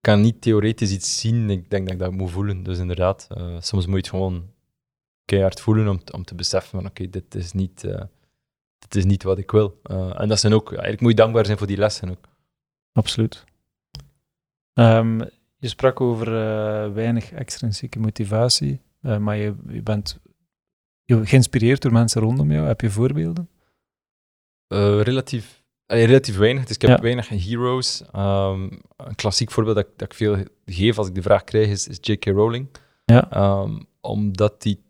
kan 0.00 0.20
niet 0.20 0.40
theoretisch 0.42 0.92
iets 0.92 1.20
zien. 1.20 1.50
Ik 1.50 1.70
denk 1.70 1.84
dat 1.84 1.94
ik 1.94 2.00
dat 2.00 2.12
moet 2.12 2.30
voelen. 2.30 2.62
Dus 2.62 2.78
inderdaad, 2.78 3.26
eh, 3.30 3.60
soms 3.60 3.84
moet 3.86 3.94
je 3.94 4.00
het 4.00 4.08
gewoon 4.08 4.50
keihard 5.24 5.60
voelen 5.60 5.88
om, 5.88 6.04
te- 6.04 6.12
om 6.12 6.24
te 6.24 6.34
beseffen 6.34 6.70
van 6.80 6.86
oké, 6.90 7.10
dit, 7.10 7.34
is 7.34 7.52
niet, 7.52 7.84
eh, 7.84 8.02
dit 8.78 8.94
is 8.94 9.04
niet 9.04 9.22
wat 9.22 9.38
ik 9.38 9.50
wil. 9.50 9.80
Eh, 9.82 10.20
en 10.20 10.28
dat 10.28 10.40
zijn 10.40 10.52
ook, 10.52 10.68
eigenlijk 10.68 11.00
moet 11.00 11.10
je 11.10 11.16
dankbaar 11.16 11.46
zijn 11.46 11.58
voor 11.58 11.66
die 11.66 11.76
lessen 11.76 12.10
ook. 12.10 12.28
Absoluut. 12.92 13.44
Ehm, 14.72 15.18
je 15.56 15.68
sprak 15.68 16.00
over 16.00 16.26
weinig 16.94 17.32
extrinsieke 17.32 17.98
motivatie, 17.98 18.80
maar 19.00 19.36
je, 19.36 19.54
je 19.68 19.82
bent 19.82 20.18
je- 21.04 21.26
geïnspireerd 21.26 21.82
door 21.82 21.92
mensen 21.92 22.20
rondom 22.20 22.52
jou. 22.52 22.66
Heb 22.66 22.80
je 22.80 22.90
voorbeelden? 22.90 23.48
Relatief, 25.02 25.59
relatief 25.92 26.36
weinig. 26.36 26.64
Dus 26.64 26.74
ik 26.74 26.82
heb 26.82 26.90
Ja. 26.90 27.02
weinig 27.02 27.28
heroes. 27.28 28.02
Ehm, 28.12 28.62
een 28.96 29.14
klassiek 29.14 29.50
voorbeeld 29.50 29.76
dat, 29.76 29.84
ik- 29.84 29.92
dat 29.96 30.08
ik 30.12 30.14
veel 30.16 30.36
geef 30.66 30.98
als 30.98 31.08
ik 31.08 31.14
de 31.14 31.22
vraag 31.22 31.44
krijg 31.44 31.68
is, 31.68 31.88
is 31.88 31.98
J.K. 32.00 32.24
Rowling. 32.24 32.66
Ja. 33.04 33.30
Ehm, 33.30 33.78
omdat 34.00 34.62
die... 34.62 34.80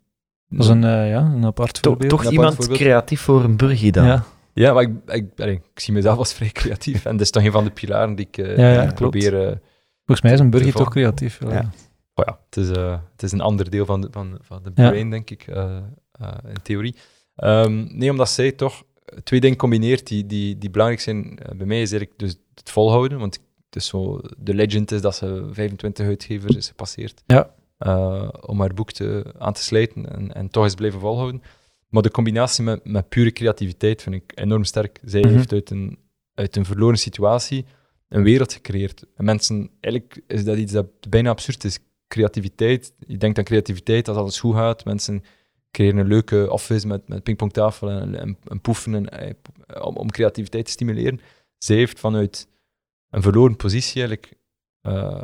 Dat 0.49 0.65
is 0.65 0.69
een, 0.71 0.85
eh, 0.85 1.09
ja, 1.11 1.21
een 1.21 1.45
apart 1.45 1.73
Toch, 1.75 1.83
voorbeeld. 1.93 2.11
toch 2.11 2.25
Een 2.25 2.33
iemand 2.33 2.55
voorbeeld. 2.55 2.79
creatief 2.79 3.21
voor 3.21 3.45
een 3.45 3.57
burgie 3.57 3.93
dan. 3.93 4.05
Ja, 4.07 4.25
Ja, 4.53 4.73
maar 4.73 4.83
ik, 4.83 4.91
ik, 5.07 5.27
allee, 5.37 5.55
ik 5.73 5.81
zie 5.81 5.95
mezelf 5.95 6.19
als 6.19 6.33
vrij 6.33 6.49
creatief. 6.53 7.05
En 7.05 7.13
dat 7.13 7.21
is 7.21 7.31
toch 7.31 7.43
een 7.45 7.53
van 7.53 7.65
de 7.65 7.71
pilaren 7.71 8.15
die 8.15 8.27
ik, 8.31 8.39
eh, 8.39 8.79
klopt. 8.79 8.95
probeer... 8.95 9.35
eh, 9.41 9.57
volgens 10.05 10.23
mij 10.23 10.33
is 10.33 10.41
een 10.41 10.51
burger 10.51 10.69
Toeval. 10.73 10.85
toch 10.85 10.95
creatief. 10.95 11.39
Ja. 11.43 11.53
Ja. 11.53 11.71
oh 12.15 12.25
ja, 12.27 12.39
het 12.49 12.57
is, 12.57 12.71
eh, 12.71 12.97
het 13.13 13.23
is 13.23 13.33
een 13.33 13.41
ander 13.41 13.71
deel 13.71 13.85
van 13.87 14.01
de, 14.01 14.09
van, 14.11 14.39
van 14.43 14.61
de 14.63 14.71
Ja. 14.75 14.89
brain, 14.89 15.11
denk 15.11 15.31
ik, 15.31 15.43
eh, 15.47 15.77
eh, 16.13 16.29
in 16.49 16.63
theorie. 16.63 16.95
Ehm, 17.37 17.87
nee, 17.99 18.11
omdat 18.11 18.31
zij 18.31 18.53
toch 18.53 18.83
twee 19.23 19.41
dingen 19.41 19.57
combineert 19.57 20.07
die, 20.07 20.27
die, 20.27 20.59
die 20.59 20.71
belangrijk 20.71 21.03
zijn 21.03 21.39
eh, 21.39 21.57
bij 21.57 21.67
mij, 21.67 21.81
is 21.83 21.91
eigenlijk 21.93 22.21
dus 22.21 22.37
het 22.55 22.71
volhouden. 22.71 23.19
Want 23.19 23.35
het 23.67 23.77
is 23.77 23.87
zo, 23.87 24.21
de 24.39 24.55
legend 24.55 24.91
is 24.93 25.01
dat 25.01 25.17
ze 25.17 25.49
25 25.53 26.07
uitgevers 26.07 26.57
is 26.57 26.69
gepasseerd 26.69 27.23
Ja. 27.27 27.55
eh, 27.79 28.29
om 28.47 28.61
haar 28.61 28.75
boek 28.75 28.93
te, 28.93 29.35
aan 29.39 29.53
te 29.53 29.63
sluiten 29.63 30.11
en, 30.17 30.33
en 30.35 30.49
toch 30.49 30.65
eens 30.65 30.75
blijven 30.75 31.01
volhouden. 31.01 31.43
Maar 31.89 32.03
de 32.03 32.11
combinatie 32.11 32.65
met, 32.65 32.85
met 32.85 33.09
pure 33.09 33.33
creativiteit 33.33 34.03
vind 34.03 34.15
ik 34.15 34.33
enorm 34.35 34.65
sterk. 34.65 35.01
Zij 35.05 35.21
Mhm. 35.21 35.33
heeft 35.35 35.53
uit 35.53 35.71
een, 35.71 35.99
uit 36.35 36.57
een 36.57 36.65
verloren 36.65 36.99
situatie 36.99 37.65
een 38.09 38.23
wereld 38.23 38.53
gecreëerd. 38.53 39.05
En 39.17 39.25
mensen, 39.25 39.71
eigenlijk 39.81 40.21
is 40.27 40.45
dat 40.45 40.57
iets 40.59 40.73
dat 40.73 40.87
bijna 41.09 41.31
absurd 41.31 41.65
is. 41.65 41.79
Creativiteit, 42.09 42.93
je 43.07 43.17
denkt 43.17 43.39
aan 43.39 43.45
creativiteit 43.45 44.09
als 44.09 44.17
alles 44.17 44.41
goed 44.41 44.55
gaat. 44.55 44.85
Mensen 44.85 45.23
creëren 45.71 45.99
een 45.99 46.07
leuke 46.07 46.51
office 46.51 46.87
met, 46.87 47.09
met 47.09 47.23
pingpongtafel 47.23 47.91
en, 47.91 48.21
en, 48.21 48.39
en 48.49 48.61
poefen 48.61 48.95
en, 48.95 49.09
eh, 49.09 49.87
om, 49.87 49.97
om 49.97 50.11
creativiteit 50.11 50.65
te 50.65 50.71
stimuleren. 50.71 51.21
Zij 51.59 51.77
heeft 51.77 51.99
vanuit 52.01 52.49
een 53.11 53.23
verloren 53.23 53.57
positie 53.57 54.03
eigenlijk 54.03 54.33
eh, 54.81 55.21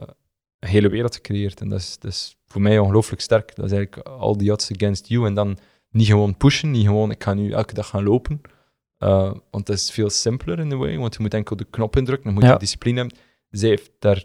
een 0.58 0.68
hele 0.68 0.88
wereld 0.88 1.14
gecreëerd. 1.14 1.60
En 1.60 1.68
dat 1.68 1.80
is, 1.80 1.98
dat 1.98 2.10
is 2.10 2.36
voor 2.46 2.60
mij 2.60 2.78
ongelooflijk 2.78 3.20
sterk. 3.22 3.54
Dat 3.54 3.64
is 3.64 3.72
eigenlijk 3.72 4.08
all 4.08 4.36
the 4.36 4.52
odds 4.52 4.72
against 4.72 5.08
you. 5.08 5.26
En 5.26 5.34
dan 5.34 5.58
niet 5.90 6.06
gewoon 6.06 6.36
pushen, 6.36 6.70
niet 6.70 6.86
gewoon 6.86 7.10
ik 7.10 7.22
ga 7.22 7.34
nu 7.34 7.50
elke 7.52 7.74
dag 7.74 7.88
gaan 7.88 8.04
lopen. 8.04 8.40
Uh, 8.98 9.32
want 9.50 9.66
dat 9.66 9.76
is 9.76 9.90
veel 9.90 10.10
simpeler 10.10 10.58
in 10.58 10.68
de 10.68 10.76
way, 10.76 10.98
want 10.98 11.14
je 11.14 11.20
moet 11.22 11.34
enkel 11.34 11.56
de 11.56 11.66
knop 11.70 11.96
indrukken, 11.96 12.24
dan 12.24 12.34
moet 12.34 12.42
je 12.42 12.48
Ja. 12.48 12.56
discipline 12.56 12.98
hebben. 12.98 13.16
Zij 13.50 13.68
heeft 13.68 13.90
daar 13.98 14.24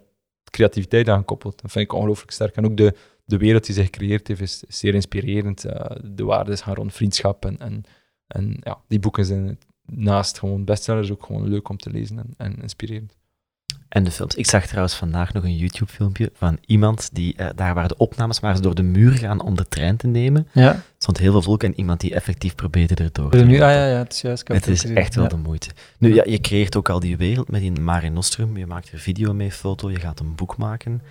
creativiteit 0.49 1.09
aan 1.09 1.17
gekoppeld. 1.17 1.61
Dat 1.61 1.71
vind 1.71 1.85
ik 1.85 1.93
ongelooflijk 1.93 2.31
sterk. 2.31 2.55
En 2.55 2.65
ook 2.65 2.77
de, 2.77 2.95
de 3.31 3.37
wereld 3.37 3.65
die 3.65 3.75
zij 3.75 3.83
gecreëerd 3.83 4.27
heeft, 4.27 4.41
is, 4.41 4.63
zeer 4.67 4.93
inspirerend. 4.93 5.65
Uh, 5.65 5.73
de 6.03 6.23
waarden 6.23 6.57
gaan 6.57 6.73
rond 6.75 6.93
vriendschap 6.93 7.45
en, 7.45 7.57
en, 7.59 7.83
en 8.27 8.57
ja, 8.63 8.77
die 8.87 8.99
boeken 8.99 9.25
zijn 9.25 9.57
naast 9.85 10.39
gewoon 10.39 10.65
bestsellers 10.65 11.11
ook 11.11 11.23
gewoon 11.25 11.47
leuk 11.47 11.69
om 11.69 11.77
te 11.77 11.89
lezen 11.89 12.17
en, 12.17 12.33
en 12.37 12.61
inspirerend. 12.61 13.15
En 13.89 14.03
de 14.03 14.11
films. 14.11 14.35
Ik 14.35 14.45
zag 14.45 14.65
trouwens 14.65 14.95
vandaag 14.95 15.33
nog 15.33 15.43
een 15.43 15.55
YouTube-filmpje 15.57 16.29
van 16.33 16.57
iemand 16.65 17.09
die, 17.13 17.35
eh, 17.35 17.49
daar 17.55 17.73
waren 17.73 17.89
de 17.89 17.97
opnames 17.97 18.39
waar 18.39 18.55
ze 18.55 18.61
door 18.61 18.75
de 18.75 18.83
muur 18.83 19.11
gaan 19.11 19.41
om 19.41 19.55
de 19.55 19.67
trein 19.67 19.97
te 19.97 20.07
nemen. 20.07 20.47
Ja, 20.53 20.73
Er 20.73 20.83
stond 20.97 21.17
heel 21.17 21.31
veel 21.31 21.41
volk 21.41 21.63
en 21.63 21.77
iemand 21.79 21.99
die 21.99 22.13
effectief 22.13 22.55
probeerde 22.55 22.95
erdoor 23.03 23.25
nu, 23.25 23.31
te 23.31 23.37
ah, 23.37 23.49
lopen. 23.49 23.65
ja, 23.67 23.87
ja, 23.87 23.97
het 23.97 24.13
is 24.13 24.21
juist. 24.21 24.47
Het 24.47 24.67
is 24.67 24.81
gezien. 24.81 24.95
echt 24.97 25.15
wel 25.15 25.23
Ja. 25.23 25.29
de 25.29 25.35
moeite. 25.37 25.69
Nu, 25.97 26.13
ja, 26.13 26.23
je 26.25 26.39
creëert 26.41 26.75
ook 26.75 26.89
al 26.89 26.99
die 26.99 27.17
wereld 27.17 27.49
met 27.51 27.61
die 27.61 27.71
Mare 27.71 28.09
Nostrum. 28.09 28.57
Je 28.57 28.65
maakt 28.67 28.91
er 28.91 28.99
video 28.99 29.33
mee, 29.33 29.51
foto, 29.51 29.91
je 29.91 29.99
gaat 29.99 30.19
een 30.19 30.35
boek 30.35 30.57
maken. 30.57 31.01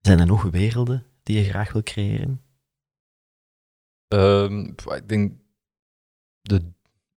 Zijn 0.00 0.18
er 0.18 0.26
nog 0.26 0.42
werelden 0.42 1.04
die 1.22 1.36
je 1.36 1.44
graag 1.44 1.72
wil 1.72 1.82
creëren? 1.82 2.40
Um, 4.08 4.74
ik 4.94 5.08
denk 5.08 5.32
de, 6.40 6.62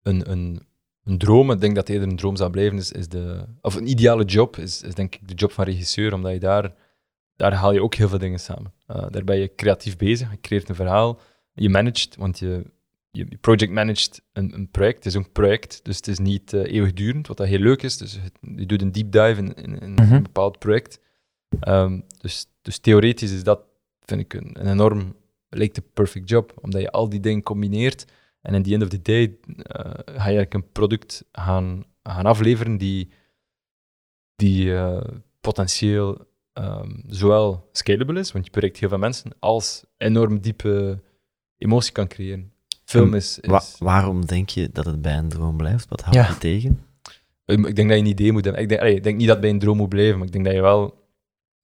een, 0.02 0.30
een, 0.30 0.66
een 1.04 1.18
droom, 1.18 1.50
ik 1.50 1.60
denk 1.60 1.74
dat 1.74 1.88
eerder 1.88 2.08
een 2.08 2.16
droom 2.16 2.36
zou 2.36 2.50
blijven, 2.50 2.78
is, 2.78 2.92
is 2.92 3.08
de, 3.08 3.44
of 3.60 3.74
een 3.74 3.88
ideale 3.88 4.24
job, 4.24 4.56
is, 4.56 4.82
is 4.82 4.94
denk 4.94 5.14
ik 5.14 5.28
de 5.28 5.34
job 5.34 5.52
van 5.52 5.64
regisseur, 5.64 6.14
omdat 6.14 6.32
je 6.32 6.38
daar, 6.40 6.74
daar 7.36 7.52
haal 7.52 7.72
je 7.72 7.82
ook 7.82 7.94
heel 7.94 8.08
veel 8.08 8.18
dingen 8.18 8.40
samen. 8.40 8.72
Uh, 8.88 9.06
daar 9.10 9.24
ben 9.24 9.36
je 9.36 9.54
creatief 9.54 9.96
bezig, 9.96 10.30
je 10.30 10.40
creëert 10.40 10.68
een 10.68 10.74
verhaal, 10.74 11.20
je 11.52 11.68
managt, 11.68 12.16
want 12.16 12.38
je, 12.38 12.70
je 13.10 13.36
project 13.40 13.72
managt 13.72 14.22
een, 14.32 14.54
een 14.54 14.70
project, 14.70 14.96
het 14.96 15.06
is 15.06 15.14
een 15.14 15.32
project, 15.32 15.84
dus 15.84 15.96
het 15.96 16.08
is 16.08 16.18
niet 16.18 16.52
uh, 16.52 16.72
eeuwigdurend, 16.72 17.26
wat 17.26 17.36
dat 17.36 17.46
heel 17.46 17.58
leuk 17.58 17.82
is, 17.82 17.96
dus 17.96 18.18
je 18.40 18.66
doet 18.66 18.82
een 18.82 18.92
deep 18.92 19.12
dive 19.12 19.40
in, 19.40 19.54
in, 19.54 19.78
in 19.78 19.92
Mhm. 19.92 20.12
een 20.12 20.22
bepaald 20.22 20.58
project. 20.58 21.00
Um, 21.68 22.04
dus, 22.18 22.46
dus 22.62 22.78
theoretisch 22.78 23.32
is 23.32 23.44
dat, 23.44 23.64
vind 24.04 24.20
ik, 24.20 24.34
een, 24.34 24.60
een 24.60 24.66
enorm 24.70 25.14
lijkt 25.48 25.74
de 25.74 25.82
perfect 25.94 26.28
job, 26.28 26.54
omdat 26.60 26.80
je 26.80 26.90
al 26.90 27.08
die 27.08 27.20
dingen 27.20 27.42
combineert 27.42 28.04
en 28.40 28.54
in 28.54 28.62
the 28.62 28.72
end 28.72 28.82
of 28.82 28.88
the 28.88 29.02
day 29.02 29.22
uh, 29.46 29.54
ga 29.94 30.12
je 30.12 30.18
eigenlijk 30.20 30.54
een 30.54 30.72
product 30.72 31.24
gaan, 31.32 31.84
gaan 32.02 32.26
afleveren 32.26 32.76
die, 32.76 33.10
die 34.36 34.64
uh, 34.64 35.00
potentieel 35.40 36.18
um, 36.52 37.02
zowel 37.06 37.68
scalable 37.72 38.18
is, 38.18 38.32
want 38.32 38.44
je 38.44 38.50
bereikt 38.50 38.78
heel 38.78 38.88
veel 38.88 38.98
mensen, 38.98 39.30
als 39.38 39.84
enorm 39.96 40.40
diepe 40.40 41.00
emotie 41.58 41.92
kan 41.92 42.08
creëren. 42.08 42.52
Film 42.84 43.14
is... 43.14 43.38
is 43.38 43.48
Wa 43.48 43.62
waarom 43.78 44.26
denk 44.26 44.48
je 44.48 44.70
dat 44.72 44.84
het 44.84 45.02
bij 45.02 45.16
een 45.16 45.28
droom 45.28 45.56
blijft? 45.56 45.88
Wat 45.88 46.00
houdt 46.00 46.16
Ja. 46.16 46.28
je 46.28 46.38
tegen? 46.38 46.84
Ik 47.44 47.62
denk 47.62 47.76
dat 47.76 47.98
je 47.98 48.04
een 48.04 48.06
idee 48.06 48.32
moet 48.32 48.44
hebben. 48.44 48.62
Ik 48.62 48.68
denk, 48.68 48.80
allee, 48.80 48.94
ik 48.94 49.02
denk 49.02 49.16
niet 49.16 49.26
dat 49.26 49.36
het 49.36 49.44
bij 49.44 49.54
een 49.54 49.58
droom 49.58 49.76
moet 49.76 49.88
blijven, 49.88 50.18
maar 50.18 50.26
ik 50.26 50.32
denk 50.32 50.44
dat 50.44 50.54
je 50.54 50.60
wel... 50.60 51.01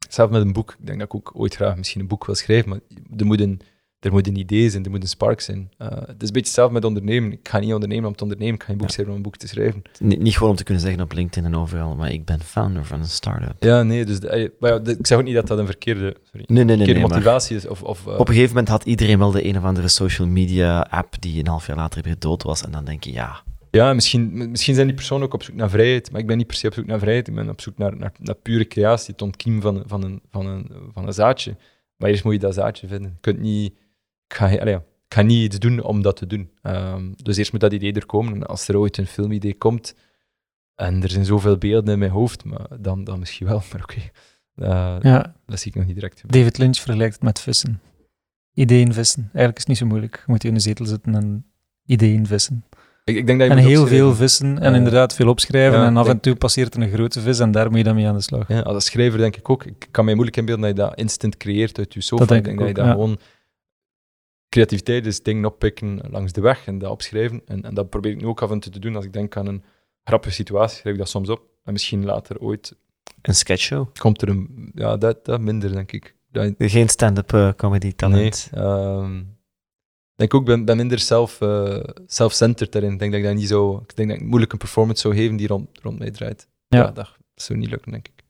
Zelf 0.08 0.30
met 0.30 0.42
een 0.42 0.52
boek, 0.52 0.76
ik 0.80 0.86
denk 0.86 0.98
dat 0.98 1.06
ik 1.08 1.14
ook 1.14 1.30
ooit 1.34 1.54
graag 1.54 1.76
misschien 1.76 2.00
een 2.00 2.06
boek 2.08 2.26
wil 2.26 2.34
schrijven, 2.34 2.68
maar 2.68 2.78
er 3.16 3.26
moet 3.26 3.40
een, 3.40 3.60
er 4.00 4.12
moet 4.12 4.26
een 4.26 4.36
idee 4.36 4.70
zijn, 4.70 4.84
er 4.84 4.90
moet 4.90 5.02
een 5.02 5.08
spark 5.08 5.40
zijn. 5.40 5.70
Uh, 5.78 5.88
het 5.88 5.98
is 5.98 6.04
een 6.08 6.16
beetje 6.18 6.38
hetzelfde 6.38 6.74
met 6.74 6.84
ondernemen. 6.84 7.32
Ik 7.32 7.48
ga 7.48 7.58
niet 7.58 7.72
ondernemen 7.72 8.08
om 8.08 8.14
te 8.16 8.22
ondernemen, 8.22 8.54
ik 8.54 8.62
ga 8.62 8.70
een 8.70 8.76
boek 8.76 8.86
Ja. 8.86 8.92
schrijven 8.92 9.12
om 9.14 9.18
een 9.20 9.24
boek 9.30 9.36
te 9.36 9.48
schrijven. 9.48 9.82
Niet, 9.98 10.20
niet 10.20 10.34
gewoon 10.34 10.50
om 10.50 10.56
te 10.56 10.64
kunnen 10.64 10.82
zeggen 10.82 11.02
op 11.02 11.12
LinkedIn 11.12 11.52
en 11.52 11.58
overal, 11.58 11.94
maar 11.96 12.12
ik 12.12 12.24
ben 12.24 12.40
founder 12.40 12.84
van 12.84 12.98
een 13.00 13.06
start-up. 13.06 13.54
Ja, 13.58 13.82
nee, 13.82 14.04
dus 14.04 14.20
de, 14.20 14.52
ja, 14.60 14.78
de- 14.78 14.96
ik 14.98 15.06
zeg 15.06 15.18
ook 15.18 15.24
niet 15.24 15.34
dat 15.34 15.46
dat 15.46 15.58
een 15.58 15.66
verkeerde, 15.66 16.16
sorry, 16.22 16.44
Nee, 16.46 16.46
nee, 16.46 16.64
nee. 16.64 16.76
verkeerde 16.76 16.92
nee 16.92 17.08
maar 17.08 17.10
motivatie 17.18 17.56
is. 17.56 17.66
Of, 17.66 17.82
of, 17.82 18.06
uh, 18.06 18.12
op 18.12 18.18
een 18.28 18.34
gegeven 18.34 18.48
moment 18.48 18.68
had 18.68 18.84
iedereen 18.84 19.18
wel 19.18 19.30
de 19.30 19.44
een 19.44 19.56
of 19.58 19.64
andere 19.64 19.88
social 19.88 20.28
media 20.28 20.80
app 20.90 21.14
die 21.20 21.38
een 21.40 21.46
half 21.48 21.66
jaar 21.66 21.76
later 21.76 22.02
weer 22.02 22.16
dood 22.18 22.42
was. 22.42 22.64
En 22.64 22.70
dan 22.70 22.84
denk 22.84 23.04
je, 23.04 23.12
ja, 23.12 23.42
Ja, 23.70 23.92
misschien, 23.92 24.50
misschien 24.50 24.74
zijn 24.74 24.86
die 24.86 24.96
personen 24.96 25.26
ook 25.26 25.34
op 25.34 25.42
zoek 25.42 25.54
naar 25.54 25.70
vrijheid, 25.70 26.10
maar 26.10 26.20
ik 26.20 26.26
ben 26.26 26.36
niet 26.36 26.46
per 26.46 26.56
se 26.56 26.66
op 26.66 26.74
zoek 26.74 26.86
naar 26.86 26.98
vrijheid. 26.98 27.28
Ik 27.28 27.34
ben 27.34 27.48
op 27.48 27.60
zoek 27.60 27.78
naar, 27.78 27.96
naar, 27.96 28.12
naar 28.18 28.34
pure 28.34 28.66
creatie, 28.66 29.12
het 29.12 29.22
ontkiem 29.22 29.60
van, 29.60 29.82
van, 29.86 30.02
een, 30.04 30.22
van, 30.30 30.46
een, 30.46 30.70
van 30.92 31.06
een 31.06 31.12
zaadje. 31.12 31.56
Maar 31.96 32.10
eerst 32.10 32.24
moet 32.24 32.32
je 32.32 32.38
dat 32.38 32.54
zaadje 32.54 32.86
vinden. 32.86 33.10
Je 33.10 33.20
kunt 33.20 33.38
niet... 33.38 33.72
Ik 34.26 34.34
ga, 34.36 34.48
ik 34.48 34.80
ga 35.08 35.22
niet 35.22 35.44
iets 35.44 35.58
doen 35.58 35.82
om 35.82 36.02
dat 36.02 36.16
te 36.16 36.26
doen. 36.26 36.50
Ehm, 36.62 37.12
dus 37.16 37.36
eerst 37.36 37.52
moet 37.52 37.60
dat 37.60 37.72
idee 37.72 37.92
er 37.92 38.06
komen. 38.06 38.34
En 38.34 38.46
als 38.46 38.68
er 38.68 38.78
ooit 38.78 38.96
een 38.96 39.06
filmidee 39.06 39.54
komt, 39.54 39.94
en 40.74 41.02
er 41.02 41.10
zijn 41.10 41.24
zoveel 41.24 41.58
beelden 41.58 41.92
in 41.92 41.98
mijn 41.98 42.10
hoofd, 42.10 42.44
maar 42.44 42.66
dan, 42.80 43.04
dan 43.04 43.18
misschien 43.18 43.46
wel, 43.46 43.62
maar 43.72 43.82
oké. 43.82 44.00
Eh, 44.54 44.96
Ja, 45.00 45.34
Dat 45.46 45.60
zie 45.60 45.70
ik 45.70 45.76
nog 45.76 45.86
niet 45.86 45.94
direct. 45.94 46.22
David 46.26 46.58
Lynch 46.58 46.76
vergelijkt 46.76 47.14
het 47.14 47.22
met 47.22 47.40
vissen. 47.40 47.80
Ideeën 48.54 48.92
vissen. 48.92 49.22
Eigenlijk 49.22 49.56
is 49.56 49.62
het 49.62 49.68
niet 49.68 49.78
zo 49.78 49.86
moeilijk. 49.86 50.16
Je 50.16 50.32
moet 50.32 50.44
in 50.44 50.54
een 50.54 50.60
zetel 50.60 50.86
zitten 50.86 51.14
en 51.14 51.46
ideeën 51.84 52.26
vissen. 52.26 52.64
Ik, 53.08 53.16
ik 53.16 53.26
denk 53.26 53.38
dat 53.38 53.48
je 53.48 53.54
En 53.54 53.60
heel 53.60 53.80
opschrijven. 53.80 54.06
veel 54.06 54.14
vissen 54.14 54.58
en 54.58 54.74
inderdaad 54.74 55.14
veel 55.14 55.28
opschrijven. 55.28 55.78
Ja, 55.78 55.86
en 55.86 55.96
af 55.96 56.08
en 56.08 56.20
toe 56.20 56.36
passeert 56.36 56.74
er 56.74 56.82
een 56.82 56.90
grote 56.90 57.20
vis 57.20 57.38
en 57.38 57.50
daar 57.50 57.68
moet 57.68 57.78
je 57.78 57.84
dan 57.84 57.94
mee 57.94 58.06
aan 58.06 58.14
de 58.14 58.22
slag. 58.22 58.48
Ja, 58.48 58.60
als 58.60 58.84
schrijver 58.84 59.18
denk 59.18 59.36
ik 59.36 59.50
ook. 59.50 59.64
Ik 59.64 59.86
kan 59.90 60.04
mij 60.04 60.14
moeilijk 60.14 60.36
inbeelden 60.36 60.64
dat 60.64 60.76
je 60.76 60.82
dat 60.82 60.98
instant 60.98 61.36
creëert 61.36 61.78
uit 61.78 61.94
je 61.94 62.00
sofa. 62.00 62.24
Dat 62.24 62.28
denk 62.28 62.46
ik 62.46 62.46
denk 62.46 62.68
ik 62.68 62.74
dat 62.74 62.76
je 62.76 62.82
dat 62.82 62.84
ja. 62.84 62.92
gewoon... 62.92 63.18
Creativiteit 64.48 65.06
is 65.06 65.22
dingen 65.22 65.44
oppikken 65.44 66.00
langs 66.10 66.32
de 66.32 66.40
weg 66.40 66.66
en 66.66 66.78
dat 66.78 66.90
opschrijven. 66.90 67.42
En, 67.46 67.62
en 67.62 67.74
dat 67.74 67.90
probeer 67.90 68.10
ik 68.10 68.20
nu 68.20 68.26
ook 68.26 68.42
af 68.42 68.50
en 68.50 68.60
toe 68.60 68.72
te 68.72 68.78
doen. 68.78 68.96
Als 68.96 69.04
ik 69.04 69.12
denk 69.12 69.36
aan 69.36 69.46
een 69.46 69.64
grappige 70.04 70.34
situatie, 70.34 70.78
schrijf 70.78 70.94
ik 70.94 71.00
dat 71.00 71.10
soms 71.10 71.28
op. 71.28 71.42
En 71.64 71.72
misschien 71.72 72.04
later 72.04 72.38
ooit 72.38 72.74
een 73.22 73.34
sketchshow. 73.34 73.88
komt 73.98 74.22
er 74.22 74.28
een... 74.28 74.70
Ja, 74.74 74.96
dat, 74.96 75.24
dat 75.24 75.40
minder, 75.40 75.72
denk 75.72 75.92
ik. 75.92 76.14
Dat, 76.30 76.54
Geen 76.58 76.88
stand-up 76.88 77.32
eh, 77.32 77.52
comedy 77.56 77.92
talent. 77.92 78.48
Nee. 78.52 78.62
ehm, 78.64 79.20
denk 80.18 80.34
ook, 80.34 80.44
ben, 80.44 80.64
ben 80.64 80.76
minder 80.76 80.98
self, 80.98 81.40
eh, 81.40 81.84
self-centered 82.06 82.72
daarin. 82.72 82.92
Ik 82.92 82.98
denk 82.98 83.10
dat 83.10 83.20
ik 83.20 83.26
dat 83.26 83.36
niet 83.36 83.48
zo... 83.48 83.76
Ik 83.76 83.96
denk 83.96 84.08
dat 84.08 84.18
ik 84.18 84.24
moeilijk 84.24 84.52
een 84.52 84.58
performance 84.58 85.00
zou 85.00 85.14
geven 85.14 85.36
die 85.36 85.46
rond, 85.46 85.78
rond 85.82 85.98
mij 85.98 86.10
draait. 86.10 86.48
Ja. 86.68 86.78
Ja, 86.78 86.90
dat 86.90 87.16
zou 87.34 87.58
niet 87.58 87.70
lukken, 87.70 87.90
denk 87.92 88.08
ik. 88.08 88.24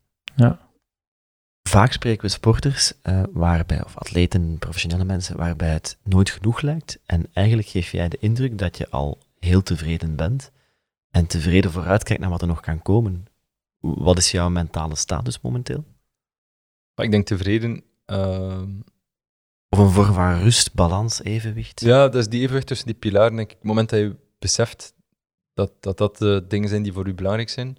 Vaak 1.69 1.91
spreken 1.91 2.21
we 2.21 2.27
sporters 2.27 2.93
eh, 3.01 3.23
waarbij, 3.31 3.83
of 3.83 3.97
atleten, 3.97 4.57
professionele 4.59 5.03
mensen, 5.03 5.37
waarbij 5.37 5.73
het 5.73 5.97
nooit 6.03 6.29
genoeg 6.29 6.61
lijkt. 6.61 6.99
En 7.05 7.25
eigenlijk 7.33 7.67
geef 7.67 7.91
jij 7.91 8.09
de 8.09 8.17
indruk 8.19 8.57
dat 8.57 8.77
je 8.77 8.89
al 8.89 9.17
heel 9.39 9.63
tevreden 9.63 10.15
bent 10.15 10.51
en 11.11 11.27
tevreden 11.27 11.71
vooruitkijkt 11.71 12.21
naar 12.21 12.31
wat 12.31 12.41
er 12.41 12.47
nog 12.47 12.59
kan 12.59 12.81
komen. 12.81 13.25
Wat 13.79 14.17
is 14.17 14.31
jouw 14.31 14.49
mentale 14.49 14.95
status 14.95 15.41
momenteel? 15.41 15.83
Ik 16.95 17.11
denk 17.11 17.25
tevreden. 17.25 17.83
ehm, 18.05 18.69
Of 19.69 19.79
een 19.79 19.89
vorm 19.89 20.13
van 20.13 20.39
rust, 20.39 20.73
balans, 20.73 21.23
evenwicht? 21.23 21.81
ja, 21.81 22.03
dat 22.03 22.15
is 22.15 22.29
die 22.29 22.41
evenwicht 22.41 22.67
tussen 22.67 22.87
die 22.87 22.95
pilaren. 22.95 23.35
Denk 23.35 23.51
ik. 23.51 23.57
Het 23.57 23.65
moment 23.67 23.89
dat 23.89 23.99
je 23.99 24.15
beseft 24.39 24.93
dat 25.53 25.71
dat, 25.79 25.97
dat 25.97 26.17
de 26.17 26.45
dingen 26.47 26.69
zijn 26.69 26.83
die 26.83 26.93
voor 26.93 27.07
u 27.07 27.13
belangrijk 27.13 27.49
zijn. 27.49 27.77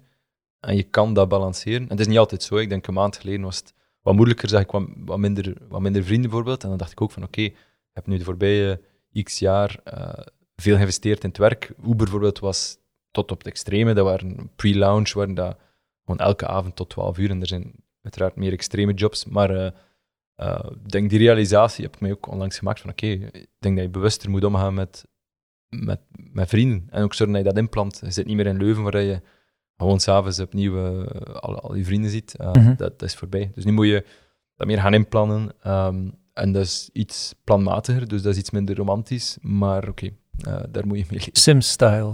En 0.59 0.75
je 0.75 0.83
kan 0.83 1.13
dat 1.13 1.29
balanceren. 1.29 1.81
En 1.81 1.89
het 1.89 1.99
is 1.99 2.07
niet 2.07 2.17
altijd 2.17 2.43
zo. 2.43 2.57
Ik 2.57 2.69
denk 2.69 2.87
een 2.87 2.93
maand 2.93 3.17
geleden 3.17 3.41
was 3.41 3.57
het 3.57 3.73
wat 4.01 4.15
moeilijker. 4.15 4.49
Zag 4.49 4.61
ik 4.61 4.71
wat, 4.71 4.83
wat, 4.95 5.17
minder, 5.17 5.57
wat 5.69 5.81
minder 5.81 6.03
vrienden 6.03 6.29
bijvoorbeeld. 6.29 6.63
En 6.63 6.69
dan 6.69 6.77
dacht 6.77 6.91
ik 6.91 7.01
ook 7.01 7.11
van 7.11 7.23
oké, 7.23 7.41
ik 7.41 7.55
heb 7.93 8.07
nu 8.07 8.17
de 8.17 8.23
voorbije 8.23 8.81
x 9.23 9.39
jaar 9.39 9.79
eh, 9.83 10.25
veel 10.55 10.75
geïnvesteerd 10.75 11.23
in 11.23 11.29
het 11.29 11.37
werk. 11.37 11.73
Uber 11.79 11.95
bijvoorbeeld 11.95 12.39
was 12.39 12.77
tot 13.11 13.31
op 13.31 13.37
het 13.37 13.47
extreme. 13.47 13.93
Dat 13.93 14.05
waren 14.05 14.51
pre-launch, 14.55 15.13
waren 15.13 15.33
dat 15.33 15.57
gewoon 16.05 16.19
elke 16.19 16.47
avond 16.47 16.75
tot 16.75 16.89
12 16.89 17.17
uur. 17.17 17.29
En 17.29 17.41
er 17.41 17.47
zijn 17.47 17.73
uiteraard 18.01 18.35
meer 18.35 18.51
extreme 18.51 18.93
jobs. 18.93 19.25
Maar 19.25 19.49
eh, 19.49 19.71
eh, 20.35 20.59
ik 20.83 20.89
denk 20.91 21.09
die 21.09 21.19
realisatie 21.19 21.83
heb 21.83 21.93
ik 21.95 22.01
mij 22.01 22.11
ook 22.11 22.27
onlangs 22.31 22.57
gemaakt 22.57 22.79
van 22.79 22.89
oké, 22.89 23.07
ik 23.07 23.47
denk 23.59 23.75
dat 23.75 23.85
je 23.85 23.91
bewuster 23.91 24.29
moet 24.29 24.43
omgaan 24.43 24.73
met, 24.73 25.05
met, 25.69 25.99
met 26.31 26.49
vrienden. 26.49 26.87
En 26.89 27.03
ook 27.03 27.13
zorgen 27.13 27.35
dat 27.35 27.45
je 27.45 27.49
dat 27.53 27.61
inplant. 27.63 27.99
Je 28.03 28.11
zit 28.11 28.25
niet 28.25 28.35
meer 28.35 28.45
in 28.47 28.57
Leuven 28.57 28.83
waar 28.83 29.01
je 29.01 29.21
gewoon 29.77 29.99
s'avonds 29.99 30.39
opnieuw 30.39 31.03
eh, 31.05 31.21
al, 31.41 31.59
al 31.59 31.75
je 31.75 31.85
vrienden 31.85 32.11
ziet. 32.11 32.35
Eh, 32.35 32.51
Mhm. 32.51 32.67
dat, 32.75 32.99
dat 32.99 33.01
is 33.09 33.15
voorbij. 33.15 33.51
Dus 33.53 33.65
nu 33.65 33.71
moet 33.71 33.87
je 33.87 34.05
dat 34.55 34.67
meer 34.67 34.79
gaan 34.79 34.93
inplannen. 34.93 35.51
ehm, 35.61 36.09
en 36.33 36.51
dat 36.51 36.63
is 36.63 36.89
iets 36.93 37.35
planmatiger, 37.43 38.07
dus 38.07 38.21
dat 38.21 38.33
is 38.33 38.39
iets 38.39 38.51
minder 38.51 38.75
romantisch. 38.75 39.37
Maar 39.41 39.87
oké, 39.87 40.09
daar 40.69 40.87
moet 40.87 40.97
je 40.97 41.05
mee 41.09 41.19
leven. 41.19 41.29
Sims-style. 41.35 42.13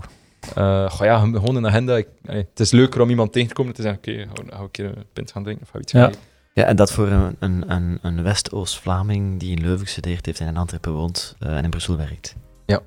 Goh, 0.89 1.05
ja, 1.05 1.20
gewoon 1.20 1.55
een 1.55 1.68
agenda. 1.68 1.97
Ik, 1.97 2.07
allee, 2.26 2.45
het 2.49 2.59
is 2.59 2.72
leuker 2.72 3.01
om 3.01 3.09
iemand 3.09 3.32
tegen 3.32 3.47
te 3.47 3.53
komen 3.53 3.72
en 3.72 3.78
te 3.78 3.82
zeggen, 3.84 3.99
oké, 4.01 4.11
we- 4.43 4.49
gaan 4.51 4.57
we 4.59 4.63
een 4.63 4.72
keer 4.72 4.86
een 4.97 5.05
pint 5.13 5.32
gaan 5.32 5.43
drinken 5.43 5.63
of 5.65 5.70
gaan 5.72 5.82
iets 5.82 5.91
Ja. 5.91 6.11
Ja, 6.57 6.63
en 6.63 6.75
dat 6.75 6.91
voor 6.91 7.07
een, 7.07 7.35
een, 7.39 7.71
een, 7.71 7.99
een 8.01 8.23
West-Oost-Vlaming 8.23 9.39
die 9.39 9.55
in 9.55 9.61
Leuven 9.61 9.85
gestudeerd 9.85 10.25
heeft 10.25 10.39
en 10.39 10.47
in 10.47 10.57
Antwerpen 10.57 10.91
woont 10.91 11.35
eh, 11.39 11.57
en 11.57 11.63
in 11.63 11.69
Brussel 11.69 11.97
werkt. 11.97 12.35
Ja. 12.65 12.79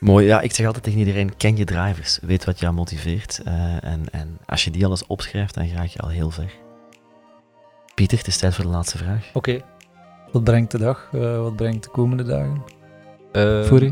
Mooi. 0.00 0.26
Ja, 0.26 0.40
ik 0.40 0.52
zeg 0.54 0.66
altijd 0.66 0.84
tegen 0.84 0.98
iedereen, 0.98 1.36
ken 1.36 1.56
je 1.56 1.64
drivers. 1.64 2.18
Weet 2.22 2.44
wat 2.44 2.58
jou 2.60 2.74
motiveert. 2.74 3.40
eh, 3.44 3.84
en, 3.84 4.04
en 4.10 4.38
als 4.46 4.64
je 4.64 4.70
die 4.70 4.84
alles 4.86 5.06
opschrijft, 5.06 5.54
dan 5.54 5.68
raak 5.70 5.86
je 5.86 5.98
al 5.98 6.08
heel 6.08 6.30
ver. 6.30 6.50
Pieter, 7.94 8.18
het 8.18 8.26
is 8.26 8.36
tijd 8.36 8.54
voor 8.54 8.64
de 8.64 8.70
laatste 8.70 8.98
vraag. 8.98 9.30
Oké. 9.32 9.60
Wat 10.32 10.44
brengt 10.44 10.70
de 10.70 10.78
dag? 10.78 11.08
Eh, 11.12 11.40
wat 11.40 11.56
brengt 11.56 11.84
de 11.84 11.90
komende 11.90 12.22
dagen 12.24 12.62
Eh, 13.32 13.64
voor 13.64 13.82
u? 13.82 13.86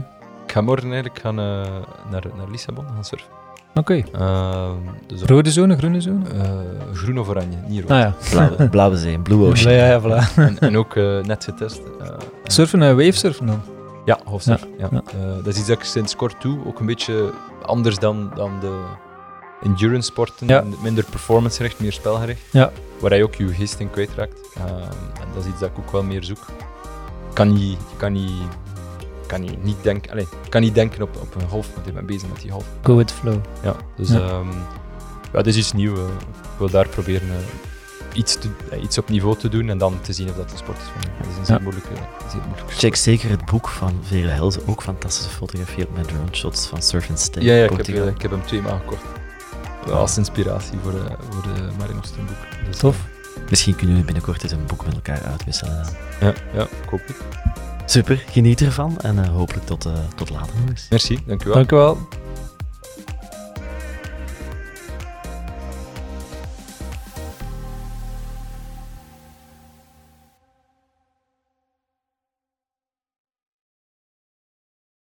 Ik 0.45 0.53
ga 0.53 0.61
morgen 0.61 0.93
eigenlijk 0.93 1.19
gaan, 1.21 1.39
eh, 1.39 1.83
naar, 2.11 2.25
naar 2.37 2.51
Lissabon 2.51 2.87
gaan 2.89 3.05
surfen. 3.05 3.29
Oké. 3.79 4.03
Ehm, 4.13 4.71
dus 5.07 5.23
op, 5.23 5.29
Rode 5.29 5.51
zone, 5.51 5.77
groene 5.77 6.01
zone? 6.01 6.29
eh, 6.29 6.51
groen 6.93 7.19
of 7.19 7.29
oranje, 7.29 7.57
niet 7.67 7.81
rood. 7.81 7.91
Ah 7.91 7.99
ja. 7.99 8.15
Blauwe, 8.31 8.69
Blauwe 8.75 8.97
Zee, 8.97 9.19
Blue 9.19 9.47
Ocean. 9.49 9.75
Ja, 9.75 9.87
ja, 9.87 10.01
voilà. 10.01 10.35
en, 10.37 10.59
en 10.59 10.77
ook 10.77 10.97
eh, 10.97 11.19
net 11.21 11.45
getest. 11.45 11.81
eh, 12.01 12.09
Surfen 12.45 12.83
en 12.83 12.97
wavesurfen 12.97 13.47
dan? 13.47 13.61
Ja, 14.05 14.19
hoofdsurf. 14.25 14.67
Ja, 14.79 14.89
ja. 14.91 15.03
Eh, 15.07 15.35
dat 15.37 15.47
is 15.47 15.59
iets 15.59 15.67
dat 15.69 15.79
ik 15.79 15.85
sinds 15.85 16.17
kort 16.17 16.43
doe. 16.43 16.59
Ook 16.67 16.81
een 16.81 16.87
beetje 16.87 17.33
anders 17.63 17.99
dan, 17.99 18.31
dan 18.35 18.51
de 18.61 18.83
endurance 19.63 20.07
sporten. 20.11 20.47
Ja. 20.49 20.65
Minder 20.83 21.05
performance-gericht, 21.11 21.81
meer 21.81 21.93
spelgericht. 21.93 22.41
Ja. 22.53 22.71
Waar 23.01 23.17
je 23.17 23.23
ook 23.23 23.35
je 23.35 23.49
geest 23.49 23.79
in 23.81 23.91
kwijtraakt. 23.91 24.41
Ehm, 24.57 24.69
en 25.21 25.29
dat 25.35 25.45
is 25.45 25.51
iets 25.51 25.61
dat 25.61 25.69
ik 25.69 25.79
ook 25.79 25.91
wel 25.93 26.03
meer 26.03 26.25
zoek. 26.25 26.39
Kan 27.33 27.53
niet, 27.53 27.79
kan 27.97 28.13
niet, 28.13 28.33
kan 29.27 29.41
niet, 29.41 29.63
niet 29.65 29.77
denken, 29.83 30.11
allez, 30.13 30.25
ik 30.45 30.51
kan 30.51 30.61
niet 30.61 30.75
denken 30.75 31.03
op, 31.03 31.17
op 31.21 31.35
een 31.35 31.49
golf, 31.49 31.69
want 31.75 31.87
ik 31.87 31.95
ben 31.95 32.07
bezig 32.07 32.29
met 32.29 32.41
die 32.41 32.51
golf. 32.51 32.65
Go 32.83 32.97
with 32.97 33.13
flow. 33.13 33.39
Ja, 33.63 33.77
dus 33.97 34.09
Ja. 34.09 34.19
ja. 34.19 34.43
ja, 35.33 35.45
is 35.45 35.57
iets 35.57 35.73
nieuws. 35.73 35.99
eh. 35.99 36.05
ik 36.53 36.59
wil 36.59 36.71
daar 36.71 36.89
proberen 36.89 37.29
eh, 37.31 37.37
iets, 38.19 38.35
te, 38.39 38.49
eh, 38.71 38.83
iets 38.83 38.99
op 38.99 39.09
niveau 39.09 39.37
te 39.37 39.49
doen 39.49 39.69
en 39.69 39.79
dan 39.79 40.01
te 40.01 40.13
zien 40.13 40.29
of 40.29 40.37
dat 40.37 40.51
een 40.53 40.57
sport 40.59 40.79
is 40.79 40.85
voor 40.85 41.01
mij. 41.01 41.19
Dat 41.19 41.27
is 41.33 41.37
een 41.39 41.47
zeer 41.47 41.57
Ja. 41.57 41.63
moeilijke, 41.63 41.89
zeer 41.95 42.41
moeilijke 42.41 42.59
sport. 42.59 42.75
Check 42.79 42.97
zeker 42.97 43.31
het 43.31 43.45
boek 43.45 43.69
van 43.69 43.93
Veerle 44.03 44.31
Helze, 44.31 44.61
ook 44.67 44.83
fantastische 44.83 45.31
fotografie 45.31 45.85
op 45.87 45.97
met 45.97 46.09
drone 46.09 46.29
shots 46.33 46.67
van 46.67 46.83
Surf 46.83 47.09
and 47.09 47.19
Stay. 47.21 47.43
Ja, 47.43 47.55
ja 47.55 47.63
ik, 47.63 47.69
heb, 47.69 47.77
Portugal. 47.79 48.07
ik 48.07 48.23
heb 48.23 48.31
hem 48.31 48.45
twee 48.45 48.63
maal 48.63 48.79
gekocht. 48.79 49.03
Als 49.91 50.17
inspiratie 50.19 50.79
voor, 50.83 50.93
eh, 50.93 51.01
voor 51.31 51.43
de 51.43 51.69
Marino 51.79 52.01
boek. 52.01 52.67
Dus, 52.67 52.77
Tof. 52.79 52.97
Misschien 53.51 53.77
kunnen 53.77 53.97
we 53.97 54.05
binnenkort 54.05 54.43
eens 54.43 54.53
een 54.53 54.67
boek 54.67 54.85
met 54.85 54.95
elkaar 54.95 55.23
uitwisselen. 55.23 55.87
ja, 56.21 56.33
ja, 56.55 56.63
ik 56.63 56.89
hoop 56.91 57.01
het. 57.07 57.17
Super, 57.87 58.25
geniet 58.31 58.61
ervan 58.61 58.99
en 58.99 59.25
eh, 59.25 59.29
hopelijk 59.29 59.67
tot, 59.67 59.85
eh, 59.85 59.93
tot 60.17 60.31
later 60.31 60.55
nog 60.61 60.69
eens. 60.69 60.87
Merci, 60.91 61.19
dank 61.27 61.43
u 61.43 61.45
wel. 61.45 61.55
Dank 61.55 61.73
u 61.73 61.77
wel. 61.77 61.99